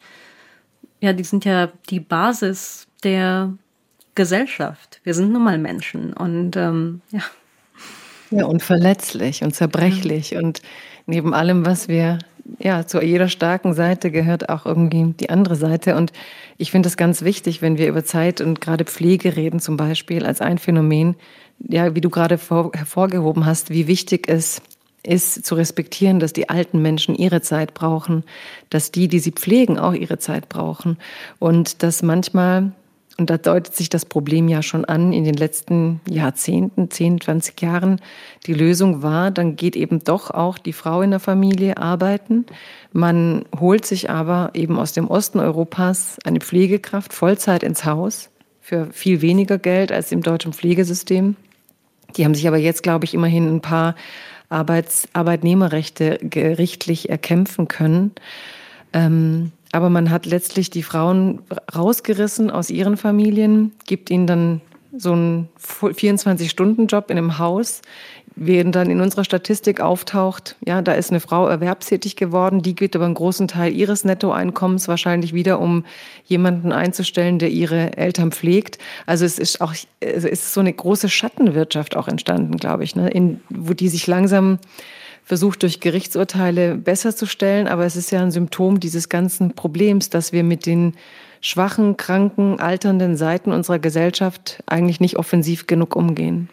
ja, 1.01 1.13
die 1.13 1.23
sind 1.23 1.43
ja 1.43 1.69
die 1.89 1.99
Basis 1.99 2.87
der 3.03 3.53
Gesellschaft. 4.15 5.01
Wir 5.03 5.13
sind 5.13 5.31
nun 5.31 5.43
mal 5.43 5.57
Menschen 5.57 6.13
und 6.13 6.55
ähm, 6.55 7.01
ja. 7.11 7.23
Ja, 8.29 8.45
und 8.45 8.61
verletzlich 8.61 9.41
und 9.43 9.55
zerbrechlich 9.55 10.31
ja. 10.31 10.39
und 10.39 10.61
neben 11.05 11.33
allem, 11.33 11.65
was 11.65 11.87
wir 11.87 12.19
ja, 12.59 12.87
zu 12.87 13.01
jeder 13.01 13.29
starken 13.29 13.73
Seite 13.73 14.11
gehört 14.11 14.49
auch 14.49 14.65
irgendwie 14.65 15.13
die 15.19 15.29
andere 15.29 15.55
Seite. 15.55 15.95
Und 15.95 16.11
ich 16.57 16.71
finde 16.71 16.87
es 16.87 16.97
ganz 16.97 17.21
wichtig, 17.21 17.61
wenn 17.61 17.77
wir 17.77 17.87
über 17.87 18.03
Zeit 18.03 18.41
und 18.41 18.61
gerade 18.61 18.85
Pflege 18.85 19.35
reden 19.35 19.59
zum 19.59 19.77
Beispiel 19.77 20.25
als 20.25 20.41
ein 20.41 20.57
Phänomen, 20.57 21.15
ja, 21.59 21.95
wie 21.95 22.01
du 22.01 22.09
gerade 22.09 22.37
vor, 22.37 22.71
hervorgehoben 22.73 23.45
hast, 23.45 23.69
wie 23.69 23.87
wichtig 23.87 24.27
es 24.27 24.61
ist 25.03 25.45
zu 25.45 25.55
respektieren, 25.55 26.19
dass 26.19 26.33
die 26.33 26.49
alten 26.49 26.81
Menschen 26.81 27.15
ihre 27.15 27.41
Zeit 27.41 27.73
brauchen, 27.73 28.23
dass 28.69 28.91
die, 28.91 29.07
die 29.07 29.19
sie 29.19 29.31
pflegen, 29.31 29.79
auch 29.79 29.93
ihre 29.93 30.19
Zeit 30.19 30.49
brauchen 30.49 30.97
und 31.39 31.81
dass 31.81 32.03
manchmal 32.03 32.71
und 33.17 33.31
da 33.31 33.37
deutet 33.37 33.75
sich 33.75 33.89
das 33.89 34.05
Problem 34.05 34.47
ja 34.47 34.61
schon 34.61 34.85
an 34.85 35.11
in 35.11 35.23
den 35.23 35.33
letzten 35.33 36.01
Jahrzehnten, 36.07 36.91
10, 36.91 37.21
20 37.21 37.59
Jahren. 37.61 37.99
Die 38.45 38.53
Lösung 38.53 39.01
war, 39.01 39.31
dann 39.31 39.55
geht 39.55 39.75
eben 39.75 40.03
doch 40.03 40.29
auch 40.29 40.59
die 40.59 40.73
Frau 40.73 41.01
in 41.01 41.09
der 41.09 41.19
Familie 41.19 41.77
arbeiten. 41.77 42.45
Man 42.93 43.45
holt 43.59 43.85
sich 43.87 44.11
aber 44.11 44.51
eben 44.53 44.77
aus 44.77 44.93
dem 44.93 45.07
Osten 45.07 45.39
Europas 45.39 46.17
eine 46.25 46.39
Pflegekraft 46.39 47.11
Vollzeit 47.11 47.63
ins 47.63 47.85
Haus 47.85 48.29
für 48.61 48.87
viel 48.91 49.21
weniger 49.21 49.57
Geld 49.57 49.91
als 49.91 50.11
im 50.11 50.21
deutschen 50.21 50.53
Pflegesystem. 50.53 51.35
Die 52.15 52.23
haben 52.23 52.35
sich 52.35 52.47
aber 52.47 52.57
jetzt, 52.57 52.83
glaube 52.83 53.05
ich, 53.05 53.15
immerhin 53.15 53.47
ein 53.47 53.61
paar 53.61 53.95
Arbeits 54.49 55.07
Arbeitnehmerrechte 55.13 56.19
gerichtlich 56.21 57.09
erkämpfen 57.09 57.67
können. 57.67 58.11
Ähm, 58.93 59.51
aber 59.71 59.89
man 59.89 60.09
hat 60.09 60.25
letztlich 60.25 60.69
die 60.69 60.83
Frauen 60.83 61.41
rausgerissen 61.75 62.51
aus 62.51 62.69
ihren 62.69 62.97
Familien, 62.97 63.73
gibt 63.85 64.09
ihnen 64.09 64.27
dann 64.27 64.61
so 64.95 65.11
einen 65.11 65.49
24-Stunden-Job 65.59 67.11
in 67.11 67.17
einem 67.17 67.37
Haus, 67.37 67.81
während 68.37 68.75
dann 68.75 68.89
in 68.89 69.01
unserer 69.01 69.23
Statistik 69.23 69.81
auftaucht, 69.81 70.55
ja, 70.65 70.81
da 70.81 70.93
ist 70.93 71.09
eine 71.09 71.19
Frau 71.19 71.47
erwerbstätig 71.47 72.15
geworden, 72.15 72.61
die 72.61 72.75
geht 72.75 72.95
aber 72.95 73.05
einen 73.05 73.15
großen 73.15 73.47
Teil 73.47 73.73
ihres 73.73 74.03
Nettoeinkommens 74.05 74.87
wahrscheinlich 74.87 75.33
wieder, 75.33 75.59
um 75.59 75.85
jemanden 76.25 76.71
einzustellen, 76.71 77.39
der 77.39 77.49
ihre 77.49 77.97
Eltern 77.97 78.31
pflegt. 78.31 78.77
Also 79.07 79.25
es 79.25 79.39
ist 79.39 79.59
auch, 79.59 79.73
es 79.99 80.23
ist 80.23 80.53
so 80.53 80.59
eine 80.59 80.71
große 80.71 81.09
Schattenwirtschaft 81.09 81.97
auch 81.97 82.07
entstanden, 82.07 82.57
glaube 82.57 82.83
ich, 82.83 82.95
ne, 82.95 83.09
in, 83.09 83.41
wo 83.49 83.73
die 83.73 83.89
sich 83.89 84.05
langsam 84.05 84.59
versucht, 85.27 85.63
durch 85.63 85.81
Gerichtsurteile 85.81 86.75
besser 86.75 87.13
zu 87.13 87.25
stellen. 87.25 87.67
Aber 87.67 87.85
es 87.85 87.97
ist 87.97 88.11
ja 88.11 88.21
ein 88.21 88.31
Symptom 88.31 88.79
dieses 88.79 89.09
ganzen 89.09 89.51
Problems, 89.51 90.09
dass 90.09 90.31
wir 90.31 90.41
mit 90.41 90.65
den 90.65 90.93
schwachen, 91.41 91.97
kranken, 91.97 92.61
alternden 92.61 93.17
Seiten 93.17 93.51
unserer 93.51 93.77
Gesellschaft 93.77 94.63
eigentlich 94.67 95.01
nicht 95.01 95.17
offensiv 95.17 95.67
genug 95.67 95.97
umgehen. 95.97 96.47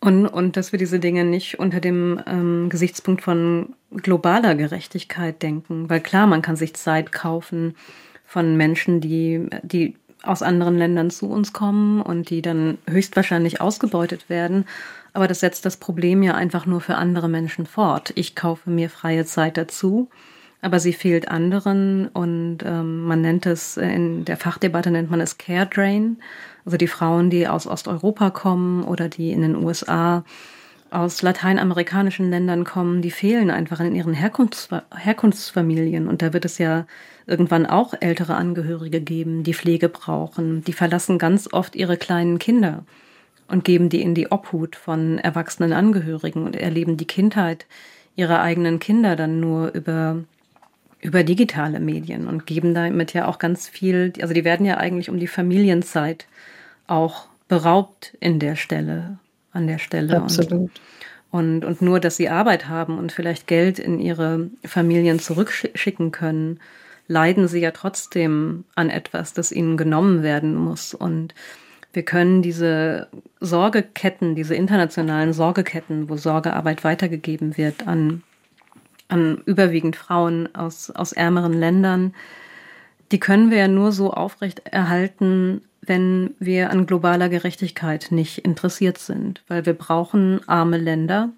Und, 0.00 0.26
und 0.26 0.56
dass 0.56 0.70
wir 0.70 0.78
diese 0.78 1.00
Dinge 1.00 1.24
nicht 1.24 1.58
unter 1.58 1.80
dem 1.80 2.20
ähm, 2.28 2.68
Gesichtspunkt 2.68 3.22
von 3.22 3.74
globaler 3.90 4.54
Gerechtigkeit 4.54 5.42
denken. 5.42 5.90
Weil 5.90 6.00
klar, 6.00 6.28
man 6.28 6.42
kann 6.42 6.54
sich 6.54 6.74
Zeit 6.74 7.10
kaufen 7.10 7.74
von 8.24 8.56
Menschen, 8.56 9.00
die, 9.00 9.48
die 9.62 9.96
aus 10.22 10.42
anderen 10.42 10.76
Ländern 10.76 11.10
zu 11.10 11.28
uns 11.28 11.52
kommen 11.52 12.00
und 12.00 12.30
die 12.30 12.42
dann 12.42 12.78
höchstwahrscheinlich 12.88 13.60
ausgebeutet 13.60 14.28
werden. 14.28 14.66
Aber 15.12 15.28
das 15.28 15.40
setzt 15.40 15.64
das 15.66 15.76
Problem 15.76 16.22
ja 16.22 16.34
einfach 16.34 16.66
nur 16.66 16.80
für 16.80 16.96
andere 16.96 17.28
Menschen 17.28 17.66
fort. 17.66 18.12
Ich 18.14 18.34
kaufe 18.34 18.70
mir 18.70 18.88
freie 18.88 19.24
Zeit 19.24 19.56
dazu, 19.56 20.08
aber 20.62 20.80
sie 20.80 20.92
fehlt 20.92 21.28
anderen 21.28 22.08
und 22.08 22.58
ähm, 22.64 23.02
man 23.02 23.20
nennt 23.20 23.46
es, 23.46 23.76
in 23.76 24.24
der 24.24 24.36
Fachdebatte 24.36 24.90
nennt 24.90 25.10
man 25.10 25.20
es 25.20 25.38
Care 25.38 25.66
Drain. 25.66 26.18
Also 26.64 26.76
die 26.76 26.86
Frauen, 26.86 27.30
die 27.30 27.48
aus 27.48 27.66
Osteuropa 27.66 28.30
kommen 28.30 28.84
oder 28.84 29.08
die 29.08 29.32
in 29.32 29.42
den 29.42 29.56
USA 29.56 30.24
aus 30.90 31.22
lateinamerikanischen 31.22 32.30
Ländern 32.30 32.64
kommen, 32.64 33.02
die 33.02 33.10
fehlen 33.10 33.50
einfach 33.50 33.80
in 33.80 33.94
ihren 33.94 34.14
Herkunfts 34.14 34.68
Herkunftsfamilien. 34.94 36.06
Und 36.06 36.22
da 36.22 36.32
wird 36.32 36.44
es 36.44 36.58
ja 36.58 36.86
irgendwann 37.26 37.66
auch 37.66 37.94
ältere 38.00 38.34
Angehörige 38.34 39.00
geben, 39.00 39.42
die 39.42 39.54
Pflege 39.54 39.88
brauchen. 39.88 40.64
Die 40.64 40.72
verlassen 40.72 41.18
ganz 41.18 41.52
oft 41.52 41.76
ihre 41.76 41.96
kleinen 41.96 42.38
Kinder 42.38 42.84
und 43.48 43.64
geben 43.64 43.88
die 43.88 44.02
in 44.02 44.14
die 44.14 44.30
Obhut 44.30 44.76
von 44.76 45.18
erwachsenen 45.18 45.72
Angehörigen 45.72 46.44
und 46.44 46.56
erleben 46.56 46.96
die 46.96 47.06
Kindheit 47.06 47.66
ihrer 48.16 48.40
eigenen 48.40 48.78
Kinder 48.78 49.16
dann 49.16 49.40
nur 49.40 49.72
über 49.72 50.24
über 51.02 51.24
digitale 51.24 51.80
Medien 51.80 52.28
und 52.28 52.46
geben 52.46 52.74
damit 52.74 53.12
ja 53.12 53.26
auch 53.26 53.40
ganz 53.40 53.68
viel, 53.68 54.12
also 54.20 54.32
die 54.32 54.44
werden 54.44 54.64
ja 54.64 54.76
eigentlich 54.76 55.10
um 55.10 55.18
die 55.18 55.26
Familienzeit 55.26 56.28
auch 56.86 57.26
beraubt 57.48 58.16
in 58.20 58.38
der 58.38 58.54
Stelle, 58.54 59.18
an 59.52 59.66
der 59.66 59.78
Stelle. 59.78 60.16
Absolut. 60.16 60.70
Und, 61.32 61.64
und 61.64 61.82
nur, 61.82 61.98
dass 61.98 62.16
sie 62.16 62.28
Arbeit 62.28 62.68
haben 62.68 62.98
und 62.98 63.10
vielleicht 63.10 63.48
Geld 63.48 63.80
in 63.80 63.98
ihre 63.98 64.48
Familien 64.64 65.18
zurückschicken 65.18 66.12
können, 66.12 66.60
leiden 67.12 67.48
sie 67.48 67.60
ja 67.60 67.70
trotzdem 67.70 68.64
an 68.74 68.90
etwas, 68.90 69.32
das 69.32 69.52
ihnen 69.52 69.76
genommen 69.76 70.22
werden 70.22 70.54
muss. 70.54 70.94
Und 70.94 71.34
wir 71.92 72.04
können 72.04 72.42
diese 72.42 73.08
Sorgeketten, 73.40 74.34
diese 74.34 74.54
internationalen 74.54 75.32
Sorgeketten, 75.32 76.08
wo 76.08 76.16
Sorgearbeit 76.16 76.84
weitergegeben 76.84 77.56
wird 77.56 77.86
an 77.86 78.22
an 79.12 79.42
überwiegend 79.44 79.94
Frauen 79.94 80.52
aus, 80.54 80.90
aus 80.90 81.12
ärmeren 81.12 81.52
Ländern, 81.52 82.14
die 83.12 83.20
können 83.20 83.50
wir 83.50 83.58
ja 83.58 83.68
nur 83.68 83.92
so 83.92 84.10
aufrecht 84.10 84.60
erhalten, 84.66 85.60
wenn 85.82 86.34
wir 86.38 86.70
an 86.70 86.86
globaler 86.86 87.28
Gerechtigkeit 87.28 88.08
nicht 88.10 88.38
interessiert 88.38 88.98
sind, 88.98 89.42
weil 89.48 89.66
wir 89.66 89.74
brauchen 89.74 90.40
arme 90.48 90.78
Länder, 90.78 91.30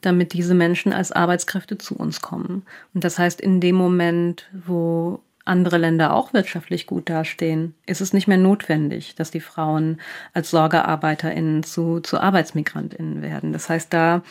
damit 0.00 0.32
diese 0.32 0.54
Menschen 0.54 0.92
als 0.92 1.12
Arbeitskräfte 1.12 1.78
zu 1.78 1.96
uns 1.96 2.20
kommen. 2.20 2.62
Und 2.94 3.04
das 3.04 3.18
heißt, 3.18 3.40
in 3.40 3.60
dem 3.60 3.74
Moment, 3.74 4.48
wo 4.52 5.20
andere 5.44 5.78
Länder 5.78 6.12
auch 6.12 6.34
wirtschaftlich 6.34 6.86
gut 6.86 7.08
dastehen, 7.08 7.74
ist 7.86 8.00
es 8.00 8.12
nicht 8.12 8.28
mehr 8.28 8.36
notwendig, 8.36 9.14
dass 9.14 9.30
die 9.30 9.40
Frauen 9.40 9.98
als 10.34 10.50
SorgearbeiterInnen 10.50 11.62
zu, 11.62 12.00
zu 12.00 12.20
ArbeitsmigrantInnen 12.20 13.22
werden. 13.22 13.52
Das 13.52 13.68
heißt, 13.68 13.92
da 13.92 14.22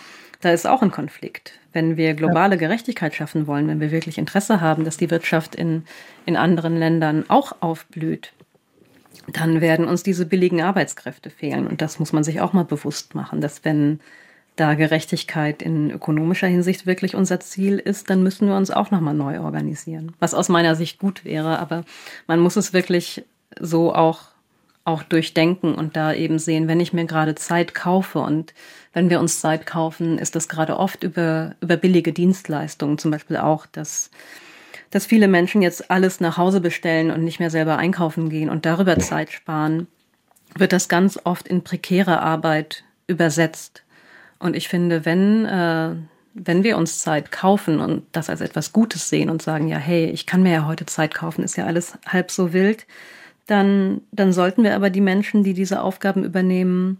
da 0.42 0.52
ist 0.52 0.68
auch 0.68 0.82
ein 0.82 0.92
Konflikt. 0.92 1.54
Wenn 1.74 1.98
wir 1.98 2.14
globale 2.14 2.58
Gerechtigkeit 2.58 3.16
schaffen 3.16 3.48
wollen, 3.48 3.68
wenn 3.68 3.80
wir 3.80 3.92
wirklich 3.92 4.18
Interesse 4.18 4.62
haben, 4.62 4.86
dass 4.86 4.98
die 4.98 5.10
Wirtschaft 5.10 5.56
in, 5.56 5.84
in 6.26 6.36
anderen 6.36 6.78
Ländern 6.78 7.26
auch 7.28 7.56
aufblüht, 7.60 8.34
dann 9.34 9.62
werden 9.62 9.88
uns 9.88 10.04
diese 10.04 10.26
billigen 10.26 10.62
Arbeitskräfte 10.62 11.30
fehlen. 11.30 11.68
Und 11.68 11.82
das 11.82 12.00
muss 12.00 12.14
man 12.14 12.24
sich 12.24 12.40
auch 12.40 12.54
mal 12.54 12.66
bewusst 12.66 13.16
machen, 13.16 13.42
dass 13.42 13.66
wenn 13.66 14.00
da 14.58 14.74
Gerechtigkeit 14.74 15.62
in 15.62 15.92
ökonomischer 15.92 16.48
Hinsicht 16.48 16.86
wirklich 16.86 17.16
unser 17.16 17.40
Ziel 17.40 17.80
ist, 17.80 18.10
dann 18.10 18.24
müssen 18.24 18.48
wir 18.48 18.56
uns 18.56 18.72
auch 18.72 18.92
nochmal 18.92 19.14
neu 19.14 19.40
organisieren. 19.40 20.14
Was 20.20 20.34
aus 20.34 20.50
meiner 20.50 20.76
Sicht 20.76 21.00
gut 21.00 21.24
wäre, 21.24 21.60
aber 21.60 21.86
man 22.28 22.40
muss 22.40 22.58
es 22.58 22.74
wirklich 22.74 23.24
so 23.60 23.94
auch 23.94 24.26
auch 24.88 25.04
durchdenken 25.04 25.76
und 25.76 25.98
da 25.98 26.14
eben 26.14 26.40
sehen, 26.40 26.70
wenn 26.70 26.80
ich 26.80 26.94
mir 26.94 27.04
gerade 27.06 27.36
Zeit 27.36 27.76
kaufe 27.76 28.20
und 28.20 28.54
wenn 28.94 29.10
wir 29.10 29.20
uns 29.20 29.42
Zeit 29.42 29.66
kaufen, 29.66 30.18
ist 30.18 30.34
das 30.34 30.48
gerade 30.48 30.78
oft 30.78 31.04
über, 31.04 31.56
über 31.60 31.76
billige 31.76 32.14
Dienstleistungen, 32.14 32.98
zum 32.98 33.12
Beispiel 33.12 33.36
auch, 33.36 33.66
dass, 33.66 34.10
dass 34.90 35.06
viele 35.06 35.28
Menschen 35.28 35.62
jetzt 35.62 35.92
alles 35.92 36.22
nach 36.22 36.38
Hause 36.38 36.62
bestellen 36.62 37.12
und 37.12 37.26
nicht 37.26 37.42
mehr 37.42 37.50
selber 37.50 37.78
einkaufen 37.78 38.30
gehen 38.30 38.50
und 38.50 38.66
darüber 38.66 38.98
Zeit 38.98 39.30
sparen, 39.30 39.88
wird 40.56 40.72
das 40.72 40.88
ganz 40.88 41.20
oft 41.26 41.50
in 41.50 41.66
prekäre 41.66 42.22
Arbeit 42.22 42.86
übersetzt. 43.08 43.84
Und 44.40 44.56
ich 44.56 44.68
finde, 44.68 45.06
wenn, 45.06 45.46
äh, 45.46 45.96
wenn 46.34 46.64
wir 46.64 46.78
uns 46.78 47.00
Zeit 47.00 47.32
kaufen 47.32 47.80
und 47.80 48.04
das 48.12 48.30
als 48.30 48.42
etwas 48.42 48.74
Gutes 48.74 49.10
sehen 49.10 49.30
und 49.30 49.42
sagen, 49.42 49.68
ja, 49.68 49.78
hey, 49.78 50.06
ich 50.06 50.26
kann 50.26 50.44
mir 50.44 50.52
ja 50.54 50.66
heute 50.66 50.86
Zeit 50.86 51.14
kaufen, 51.14 51.44
ist 51.44 51.58
ja 51.58 51.66
alles 51.66 51.98
halb 52.06 52.32
so 52.32 52.54
wild, 52.54 52.86
dann, 53.48 54.02
dann 54.12 54.34
sollten 54.34 54.64
wir 54.64 54.76
aber 54.76 54.90
die 54.90 55.02
Menschen, 55.02 55.44
die 55.44 55.54
diese 55.54 55.82
Aufgaben 55.82 56.24
übernehmen, 56.24 57.00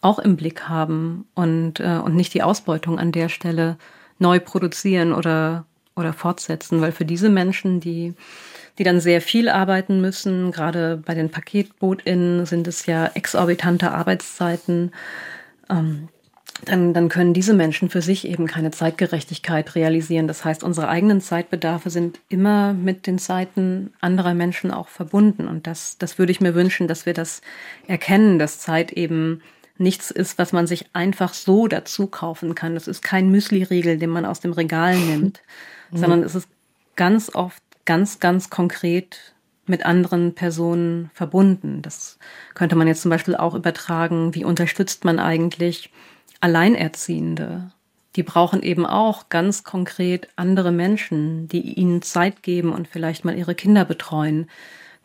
auch 0.00 0.18
im 0.18 0.36
Blick 0.36 0.68
haben 0.68 1.26
und, 1.34 1.78
äh, 1.80 2.00
und 2.02 2.16
nicht 2.16 2.34
die 2.34 2.42
Ausbeutung 2.42 2.98
an 2.98 3.12
der 3.12 3.28
Stelle 3.28 3.76
neu 4.18 4.40
produzieren 4.40 5.12
oder, 5.12 5.64
oder 5.94 6.12
fortsetzen, 6.12 6.80
weil 6.80 6.92
für 6.92 7.04
diese 7.04 7.28
Menschen, 7.28 7.78
die, 7.78 8.14
die 8.78 8.84
dann 8.84 9.00
sehr 9.00 9.20
viel 9.20 9.48
arbeiten 9.48 10.00
müssen, 10.00 10.50
gerade 10.50 10.96
bei 10.96 11.14
den 11.14 11.30
PaketbootInnen 11.30 12.46
sind 12.46 12.66
es 12.66 12.86
ja 12.86 13.06
exorbitante 13.14 13.92
Arbeitszeiten, 13.92 14.92
ähm, 15.70 16.08
dann, 16.64 16.94
dann 16.94 17.08
können 17.08 17.34
diese 17.34 17.54
Menschen 17.54 17.90
für 17.90 18.02
sich 18.02 18.26
eben 18.26 18.46
keine 18.46 18.70
Zeitgerechtigkeit 18.70 19.74
realisieren. 19.74 20.28
Das 20.28 20.44
heißt, 20.44 20.62
unsere 20.62 20.88
eigenen 20.88 21.20
Zeitbedarfe 21.20 21.90
sind 21.90 22.20
immer 22.28 22.72
mit 22.72 23.06
den 23.06 23.18
Zeiten 23.18 23.92
anderer 24.00 24.34
Menschen 24.34 24.70
auch 24.70 24.88
verbunden. 24.88 25.48
Und 25.48 25.66
das, 25.66 25.98
das 25.98 26.18
würde 26.18 26.30
ich 26.30 26.40
mir 26.40 26.54
wünschen, 26.54 26.88
dass 26.88 27.06
wir 27.06 27.14
das 27.14 27.40
erkennen, 27.88 28.38
dass 28.38 28.60
Zeit 28.60 28.92
eben 28.92 29.42
nichts 29.78 30.10
ist, 30.10 30.38
was 30.38 30.52
man 30.52 30.66
sich 30.66 30.86
einfach 30.92 31.34
so 31.34 31.66
dazu 31.66 32.06
kaufen 32.06 32.54
kann. 32.54 32.74
Das 32.74 32.86
ist 32.86 33.02
kein 33.02 33.30
Müsli-Riegel, 33.30 33.98
den 33.98 34.10
man 34.10 34.24
aus 34.24 34.40
dem 34.40 34.52
Regal 34.52 34.96
nimmt, 34.96 35.42
mhm. 35.90 35.96
sondern 35.98 36.22
es 36.22 36.34
ist 36.34 36.48
ganz 36.94 37.34
oft 37.34 37.62
ganz, 37.84 38.20
ganz 38.20 38.50
konkret 38.50 39.34
mit 39.66 39.84
anderen 39.84 40.34
Personen 40.34 41.10
verbunden. 41.14 41.82
Das 41.82 42.18
könnte 42.54 42.76
man 42.76 42.86
jetzt 42.86 43.02
zum 43.02 43.10
Beispiel 43.10 43.36
auch 43.36 43.54
übertragen. 43.54 44.34
Wie 44.34 44.44
unterstützt 44.44 45.04
man 45.04 45.18
eigentlich 45.18 45.90
Alleinerziehende, 46.42 47.70
die 48.16 48.22
brauchen 48.22 48.62
eben 48.62 48.84
auch 48.84 49.28
ganz 49.28 49.64
konkret 49.64 50.28
andere 50.36 50.72
Menschen, 50.72 51.48
die 51.48 51.74
ihnen 51.74 52.02
Zeit 52.02 52.42
geben 52.42 52.72
und 52.72 52.88
vielleicht 52.88 53.24
mal 53.24 53.38
ihre 53.38 53.54
Kinder 53.54 53.84
betreuen, 53.84 54.50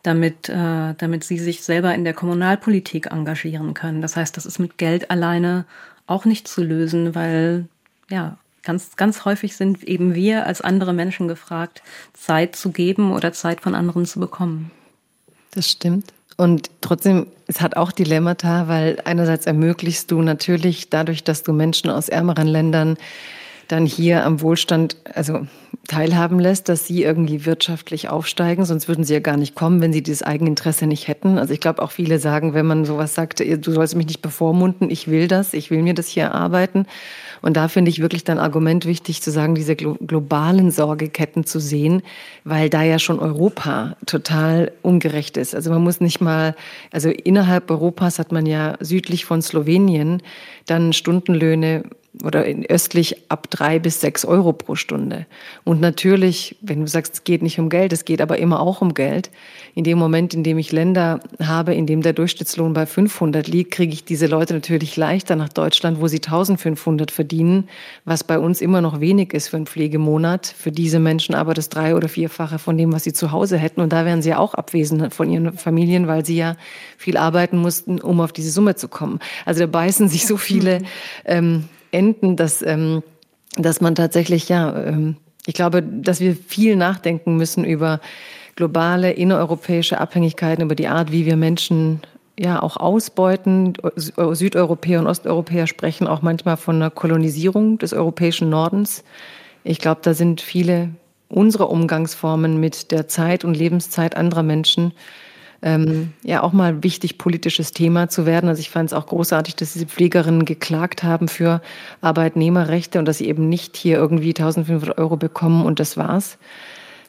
damit, 0.02 0.48
äh, 0.48 0.94
damit 0.94 1.24
sie 1.24 1.38
sich 1.38 1.62
selber 1.62 1.94
in 1.94 2.04
der 2.04 2.12
Kommunalpolitik 2.12 3.10
engagieren 3.10 3.72
können. 3.72 4.02
Das 4.02 4.16
heißt, 4.16 4.36
das 4.36 4.46
ist 4.46 4.58
mit 4.58 4.78
Geld 4.78 5.10
alleine 5.10 5.64
auch 6.06 6.24
nicht 6.24 6.48
zu 6.48 6.62
lösen, 6.62 7.14
weil 7.14 7.66
ja, 8.10 8.36
ganz, 8.62 8.96
ganz 8.96 9.24
häufig 9.24 9.56
sind 9.56 9.84
eben 9.84 10.14
wir 10.14 10.46
als 10.46 10.60
andere 10.60 10.92
Menschen 10.92 11.28
gefragt, 11.28 11.82
Zeit 12.14 12.56
zu 12.56 12.72
geben 12.72 13.12
oder 13.12 13.32
Zeit 13.32 13.60
von 13.60 13.74
anderen 13.74 14.06
zu 14.06 14.20
bekommen. 14.20 14.70
Das 15.52 15.70
stimmt. 15.70 16.12
Und 16.38 16.70
trotzdem, 16.80 17.26
es 17.48 17.60
hat 17.60 17.76
auch 17.76 17.90
Dilemmata, 17.90 18.68
weil 18.68 19.02
einerseits 19.04 19.46
ermöglichst 19.46 20.08
du 20.12 20.22
natürlich 20.22 20.88
dadurch, 20.88 21.24
dass 21.24 21.42
du 21.42 21.52
Menschen 21.52 21.90
aus 21.90 22.08
ärmeren 22.08 22.46
Ländern 22.46 22.96
dann 23.68 23.86
hier 23.86 24.24
am 24.24 24.40
Wohlstand 24.40 24.96
also 25.14 25.46
teilhaben 25.86 26.38
lässt, 26.38 26.68
dass 26.68 26.86
sie 26.86 27.02
irgendwie 27.02 27.46
wirtschaftlich 27.46 28.08
aufsteigen, 28.08 28.64
sonst 28.64 28.88
würden 28.88 29.04
sie 29.04 29.14
ja 29.14 29.20
gar 29.20 29.36
nicht 29.36 29.54
kommen, 29.54 29.80
wenn 29.80 29.92
sie 29.92 30.02
dieses 30.02 30.22
Eigeninteresse 30.22 30.86
nicht 30.86 31.08
hätten. 31.08 31.38
Also 31.38 31.54
ich 31.54 31.60
glaube 31.60 31.82
auch 31.82 31.90
viele 31.90 32.18
sagen, 32.18 32.52
wenn 32.52 32.66
man 32.66 32.84
sowas 32.84 33.14
sagt, 33.14 33.40
du 33.40 33.72
sollst 33.72 33.96
mich 33.96 34.06
nicht 34.06 34.20
bevormunden, 34.20 34.90
ich 34.90 35.08
will 35.08 35.28
das, 35.28 35.54
ich 35.54 35.70
will 35.70 35.82
mir 35.82 35.94
das 35.94 36.08
hier 36.08 36.24
erarbeiten. 36.24 36.86
Und 37.40 37.56
da 37.56 37.68
finde 37.68 37.90
ich 37.90 38.00
wirklich 38.00 38.24
dein 38.24 38.38
Argument 38.38 38.84
wichtig 38.84 39.22
zu 39.22 39.30
sagen, 39.30 39.54
diese 39.54 39.76
globalen 39.76 40.70
Sorgeketten 40.70 41.44
zu 41.44 41.60
sehen, 41.60 42.02
weil 42.44 42.68
da 42.68 42.82
ja 42.82 42.98
schon 42.98 43.18
Europa 43.18 43.96
total 44.06 44.72
ungerecht 44.82 45.36
ist. 45.36 45.54
Also 45.54 45.70
man 45.70 45.82
muss 45.82 46.00
nicht 46.00 46.20
mal, 46.20 46.54
also 46.90 47.08
innerhalb 47.10 47.70
Europas 47.70 48.18
hat 48.18 48.32
man 48.32 48.44
ja 48.44 48.76
südlich 48.80 49.24
von 49.24 49.40
Slowenien 49.40 50.22
dann 50.66 50.92
Stundenlöhne 50.92 51.84
oder 52.24 52.44
östlich 52.68 53.30
ab 53.30 53.48
drei 53.50 53.78
bis 53.78 54.00
sechs 54.00 54.24
Euro 54.24 54.52
pro 54.52 54.74
Stunde. 54.74 55.26
Und 55.64 55.80
natürlich, 55.80 56.56
wenn 56.60 56.80
du 56.80 56.86
sagst, 56.86 57.14
es 57.14 57.24
geht 57.24 57.42
nicht 57.42 57.58
um 57.58 57.68
Geld, 57.68 57.92
es 57.92 58.04
geht 58.04 58.20
aber 58.20 58.38
immer 58.38 58.60
auch 58.60 58.80
um 58.80 58.94
Geld. 58.94 59.30
In 59.74 59.84
dem 59.84 59.98
Moment, 59.98 60.34
in 60.34 60.42
dem 60.42 60.58
ich 60.58 60.72
Länder 60.72 61.20
habe, 61.42 61.74
in 61.74 61.86
dem 61.86 62.02
der 62.02 62.12
Durchschnittslohn 62.12 62.72
bei 62.72 62.86
500 62.86 63.46
liegt, 63.46 63.72
kriege 63.72 63.92
ich 63.92 64.04
diese 64.04 64.26
Leute 64.26 64.54
natürlich 64.54 64.96
leichter 64.96 65.36
nach 65.36 65.48
Deutschland, 65.48 66.00
wo 66.00 66.08
sie 66.08 66.16
1500 66.16 67.10
verdienen, 67.10 67.68
was 68.04 68.24
bei 68.24 68.38
uns 68.38 68.60
immer 68.60 68.80
noch 68.80 69.00
wenig 69.00 69.32
ist 69.32 69.48
für 69.48 69.56
einen 69.56 69.66
Pflegemonat. 69.66 70.46
Für 70.46 70.72
diese 70.72 70.98
Menschen 70.98 71.34
aber 71.34 71.54
das 71.54 71.68
drei- 71.68 71.94
oder 71.94 72.08
vierfache 72.08 72.58
von 72.58 72.76
dem, 72.76 72.92
was 72.92 73.04
sie 73.04 73.12
zu 73.12 73.32
Hause 73.32 73.58
hätten. 73.58 73.80
Und 73.80 73.92
da 73.92 74.04
wären 74.04 74.22
sie 74.22 74.34
auch 74.34 74.54
abwesend 74.54 75.14
von 75.14 75.30
ihren 75.30 75.52
Familien, 75.52 76.06
weil 76.06 76.24
sie 76.24 76.36
ja 76.36 76.56
viel 76.96 77.16
arbeiten 77.16 77.58
mussten, 77.58 78.00
um 78.00 78.20
auf 78.20 78.32
diese 78.32 78.50
Summe 78.50 78.74
zu 78.74 78.88
kommen. 78.88 79.20
Also 79.44 79.60
da 79.60 79.66
beißen 79.66 80.08
sich 80.08 80.26
so 80.26 80.36
viele 80.36 80.82
ähm, 81.24 81.64
enden, 81.90 82.36
dass, 82.36 82.62
ähm, 82.62 83.02
dass 83.56 83.80
man 83.80 83.94
tatsächlich, 83.94 84.48
ja, 84.48 84.84
ähm, 84.84 85.16
ich 85.46 85.54
glaube, 85.54 85.82
dass 85.82 86.20
wir 86.20 86.36
viel 86.36 86.76
nachdenken 86.76 87.36
müssen 87.36 87.64
über 87.64 88.00
globale 88.56 89.12
innereuropäische 89.12 89.98
Abhängigkeiten, 89.98 90.64
über 90.64 90.74
die 90.74 90.88
Art, 90.88 91.12
wie 91.12 91.26
wir 91.26 91.36
Menschen 91.36 92.00
ja 92.38 92.62
auch 92.62 92.76
ausbeuten. 92.76 93.74
Südeuropäer 93.96 95.00
und 95.00 95.06
Osteuropäer 95.06 95.66
sprechen 95.66 96.06
auch 96.06 96.22
manchmal 96.22 96.56
von 96.56 96.76
einer 96.76 96.90
Kolonisierung 96.90 97.78
des 97.78 97.92
europäischen 97.92 98.48
Nordens. 98.48 99.04
Ich 99.64 99.78
glaube, 99.78 100.00
da 100.02 100.14
sind 100.14 100.40
viele 100.40 100.90
unserer 101.28 101.70
Umgangsformen 101.70 102.58
mit 102.58 102.90
der 102.90 103.08
Zeit 103.08 103.44
und 103.44 103.56
Lebenszeit 103.56 104.16
anderer 104.16 104.42
Menschen 104.42 104.92
ähm, 105.60 106.12
ja 106.22 106.42
auch 106.42 106.52
mal 106.52 106.82
wichtig 106.82 107.18
politisches 107.18 107.72
Thema 107.72 108.08
zu 108.08 108.26
werden. 108.26 108.48
Also 108.48 108.60
ich 108.60 108.70
fand 108.70 108.90
es 108.90 108.94
auch 108.94 109.06
großartig, 109.06 109.56
dass 109.56 109.72
diese 109.72 109.86
Pflegerinnen 109.86 110.44
geklagt 110.44 111.02
haben 111.02 111.28
für 111.28 111.60
Arbeitnehmerrechte 112.00 112.98
und 112.98 113.06
dass 113.06 113.18
sie 113.18 113.28
eben 113.28 113.48
nicht 113.48 113.76
hier 113.76 113.96
irgendwie 113.96 114.30
1500 114.30 114.98
Euro 114.98 115.16
bekommen 115.16 115.64
und 115.64 115.80
das 115.80 115.96
war's. 115.96 116.38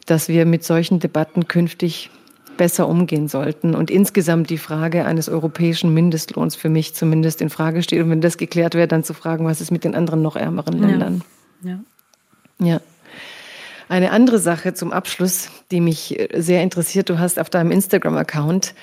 Dass 0.05 0.29
wir 0.29 0.45
mit 0.45 0.63
solchen 0.63 0.99
Debatten 0.99 1.47
künftig 1.47 2.09
besser 2.57 2.89
umgehen 2.89 3.29
sollten 3.29 3.73
und 3.73 3.89
insgesamt 3.89 4.49
die 4.49 4.57
Frage 4.57 5.05
eines 5.05 5.29
europäischen 5.29 5.93
Mindestlohns 5.93 6.55
für 6.55 6.67
mich 6.67 6.93
zumindest 6.93 7.41
in 7.41 7.49
Frage 7.49 7.83
steht. 7.83 8.03
Und 8.03 8.09
wenn 8.09 8.19
das 8.19 8.37
geklärt 8.37 8.73
wird, 8.73 8.91
dann 8.91 9.03
zu 9.03 9.13
fragen, 9.13 9.45
was 9.45 9.61
ist 9.61 9.71
mit 9.71 9.85
den 9.85 9.95
anderen 9.95 10.21
noch 10.21 10.35
ärmeren 10.35 10.77
Ländern? 10.77 11.23
Ja. 11.61 11.79
ja. 12.59 12.67
ja. 12.67 12.81
Eine 13.89 14.11
andere 14.11 14.37
Sache 14.37 14.75
zum 14.75 14.93
Abschluss, 14.93 15.49
die 15.71 15.81
mich 15.81 16.15
sehr 16.35 16.61
interessiert, 16.61 17.09
du 17.09 17.17
hast 17.17 17.39
auf 17.39 17.49
deinem 17.49 17.71
Instagram-Account 17.71 18.75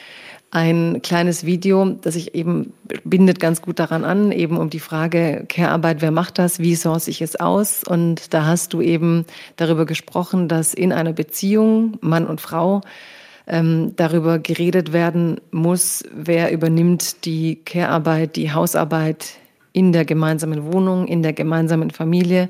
ein 0.51 1.01
kleines 1.01 1.47
Video, 1.47 1.85
das 1.85 2.15
sich 2.15 2.35
eben 2.35 2.73
bindet 3.05 3.39
ganz 3.39 3.63
gut 3.63 3.79
daran 3.79 4.05
an, 4.05 4.33
eben 4.33 4.57
um 4.57 4.69
die 4.69 4.81
Frage 4.81 5.45
Care-Arbeit, 5.49 6.03
wer 6.03 6.11
macht 6.11 6.41
das, 6.41 6.59
wie 6.59 6.75
source 6.75 7.07
ich 7.07 7.23
es 7.23 7.37
aus? 7.37 7.85
Und 7.85 8.35
da 8.35 8.47
hast 8.47 8.73
du 8.73 8.81
eben 8.81 9.27
darüber 9.55 9.87
gesprochen, 9.87 10.49
dass 10.49 10.75
in 10.75 10.93
einer 10.93 11.13
Beziehung 11.13 11.99
Mann 12.01 12.27
und 12.27 12.41
Frau 12.41 12.81
ähm, 13.47 13.93
darüber 13.95 14.41
geredet 14.41 14.93
werden 14.93 15.41
muss, 15.53 16.03
wer 16.13 16.51
übernimmt 16.51 17.25
die 17.27 17.61
Care-Arbeit, 17.65 18.35
die 18.35 18.53
Hausarbeit 18.53 19.35
in 19.73 19.93
der 19.93 20.05
gemeinsamen 20.05 20.73
Wohnung, 20.73 21.07
in 21.07 21.23
der 21.23 21.33
gemeinsamen 21.33 21.93
Familie 21.93 22.49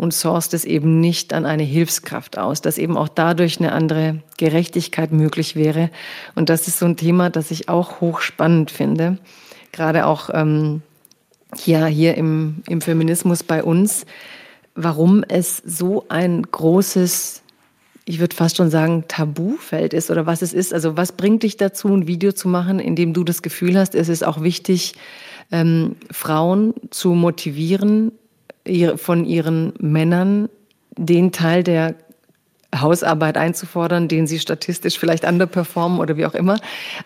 und 0.00 0.14
sourced 0.14 0.54
es 0.54 0.64
eben 0.64 0.98
nicht 0.98 1.34
an 1.34 1.44
eine 1.44 1.62
Hilfskraft 1.62 2.38
aus, 2.38 2.62
dass 2.62 2.78
eben 2.78 2.96
auch 2.96 3.08
dadurch 3.08 3.60
eine 3.60 3.72
andere 3.72 4.22
Gerechtigkeit 4.38 5.12
möglich 5.12 5.56
wäre. 5.56 5.90
Und 6.34 6.48
das 6.48 6.68
ist 6.68 6.78
so 6.78 6.86
ein 6.86 6.96
Thema, 6.96 7.28
das 7.28 7.50
ich 7.50 7.68
auch 7.68 8.00
hochspannend 8.00 8.70
finde, 8.70 9.18
gerade 9.72 10.06
auch 10.06 10.30
ähm, 10.32 10.80
hier, 11.54 11.84
hier 11.84 12.16
im, 12.16 12.62
im 12.66 12.80
Feminismus 12.80 13.42
bei 13.42 13.62
uns, 13.62 14.06
warum 14.74 15.22
es 15.28 15.58
so 15.58 16.06
ein 16.08 16.42
großes 16.42 17.42
ich 18.06 18.18
würde 18.18 18.34
fast 18.34 18.56
schon 18.56 18.70
sagen, 18.70 19.04
Tabufeld 19.06 19.94
ist 19.94 20.10
oder 20.10 20.26
was 20.26 20.42
es 20.42 20.52
ist. 20.52 20.74
Also 20.74 20.96
was 20.96 21.12
bringt 21.12 21.44
dich 21.44 21.58
dazu, 21.58 21.86
ein 21.88 22.08
Video 22.08 22.32
zu 22.32 22.48
machen, 22.48 22.80
in 22.80 22.96
dem 22.96 23.12
du 23.12 23.22
das 23.22 23.40
Gefühl 23.40 23.78
hast, 23.78 23.94
es 23.94 24.08
ist 24.08 24.24
auch 24.24 24.42
wichtig, 24.42 24.94
ähm, 25.52 25.94
Frauen 26.10 26.74
zu 26.90 27.10
motivieren, 27.10 28.10
von 28.96 29.24
ihren 29.24 29.72
Männern 29.78 30.48
den 30.96 31.32
Teil 31.32 31.62
der 31.62 31.94
Hausarbeit 32.74 33.36
einzufordern, 33.36 34.06
den 34.06 34.26
sie 34.26 34.38
statistisch 34.38 34.98
vielleicht 34.98 35.24
underperformen 35.24 35.98
oder 35.98 36.16
wie 36.16 36.26
auch 36.26 36.34
immer. 36.34 36.58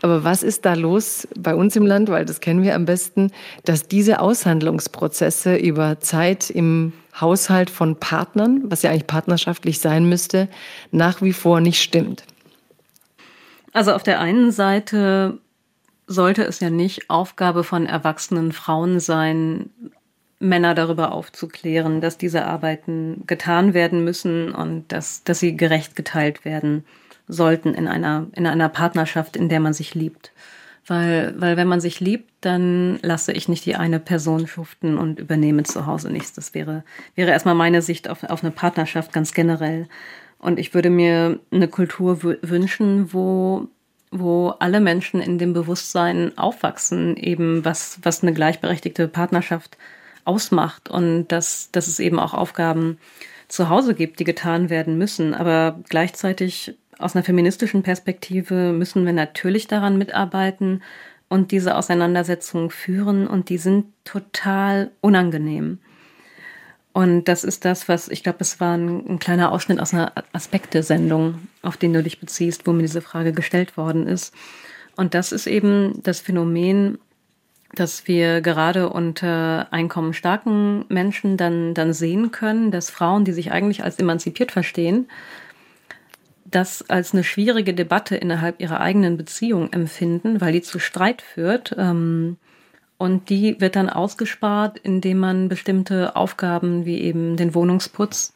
Aber 0.03 0.25
was 0.25 0.43
ist 0.43 0.67
da 0.67 0.75
los 0.75 1.27
bei 1.39 1.55
uns 1.55 1.75
im 1.77 1.87
Land, 1.87 2.11
weil 2.11 2.27
das 2.27 2.41
kennen 2.41 2.63
wir 2.63 2.75
am 2.75 2.85
besten, 2.85 3.31
dass 3.65 3.89
diese 3.89 4.21
Aushandlungsprozesse 4.21 5.57
über 5.57 6.01
Zeit 6.01 6.51
im 6.51 6.93
Haushalt 7.19 7.71
von 7.71 7.97
Partnern, 7.97 8.63
was 8.65 8.83
ja 8.83 8.91
eigentlich 8.91 9.07
partnerschaftlich 9.07 9.79
sein 9.79 10.09
müsste, 10.09 10.49
nach 10.91 11.23
wie 11.23 11.33
vor 11.33 11.61
nicht 11.61 11.81
stimmt? 11.81 12.25
Also 13.73 13.93
auf 13.93 14.03
der 14.03 14.21
einen 14.21 14.53
Seite 14.53 15.39
sollte 16.07 16.45
es 16.45 16.61
ja 16.61 16.69
nicht 16.69 17.09
Aufgabe 17.09 17.65
von 17.65 17.87
erwachsenen 17.87 18.53
Frauen 18.53 19.01
sein, 19.01 19.71
Männer 20.45 20.75
darüber 20.75 21.13
aufzuklären, 21.13 22.01
dass 22.01 22.19
diese 22.19 22.45
Arbeiten 22.45 23.25
getan 23.27 23.75
werden 23.75 24.05
müssen 24.05 24.53
und 24.53 24.93
dass, 24.93 25.25
dass 25.25 25.41
sie 25.41 25.57
gerecht 25.57 25.97
geteilt 25.97 26.45
werden 26.45 26.85
sollten 27.27 27.75
in 27.75 27.89
einer, 27.89 28.27
in 28.33 28.47
einer 28.47 28.69
Partnerschaft, 28.69 29.37
in 29.37 29.49
der 29.49 29.61
man 29.61 29.73
sich 29.73 29.95
liebt. 29.95 30.33
Weil, 30.87 31.35
weil 31.39 31.57
wenn 31.57 31.67
man 31.67 31.81
sich 31.81 32.01
liebt, 32.01 32.31
dann 32.43 32.99
lasse 33.01 33.33
ich 33.33 33.49
nicht 33.49 33.65
die 33.65 33.75
eine 33.75 33.99
Person 33.99 34.47
schuften 34.47 34.99
und 34.99 35.19
übernehme 35.19 35.63
zu 35.63 35.87
Hause 35.87 36.11
nichts. 36.13 36.35
Das 36.35 36.53
wäre, 36.53 36.85
wäre 37.15 37.31
erstmal 37.31 37.55
meine 37.55 37.81
Sicht 37.81 38.11
auf, 38.11 38.23
auf 38.25 38.45
eine 38.45 38.51
Partnerschaft 38.51 39.13
ganz 39.13 39.33
generell. 39.33 39.89
Und 40.39 40.59
ich 40.59 40.75
würde 40.75 40.91
mir 40.91 41.41
eine 41.51 41.69
Kultur 41.69 42.23
wünschen, 42.23 43.15
wo, 43.15 43.69
wo 44.11 44.49
alle 44.59 44.81
Menschen 44.81 45.23
in 45.23 45.39
dem 45.39 45.55
Bewusstsein 45.55 46.37
aufwachsen, 46.37 47.17
eben 47.17 47.65
was, 47.65 47.99
was 48.03 48.23
eine 48.23 48.35
gleichberechtigte 48.35 49.09
Partnerschaft 49.09 49.79
ausmacht 50.25 50.89
und 50.89 51.29
dass, 51.29 51.71
dass 51.73 51.87
es 51.87 51.99
eben 51.99 52.19
auch 52.19 52.35
Aufgaben 52.35 52.99
zu 53.49 53.69
Hause 53.69 53.95
gibt, 53.95 54.21
die 54.21 54.25
getan 54.25 54.71
werden 54.71 54.99
müssen. 54.99 55.35
Aber 55.35 55.81
gleichzeitig 55.89 56.77
aus 56.99 57.15
einer 57.15 57.25
feministischen 57.25 57.83
Perspektive 57.83 58.73
müssen 58.73 59.05
wir 59.05 59.13
natürlich 59.13 59.67
daran 59.67 59.99
mitarbeiten 59.99 60.83
und 61.29 61.51
diese 61.51 61.77
Auseinandersetzungen 61.77 62.71
führen 62.71 63.27
und 63.27 63.49
die 63.49 63.59
sind 63.59 63.87
total 64.05 64.91
unangenehm. 65.01 65.79
Und 66.93 67.25
das 67.25 67.43
ist 67.43 67.65
das, 67.65 67.89
was 67.89 68.09
ich 68.09 68.23
glaube, 68.23 68.39
es 68.41 68.61
war 68.61 68.77
ein, 68.77 69.05
ein, 69.09 69.19
kleiner 69.19 69.51
Ausschnitt 69.51 69.81
aus 69.81 69.93
einer 69.93 70.13
Aspekte-Sendung, 70.33 71.49
auf 71.63 71.77
den 71.77 71.93
du 71.93 72.05
dich 72.05 72.21
beziehst, 72.21 72.69
wo 72.69 72.73
mir 72.73 72.83
diese 72.83 73.01
Frage 73.01 73.33
gestellt 73.33 73.77
worden 73.77 74.07
ist. 74.07 74.33
Und 74.95 75.15
das 75.15 75.33
ist 75.33 75.49
eben 75.49 76.01
das 76.05 76.21
Phänomen, 76.21 76.99
dass 77.73 78.07
wir 78.07 78.41
gerade 78.41 78.89
unter 78.89 79.69
einkommensstarken 79.73 80.85
Menschen 80.89 81.37
dann, 81.37 81.75
dann 81.75 81.93
sehen 81.93 82.31
können, 82.31 82.71
dass 82.71 82.91
Frauen, 82.91 83.25
die 83.25 83.33
sich 83.33 83.53
eigentlich 83.53 83.83
als 83.83 83.99
emanzipiert 83.99 84.53
verstehen, 84.53 85.09
das 86.45 86.89
als 86.89 87.13
eine 87.13 87.25
schwierige 87.25 87.75
Debatte 87.75 88.17
innerhalb 88.17 88.61
ihrer 88.61 88.81
eigenen 88.81 89.17
Beziehung 89.17 89.73
empfinden, 89.73 90.41
weil 90.41 90.53
die 90.53 90.63
zu 90.63 90.79
Streit 90.79 91.23
führt. 91.23 91.75
Ähm, 91.77 92.37
und 92.97 93.29
die 93.29 93.61
wird 93.61 93.77
dann 93.77 93.91
ausgespart, 93.91 94.79
indem 94.79 95.19
man 95.19 95.49
bestimmte 95.49 96.15
Aufgaben 96.15 96.85
wie 96.85 97.01
eben 97.01 97.37
den 97.37 97.55
Wohnungsputz 97.55 98.33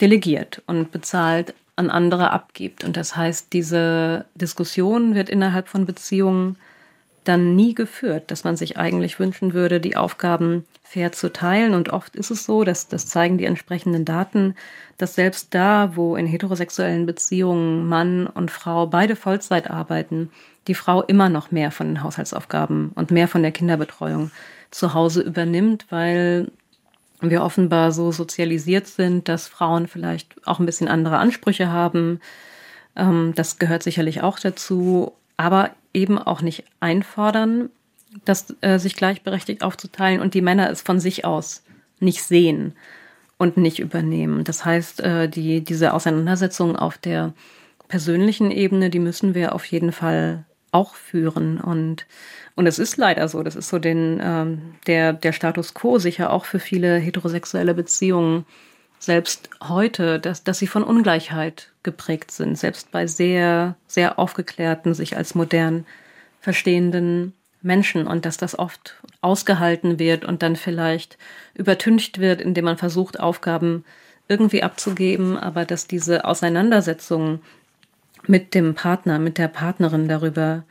delegiert 0.00 0.62
und 0.66 0.92
bezahlt 0.92 1.54
an 1.76 1.90
andere 1.90 2.30
abgibt. 2.30 2.84
Und 2.84 2.96
das 2.96 3.16
heißt, 3.16 3.52
diese 3.52 4.24
Diskussion 4.34 5.14
wird 5.14 5.28
innerhalb 5.28 5.68
von 5.68 5.84
Beziehungen 5.84 6.56
dann 7.28 7.56
nie 7.56 7.74
geführt, 7.74 8.30
dass 8.30 8.44
man 8.44 8.56
sich 8.56 8.76
eigentlich 8.76 9.18
wünschen 9.18 9.52
würde, 9.54 9.80
die 9.80 9.96
Aufgaben 9.96 10.64
fair 10.82 11.12
zu 11.12 11.32
teilen. 11.32 11.74
Und 11.74 11.90
oft 11.90 12.16
ist 12.16 12.30
es 12.30 12.44
so, 12.44 12.64
dass 12.64 12.88
das 12.88 13.06
zeigen 13.06 13.38
die 13.38 13.44
entsprechenden 13.44 14.04
Daten, 14.04 14.54
dass 14.98 15.14
selbst 15.14 15.54
da, 15.54 15.96
wo 15.96 16.16
in 16.16 16.26
heterosexuellen 16.26 17.06
Beziehungen 17.06 17.88
Mann 17.88 18.26
und 18.26 18.50
Frau 18.50 18.86
beide 18.86 19.16
Vollzeit 19.16 19.70
arbeiten, 19.70 20.30
die 20.68 20.74
Frau 20.74 21.02
immer 21.02 21.28
noch 21.28 21.50
mehr 21.50 21.70
von 21.70 21.88
den 21.88 22.02
Haushaltsaufgaben 22.02 22.92
und 22.94 23.10
mehr 23.10 23.28
von 23.28 23.42
der 23.42 23.52
Kinderbetreuung 23.52 24.30
zu 24.70 24.94
Hause 24.94 25.22
übernimmt, 25.22 25.86
weil 25.90 26.50
wir 27.20 27.42
offenbar 27.42 27.92
so 27.92 28.12
sozialisiert 28.12 28.86
sind, 28.86 29.28
dass 29.28 29.48
Frauen 29.48 29.88
vielleicht 29.88 30.46
auch 30.46 30.58
ein 30.58 30.66
bisschen 30.66 30.88
andere 30.88 31.18
Ansprüche 31.18 31.70
haben. 31.70 32.20
Ähm, 32.94 33.32
das 33.34 33.58
gehört 33.58 33.82
sicherlich 33.82 34.22
auch 34.22 34.38
dazu 34.38 35.12
aber 35.36 35.70
eben 35.92 36.18
auch 36.18 36.42
nicht 36.42 36.64
einfordern, 36.80 37.70
das 38.24 38.54
äh, 38.60 38.78
sich 38.78 38.96
gleichberechtigt 38.96 39.62
aufzuteilen 39.62 40.20
und 40.20 40.34
die 40.34 40.42
Männer 40.42 40.70
es 40.70 40.82
von 40.82 41.00
sich 41.00 41.24
aus 41.24 41.62
nicht 42.00 42.22
sehen 42.22 42.74
und 43.38 43.56
nicht 43.56 43.78
übernehmen. 43.78 44.44
Das 44.44 44.64
heißt, 44.64 45.00
äh, 45.00 45.28
die, 45.28 45.62
diese 45.62 45.92
Auseinandersetzung 45.92 46.76
auf 46.76 46.98
der 46.98 47.34
persönlichen 47.88 48.50
Ebene, 48.50 48.90
die 48.90 48.98
müssen 48.98 49.34
wir 49.34 49.54
auf 49.54 49.64
jeden 49.66 49.92
Fall 49.92 50.44
auch 50.72 50.94
führen. 50.94 51.60
Und, 51.60 52.06
und 52.54 52.66
es 52.66 52.78
ist 52.78 52.96
leider 52.96 53.28
so, 53.28 53.42
das 53.42 53.56
ist 53.56 53.68
so 53.68 53.78
den, 53.78 54.20
ähm, 54.22 54.74
der, 54.86 55.12
der 55.12 55.32
Status 55.32 55.74
quo 55.74 55.98
sicher 55.98 56.30
auch 56.32 56.44
für 56.44 56.58
viele 56.58 56.98
heterosexuelle 56.98 57.74
Beziehungen 57.74 58.44
selbst 58.98 59.50
heute, 59.62 60.18
dass, 60.18 60.42
dass 60.42 60.58
sie 60.58 60.66
von 60.66 60.82
Ungleichheit 60.82 61.72
geprägt 61.86 62.30
sind, 62.30 62.58
selbst 62.58 62.90
bei 62.90 63.06
sehr, 63.06 63.76
sehr 63.86 64.18
aufgeklärten, 64.18 64.92
sich 64.92 65.16
als 65.16 65.34
modern 65.34 65.86
verstehenden 66.42 67.32
Menschen 67.62 68.06
und 68.06 68.26
dass 68.26 68.36
das 68.36 68.58
oft 68.58 69.00
ausgehalten 69.22 69.98
wird 69.98 70.24
und 70.24 70.42
dann 70.42 70.56
vielleicht 70.56 71.16
übertüncht 71.54 72.18
wird, 72.18 72.40
indem 72.42 72.66
man 72.66 72.76
versucht, 72.76 73.18
Aufgaben 73.18 73.84
irgendwie 74.28 74.62
abzugeben, 74.62 75.38
aber 75.38 75.64
dass 75.64 75.86
diese 75.86 76.24
Auseinandersetzung 76.24 77.40
mit 78.26 78.54
dem 78.54 78.74
Partner, 78.74 79.18
mit 79.18 79.38
der 79.38 79.48
Partnerin 79.48 80.08
darüber 80.08 80.64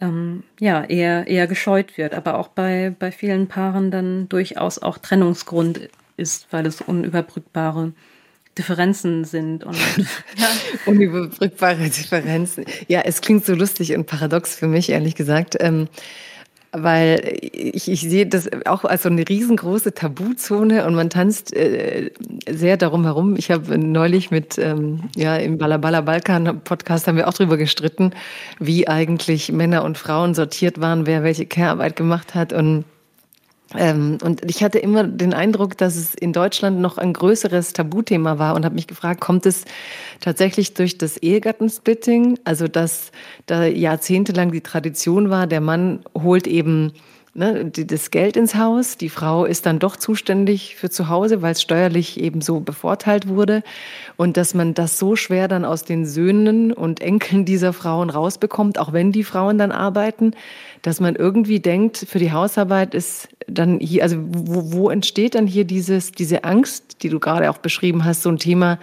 ähm, 0.00 0.44
ja 0.58 0.84
eher 0.84 1.26
eher 1.26 1.46
gescheut 1.46 1.98
wird, 1.98 2.14
aber 2.14 2.38
auch 2.38 2.48
bei 2.48 2.94
bei 2.98 3.12
vielen 3.12 3.46
Paaren 3.46 3.90
dann 3.90 4.28
durchaus 4.28 4.78
auch 4.78 4.96
Trennungsgrund 4.98 5.90
ist, 6.16 6.46
weil 6.50 6.66
es 6.66 6.80
unüberbrückbare 6.80 7.92
Differenzen 8.58 9.24
sind 9.24 9.64
und 9.64 9.76
ja. 9.96 10.48
unüberbrückbare 10.86 11.88
Differenzen. 11.88 12.64
Ja, 12.88 13.00
es 13.04 13.20
klingt 13.20 13.46
so 13.46 13.54
lustig 13.54 13.94
und 13.94 14.06
paradox 14.06 14.56
für 14.56 14.66
mich, 14.66 14.90
ehrlich 14.90 15.14
gesagt. 15.14 15.56
Ähm, 15.60 15.88
weil 16.72 17.38
ich, 17.40 17.90
ich 17.90 18.00
sehe 18.02 18.26
das 18.26 18.50
auch 18.66 18.84
als 18.84 19.04
so 19.04 19.08
eine 19.08 19.26
riesengroße 19.26 19.94
Tabuzone 19.94 20.86
und 20.86 20.94
man 20.94 21.08
tanzt 21.08 21.54
äh, 21.54 22.10
sehr 22.50 22.76
darum 22.76 23.04
herum. 23.04 23.36
Ich 23.36 23.50
habe 23.50 23.78
neulich 23.78 24.30
mit, 24.30 24.58
ähm, 24.58 25.04
ja, 25.16 25.36
im 25.36 25.56
Balabala 25.56 26.02
Balkan 26.02 26.60
Podcast 26.64 27.06
haben 27.06 27.16
wir 27.16 27.28
auch 27.28 27.34
drüber 27.34 27.56
gestritten, 27.56 28.12
wie 28.58 28.86
eigentlich 28.86 29.50
Männer 29.50 29.82
und 29.84 29.96
Frauen 29.96 30.34
sortiert 30.34 30.80
waren, 30.80 31.06
wer 31.06 31.22
welche 31.22 31.46
Care-Arbeit 31.46 31.96
gemacht 31.96 32.34
hat 32.34 32.52
und 32.52 32.84
Ähm, 33.76 34.18
und 34.22 34.48
ich 34.48 34.62
hatte 34.62 34.78
immer 34.78 35.04
den 35.04 35.34
Eindruck, 35.34 35.76
dass 35.76 35.96
es 35.96 36.14
in 36.14 36.32
Deutschland 36.32 36.80
noch 36.80 36.96
ein 36.96 37.12
größeres 37.12 37.74
Tabuthema 37.74 38.38
war 38.38 38.54
und 38.54 38.64
habe 38.64 38.74
mich 38.74 38.86
gefragt, 38.86 39.20
kommt 39.20 39.44
es 39.44 39.64
tatsächlich 40.20 40.74
durch 40.74 40.96
das 40.96 41.18
Ehegattensplitting, 41.18 42.38
also 42.44 42.66
dass 42.66 43.12
da 43.46 43.64
jahrzehntelang 43.66 44.52
die 44.52 44.62
Tradition 44.62 45.28
war, 45.28 45.46
der 45.46 45.60
Mann 45.60 46.00
holt 46.14 46.46
eben 46.46 46.92
ne, 47.38 47.70
das 47.70 48.10
Geld 48.10 48.36
ins 48.36 48.56
Haus. 48.56 48.96
Die 48.96 49.08
Frau 49.08 49.44
ist 49.44 49.64
dann 49.64 49.78
doch 49.78 49.96
zuständig 49.96 50.76
für 50.76 50.90
zu 50.90 51.08
Hause, 51.08 51.40
weil 51.40 51.52
es 51.52 51.62
steuerlich 51.62 52.20
eben 52.20 52.40
so 52.40 52.60
bevorteilt 52.60 53.28
wurde. 53.28 53.62
Und 54.16 54.36
dass 54.36 54.52
man 54.54 54.74
das 54.74 54.98
so 54.98 55.16
schwer 55.16 55.48
dann 55.48 55.64
aus 55.64 55.84
den 55.84 56.04
Söhnen 56.04 56.72
und 56.72 57.00
Enkeln 57.00 57.44
dieser 57.44 57.72
Frauen 57.72 58.10
rausbekommt, 58.10 58.78
auch 58.78 58.92
wenn 58.92 59.12
die 59.12 59.24
Frauen 59.24 59.56
dann 59.56 59.72
arbeiten, 59.72 60.32
dass 60.82 61.00
man 61.00 61.14
irgendwie 61.14 61.60
denkt, 61.60 61.96
für 61.96 62.18
die 62.18 62.32
Hausarbeit 62.32 62.94
ist 62.94 63.28
dann 63.46 63.78
hier, 63.78 64.02
also 64.02 64.16
wo, 64.20 64.72
wo 64.72 64.90
entsteht 64.90 65.34
dann 65.34 65.46
hier 65.46 65.64
dieses, 65.64 66.12
diese 66.12 66.44
Angst, 66.44 67.02
die 67.02 67.08
du 67.08 67.20
gerade 67.20 67.50
auch 67.50 67.58
beschrieben 67.58 68.04
hast, 68.04 68.22
so 68.22 68.30
ein 68.30 68.38
Thema 68.38 68.78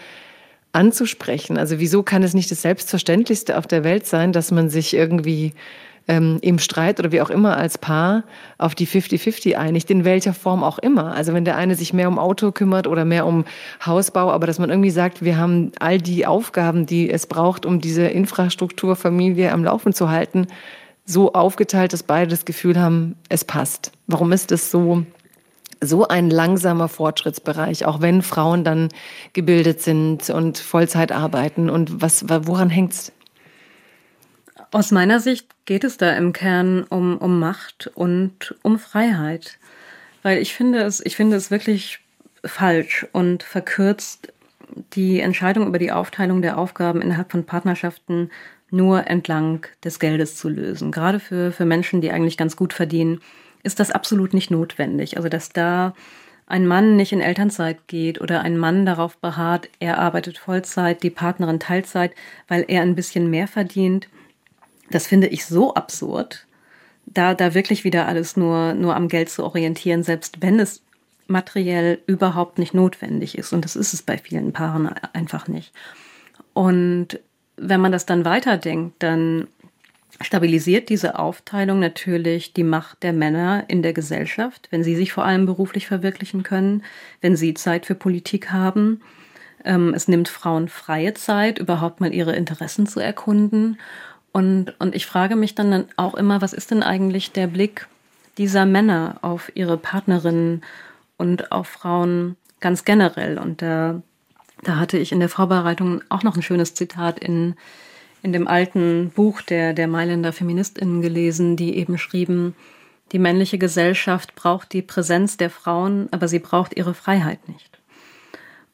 anzusprechen? 0.72 1.58
Also 1.58 1.80
wieso 1.80 2.04
kann 2.04 2.24
es 2.24 2.34
nicht 2.34 2.50
das 2.50 2.62
Selbstverständlichste 2.62 3.58
auf 3.58 3.68
der 3.68 3.84
Welt 3.84 4.08
sein, 4.08 4.32
dass 4.32 4.52
man 4.52 4.70
sich 4.70 4.94
irgendwie 4.94 5.54
ähm, 6.08 6.38
im 6.42 6.60
Streit 6.60 7.00
oder 7.00 7.12
wie 7.12 7.22
auch 7.22 7.30
immer 7.30 7.58
als 7.58 7.78
Paar 7.78 8.24
auf 8.58 8.76
die 8.76 8.88
50-50 8.88 9.56
einigt, 9.56 9.90
in 9.90 10.06
welcher 10.06 10.34
Form 10.34 10.64
auch 10.64 10.80
immer. 10.80 11.14
Also 11.14 11.34
wenn 11.34 11.46
der 11.46 11.58
eine 11.58 11.76
sich 11.76 11.94
mehr 11.94 12.08
um 12.08 12.20
Auto 12.20 12.52
kümmert 12.52 12.88
oder 12.88 13.06
mehr 13.06 13.26
um 13.26 13.46
Hausbau, 13.86 14.32
aber 14.32 14.48
dass 14.48 14.60
man 14.60 14.70
irgendwie 14.70 14.92
sagt, 14.92 15.24
wir 15.24 15.38
haben 15.38 15.72
all 15.80 15.98
die 15.98 16.26
Aufgaben, 16.26 16.86
die 16.86 17.10
es 17.10 17.28
braucht, 17.28 17.66
um 17.66 17.82
diese 17.82 18.04
Infrastruktur, 18.08 18.96
Familie 18.96 19.52
am 19.52 19.64
Laufen 19.64 19.94
zu 19.94 20.10
halten, 20.10 20.48
so 21.06 21.34
aufgeteilt, 21.34 21.94
dass 21.94 22.04
beide 22.04 22.30
das 22.30 22.46
Gefühl 22.46 22.80
haben, 22.80 23.16
es 23.30 23.46
passt. 23.46 23.92
Warum 24.08 24.32
ist 24.32 24.52
das 24.52 24.72
so? 24.72 25.06
so 25.82 26.08
ein 26.08 26.30
langsamer 26.30 26.88
Fortschrittsbereich, 26.88 27.86
auch 27.86 28.02
wenn 28.02 28.22
Frauen 28.22 28.64
dann 28.64 28.90
gebildet 29.34 29.82
sind 29.82 30.30
und 30.30 30.58
Vollzeit 30.58 31.12
arbeiten. 31.12 31.70
Und 31.70 32.02
was, 32.02 32.26
woran 32.28 32.70
hängt's? 32.70 33.12
Aus 34.72 34.92
meiner 34.92 35.20
Sicht 35.20 35.48
geht 35.66 35.84
es 35.84 35.98
da 35.98 36.14
im 36.14 36.34
Kern 36.34 36.84
um, 36.84 37.18
um 37.18 37.40
Macht 37.40 37.92
und 37.96 38.56
um 38.62 38.80
Freiheit. 38.80 39.58
Weil 40.24 40.40
ich 40.40 40.54
finde 40.54 40.82
es, 40.82 41.06
ich 41.06 41.16
finde 41.16 41.36
es 41.36 41.52
wirklich 41.52 42.00
falsch 42.44 43.06
und 43.12 43.44
verkürzt, 43.44 44.34
die 44.94 45.20
Entscheidung 45.20 45.68
über 45.68 45.80
die 45.80 45.92
Aufteilung 45.92 46.42
der 46.42 46.58
Aufgaben 46.58 47.02
innerhalb 47.02 47.32
von 47.32 47.46
Partnerschaften 47.46 48.30
nur 48.72 49.08
entlang 49.08 49.66
des 49.84 50.00
Geldes 50.00 50.36
zu 50.36 50.50
lösen. 50.50 50.92
Gerade 50.92 51.20
für, 51.20 51.52
für 51.52 51.66
Menschen, 51.66 52.02
die 52.02 52.12
eigentlich 52.12 52.38
ganz 52.38 52.56
gut 52.56 52.74
verdienen, 52.74 53.22
ist 53.64 53.80
das 53.80 53.92
absolut 53.92 54.34
nicht 54.34 54.52
notwendig. 54.52 55.18
Also, 55.18 55.30
dass 55.30 55.50
da 55.50 55.94
ein 56.48 56.68
Mann 56.68 56.96
nicht 56.96 57.12
in 57.12 57.22
Elternzeit 57.22 57.88
geht 57.88 58.22
oder 58.22 58.42
ein 58.42 58.58
Mann 58.58 58.86
darauf 58.86 59.18
beharrt, 59.18 59.70
er 59.80 59.98
arbeitet 59.98 60.38
Vollzeit, 60.38 61.02
die 61.02 61.10
Partnerin 61.10 61.60
Teilzeit, 61.60 62.14
weil 62.48 62.66
er 62.68 62.82
ein 62.82 62.96
bisschen 62.96 63.30
mehr 63.30 63.48
verdient, 63.48 64.08
das 64.90 65.08
finde 65.08 65.28
ich 65.28 65.46
so 65.46 65.74
absurd, 65.74 66.46
da, 67.06 67.34
da 67.34 67.54
wirklich 67.54 67.84
wieder 67.84 68.08
alles 68.08 68.36
nur, 68.36 68.74
nur 68.74 68.96
am 68.96 69.08
Geld 69.08 69.30
zu 69.30 69.44
orientieren, 69.44 70.04
selbst 70.04 70.42
wenn 70.42 70.60
es 70.60 70.82
materiell 71.28 72.00
überhaupt 72.08 72.60
nicht 72.60 72.74
notwendig 72.74 73.38
ist. 73.38 73.54
Und 73.54 73.66
das 73.66 73.76
ist 73.76 73.94
es 73.94 74.02
bei 74.02 74.18
vielen 74.18 74.54
Paaren 74.54 74.88
einfach 75.14 75.48
nicht. 75.48 75.74
Und 76.54 77.20
wenn 77.58 77.82
man 77.82 77.92
das 77.92 78.06
dann 78.06 78.26
weiterdenkt, 78.26 79.02
dann 79.02 79.48
stabilisiert 80.22 80.90
diese 80.90 81.20
Aufteilung 81.20 81.80
natürlich 81.80 82.54
die 82.54 82.64
Macht 82.64 83.04
der 83.04 83.14
Männer 83.14 83.66
in 83.68 83.82
der 83.82 83.94
Gesellschaft, 83.94 84.68
wenn 84.72 84.84
sie 84.84 84.96
sich 84.96 85.12
vor 85.12 85.26
allem 85.26 85.46
beruflich 85.46 85.88
verwirklichen 85.88 86.44
können, 86.44 86.84
wenn 87.22 87.36
sie 87.36 87.54
Zeit 87.54 87.86
für 87.86 87.96
Politik 87.96 88.52
haben. 88.52 89.02
Ähm, 89.66 89.94
es 89.94 90.08
nimmt 90.08 90.30
Frauen 90.30 90.70
freie 90.70 91.14
Zeit, 91.14 91.60
überhaupt 91.60 92.00
mal 92.00 92.14
ihre 92.14 92.36
Interessen 92.36 92.88
zu 92.88 93.00
erkunden. 93.00 93.78
Und, 94.36 94.74
und 94.80 94.94
ich 94.96 95.06
frage 95.06 95.38
mich 95.38 95.56
dann 95.56 95.86
auch 95.96 96.14
immer, 96.14 96.42
was 96.42 96.52
ist 96.52 96.70
denn 96.70 96.84
eigentlich 96.84 97.32
der 97.32 97.48
Blick 97.48 97.88
dieser 98.38 98.66
Männer 98.66 99.16
auf 99.22 99.50
ihre 99.56 99.78
Partnerinnen 99.78 100.62
und 101.16 101.54
auf 101.54 101.70
Frauen 101.70 102.36
ganz 102.60 102.84
generell? 102.84 103.38
Und 103.38 103.62
da, 103.62 104.02
da 104.62 104.76
hatte 104.76 104.98
ich 104.98 105.14
in 105.14 105.22
der 105.22 105.30
Vorbereitung 105.30 106.02
auch 106.10 106.24
noch 106.24 106.36
ein 106.36 106.42
schönes 106.42 106.74
Zitat 106.74 107.18
in, 107.18 107.56
in 108.24 108.34
dem 108.34 108.50
alten 108.50 109.10
Buch 109.16 109.40
der, 109.40 109.72
der 109.72 109.88
Mailänder 109.88 110.34
Feministinnen 110.34 111.02
gelesen, 111.02 111.56
die 111.56 111.78
eben 111.78 111.98
schrieben, 111.98 112.58
die 113.14 113.20
männliche 113.20 113.58
Gesellschaft 113.58 114.36
braucht 114.36 114.74
die 114.74 114.82
Präsenz 114.82 115.38
der 115.38 115.50
Frauen, 115.50 116.10
aber 116.12 116.28
sie 116.28 116.40
braucht 116.40 116.76
ihre 116.76 116.94
Freiheit 116.94 117.48
nicht. 117.48 117.80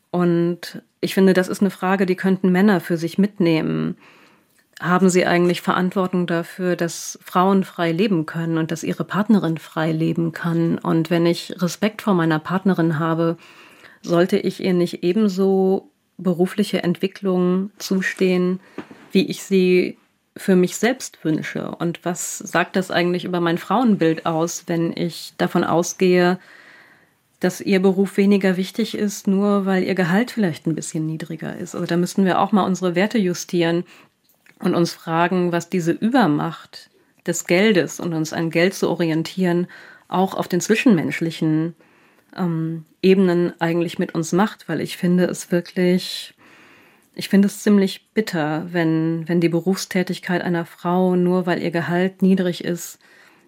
Und 0.09 0.81
ich 1.01 1.13
finde, 1.13 1.33
das 1.33 1.49
ist 1.49 1.61
eine 1.61 1.69
Frage, 1.69 2.07
die 2.07 2.15
könnten 2.15 2.51
Männer 2.51 2.79
für 2.79 2.97
sich 2.97 3.19
mitnehmen 3.19 3.95
haben 4.81 5.09
Sie 5.09 5.25
eigentlich 5.27 5.61
Verantwortung 5.61 6.25
dafür, 6.25 6.75
dass 6.75 7.19
Frauen 7.23 7.63
frei 7.63 7.91
leben 7.91 8.25
können 8.25 8.57
und 8.57 8.71
dass 8.71 8.83
ihre 8.83 9.03
Partnerin 9.03 9.57
frei 9.57 9.91
leben 9.91 10.31
kann? 10.31 10.79
Und 10.79 11.11
wenn 11.11 11.25
ich 11.27 11.53
Respekt 11.61 12.01
vor 12.01 12.15
meiner 12.15 12.39
Partnerin 12.39 12.97
habe, 12.97 13.37
sollte 14.01 14.37
ich 14.37 14.63
ihr 14.63 14.73
nicht 14.73 15.03
ebenso 15.03 15.91
berufliche 16.17 16.83
Entwicklung 16.83 17.71
zustehen, 17.77 18.59
wie 19.11 19.27
ich 19.27 19.43
sie 19.43 19.97
für 20.35 20.55
mich 20.55 20.77
selbst 20.77 21.23
wünsche? 21.23 21.69
Und 21.75 22.03
was 22.03 22.39
sagt 22.39 22.75
das 22.75 22.89
eigentlich 22.89 23.25
über 23.25 23.39
mein 23.39 23.59
Frauenbild 23.59 24.25
aus, 24.25 24.63
wenn 24.65 24.95
ich 24.97 25.33
davon 25.37 25.63
ausgehe, 25.63 26.39
dass 27.39 27.61
ihr 27.61 27.81
Beruf 27.81 28.17
weniger 28.17 28.57
wichtig 28.57 28.95
ist, 28.95 29.27
nur 29.27 29.65
weil 29.65 29.83
ihr 29.83 29.95
Gehalt 29.95 30.31
vielleicht 30.31 30.65
ein 30.65 30.75
bisschen 30.75 31.05
niedriger 31.05 31.55
ist? 31.55 31.75
Also 31.75 31.85
da 31.85 31.97
müssten 31.97 32.25
wir 32.25 32.39
auch 32.39 32.51
mal 32.51 32.63
unsere 32.63 32.95
Werte 32.95 33.19
justieren 33.19 33.83
und 34.61 34.75
uns 34.75 34.93
fragen, 34.93 35.51
was 35.51 35.69
diese 35.69 35.91
Übermacht 35.91 36.89
des 37.25 37.45
Geldes 37.45 37.99
und 37.99 38.13
uns 38.13 38.33
an 38.33 38.49
Geld 38.49 38.73
zu 38.73 38.89
orientieren, 38.89 39.67
auch 40.07 40.33
auf 40.33 40.47
den 40.47 40.61
zwischenmenschlichen 40.61 41.75
ähm, 42.35 42.85
Ebenen 43.01 43.53
eigentlich 43.59 43.99
mit 43.99 44.13
uns 44.15 44.33
macht, 44.33 44.67
weil 44.67 44.81
ich 44.81 44.97
finde 44.97 45.25
es 45.25 45.51
wirklich, 45.51 46.33
ich 47.15 47.29
finde 47.29 47.47
es 47.47 47.63
ziemlich 47.63 48.09
bitter, 48.13 48.67
wenn, 48.71 49.27
wenn 49.27 49.41
die 49.41 49.49
Berufstätigkeit 49.49 50.41
einer 50.41 50.65
Frau 50.65 51.15
nur 51.15 51.45
weil 51.45 51.61
ihr 51.61 51.71
Gehalt 51.71 52.21
niedrig 52.21 52.63
ist, 52.63 52.99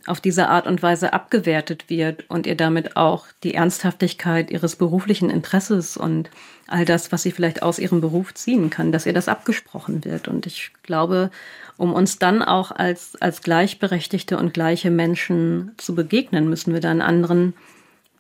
auf 0.06 0.20
diese 0.20 0.50
Art 0.50 0.68
und 0.68 0.84
Weise 0.84 1.14
abgewertet 1.14 1.90
wird 1.90 2.30
und 2.30 2.46
ihr 2.46 2.56
damit 2.56 2.98
auch 2.98 3.26
die 3.44 3.54
Ernsthaftigkeit 3.54 4.52
ihres 4.52 4.76
beruflichen 4.76 5.30
Interesses 5.30 5.96
und 5.96 6.30
all 6.68 6.86
das, 6.86 7.12
was 7.12 7.24
sie 7.24 7.32
vielleicht 7.32 7.64
aus 7.64 7.80
ihrem 7.80 8.02
Beruf 8.02 8.34
ziehen 8.34 8.70
kann, 8.70 8.92
dass 8.92 9.06
ihr 9.06 9.14
das 9.14 9.28
abgesprochen 9.28 10.04
wird. 10.04 10.28
Und 10.28 10.46
ich 10.46 10.72
glaube, 10.84 11.32
um 11.78 11.94
uns 11.94 12.20
dann 12.20 12.42
auch 12.42 12.72
als, 12.72 13.16
als 13.22 13.42
gleichberechtigte 13.42 14.38
und 14.38 14.54
gleiche 14.54 14.92
Menschen 14.92 15.72
zu 15.78 15.96
begegnen, 15.96 16.50
müssen 16.50 16.74
wir 16.74 16.82
da 16.82 16.92
einen 16.92 17.02
anderen 17.02 17.54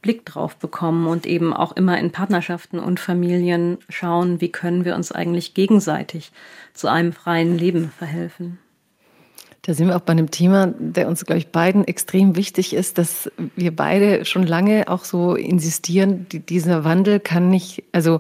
Blick 0.01 0.26
drauf 0.26 0.57
bekommen 0.57 1.07
und 1.07 1.26
eben 1.26 1.53
auch 1.53 1.72
immer 1.73 1.97
in 1.97 2.11
Partnerschaften 2.11 2.80
und 2.80 2.99
Familien 2.99 3.77
schauen, 3.89 4.41
wie 4.41 4.51
können 4.51 4.85
wir 4.85 4.95
uns 4.95 5.11
eigentlich 5.11 5.53
gegenseitig 5.53 6.31
zu 6.73 6.88
einem 6.89 7.14
freien 7.14 7.57
Leben 7.57 7.91
verhelfen. 7.97 8.60
Da 9.65 9.73
sind 9.73 9.88
wir 9.88 9.95
auch 9.95 10.02
bei 10.02 10.11
einem 10.11 10.30
Thema, 10.30 10.73
der 10.77 11.07
uns, 11.07 11.26
glaube 11.26 11.40
ich, 11.40 11.48
beiden 11.48 11.88
extrem 11.88 12.35
wichtig 12.35 12.73
ist, 12.73 12.98
dass 12.98 13.31
wir 13.56 13.73
beide 13.73 14.26
schon 14.26 14.44
lange 14.44 14.90
auch 14.90 15.06
so 15.06 15.35
insistieren, 15.35 16.26
die, 16.30 16.40
dieser 16.40 16.84
Wandel 16.84 17.22
kann 17.22 17.49
nicht, 17.49 17.81
also 17.94 18.19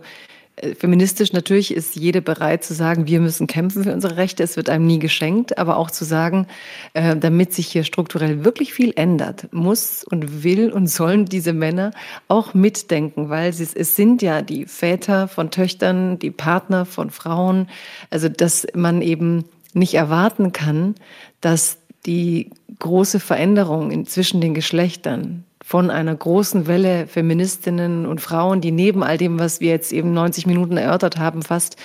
äh, 0.55 0.73
feministisch 0.73 1.33
natürlich 1.33 1.73
ist 1.73 1.97
jede 1.97 2.21
bereit 2.21 2.63
zu 2.63 2.73
sagen, 2.73 3.07
wir 3.07 3.19
müssen 3.19 3.47
kämpfen 3.47 3.83
für 3.83 3.91
unsere 3.91 4.15
Rechte, 4.15 4.41
es 4.41 4.55
wird 4.55 4.69
einem 4.69 4.87
nie 4.87 4.99
geschenkt, 4.99 5.57
aber 5.57 5.75
auch 5.75 5.91
zu 5.91 6.05
sagen, 6.05 6.47
äh, 6.93 7.17
damit 7.17 7.53
sich 7.53 7.67
hier 7.67 7.83
strukturell 7.83 8.45
wirklich 8.45 8.73
viel 8.73 8.93
ändert, 8.95 9.51
muss 9.51 10.05
und 10.05 10.45
will 10.45 10.71
und 10.71 10.87
sollen 10.87 11.25
diese 11.25 11.51
Männer 11.51 11.91
auch 12.29 12.53
mitdenken, 12.53 13.27
weil 13.27 13.51
sie, 13.51 13.67
es 13.75 13.97
sind 13.97 14.21
ja 14.21 14.41
die 14.41 14.65
Väter 14.65 15.27
von 15.27 15.51
Töchtern, 15.51 16.19
die 16.19 16.31
Partner 16.31 16.85
von 16.85 17.09
Frauen, 17.09 17.67
also 18.11 18.29
dass 18.29 18.65
man 18.73 19.01
eben 19.01 19.43
nicht 19.75 19.95
erwarten 19.95 20.51
kann, 20.51 20.95
dass 21.43 21.77
die 22.05 22.49
große 22.79 23.19
Veränderung 23.19 24.05
zwischen 24.05 24.41
den 24.41 24.53
Geschlechtern 24.53 25.45
von 25.65 25.89
einer 25.89 26.13
großen 26.13 26.67
Welle 26.67 27.07
Feministinnen 27.07 28.05
und 28.05 28.19
Frauen, 28.19 28.59
die 28.59 28.71
neben 28.71 29.01
all 29.01 29.17
dem, 29.17 29.39
was 29.39 29.61
wir 29.61 29.69
jetzt 29.69 29.93
eben 29.93 30.13
90 30.13 30.45
Minuten 30.45 30.75
erörtert 30.75 31.17
haben, 31.17 31.41
fast 31.41 31.77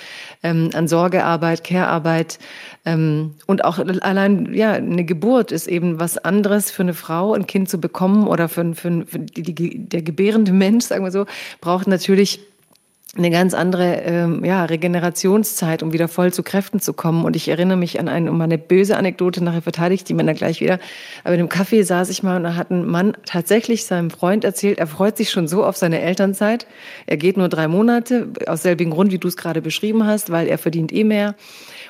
ähm, 0.43 0.69
an 0.73 0.89
Sorgearbeit, 0.89 1.63
Care-Arbeit 1.63 2.39
ähm, 2.85 3.35
und 3.47 3.63
auch 3.63 3.79
allein 3.79 4.53
ja 4.53 4.73
eine 4.73 5.05
Geburt 5.05 5.53
ist 5.53 5.67
eben 5.67 5.97
was 5.97 6.17
anderes 6.17 6.71
für 6.71 6.83
eine 6.83 6.93
Frau, 6.93 7.33
ein 7.33 7.47
Kind 7.47 7.69
zu 7.69 7.79
bekommen 7.79 8.27
oder 8.27 8.49
für, 8.49 8.75
für, 8.75 9.05
für 9.05 9.19
die, 9.19 9.55
die, 9.55 9.79
der 9.87 10.01
gebärende 10.01 10.51
Mensch, 10.51 10.85
sagen 10.85 11.05
wir 11.05 11.11
so, 11.11 11.25
braucht 11.61 11.87
natürlich 11.87 12.41
eine 13.17 13.31
ganz 13.31 13.55
andere 13.55 14.01
ähm, 14.03 14.45
ja, 14.45 14.65
Regenerationszeit, 14.65 15.81
um 15.81 15.93
wieder 15.93 16.07
voll 16.07 16.31
zu 16.31 16.43
Kräften 16.43 16.79
zu 16.79 16.93
kommen. 16.93 17.25
Und 17.25 17.35
ich 17.35 17.47
erinnere 17.47 17.77
mich 17.77 17.99
an 17.99 18.07
eine, 18.07 18.29
um 18.29 18.39
eine 18.39 18.59
böse 18.59 18.97
Anekdote, 18.97 19.43
nachher 19.43 19.63
verteidigt 19.63 20.07
die 20.09 20.13
Männer 20.13 20.35
gleich 20.35 20.61
wieder. 20.61 20.79
Aber 21.23 21.33
in 21.33 21.39
einem 21.39 21.49
Café 21.49 21.83
saß 21.83 22.09
ich 22.09 22.21
mal 22.21 22.37
und 22.37 22.43
da 22.43 22.55
hat 22.55 22.69
ein 22.69 22.85
Mann 22.85 23.17
tatsächlich 23.25 23.85
seinem 23.85 24.11
Freund 24.11 24.43
erzählt, 24.43 24.77
er 24.77 24.85
freut 24.85 25.17
sich 25.17 25.31
schon 25.31 25.47
so 25.47 25.65
auf 25.65 25.75
seine 25.75 26.01
Elternzeit. 26.01 26.67
Er 27.07 27.17
geht 27.17 27.35
nur 27.35 27.49
drei 27.49 27.67
Monate, 27.67 28.27
aus 28.45 28.61
selbigen 28.61 28.91
Grund, 28.91 29.11
wie 29.11 29.17
du 29.17 29.27
es 29.27 29.37
gerade 29.37 29.63
beschrieben 29.63 30.05
hast, 30.05 30.29
weil 30.29 30.47
er 30.47 30.59
verdient 30.59 30.93
eh 30.93 31.03
mehr. 31.03 31.33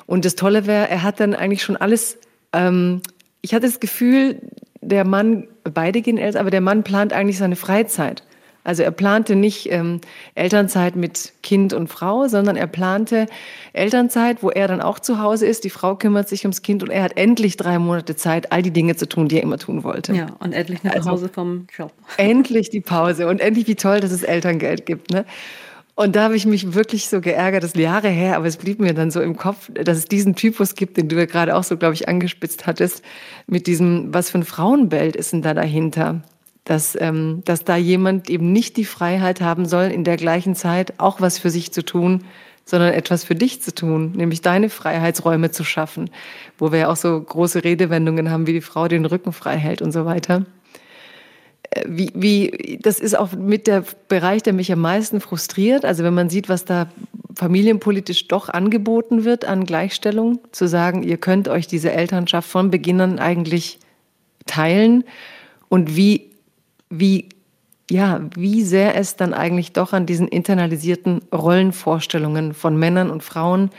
Und 0.06 0.24
das 0.24 0.36
Tolle 0.36 0.66
wäre, 0.66 0.88
er 0.88 1.02
hat 1.02 1.20
dann 1.20 1.34
eigentlich 1.34 1.62
schon 1.62 1.76
alles, 1.76 2.16
ähm, 2.54 3.02
ich 3.42 3.52
hatte 3.52 3.66
das 3.66 3.78
Gefühl, 3.78 4.40
der 4.80 5.04
Mann, 5.04 5.48
beide 5.64 6.00
gehen 6.00 6.16
älter, 6.16 6.40
aber 6.40 6.50
der 6.50 6.62
Mann 6.62 6.82
plant 6.82 7.12
eigentlich 7.12 7.36
seine 7.36 7.56
Freizeit. 7.56 8.22
Also 8.62 8.82
er 8.82 8.90
plante 8.90 9.36
nicht 9.36 9.70
ähm, 9.72 10.00
Elternzeit 10.34 10.94
mit 10.94 11.32
Kind 11.42 11.72
und 11.72 11.88
Frau, 11.88 12.28
sondern 12.28 12.56
er 12.56 12.66
plante 12.66 13.26
Elternzeit, 13.72 14.42
wo 14.42 14.50
er 14.50 14.68
dann 14.68 14.82
auch 14.82 14.98
zu 14.98 15.18
Hause 15.18 15.46
ist. 15.46 15.64
Die 15.64 15.70
Frau 15.70 15.96
kümmert 15.96 16.28
sich 16.28 16.44
ums 16.44 16.62
Kind 16.62 16.82
und 16.82 16.90
er 16.90 17.02
hat 17.02 17.16
endlich 17.16 17.56
drei 17.56 17.78
Monate 17.78 18.16
Zeit, 18.16 18.52
all 18.52 18.62
die 18.62 18.70
Dinge 18.70 18.96
zu 18.96 19.08
tun, 19.08 19.28
die 19.28 19.36
er 19.36 19.42
immer 19.42 19.58
tun 19.58 19.82
wollte. 19.82 20.14
Ja, 20.14 20.26
und 20.40 20.52
endlich 20.52 20.80
eine 20.82 20.92
also, 20.92 21.10
Pause 21.10 21.30
vom 21.32 21.66
Job. 21.76 21.92
Endlich 22.18 22.68
die 22.70 22.82
Pause 22.82 23.28
und 23.28 23.40
endlich 23.40 23.66
wie 23.66 23.76
toll, 23.76 24.00
dass 24.00 24.12
es 24.12 24.22
Elterngeld 24.22 24.84
gibt. 24.84 25.10
Ne? 25.10 25.24
Und 25.94 26.16
da 26.16 26.22
habe 26.24 26.36
ich 26.36 26.46
mich 26.46 26.72
wirklich 26.72 27.08
so 27.08 27.20
geärgert, 27.20 27.62
das 27.62 27.72
ist 27.72 27.76
Jahre 27.76 28.08
her, 28.08 28.36
aber 28.36 28.46
es 28.46 28.56
blieb 28.56 28.80
mir 28.80 28.94
dann 28.94 29.10
so 29.10 29.20
im 29.20 29.36
Kopf, 29.36 29.70
dass 29.74 29.98
es 29.98 30.06
diesen 30.06 30.34
Typus 30.34 30.74
gibt, 30.74 30.96
den 30.96 31.08
du 31.08 31.16
ja 31.16 31.26
gerade 31.26 31.54
auch 31.54 31.62
so, 31.62 31.76
glaube 31.76 31.94
ich, 31.94 32.08
angespitzt 32.08 32.66
hattest, 32.66 33.02
mit 33.46 33.66
diesem, 33.66 34.12
was 34.12 34.30
für 34.30 34.38
ein 34.38 34.44
Frauenbild 34.44 35.14
ist 35.14 35.32
denn 35.32 35.42
da 35.42 35.52
dahinter? 35.52 36.22
Dass, 36.70 36.96
ähm, 37.00 37.42
dass 37.44 37.64
da 37.64 37.74
jemand 37.74 38.30
eben 38.30 38.52
nicht 38.52 38.76
die 38.76 38.84
Freiheit 38.84 39.40
haben 39.40 39.66
soll, 39.66 39.86
in 39.86 40.04
der 40.04 40.16
gleichen 40.16 40.54
Zeit 40.54 40.94
auch 40.98 41.20
was 41.20 41.36
für 41.36 41.50
sich 41.50 41.72
zu 41.72 41.84
tun, 41.84 42.22
sondern 42.64 42.92
etwas 42.92 43.24
für 43.24 43.34
dich 43.34 43.60
zu 43.60 43.74
tun, 43.74 44.12
nämlich 44.12 44.40
deine 44.40 44.70
Freiheitsräume 44.70 45.50
zu 45.50 45.64
schaffen, 45.64 46.10
wo 46.58 46.70
wir 46.70 46.78
ja 46.78 46.88
auch 46.88 46.96
so 46.96 47.20
große 47.20 47.64
Redewendungen 47.64 48.30
haben, 48.30 48.46
wie 48.46 48.52
die 48.52 48.60
Frau 48.60 48.86
den 48.86 49.04
Rücken 49.04 49.32
frei 49.32 49.56
hält 49.56 49.82
und 49.82 49.90
so 49.90 50.04
weiter. 50.04 50.46
Äh, 51.70 51.82
wie, 51.88 52.12
wie, 52.14 52.78
das 52.80 53.00
ist 53.00 53.18
auch 53.18 53.32
mit 53.32 53.66
der 53.66 53.82
Bereich, 54.06 54.44
der 54.44 54.52
mich 54.52 54.70
am 54.70 54.80
meisten 54.80 55.20
frustriert. 55.20 55.84
Also 55.84 56.04
wenn 56.04 56.14
man 56.14 56.30
sieht, 56.30 56.48
was 56.48 56.66
da 56.66 56.86
familienpolitisch 57.34 58.28
doch 58.28 58.48
angeboten 58.48 59.24
wird 59.24 59.44
an 59.44 59.64
Gleichstellung, 59.64 60.38
zu 60.52 60.68
sagen, 60.68 61.02
ihr 61.02 61.16
könnt 61.16 61.48
euch 61.48 61.66
diese 61.66 61.90
Elternschaft 61.90 62.48
von 62.48 62.70
Beginn 62.70 63.00
an 63.00 63.18
eigentlich 63.18 63.80
teilen 64.46 65.02
und 65.68 65.96
wie 65.96 66.29
wie, 66.90 67.28
ja, 67.90 68.20
wie 68.34 68.62
sehr 68.62 68.96
es 68.96 69.16
dann 69.16 69.32
eigentlich 69.32 69.72
doch 69.72 69.92
an 69.92 70.06
diesen 70.06 70.28
internalisierten 70.28 71.22
Rollenvorstellungen 71.32 72.52
von 72.52 72.76
Männern 72.76 73.10
und 73.10 73.22
Frauen 73.22 73.70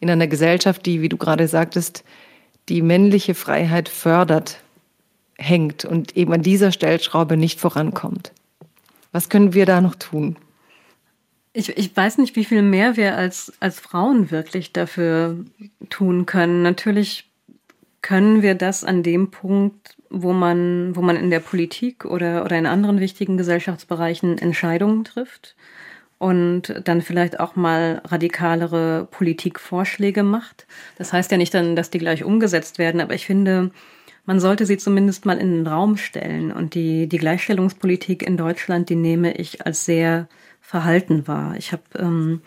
in 0.00 0.10
einer 0.10 0.28
Gesellschaft, 0.28 0.86
die, 0.86 1.02
wie 1.02 1.08
du 1.08 1.16
gerade 1.16 1.48
sagtest, 1.48 2.04
die 2.68 2.82
männliche 2.82 3.34
Freiheit 3.34 3.88
fördert, 3.88 4.60
hängt 5.38 5.84
und 5.84 6.16
eben 6.16 6.32
an 6.32 6.42
dieser 6.42 6.72
Stellschraube 6.72 7.36
nicht 7.36 7.60
vorankommt. 7.60 8.32
Was 9.12 9.28
können 9.28 9.54
wir 9.54 9.66
da 9.66 9.80
noch 9.80 9.94
tun? 9.94 10.36
Ich, 11.52 11.76
ich 11.76 11.96
weiß 11.96 12.18
nicht, 12.18 12.36
wie 12.36 12.44
viel 12.44 12.62
mehr 12.62 12.96
wir 12.96 13.16
als, 13.16 13.52
als 13.60 13.80
Frauen 13.80 14.30
wirklich 14.30 14.72
dafür 14.72 15.44
tun 15.88 16.26
können. 16.26 16.62
Natürlich 16.62 17.24
können 18.02 18.42
wir 18.42 18.54
das 18.54 18.84
an 18.84 19.02
dem 19.02 19.30
Punkt 19.30 19.96
wo 20.10 20.32
man, 20.32 20.96
wo 20.96 21.02
man 21.02 21.16
in 21.16 21.30
der 21.30 21.40
Politik 21.40 22.04
oder, 22.04 22.44
oder 22.44 22.58
in 22.58 22.66
anderen 22.66 23.00
wichtigen 23.00 23.36
Gesellschaftsbereichen 23.36 24.38
Entscheidungen 24.38 25.04
trifft 25.04 25.54
und 26.18 26.80
dann 26.84 27.02
vielleicht 27.02 27.40
auch 27.40 27.56
mal 27.56 28.02
radikalere 28.04 29.06
Politikvorschläge 29.10 30.22
macht. 30.22 30.66
Das 30.96 31.12
heißt 31.12 31.30
ja 31.30 31.38
nicht 31.38 31.54
dann, 31.54 31.76
dass 31.76 31.90
die 31.90 31.98
gleich 31.98 32.24
umgesetzt 32.24 32.78
werden, 32.78 33.00
aber 33.00 33.14
ich 33.14 33.26
finde, 33.26 33.70
man 34.28 34.40
sollte 34.40 34.66
sie 34.66 34.76
zumindest 34.76 35.24
mal 35.24 35.38
in 35.38 35.52
den 35.52 35.66
Raum 35.66 35.96
stellen. 35.96 36.52
Und 36.52 36.74
die, 36.74 37.06
die 37.06 37.16
Gleichstellungspolitik 37.16 38.22
in 38.22 38.36
Deutschland, 38.36 38.90
die 38.90 38.96
nehme 38.96 39.32
ich 39.34 39.64
als 39.64 39.86
sehr 39.86 40.28
verhalten 40.60 41.26
wahr. 41.26 41.54
Ich 41.56 41.72
habe 41.72 41.82
ähm, 41.98 42.42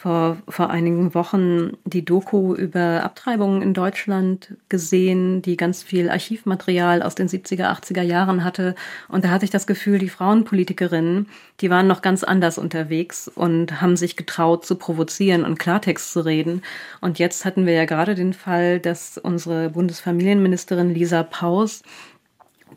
vor, 0.00 0.38
vor 0.48 0.70
einigen 0.70 1.12
Wochen 1.12 1.76
die 1.84 2.06
Doku 2.06 2.54
über 2.54 3.02
Abtreibungen 3.04 3.60
in 3.60 3.74
Deutschland 3.74 4.54
gesehen, 4.70 5.42
die 5.42 5.58
ganz 5.58 5.82
viel 5.82 6.08
Archivmaterial 6.08 7.02
aus 7.02 7.14
den 7.14 7.28
70er, 7.28 7.66
80er 7.70 8.00
Jahren 8.00 8.42
hatte. 8.42 8.74
Und 9.08 9.26
da 9.26 9.28
hatte 9.28 9.44
ich 9.44 9.50
das 9.50 9.66
Gefühl, 9.66 9.98
die 9.98 10.08
Frauenpolitikerinnen, 10.08 11.28
die 11.60 11.68
waren 11.68 11.86
noch 11.86 12.00
ganz 12.00 12.24
anders 12.24 12.56
unterwegs 12.56 13.28
und 13.28 13.82
haben 13.82 13.94
sich 13.94 14.16
getraut 14.16 14.64
zu 14.64 14.76
provozieren 14.76 15.44
und 15.44 15.58
Klartext 15.58 16.14
zu 16.14 16.24
reden. 16.24 16.62
Und 17.02 17.18
jetzt 17.18 17.44
hatten 17.44 17.66
wir 17.66 17.74
ja 17.74 17.84
gerade 17.84 18.14
den 18.14 18.32
Fall, 18.32 18.80
dass 18.80 19.18
unsere 19.18 19.68
Bundesfamilienministerin 19.68 20.94
Lisa 20.94 21.22
Paus 21.24 21.82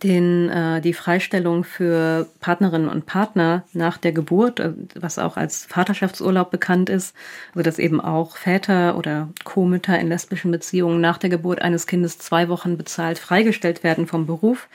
den, 0.01 0.49
äh, 0.49 0.81
die 0.81 0.93
Freistellung 0.93 1.63
für 1.63 2.27
Partnerinnen 2.39 2.89
und 2.89 3.05
Partner 3.05 3.63
nach 3.73 3.97
der 3.97 4.11
Geburt, 4.11 4.59
äh, 4.59 4.71
was 4.95 5.19
auch 5.19 5.37
als 5.37 5.65
Vaterschaftsurlaub 5.65 6.51
bekannt 6.51 6.89
ist, 6.89 7.15
also 7.53 7.63
dass 7.63 7.79
eben 7.79 8.01
auch 8.01 8.37
Väter 8.37 8.97
oder 8.97 9.29
Co-Mütter 9.43 9.97
in 9.99 10.07
lesbischen 10.07 10.51
Beziehungen 10.51 11.01
nach 11.01 11.17
der 11.17 11.29
Geburt 11.29 11.61
eines 11.61 11.87
Kindes 11.87 12.17
zwei 12.17 12.49
Wochen 12.49 12.77
bezahlt 12.77 13.19
freigestellt 13.19 13.83
werden 13.83 14.07
vom 14.07 14.25
Beruf. 14.25 14.67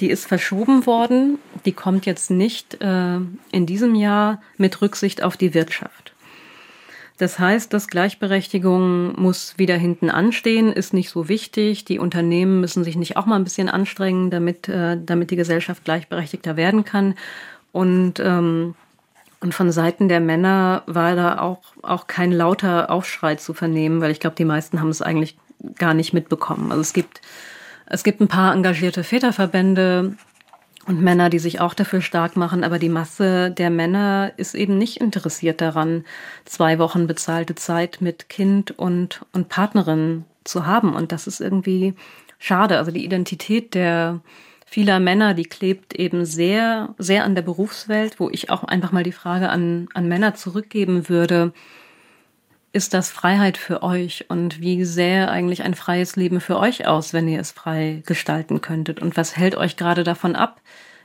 Die 0.00 0.10
ist 0.10 0.26
verschoben 0.26 0.86
worden. 0.86 1.38
Die 1.64 1.72
kommt 1.72 2.06
jetzt 2.06 2.30
nicht 2.30 2.80
äh, 2.80 3.16
in 3.52 3.66
diesem 3.66 3.94
Jahr 3.94 4.40
mit 4.56 4.80
Rücksicht 4.80 5.22
auf 5.22 5.36
die 5.36 5.54
Wirtschaft. 5.54 6.11
Das 7.22 7.38
heißt, 7.38 7.72
dass 7.72 7.86
Gleichberechtigung 7.86 9.14
muss 9.14 9.56
wieder 9.56 9.76
hinten 9.76 10.10
anstehen, 10.10 10.72
ist 10.72 10.92
nicht 10.92 11.08
so 11.08 11.28
wichtig. 11.28 11.84
Die 11.84 12.00
Unternehmen 12.00 12.60
müssen 12.60 12.82
sich 12.82 12.96
nicht 12.96 13.16
auch 13.16 13.26
mal 13.26 13.36
ein 13.36 13.44
bisschen 13.44 13.68
anstrengen, 13.68 14.28
damit, 14.28 14.68
äh, 14.68 14.98
damit 15.00 15.30
die 15.30 15.36
Gesellschaft 15.36 15.84
gleichberechtigter 15.84 16.56
werden 16.56 16.84
kann. 16.84 17.14
Und, 17.70 18.18
ähm, 18.18 18.74
und 19.38 19.54
von 19.54 19.70
Seiten 19.70 20.08
der 20.08 20.18
Männer 20.18 20.82
war 20.86 21.14
da 21.14 21.38
auch, 21.38 21.60
auch 21.82 22.08
kein 22.08 22.32
lauter 22.32 22.90
Aufschrei 22.90 23.36
zu 23.36 23.54
vernehmen, 23.54 24.00
weil 24.00 24.10
ich 24.10 24.18
glaube, 24.18 24.34
die 24.34 24.44
meisten 24.44 24.80
haben 24.80 24.88
es 24.88 25.00
eigentlich 25.00 25.38
gar 25.78 25.94
nicht 25.94 26.12
mitbekommen. 26.12 26.72
Also 26.72 26.80
es 26.80 26.92
gibt, 26.92 27.20
es 27.86 28.02
gibt 28.02 28.20
ein 28.20 28.26
paar 28.26 28.52
engagierte 28.52 29.04
Väterverbände, 29.04 30.16
und 30.86 31.00
Männer, 31.00 31.30
die 31.30 31.38
sich 31.38 31.60
auch 31.60 31.74
dafür 31.74 32.00
stark 32.00 32.36
machen, 32.36 32.64
aber 32.64 32.78
die 32.78 32.88
Masse 32.88 33.50
der 33.50 33.70
Männer 33.70 34.32
ist 34.36 34.54
eben 34.54 34.78
nicht 34.78 35.00
interessiert 35.00 35.60
daran, 35.60 36.04
zwei 36.44 36.78
Wochen 36.78 37.06
bezahlte 37.06 37.54
Zeit 37.54 37.98
mit 38.00 38.28
Kind 38.28 38.72
und, 38.72 39.24
und 39.32 39.48
Partnerin 39.48 40.24
zu 40.44 40.66
haben. 40.66 40.94
Und 40.94 41.12
das 41.12 41.26
ist 41.26 41.40
irgendwie 41.40 41.94
schade. 42.38 42.78
Also 42.78 42.90
die 42.90 43.04
Identität 43.04 43.74
der 43.74 44.20
vieler 44.66 45.00
Männer, 45.00 45.34
die 45.34 45.44
klebt 45.44 45.94
eben 45.94 46.24
sehr, 46.24 46.94
sehr 46.98 47.24
an 47.24 47.34
der 47.34 47.42
Berufswelt, 47.42 48.18
wo 48.18 48.30
ich 48.30 48.50
auch 48.50 48.64
einfach 48.64 48.90
mal 48.90 49.04
die 49.04 49.12
Frage 49.12 49.50
an, 49.50 49.88
an 49.94 50.08
Männer 50.08 50.34
zurückgeben 50.34 51.08
würde. 51.08 51.52
Ist 52.74 52.94
das 52.94 53.10
Freiheit 53.10 53.58
für 53.58 53.82
euch 53.82 54.26
und 54.28 54.62
wie 54.62 54.84
sähe 54.86 55.28
eigentlich 55.28 55.62
ein 55.62 55.74
freies 55.74 56.16
Leben 56.16 56.40
für 56.40 56.58
euch 56.58 56.86
aus, 56.86 57.12
wenn 57.12 57.28
ihr 57.28 57.38
es 57.38 57.50
frei 57.50 58.02
gestalten 58.06 58.62
könntet? 58.62 59.00
Und 59.00 59.14
was 59.18 59.36
hält 59.36 59.56
euch 59.56 59.76
gerade 59.76 60.04
davon 60.04 60.34
ab, 60.34 60.62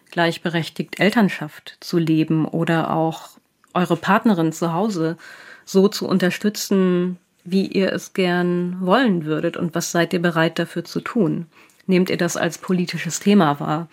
gleichberechtigt 0.10 1.02
Elternschaft 1.02 1.76
zu 1.82 1.98
leben 1.98 2.46
oder 2.46 2.94
auch 2.96 3.32
eure 3.74 3.98
Partnerin 3.98 4.54
zu 4.54 4.72
Hause 4.72 5.18
so 5.66 5.90
zu 5.90 6.08
unterstützen, 6.08 7.18
wie 7.44 7.66
ihr 7.68 7.92
es 7.92 8.14
gern 8.14 8.78
wollen 8.80 9.26
würdet 9.26 9.58
und 9.58 9.76
was 9.76 9.92
seid 9.92 10.14
ihr 10.14 10.22
bereit 10.22 10.60
dafür 10.60 10.86
zu 10.86 11.02
tun? 11.02 11.48
Nehmt 11.86 12.10
ihr 12.10 12.18
das 12.18 12.38
als 12.38 12.58
politisches 12.58 13.20
Thema 13.20 13.60
wahr? 13.60 13.90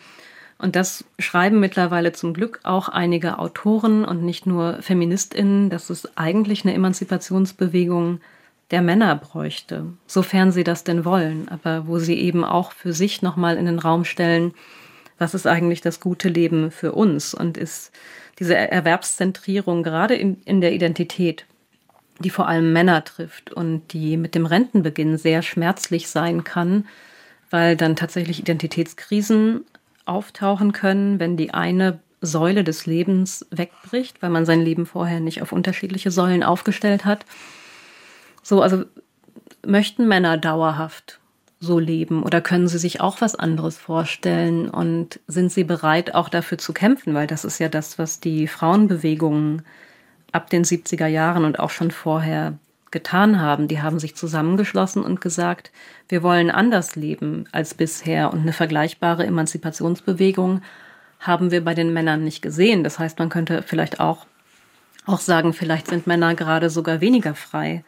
Und 0.64 0.76
das 0.76 1.04
schreiben 1.18 1.60
mittlerweile 1.60 2.12
zum 2.12 2.32
Glück 2.32 2.60
auch 2.62 2.88
einige 2.88 3.38
Autoren 3.38 4.02
und 4.02 4.22
nicht 4.22 4.46
nur 4.46 4.80
Feministinnen, 4.80 5.68
dass 5.68 5.90
es 5.90 6.16
eigentlich 6.16 6.64
eine 6.64 6.72
Emanzipationsbewegung 6.72 8.22
der 8.70 8.80
Männer 8.80 9.14
bräuchte, 9.14 9.84
sofern 10.06 10.52
sie 10.52 10.64
das 10.64 10.82
denn 10.82 11.04
wollen, 11.04 11.50
aber 11.50 11.86
wo 11.86 11.98
sie 11.98 12.18
eben 12.18 12.44
auch 12.44 12.72
für 12.72 12.94
sich 12.94 13.20
nochmal 13.20 13.58
in 13.58 13.66
den 13.66 13.78
Raum 13.78 14.06
stellen, 14.06 14.54
was 15.18 15.34
ist 15.34 15.46
eigentlich 15.46 15.82
das 15.82 16.00
gute 16.00 16.30
Leben 16.30 16.70
für 16.70 16.92
uns? 16.92 17.34
Und 17.34 17.58
ist 17.58 17.92
diese 18.38 18.56
Erwerbszentrierung 18.56 19.82
gerade 19.82 20.14
in, 20.14 20.40
in 20.46 20.62
der 20.62 20.72
Identität, 20.72 21.44
die 22.20 22.30
vor 22.30 22.48
allem 22.48 22.72
Männer 22.72 23.04
trifft 23.04 23.52
und 23.52 23.92
die 23.92 24.16
mit 24.16 24.34
dem 24.34 24.46
Rentenbeginn 24.46 25.18
sehr 25.18 25.42
schmerzlich 25.42 26.08
sein 26.08 26.42
kann, 26.42 26.86
weil 27.50 27.76
dann 27.76 27.96
tatsächlich 27.96 28.38
Identitätskrisen 28.38 29.66
auftauchen 30.06 30.72
können, 30.72 31.18
wenn 31.18 31.36
die 31.36 31.55
eine 31.55 32.01
Säule 32.20 32.64
des 32.64 32.86
Lebens 32.86 33.47
wegbricht, 33.51 34.22
weil 34.22 34.31
man 34.31 34.47
sein 34.47 34.60
Leben 34.60 34.86
vorher 34.86 35.20
nicht 35.20 35.43
auf 35.43 35.52
unterschiedliche 35.52 36.10
Säulen 36.10 36.43
aufgestellt 36.43 37.05
hat. 37.05 37.26
So, 38.43 38.62
also 38.62 38.85
möchten 39.66 40.09
Männer 40.09 40.36
dauerhaft 40.36 41.20
so 41.60 41.78
leben 41.78 42.22
oder 42.22 42.40
können 42.40 42.68
sie 42.68 42.78
sich 42.78 43.01
auch 43.01 43.20
was 43.20 43.35
anderes 43.35 43.78
vorstellen 43.78 44.68
und 44.68 45.20
sind 45.26 45.51
sie 45.51 45.64
bereit 45.64 46.14
auch 46.14 46.28
dafür 46.28 46.59
zu 46.59 46.72
kämpfen, 46.72 47.14
weil 47.14 47.26
das 47.26 47.44
ist 47.44 47.59
ja 47.59 47.68
das, 47.68 47.98
was 47.98 48.20
die 48.20 48.47
Frauenbewegung 48.47 49.62
ab 50.32 50.51
den 50.51 50.64
70er 50.64 51.06
Jahren 51.06 51.44
und 51.44 51.59
auch 51.59 51.70
schon 51.70 51.90
vorher 51.90 52.59
getan 52.94 53.40
haben. 53.40 53.68
Die 53.68 53.82
haben 53.82 53.98
sich 53.98 54.16
zusammengeschlossen 54.16 55.02
und 55.02 55.20
gesagt, 55.20 55.70
wir 56.08 56.22
wollen 56.22 56.50
anders 56.50 56.96
leben 56.96 57.44
als 57.52 57.74
bisher. 57.74 58.32
Und 58.32 58.40
eine 58.40 58.54
vergleichbare 58.54 59.26
Emanzipationsbewegung 59.26 60.62
haben 61.20 61.50
wir 61.50 61.62
bei 61.62 61.74
den 61.74 61.92
Männern 61.92 62.24
nicht 62.24 62.40
gesehen. 62.40 62.84
Das 62.84 62.98
heißt, 62.98 63.18
man 63.18 63.28
könnte 63.28 63.62
vielleicht 63.62 64.00
auch, 64.00 64.26
auch 65.04 65.20
sagen, 65.20 65.52
vielleicht 65.52 65.88
sind 65.88 66.06
Männer 66.06 66.34
gerade 66.34 66.70
sogar 66.70 67.00
weniger 67.00 67.34
frei, 67.34 67.84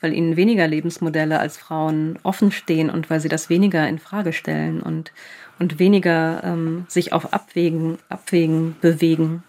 weil 0.00 0.12
ihnen 0.12 0.36
weniger 0.36 0.68
Lebensmodelle 0.68 1.40
als 1.40 1.56
Frauen 1.56 2.18
offen 2.22 2.52
stehen 2.52 2.90
und 2.90 3.10
weil 3.10 3.20
sie 3.20 3.28
das 3.28 3.48
weniger 3.48 3.88
in 3.88 3.98
Frage 3.98 4.32
stellen 4.32 4.82
und, 4.82 5.12
und 5.58 5.78
weniger 5.78 6.44
ähm, 6.44 6.84
sich 6.86 7.12
auf 7.12 7.32
Abwägen, 7.32 7.98
Abwägen 8.08 8.76
bewegen. 8.80 9.42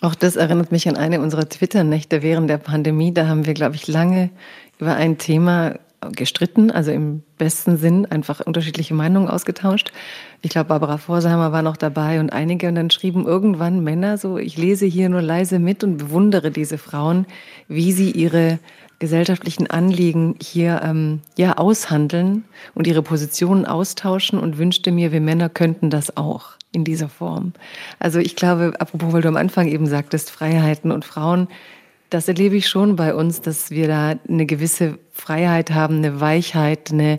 Auch 0.00 0.14
das 0.14 0.36
erinnert 0.36 0.72
mich 0.72 0.88
an 0.88 0.96
eine 0.96 1.20
unserer 1.20 1.48
Twitter-Nächte 1.48 2.22
während 2.22 2.50
der 2.50 2.58
Pandemie. 2.58 3.14
Da 3.14 3.26
haben 3.28 3.46
wir, 3.46 3.54
glaube 3.54 3.76
ich, 3.76 3.88
lange 3.88 4.30
über 4.78 4.94
ein 4.94 5.18
Thema 5.18 5.76
gestritten, 6.12 6.70
also 6.70 6.90
im 6.90 7.22
besten 7.38 7.78
Sinn 7.78 8.06
einfach 8.06 8.40
unterschiedliche 8.40 8.94
Meinungen 8.94 9.28
ausgetauscht. 9.28 9.92
Ich 10.42 10.50
glaube, 10.50 10.68
Barbara 10.68 10.98
Vorsheimer 10.98 11.52
war 11.52 11.62
noch 11.62 11.76
dabei 11.76 12.20
und 12.20 12.32
einige 12.32 12.68
und 12.68 12.74
dann 12.74 12.90
schrieben 12.90 13.24
irgendwann 13.24 13.82
Männer 13.82 14.18
so, 14.18 14.38
ich 14.38 14.56
lese 14.56 14.86
hier 14.86 15.08
nur 15.08 15.22
leise 15.22 15.58
mit 15.58 15.82
und 15.82 15.96
bewundere 15.96 16.50
diese 16.50 16.78
Frauen, 16.78 17.26
wie 17.68 17.92
sie 17.92 18.10
ihre 18.10 18.58
gesellschaftlichen 18.98 19.68
Anliegen 19.68 20.36
hier 20.40 20.80
ähm, 20.82 21.20
ja 21.36 21.58
aushandeln 21.58 22.44
und 22.74 22.86
ihre 22.86 23.02
Positionen 23.02 23.66
austauschen 23.66 24.38
und 24.38 24.58
wünschte 24.58 24.90
mir, 24.92 25.12
wir 25.12 25.20
Männer 25.20 25.48
könnten 25.48 25.90
das 25.90 26.16
auch 26.16 26.52
in 26.76 26.84
dieser 26.84 27.08
Form. 27.08 27.54
Also 27.98 28.18
ich 28.20 28.36
glaube, 28.36 28.74
apropos, 28.78 29.12
weil 29.12 29.22
du 29.22 29.28
am 29.28 29.36
Anfang 29.36 29.66
eben 29.66 29.86
sagtest, 29.86 30.30
Freiheiten 30.30 30.92
und 30.92 31.04
Frauen, 31.04 31.48
das 32.10 32.28
erlebe 32.28 32.54
ich 32.56 32.68
schon 32.68 32.94
bei 32.94 33.14
uns, 33.14 33.40
dass 33.40 33.70
wir 33.70 33.88
da 33.88 34.14
eine 34.28 34.46
gewisse 34.46 34.98
Freiheit 35.10 35.72
haben, 35.72 35.96
eine 35.96 36.20
Weichheit, 36.20 36.92
eine 36.92 37.18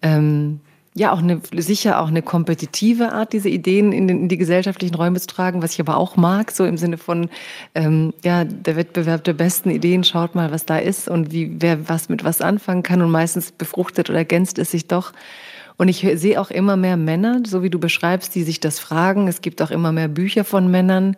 ähm, 0.00 0.60
ja 0.94 1.12
auch 1.12 1.18
eine 1.18 1.40
sicher 1.56 2.00
auch 2.00 2.08
eine 2.08 2.22
kompetitive 2.22 3.12
Art, 3.12 3.32
diese 3.32 3.48
Ideen 3.48 3.92
in, 3.92 4.06
den, 4.06 4.22
in 4.22 4.28
die 4.28 4.36
gesellschaftlichen 4.36 4.94
Räume 4.94 5.18
zu 5.18 5.26
tragen, 5.26 5.62
was 5.62 5.72
ich 5.72 5.80
aber 5.80 5.96
auch 5.96 6.16
mag, 6.16 6.50
so 6.50 6.64
im 6.64 6.76
Sinne 6.76 6.98
von 6.98 7.28
ähm, 7.74 8.12
ja 8.22 8.44
der 8.44 8.76
Wettbewerb 8.76 9.24
der 9.24 9.32
besten 9.32 9.70
Ideen, 9.70 10.04
schaut 10.04 10.34
mal, 10.34 10.52
was 10.52 10.64
da 10.64 10.78
ist 10.78 11.08
und 11.08 11.32
wie 11.32 11.56
wer 11.58 11.88
was 11.88 12.08
mit 12.08 12.24
was 12.24 12.40
anfangen 12.40 12.82
kann 12.82 13.02
und 13.02 13.10
meistens 13.10 13.52
befruchtet 13.52 14.10
oder 14.10 14.18
ergänzt 14.18 14.58
es 14.58 14.70
sich 14.70 14.86
doch. 14.86 15.12
Und 15.76 15.88
ich 15.88 16.06
sehe 16.14 16.40
auch 16.40 16.50
immer 16.50 16.76
mehr 16.76 16.96
Männer, 16.96 17.42
so 17.46 17.62
wie 17.62 17.70
du 17.70 17.78
beschreibst, 17.78 18.34
die 18.34 18.42
sich 18.42 18.60
das 18.60 18.78
fragen. 18.78 19.28
Es 19.28 19.40
gibt 19.40 19.62
auch 19.62 19.70
immer 19.70 19.92
mehr 19.92 20.08
Bücher 20.08 20.44
von 20.44 20.70
Männern. 20.70 21.16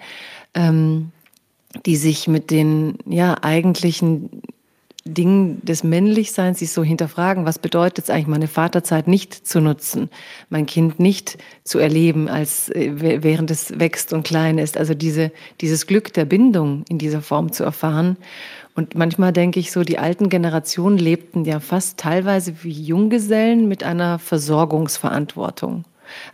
Ähm, 0.54 1.10
die 1.86 1.96
sich 1.96 2.28
mit 2.28 2.50
den 2.50 2.98
ja 3.06 3.36
eigentlichen 3.42 4.42
Dingen 5.06 5.62
des 5.62 5.84
Männlichseins 5.84 6.60
sich 6.60 6.72
so 6.72 6.82
hinterfragen, 6.82 7.44
was 7.44 7.58
bedeutet 7.58 8.04
es 8.04 8.10
eigentlich, 8.10 8.26
meine 8.26 8.48
Vaterzeit 8.48 9.06
nicht 9.06 9.34
zu 9.46 9.60
nutzen, 9.60 10.08
mein 10.48 10.64
Kind 10.64 10.98
nicht 10.98 11.36
zu 11.62 11.78
erleben, 11.78 12.28
als 12.28 12.70
äh, 12.70 13.22
während 13.22 13.50
es 13.50 13.78
wächst 13.78 14.14
und 14.14 14.26
klein 14.26 14.56
ist. 14.56 14.78
Also 14.78 14.94
diese, 14.94 15.30
dieses 15.60 15.86
Glück 15.86 16.14
der 16.14 16.24
Bindung 16.24 16.84
in 16.88 16.96
dieser 16.96 17.20
Form 17.20 17.52
zu 17.52 17.64
erfahren. 17.64 18.16
Und 18.74 18.96
manchmal 18.96 19.32
denke 19.32 19.60
ich 19.60 19.70
so, 19.70 19.82
die 19.82 19.98
alten 19.98 20.28
Generationen 20.28 20.98
lebten 20.98 21.44
ja 21.44 21.60
fast 21.60 21.98
teilweise 21.98 22.54
wie 22.62 22.72
Junggesellen 22.72 23.68
mit 23.68 23.84
einer 23.84 24.18
Versorgungsverantwortung. 24.18 25.84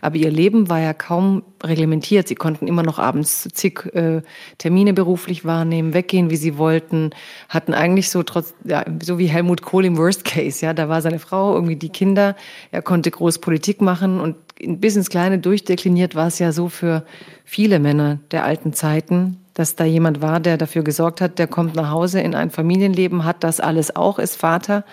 Aber 0.01 0.15
ihr 0.15 0.31
Leben 0.31 0.69
war 0.69 0.79
ja 0.79 0.93
kaum 0.93 1.43
reglementiert. 1.63 2.27
Sie 2.27 2.35
konnten 2.35 2.67
immer 2.67 2.83
noch 2.83 2.99
abends 2.99 3.47
zig 3.53 3.85
äh, 3.93 4.21
Termine 4.57 4.93
beruflich 4.93 5.45
wahrnehmen, 5.45 5.93
weggehen, 5.93 6.29
wie 6.29 6.35
sie 6.35 6.57
wollten, 6.57 7.11
hatten 7.49 7.73
eigentlich 7.73 8.09
so 8.09 8.23
trotz, 8.23 8.53
ja, 8.63 8.83
so 9.01 9.17
wie 9.17 9.27
Helmut 9.27 9.61
Kohl 9.61 9.85
im 9.85 9.97
Worst 9.97 10.25
Case, 10.25 10.65
ja, 10.65 10.73
da 10.73 10.89
war 10.89 11.01
seine 11.01 11.19
Frau, 11.19 11.53
irgendwie 11.55 11.75
die 11.75 11.89
Kinder, 11.89 12.35
er 12.71 12.81
konnte 12.81 13.11
groß 13.11 13.39
Politik 13.39 13.81
machen 13.81 14.19
und 14.19 14.35
bis 14.59 14.95
ins 14.95 15.09
Kleine 15.09 15.39
durchdekliniert 15.39 16.15
war 16.15 16.27
es 16.27 16.39
ja 16.39 16.51
so 16.51 16.69
für 16.69 17.05
viele 17.45 17.79
Männer 17.79 18.19
der 18.31 18.45
alten 18.45 18.73
Zeiten, 18.73 19.37
dass 19.53 19.75
da 19.75 19.83
jemand 19.83 20.21
war, 20.21 20.39
der 20.39 20.57
dafür 20.57 20.83
gesorgt 20.83 21.21
hat, 21.21 21.39
der 21.39 21.47
kommt 21.47 21.75
nach 21.75 21.91
Hause 21.91 22.21
in 22.21 22.35
ein 22.35 22.51
Familienleben, 22.51 23.25
hat 23.25 23.43
das 23.43 23.59
alles 23.59 23.95
auch, 23.95 24.19
ist 24.19 24.35
Vater 24.35 24.85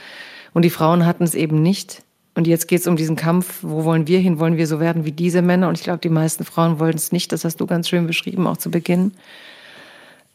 und 0.52 0.62
die 0.62 0.70
Frauen 0.70 1.06
hatten 1.06 1.24
es 1.24 1.34
eben 1.34 1.62
nicht. 1.62 2.02
Und 2.34 2.46
jetzt 2.46 2.68
geht 2.68 2.80
es 2.80 2.86
um 2.86 2.94
diesen 2.94 3.16
Kampf, 3.16 3.58
wo 3.62 3.84
wollen 3.84 4.06
wir 4.06 4.20
hin? 4.20 4.38
Wollen 4.38 4.56
wir 4.56 4.68
so 4.68 4.78
werden 4.78 5.04
wie 5.04 5.10
diese 5.10 5.42
Männer? 5.42 5.68
Und 5.68 5.76
ich 5.76 5.82
glaube, 5.82 5.98
die 5.98 6.08
meisten 6.08 6.44
Frauen 6.44 6.78
wollen 6.78 6.94
es 6.94 7.10
nicht. 7.10 7.32
Das 7.32 7.44
hast 7.44 7.60
du 7.60 7.66
ganz 7.66 7.88
schön 7.88 8.06
beschrieben, 8.06 8.46
auch 8.46 8.58
zu 8.58 8.70
Beginn. 8.70 9.12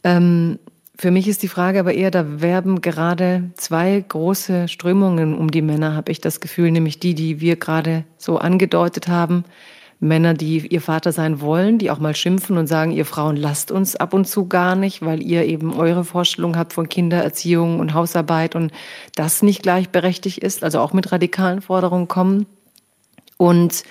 Ähm, 0.04 0.60
für 0.98 1.12
mich 1.12 1.28
ist 1.28 1.44
die 1.44 1.48
Frage 1.48 1.80
aber 1.80 1.94
eher, 1.94 2.12
da 2.12 2.42
werben 2.42 2.82
gerade 2.82 3.52
zwei 3.56 4.04
große 4.06 4.68
Strömungen 4.68 5.34
um 5.34 5.50
die 5.50 5.62
Männer, 5.62 5.96
habe 5.96 6.12
ich 6.12 6.22
das 6.22 6.40
Gefühl, 6.40 6.72
nämlich 6.72 7.00
die, 7.00 7.16
die 7.16 7.40
wir 7.40 7.56
gerade 7.56 8.04
so 8.18 8.38
angedeutet 8.38 9.08
haben. 9.08 9.46
Männer, 10.04 10.34
die 10.34 10.68
ihr 10.68 10.82
Vater 10.82 11.12
sein 11.12 11.42
wollen, 11.42 11.78
die 11.78 11.90
auch 11.90 12.00
mal 12.00 12.16
schimpfen 12.16 12.58
und 12.58 12.68
sagen, 12.68 12.92
ihr 12.92 13.06
Frauen 13.06 13.38
lasst 13.38 13.72
uns 13.72 13.96
ab 13.96 14.14
und 14.14 14.26
zu 14.26 14.48
gar 14.48 14.76
nicht, 14.76 15.02
weil 15.02 15.24
ihr 15.24 15.46
eben 15.46 15.74
eure 15.74 16.04
Vorstellung 16.04 16.58
habt 16.58 16.74
von 16.74 16.90
Kindererziehung 16.90 17.80
und 17.80 17.94
Hausarbeit 17.94 18.56
und 18.56 18.72
das 19.16 19.42
nicht 19.42 19.64
gleichberechtigt 19.64 20.40
ist, 20.40 20.64
also 20.64 20.80
auch 20.80 20.94
mit 20.94 21.12
radikalen 21.12 21.62
Forderungen 21.62 22.08
kommen. 22.08 22.46
Und 23.38 23.84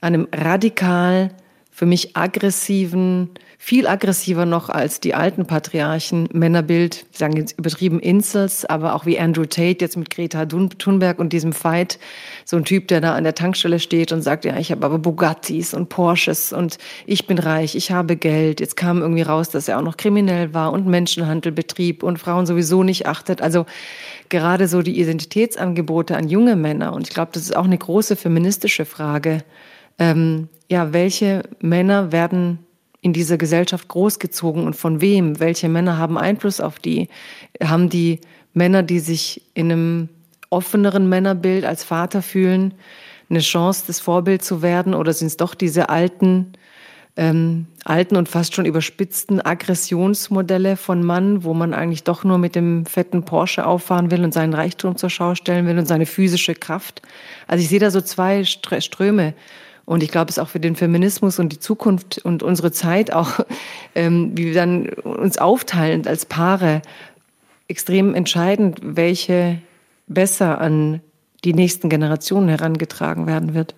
einem 0.00 0.26
radikal, 0.34 1.30
für 1.70 1.86
mich 1.86 2.16
aggressiven, 2.16 3.30
viel 3.62 3.86
aggressiver 3.86 4.46
noch 4.46 4.70
als 4.70 5.00
die 5.00 5.14
alten 5.14 5.44
Patriarchen, 5.44 6.30
Männerbild, 6.32 7.04
wir 7.10 7.18
sagen 7.18 7.36
jetzt 7.36 7.58
übertrieben 7.58 8.00
Insels, 8.00 8.64
aber 8.64 8.94
auch 8.94 9.04
wie 9.04 9.20
Andrew 9.20 9.44
Tate 9.44 9.84
jetzt 9.84 9.98
mit 9.98 10.08
Greta 10.08 10.46
Thunberg 10.46 11.18
und 11.18 11.34
diesem 11.34 11.52
Fight, 11.52 11.98
so 12.46 12.56
ein 12.56 12.64
Typ, 12.64 12.88
der 12.88 13.02
da 13.02 13.14
an 13.14 13.22
der 13.22 13.34
Tankstelle 13.34 13.78
steht 13.78 14.12
und 14.12 14.22
sagt, 14.22 14.46
ja, 14.46 14.56
ich 14.56 14.70
habe 14.72 14.86
aber 14.86 14.98
Bugattis 14.98 15.74
und 15.74 15.90
Porsches 15.90 16.54
und 16.54 16.78
ich 17.04 17.26
bin 17.26 17.38
reich, 17.38 17.74
ich 17.74 17.92
habe 17.92 18.16
Geld. 18.16 18.60
Jetzt 18.60 18.78
kam 18.78 19.02
irgendwie 19.02 19.22
raus, 19.22 19.50
dass 19.50 19.68
er 19.68 19.76
auch 19.76 19.84
noch 19.84 19.98
kriminell 19.98 20.54
war 20.54 20.72
und 20.72 20.86
Menschenhandel 20.86 21.52
betrieb 21.52 22.02
und 22.02 22.18
Frauen 22.18 22.46
sowieso 22.46 22.82
nicht 22.82 23.06
achtet. 23.06 23.42
Also 23.42 23.66
gerade 24.30 24.68
so 24.68 24.80
die 24.80 24.98
Identitätsangebote 24.98 26.16
an 26.16 26.30
junge 26.30 26.56
Männer. 26.56 26.94
Und 26.94 27.08
ich 27.08 27.14
glaube, 27.14 27.32
das 27.34 27.42
ist 27.42 27.54
auch 27.54 27.66
eine 27.66 27.78
große 27.78 28.16
feministische 28.16 28.86
Frage. 28.86 29.44
Ähm, 29.98 30.48
ja, 30.70 30.94
welche 30.94 31.42
Männer 31.60 32.10
werden 32.10 32.60
in 33.02 33.12
dieser 33.12 33.38
Gesellschaft 33.38 33.88
großgezogen 33.88 34.64
und 34.64 34.76
von 34.76 35.00
wem? 35.00 35.40
Welche 35.40 35.68
Männer 35.68 35.96
haben 35.96 36.18
Einfluss 36.18 36.60
auf 36.60 36.78
die? 36.78 37.08
Haben 37.62 37.88
die 37.88 38.20
Männer, 38.52 38.82
die 38.82 39.00
sich 39.00 39.42
in 39.54 39.70
einem 39.70 40.08
offeneren 40.50 41.08
Männerbild 41.08 41.64
als 41.64 41.84
Vater 41.84 42.22
fühlen, 42.22 42.74
eine 43.30 43.40
Chance, 43.40 43.84
das 43.86 44.00
Vorbild 44.00 44.42
zu 44.42 44.60
werden? 44.62 44.94
Oder 44.94 45.12
sind 45.12 45.28
es 45.28 45.36
doch 45.36 45.54
diese 45.54 45.88
alten, 45.88 46.52
ähm, 47.16 47.66
alten 47.84 48.16
und 48.16 48.28
fast 48.28 48.54
schon 48.54 48.66
überspitzten 48.66 49.40
Aggressionsmodelle 49.40 50.76
von 50.76 51.02
Mann, 51.02 51.42
wo 51.44 51.54
man 51.54 51.72
eigentlich 51.72 52.04
doch 52.04 52.24
nur 52.24 52.36
mit 52.36 52.54
dem 52.54 52.84
fetten 52.84 53.24
Porsche 53.24 53.64
auffahren 53.64 54.10
will 54.10 54.24
und 54.24 54.34
seinen 54.34 54.52
Reichtum 54.52 54.96
zur 54.96 55.10
Schau 55.10 55.34
stellen 55.34 55.66
will 55.66 55.78
und 55.78 55.86
seine 55.86 56.06
physische 56.06 56.54
Kraft? 56.54 57.00
Also 57.46 57.62
ich 57.62 57.68
sehe 57.70 57.80
da 57.80 57.90
so 57.90 58.00
zwei 58.00 58.44
Ströme. 58.44 59.34
Und 59.90 60.04
ich 60.04 60.12
glaube, 60.12 60.28
es 60.28 60.36
ist 60.36 60.38
auch 60.38 60.48
für 60.48 60.60
den 60.60 60.76
Feminismus 60.76 61.40
und 61.40 61.52
die 61.52 61.58
Zukunft 61.58 62.18
und 62.18 62.44
unsere 62.44 62.70
Zeit 62.70 63.12
auch, 63.12 63.40
ähm, 63.96 64.30
wie 64.36 64.44
wir 64.44 64.54
dann 64.54 64.88
uns 64.88 65.36
aufteilen 65.38 66.06
als 66.06 66.26
Paare, 66.26 66.80
extrem 67.66 68.14
entscheidend, 68.14 68.78
welche 68.84 69.60
besser 70.06 70.60
an 70.60 71.00
die 71.42 71.54
nächsten 71.54 71.88
Generationen 71.88 72.48
herangetragen 72.48 73.26
werden 73.26 73.52
wird. 73.52 73.74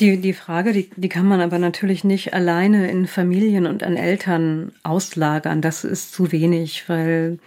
Die, 0.00 0.20
die 0.20 0.32
Frage, 0.32 0.72
die, 0.72 0.90
die 0.96 1.08
kann 1.08 1.28
man 1.28 1.40
aber 1.40 1.60
natürlich 1.60 2.02
nicht 2.02 2.34
alleine 2.34 2.90
in 2.90 3.06
Familien 3.06 3.68
und 3.68 3.84
an 3.84 3.96
Eltern 3.96 4.72
auslagern. 4.82 5.60
Das 5.62 5.84
ist 5.84 6.12
zu 6.12 6.32
wenig, 6.32 6.88
weil 6.88 7.38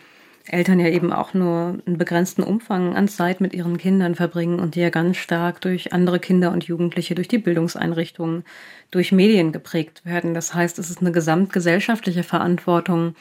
Eltern 0.49 0.79
ja 0.79 0.87
eben 0.87 1.11
auch 1.11 1.33
nur 1.33 1.77
einen 1.85 1.97
begrenzten 1.97 2.43
Umfang 2.43 2.95
an 2.95 3.07
Zeit 3.07 3.41
mit 3.41 3.53
ihren 3.53 3.77
Kindern 3.77 4.15
verbringen 4.15 4.59
und 4.59 4.75
die 4.75 4.81
ja 4.81 4.89
ganz 4.89 5.17
stark 5.17 5.61
durch 5.61 5.93
andere 5.93 6.19
Kinder 6.19 6.51
und 6.51 6.63
Jugendliche, 6.65 7.15
durch 7.15 7.27
die 7.27 7.37
Bildungseinrichtungen, 7.37 8.43
durch 8.91 9.11
Medien 9.11 9.51
geprägt 9.51 10.05
werden. 10.05 10.33
Das 10.33 10.53
heißt, 10.53 10.79
es 10.79 10.89
ist 10.89 11.01
eine 11.01 11.11
gesamtgesellschaftliche 11.11 12.23
Verantwortung, 12.23 13.15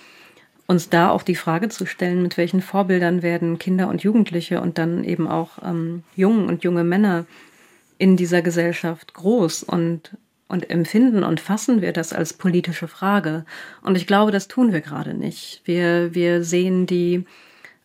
uns 0.67 0.89
da 0.89 1.11
auch 1.11 1.23
die 1.23 1.37
Frage 1.37 1.69
zu 1.69 1.87
stellen, 1.87 2.23
mit 2.23 2.37
welchen 2.37 2.61
Vorbildern 2.61 3.23
werden 3.23 3.59
Kinder 3.59 3.89
und 3.89 4.03
Jugendliche 4.03 4.61
und 4.61 4.79
dann 4.79 5.05
eben 5.05 5.29
auch 5.29 5.63
ähm, 5.65 6.03
Jungen 6.17 6.49
und 6.49 6.65
junge 6.65 6.85
Männer 6.85 7.25
in 7.99 8.17
dieser 8.17 8.43
Gesellschaft 8.43 9.15
groß 9.15 9.63
und 9.63 10.17
und 10.49 10.71
empfinden 10.71 11.25
und 11.25 11.41
fassen 11.41 11.81
wir 11.83 11.93
das 11.93 12.13
als 12.13 12.33
politische 12.33 12.89
Frage. 12.89 13.45
Und 13.83 13.97
ich 13.97 14.07
glaube, 14.07 14.33
das 14.33 14.49
tun 14.49 14.73
wir 14.73 14.81
gerade 14.81 15.15
nicht. 15.15 15.63
Wir, 15.65 16.15
wir 16.15 16.45
sehen 16.45 16.87
die, 16.87 17.25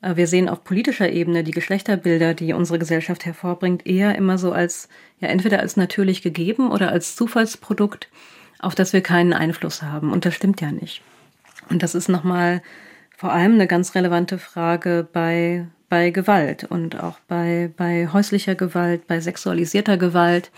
äh, 0.02 0.16
wir 0.16 0.28
sehen 0.28 0.48
auf 0.48 0.64
politischer 0.64 1.10
Ebene 1.10 1.44
die 1.44 1.52
Geschlechterbilder, 1.52 2.34
die 2.34 2.54
unsere 2.54 2.80
Gesellschaft 2.80 3.26
hervorbringt, 3.26 3.88
eher 3.88 4.16
immer 4.16 4.38
so 4.38 4.52
als, 4.52 4.90
ja, 5.20 5.28
entweder 5.30 5.60
als 5.60 5.76
natürlich 5.76 6.22
gegeben 6.22 6.70
oder 6.72 6.92
als 6.92 7.16
Zufallsprodukt, 7.16 8.10
auf 8.60 8.76
das 8.76 8.94
wir 8.94 9.02
keinen 9.02 9.34
Einfluss 9.34 9.82
haben. 9.82 10.12
Und 10.12 10.26
das 10.26 10.36
stimmt 10.36 10.62
ja 10.62 10.72
nicht. 10.72 11.02
Und 11.70 11.82
das 11.82 11.96
ist 11.96 12.10
nochmal 12.10 12.62
vor 13.18 13.32
allem 13.32 13.54
eine 13.54 13.68
ganz 13.68 13.96
relevante 13.96 14.38
Frage 14.38 15.08
bei, 15.12 15.66
bei 15.90 16.12
Gewalt 16.12 16.64
und 16.64 17.00
auch 17.00 17.20
bei, 17.28 17.72
bei 17.76 18.08
häuslicher 18.12 18.56
Gewalt, 18.56 19.08
bei 19.08 19.20
sexualisierter 19.20 19.98
Gewalt, 19.98 20.52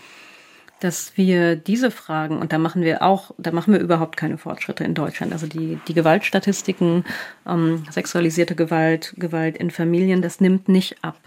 dass 0.80 1.16
wir 1.16 1.56
diese 1.56 1.90
Fragen, 1.90 2.38
und 2.38 2.52
da 2.52 2.58
machen 2.58 2.82
wir 2.82 3.02
auch, 3.02 3.30
da 3.38 3.52
machen 3.52 3.72
wir 3.72 3.80
überhaupt 3.80 4.16
keine 4.16 4.38
Fortschritte 4.38 4.84
in 4.84 4.94
Deutschland. 4.94 5.32
Also 5.32 5.46
die, 5.46 5.78
die 5.88 5.94
Gewaltstatistiken, 5.94 7.04
ähm, 7.46 7.84
sexualisierte 7.90 8.54
Gewalt, 8.54 9.14
Gewalt 9.16 9.56
in 9.56 9.70
Familien, 9.70 10.20
das 10.20 10.40
nimmt 10.40 10.68
nicht 10.68 11.02
ab. 11.02 11.18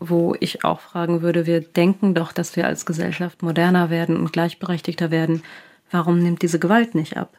Wo 0.00 0.36
ich 0.38 0.64
auch 0.64 0.80
fragen 0.80 1.22
würde, 1.22 1.46
wir 1.46 1.60
denken 1.60 2.14
doch, 2.14 2.32
dass 2.32 2.54
wir 2.56 2.66
als 2.66 2.86
Gesellschaft 2.86 3.42
moderner 3.42 3.90
werden 3.90 4.16
und 4.16 4.32
gleichberechtigter 4.32 5.10
werden. 5.10 5.42
Warum 5.90 6.20
nimmt 6.20 6.42
diese 6.42 6.58
Gewalt 6.58 6.94
nicht 6.94 7.16
ab? 7.16 7.36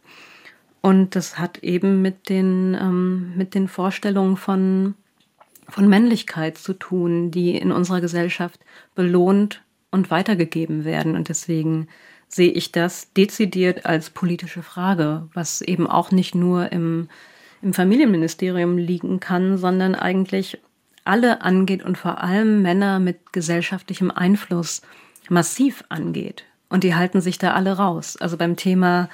Und 0.82 1.16
das 1.16 1.40
hat 1.40 1.60
eben 1.60 2.02
mit 2.02 2.30
den, 2.30 2.78
ähm, 2.80 3.34
mit 3.36 3.54
den 3.54 3.68
Vorstellungen 3.68 4.38
von, 4.38 4.96
von 5.68 5.88
Männlichkeit 5.88 6.58
zu 6.58 6.74
tun, 6.74 7.32
die 7.32 7.58
in 7.58 7.72
unserer 7.72 8.02
Gesellschaft 8.02 8.60
belohnt 8.96 9.62
und 9.92 10.12
weitergegeben 10.12 10.86
werden. 10.86 11.16
Und 11.16 11.30
deswegen 11.30 11.88
sehe 12.28 12.52
ich 12.52 12.72
das 12.72 13.12
dezidiert 13.14 13.86
als 13.86 14.10
politische 14.12 14.64
Frage, 14.64 15.28
was 15.34 15.62
eben 15.62 15.88
auch 15.88 16.12
nicht 16.12 16.36
nur 16.36 16.72
im, 16.72 17.10
im 17.62 17.74
Familienministerium 17.74 18.78
liegen 18.78 19.20
kann, 19.20 19.58
sondern 19.58 19.96
eigentlich 19.96 20.60
alle 21.06 21.42
angeht 21.42 21.84
und 21.84 21.98
vor 21.98 22.24
allem 22.24 22.62
Männer 22.62 23.00
mit 23.00 23.34
gesellschaftlichem 23.34 24.12
Einfluss 24.12 24.82
massiv 25.28 25.84
angeht. 25.90 26.46
Und 26.70 26.84
die 26.84 26.94
halten 26.94 27.20
sich 27.20 27.40
da 27.40 27.54
alle 27.54 27.74
raus. 27.74 28.16
Also 28.18 28.38
beim 28.38 28.56
Thema 28.56 29.10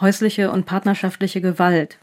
häusliche 0.00 0.50
und 0.50 0.66
partnerschaftliche 0.66 1.40
Gewalt 1.40 1.98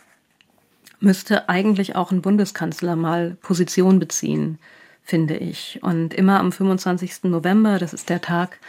müsste 0.99 1.49
eigentlich 1.49 1.95
auch 1.95 2.11
ein 2.11 2.21
Bundeskanzler 2.21 2.95
mal 2.95 3.38
Position 3.41 3.99
beziehen, 3.99 4.59
finde 5.07 5.38
ich. 5.38 5.79
Und 5.81 6.13
immer 6.13 6.39
am 6.39 6.51
25. 6.51 7.23
November, 7.23 7.79
das 7.79 7.93
ist 7.93 8.09
der 8.09 8.21
Tag, 8.21 8.59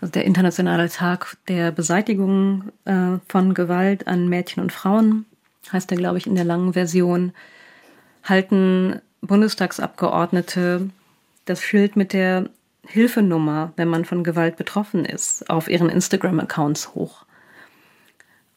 also 0.00 0.10
der 0.10 0.24
internationale 0.24 0.88
Tag 0.88 1.36
der 1.48 1.70
Beseitigung 1.70 2.72
äh, 2.84 3.18
von 3.28 3.54
Gewalt 3.54 4.08
an 4.08 4.28
Mädchen 4.28 4.62
und 4.62 4.72
Frauen, 4.72 5.24
heißt 5.72 5.90
der, 5.90 5.98
glaube 5.98 6.18
ich, 6.18 6.26
in 6.26 6.34
der 6.34 6.44
langen 6.44 6.72
Version, 6.72 7.32
halten 8.24 9.00
Bundestagsabgeordnete 9.20 10.90
das 11.44 11.62
Schild 11.62 11.94
mit 11.94 12.12
der 12.12 12.50
Hilfenummer, 12.86 13.72
wenn 13.76 13.88
man 13.88 14.04
von 14.04 14.24
Gewalt 14.24 14.56
betroffen 14.56 15.04
ist, 15.04 15.48
auf 15.48 15.68
ihren 15.68 15.88
Instagram-Accounts 15.88 16.94
hoch. 16.94 17.23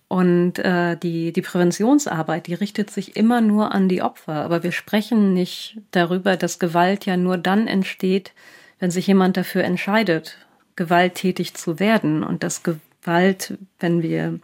Und 0.10 0.60
äh, 0.60 0.96
die, 0.96 1.34
die 1.34 1.42
Präventionsarbeit, 1.42 2.48
die 2.48 2.54
richtet 2.54 2.90
sich 2.90 3.18
immer 3.18 3.42
nur 3.42 3.74
an 3.74 3.90
die 3.90 4.02
Opfer. 4.02 4.36
Aber 4.36 4.64
wir 4.64 4.72
sprechen 4.72 5.34
nicht 5.34 5.80
darüber, 5.92 6.38
dass 6.38 6.60
Gewalt 6.60 7.06
ja 7.06 7.18
nur 7.18 7.38
dann 7.38 7.68
entsteht, 7.68 8.32
wenn 8.80 8.90
sich 8.90 9.08
jemand 9.08 9.36
dafür 9.36 9.66
entscheidet, 9.66 10.38
gewalttätig 10.78 11.56
zu 11.56 11.80
werden. 11.80 12.24
Und 12.24 12.44
dass 12.44 12.64
Gewalt, 12.64 13.58
wenn 13.80 14.02
wir 14.02 14.40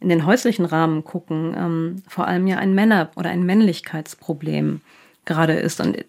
in 0.00 0.10
den 0.10 0.26
häuslichen 0.26 0.66
Rahmen 0.66 1.02
gucken, 1.02 1.54
ähm, 1.56 2.02
vor 2.06 2.26
allem 2.26 2.46
ja 2.46 2.58
ein 2.58 2.74
Männer- 2.74 3.10
oder 3.16 3.30
ein 3.30 3.44
Männlichkeitsproblem 3.44 4.82
gerade 5.24 5.54
ist. 5.54 5.80
Und, 5.80 6.04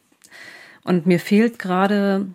und 0.83 1.05
mir 1.05 1.21
fehlt 1.21 1.59
gerade 1.59 2.27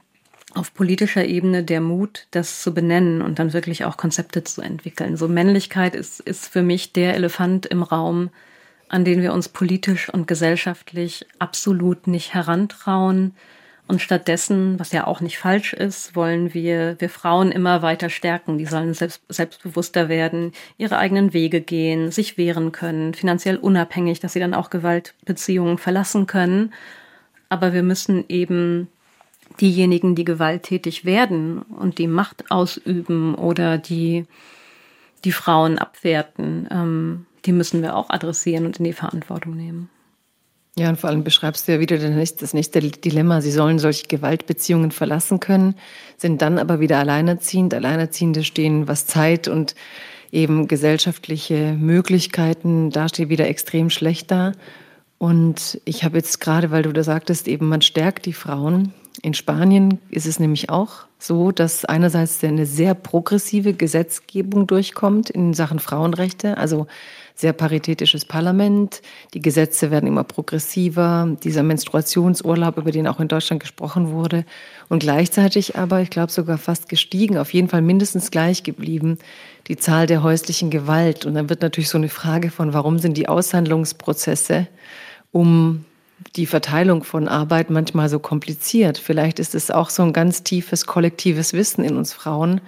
auf 0.55 0.75
politischer 0.75 1.25
Ebene 1.25 1.63
der 1.65 1.81
Mut, 1.81 2.27
das 2.31 2.63
zu 2.63 2.75
benennen 2.75 3.23
und 3.23 3.39
dann 3.39 3.53
wirklich 3.53 3.85
auch 3.85 3.97
Konzepte 3.97 4.45
zu 4.45 4.61
entwickeln. 4.61 5.17
So 5.17 5.29
Männlichkeit 5.29 5.95
ist, 5.95 6.21
ist 6.21 6.49
für 6.49 6.63
mich 6.63 6.93
der 6.93 7.15
Elefant 7.15 7.67
im 7.67 7.83
Raum, 7.83 8.31
an 8.89 9.05
den 9.05 9.23
wir 9.23 9.33
uns 9.33 9.49
politisch 9.49 10.09
und 10.11 10.29
gesellschaftlich 10.29 11.27
absolut 11.39 12.07
nicht 12.07 12.35
herantrauen. 12.35 13.35
Und 13.89 14.01
stattdessen, 14.01 14.79
was 14.79 14.93
ja 14.93 15.07
auch 15.07 15.21
nicht 15.21 15.39
falsch 15.39 15.73
ist, 15.73 16.15
wollen 16.15 16.55
wir, 16.55 16.97
wir 16.99 17.09
Frauen 17.09 17.51
immer 17.51 17.83
weiter 17.83 18.11
stärken. 18.11 18.57
Die 18.57 18.67
sollen 18.67 18.95
selbst, 18.95 19.23
selbstbewusster 19.29 20.09
werden, 20.09 20.53
ihre 20.79 20.99
eigenen 20.99 21.33
Wege 21.33 21.61
gehen, 21.61 22.11
sich 22.11 22.39
wehren 22.39 22.73
können, 22.73 23.13
finanziell 23.13 23.57
unabhängig, 23.57 24.21
dass 24.21 24.35
sie 24.35 24.41
dann 24.41 24.55
auch 24.55 24.71
Gewaltbeziehungen 24.71 25.79
verlassen 25.79 26.27
können. 26.27 26.73
Aber 27.49 27.73
wir 27.73 27.83
müssen 27.83 28.25
eben 28.29 28.89
diejenigen, 29.63 30.15
die 30.15 30.25
gewalttätig 30.25 31.07
werden 31.07 31.63
und 31.63 31.97
die 31.97 32.09
Macht 32.09 32.51
ausüben 32.51 33.35
oder 33.35 33.79
die 33.79 34.27
die 35.25 35.33
Frauen 35.33 35.79
abwerten, 35.79 36.69
ähm, 36.71 37.27
die 37.45 37.53
müssen 37.53 37.81
wir 37.81 37.97
auch 37.97 38.11
adressieren 38.11 38.67
und 38.67 38.79
in 38.79 38.85
die 38.85 38.93
Verantwortung 38.93 39.57
nehmen. 39.57 39.89
Ja, 40.77 40.89
und 40.89 40.99
vor 40.99 41.11
allem 41.11 41.23
beschreibst 41.23 41.69
du 41.69 41.73
ja 41.73 41.81
wieder 41.81 41.99
das 41.99 42.55
nächste 42.55 42.81
Dilemma. 42.81 43.43
Sie 43.43 43.51
sollen 43.51 43.79
solche 43.79 44.07
Gewaltbeziehungen 44.07 44.91
verlassen 44.91 45.39
können, 45.39 45.75
sind 46.17 46.41
dann 46.41 46.59
aber 46.59 46.81
wieder 46.81 46.99
alleinerziehend. 46.99 47.75
Alleinerziehende 47.75 48.43
stehen, 48.43 48.89
was 48.89 49.07
Zeit 49.07 49.49
und 49.49 49.75
eben 50.31 50.67
gesellschaftliche 50.67 51.75
Möglichkeiten 51.75 52.91
da 52.91 53.09
steht 53.09 53.29
wieder 53.29 53.49
extrem 53.49 53.91
schlecht 53.91 54.31
da. 54.31 54.53
Und 55.19 55.81
ich 55.85 56.05
habe 56.05 56.17
jetzt 56.17 56.41
gerade, 56.41 56.71
weil 56.71 56.83
du 56.83 56.93
da 56.93 57.05
sagtest, 57.05 57.49
eben 57.49 57.69
man 57.69 57.83
stärkt 57.83 58.25
die 58.25 58.33
Frauen. 58.33 58.95
In 59.21 59.35
Spanien 59.35 59.99
ist 60.11 60.27
es 60.27 60.41
nämlich 60.41 60.71
auch 60.71 61.05
so, 61.19 61.53
dass 61.53 61.85
einerseits 61.85 62.43
eine 62.43 62.67
sehr 62.67 62.95
progressive 62.95 63.75
Gesetzgebung 63.75 64.67
durchkommt 64.67 65.29
in 65.29 65.53
Sachen 65.53 65.79
Frauenrechte, 65.79 66.57
also 66.57 66.87
sehr 67.35 67.53
paritätisches 67.53 68.25
Parlament. 68.25 69.03
Die 69.35 69.41
Gesetze 69.41 69.91
werden 69.91 70.07
immer 70.07 70.25
progressiver. 70.25 71.37
Dieser 71.43 71.63
Menstruationsurlaub, 71.63 72.77
über 72.79 72.91
den 72.91 73.07
auch 73.07 73.21
in 73.21 73.29
Deutschland 73.29 73.61
gesprochen 73.61 74.11
wurde. 74.11 74.45
Und 74.89 75.01
gleichzeitig 75.01 75.77
aber, 75.77 76.01
ich 76.01 76.11
glaube 76.11 76.33
sogar 76.33 76.59
fast 76.59 76.89
gestiegen, 76.89 77.39
auf 77.39 77.53
jeden 77.53 77.69
Fall 77.69 77.83
mindestens 77.83 78.31
gleich 78.31 78.63
geblieben, 78.63 79.19
die 79.69 79.77
Zahl 79.77 80.07
der 80.07 80.23
häuslichen 80.23 80.71
Gewalt. 80.71 81.25
Und 81.27 81.35
dann 81.35 81.49
wird 81.49 81.63
natürlich 81.63 81.89
so 81.89 81.99
eine 81.99 82.09
Frage 82.09 82.51
von, 82.51 82.73
warum 82.73 82.99
sind 82.99 83.17
die 83.17 83.29
Aushandlungsprozesse 83.29 84.67
um 85.31 85.85
die 86.37 86.47
Verteilung 86.47 87.05
von 87.05 87.29
Arbeit 87.29 87.71
manchmal 87.71 88.09
so 88.09 88.19
kompliziert. 88.19 88.99
Vielleicht 88.99 89.39
ist 89.39 89.55
es 89.55 89.71
auch 89.71 89.91
so 89.91 90.03
ein 90.03 90.13
ganz 90.13 90.43
tiefes 90.43 90.87
kollektives 90.87 91.53
Wissen 91.53 91.85
in 91.85 91.97
uns 91.97 92.13
Frauen, 92.13 92.61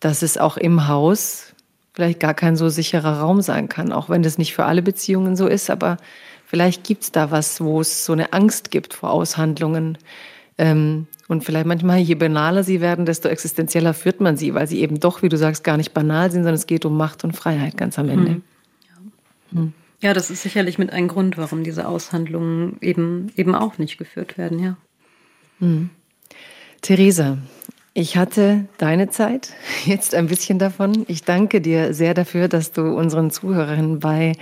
dass 0.00 0.22
es 0.22 0.38
auch 0.38 0.56
im 0.56 0.88
Haus 0.88 1.52
vielleicht 1.94 2.20
gar 2.20 2.34
kein 2.34 2.56
so 2.56 2.68
sicherer 2.68 3.20
Raum 3.20 3.42
sein 3.42 3.68
kann, 3.68 3.92
auch 3.92 4.08
wenn 4.08 4.22
das 4.22 4.38
nicht 4.38 4.54
für 4.54 4.64
alle 4.64 4.82
Beziehungen 4.82 5.36
so 5.36 5.46
ist, 5.46 5.70
aber 5.70 5.98
vielleicht 6.46 6.84
gibt 6.84 7.02
es 7.02 7.12
da 7.12 7.30
was, 7.30 7.60
wo 7.60 7.80
es 7.80 8.04
so 8.04 8.12
eine 8.12 8.32
Angst 8.32 8.70
gibt 8.70 8.94
vor 8.94 9.10
Aushandlungen. 9.10 9.98
Ähm, 10.58 11.06
und 11.28 11.44
vielleicht 11.44 11.66
manchmal, 11.66 11.98
je 11.98 12.14
banaler 12.14 12.62
sie 12.64 12.80
werden, 12.80 13.06
desto 13.06 13.28
existenzieller 13.28 13.94
führt 13.94 14.20
man 14.20 14.36
sie, 14.36 14.54
weil 14.54 14.66
sie 14.66 14.80
eben 14.80 15.00
doch, 15.00 15.22
wie 15.22 15.28
du 15.28 15.38
sagst, 15.38 15.64
gar 15.64 15.76
nicht 15.76 15.94
banal 15.94 16.30
sind, 16.30 16.42
sondern 16.42 16.56
es 16.56 16.66
geht 16.66 16.84
um 16.84 16.96
Macht 16.96 17.24
und 17.24 17.34
Freiheit 17.34 17.76
ganz 17.76 17.98
am 17.98 18.08
Ende. 18.08 18.32
Hm. 18.32 18.42
Ja. 19.52 19.58
Hm. 19.60 19.72
Ja, 20.02 20.12
das 20.14 20.30
ist 20.30 20.42
sicherlich 20.42 20.78
mit 20.78 20.92
ein 20.92 21.06
Grund, 21.06 21.38
warum 21.38 21.62
diese 21.62 21.86
Aushandlungen 21.86 22.76
eben, 22.80 23.32
eben 23.36 23.54
auch 23.54 23.78
nicht 23.78 23.98
geführt 23.98 24.36
werden, 24.36 24.58
ja. 24.58 24.76
Hm. 25.60 25.90
Theresa, 26.82 27.38
ich 27.94 28.16
hatte 28.16 28.64
deine 28.78 29.10
Zeit, 29.10 29.50
jetzt 29.84 30.16
ein 30.16 30.26
bisschen 30.26 30.58
davon. 30.58 31.04
Ich 31.06 31.22
danke 31.22 31.60
dir 31.60 31.94
sehr 31.94 32.14
dafür, 32.14 32.48
dass 32.48 32.72
du 32.72 32.82
unseren 32.82 33.30
Zuhörerinnen 33.30 34.00
bei 34.00 34.32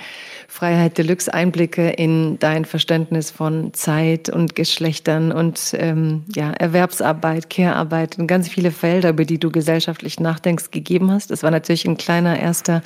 Freiheit 0.48 0.96
Deluxe 0.96 1.32
Einblicke 1.34 1.90
in 1.90 2.38
dein 2.38 2.64
Verständnis 2.64 3.30
von 3.30 3.74
Zeit 3.74 4.30
und 4.30 4.56
Geschlechtern 4.56 5.30
und 5.30 5.74
ähm, 5.74 6.24
ja, 6.34 6.52
Erwerbsarbeit, 6.52 7.50
Care-Arbeit 7.50 8.18
und 8.18 8.28
ganz 8.28 8.48
viele 8.48 8.70
Felder, 8.70 9.10
über 9.10 9.26
die 9.26 9.38
du 9.38 9.50
gesellschaftlich 9.50 10.20
nachdenkst, 10.20 10.70
gegeben 10.70 11.10
hast. 11.10 11.30
Das 11.30 11.42
war 11.42 11.50
natürlich 11.50 11.86
ein 11.86 11.98
kleiner 11.98 12.40
erster 12.40 12.82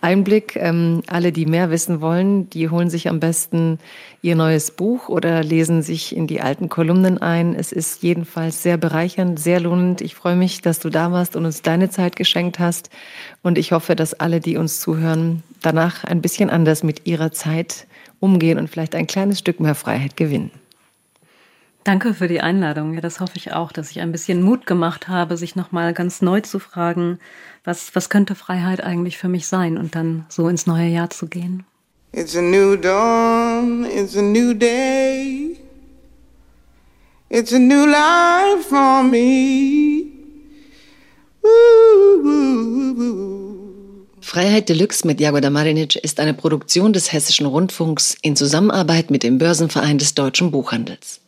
Einblick. 0.00 0.56
Ähm, 0.56 1.02
alle, 1.06 1.32
die 1.32 1.46
mehr 1.46 1.70
wissen 1.70 2.00
wollen, 2.00 2.48
die 2.50 2.68
holen 2.68 2.90
sich 2.90 3.08
am 3.08 3.20
besten 3.20 3.78
ihr 4.22 4.36
neues 4.36 4.70
Buch 4.70 5.08
oder 5.08 5.42
lesen 5.42 5.82
sich 5.82 6.14
in 6.16 6.26
die 6.26 6.40
alten 6.40 6.68
Kolumnen 6.68 7.18
ein. 7.18 7.54
Es 7.54 7.72
ist 7.72 8.02
jedenfalls 8.02 8.62
sehr 8.62 8.76
bereichernd, 8.76 9.38
sehr 9.38 9.60
lohnend. 9.60 10.00
Ich 10.00 10.14
freue 10.14 10.36
mich, 10.36 10.60
dass 10.60 10.78
du 10.78 10.90
da 10.90 11.12
warst 11.12 11.36
und 11.36 11.44
uns 11.44 11.62
deine 11.62 11.90
Zeit 11.90 12.16
geschenkt 12.16 12.58
hast. 12.58 12.90
Und 13.42 13.58
ich 13.58 13.72
hoffe, 13.72 13.96
dass 13.96 14.14
alle, 14.14 14.40
die 14.40 14.56
uns 14.56 14.80
zuhören, 14.80 15.42
danach 15.62 16.04
ein 16.04 16.22
bisschen 16.22 16.50
anders 16.50 16.82
mit 16.82 17.06
ihrer 17.06 17.32
Zeit 17.32 17.86
umgehen 18.20 18.58
und 18.58 18.68
vielleicht 18.68 18.94
ein 18.94 19.06
kleines 19.06 19.38
Stück 19.38 19.60
mehr 19.60 19.74
Freiheit 19.74 20.16
gewinnen. 20.16 20.50
Danke 21.88 22.12
für 22.12 22.28
die 22.28 22.42
Einladung. 22.42 22.92
Ja, 22.92 23.00
das 23.00 23.18
hoffe 23.18 23.36
ich 23.36 23.54
auch, 23.54 23.72
dass 23.72 23.90
ich 23.90 24.00
ein 24.00 24.12
bisschen 24.12 24.42
Mut 24.42 24.66
gemacht 24.66 25.08
habe, 25.08 25.38
sich 25.38 25.56
nochmal 25.56 25.94
ganz 25.94 26.20
neu 26.20 26.42
zu 26.42 26.58
fragen, 26.58 27.18
was, 27.64 27.94
was 27.94 28.10
könnte 28.10 28.34
Freiheit 28.34 28.82
eigentlich 28.82 29.18
für 29.18 29.28
mich 29.28 29.46
sein 29.46 29.76
und 29.76 29.94
dann 29.94 30.26
so 30.28 30.48
ins 30.48 30.66
neue 30.66 30.88
Jahr 30.88 31.10
zu 31.10 31.26
gehen. 31.26 31.64
It's 32.12 32.36
a 32.36 32.42
new 32.42 32.76
dawn, 32.76 33.84
it's 33.84 34.16
a 34.16 34.22
new 34.22 34.54
day. 34.54 35.58
It's 37.30 37.52
a 37.52 37.58
new 37.58 37.84
life 37.84 38.68
for 38.68 39.02
me. 39.02 40.06
Freiheit 44.20 44.68
Deluxe 44.68 45.06
mit 45.06 45.20
Jagoda 45.20 45.50
Marinic 45.50 45.96
ist 45.96 46.20
eine 46.20 46.34
Produktion 46.34 46.92
des 46.92 47.12
Hessischen 47.12 47.46
Rundfunks 47.46 48.16
in 48.22 48.36
Zusammenarbeit 48.36 49.10
mit 49.10 49.22
dem 49.22 49.38
Börsenverein 49.38 49.98
des 49.98 50.14
deutschen 50.14 50.50
Buchhandels. 50.50 51.20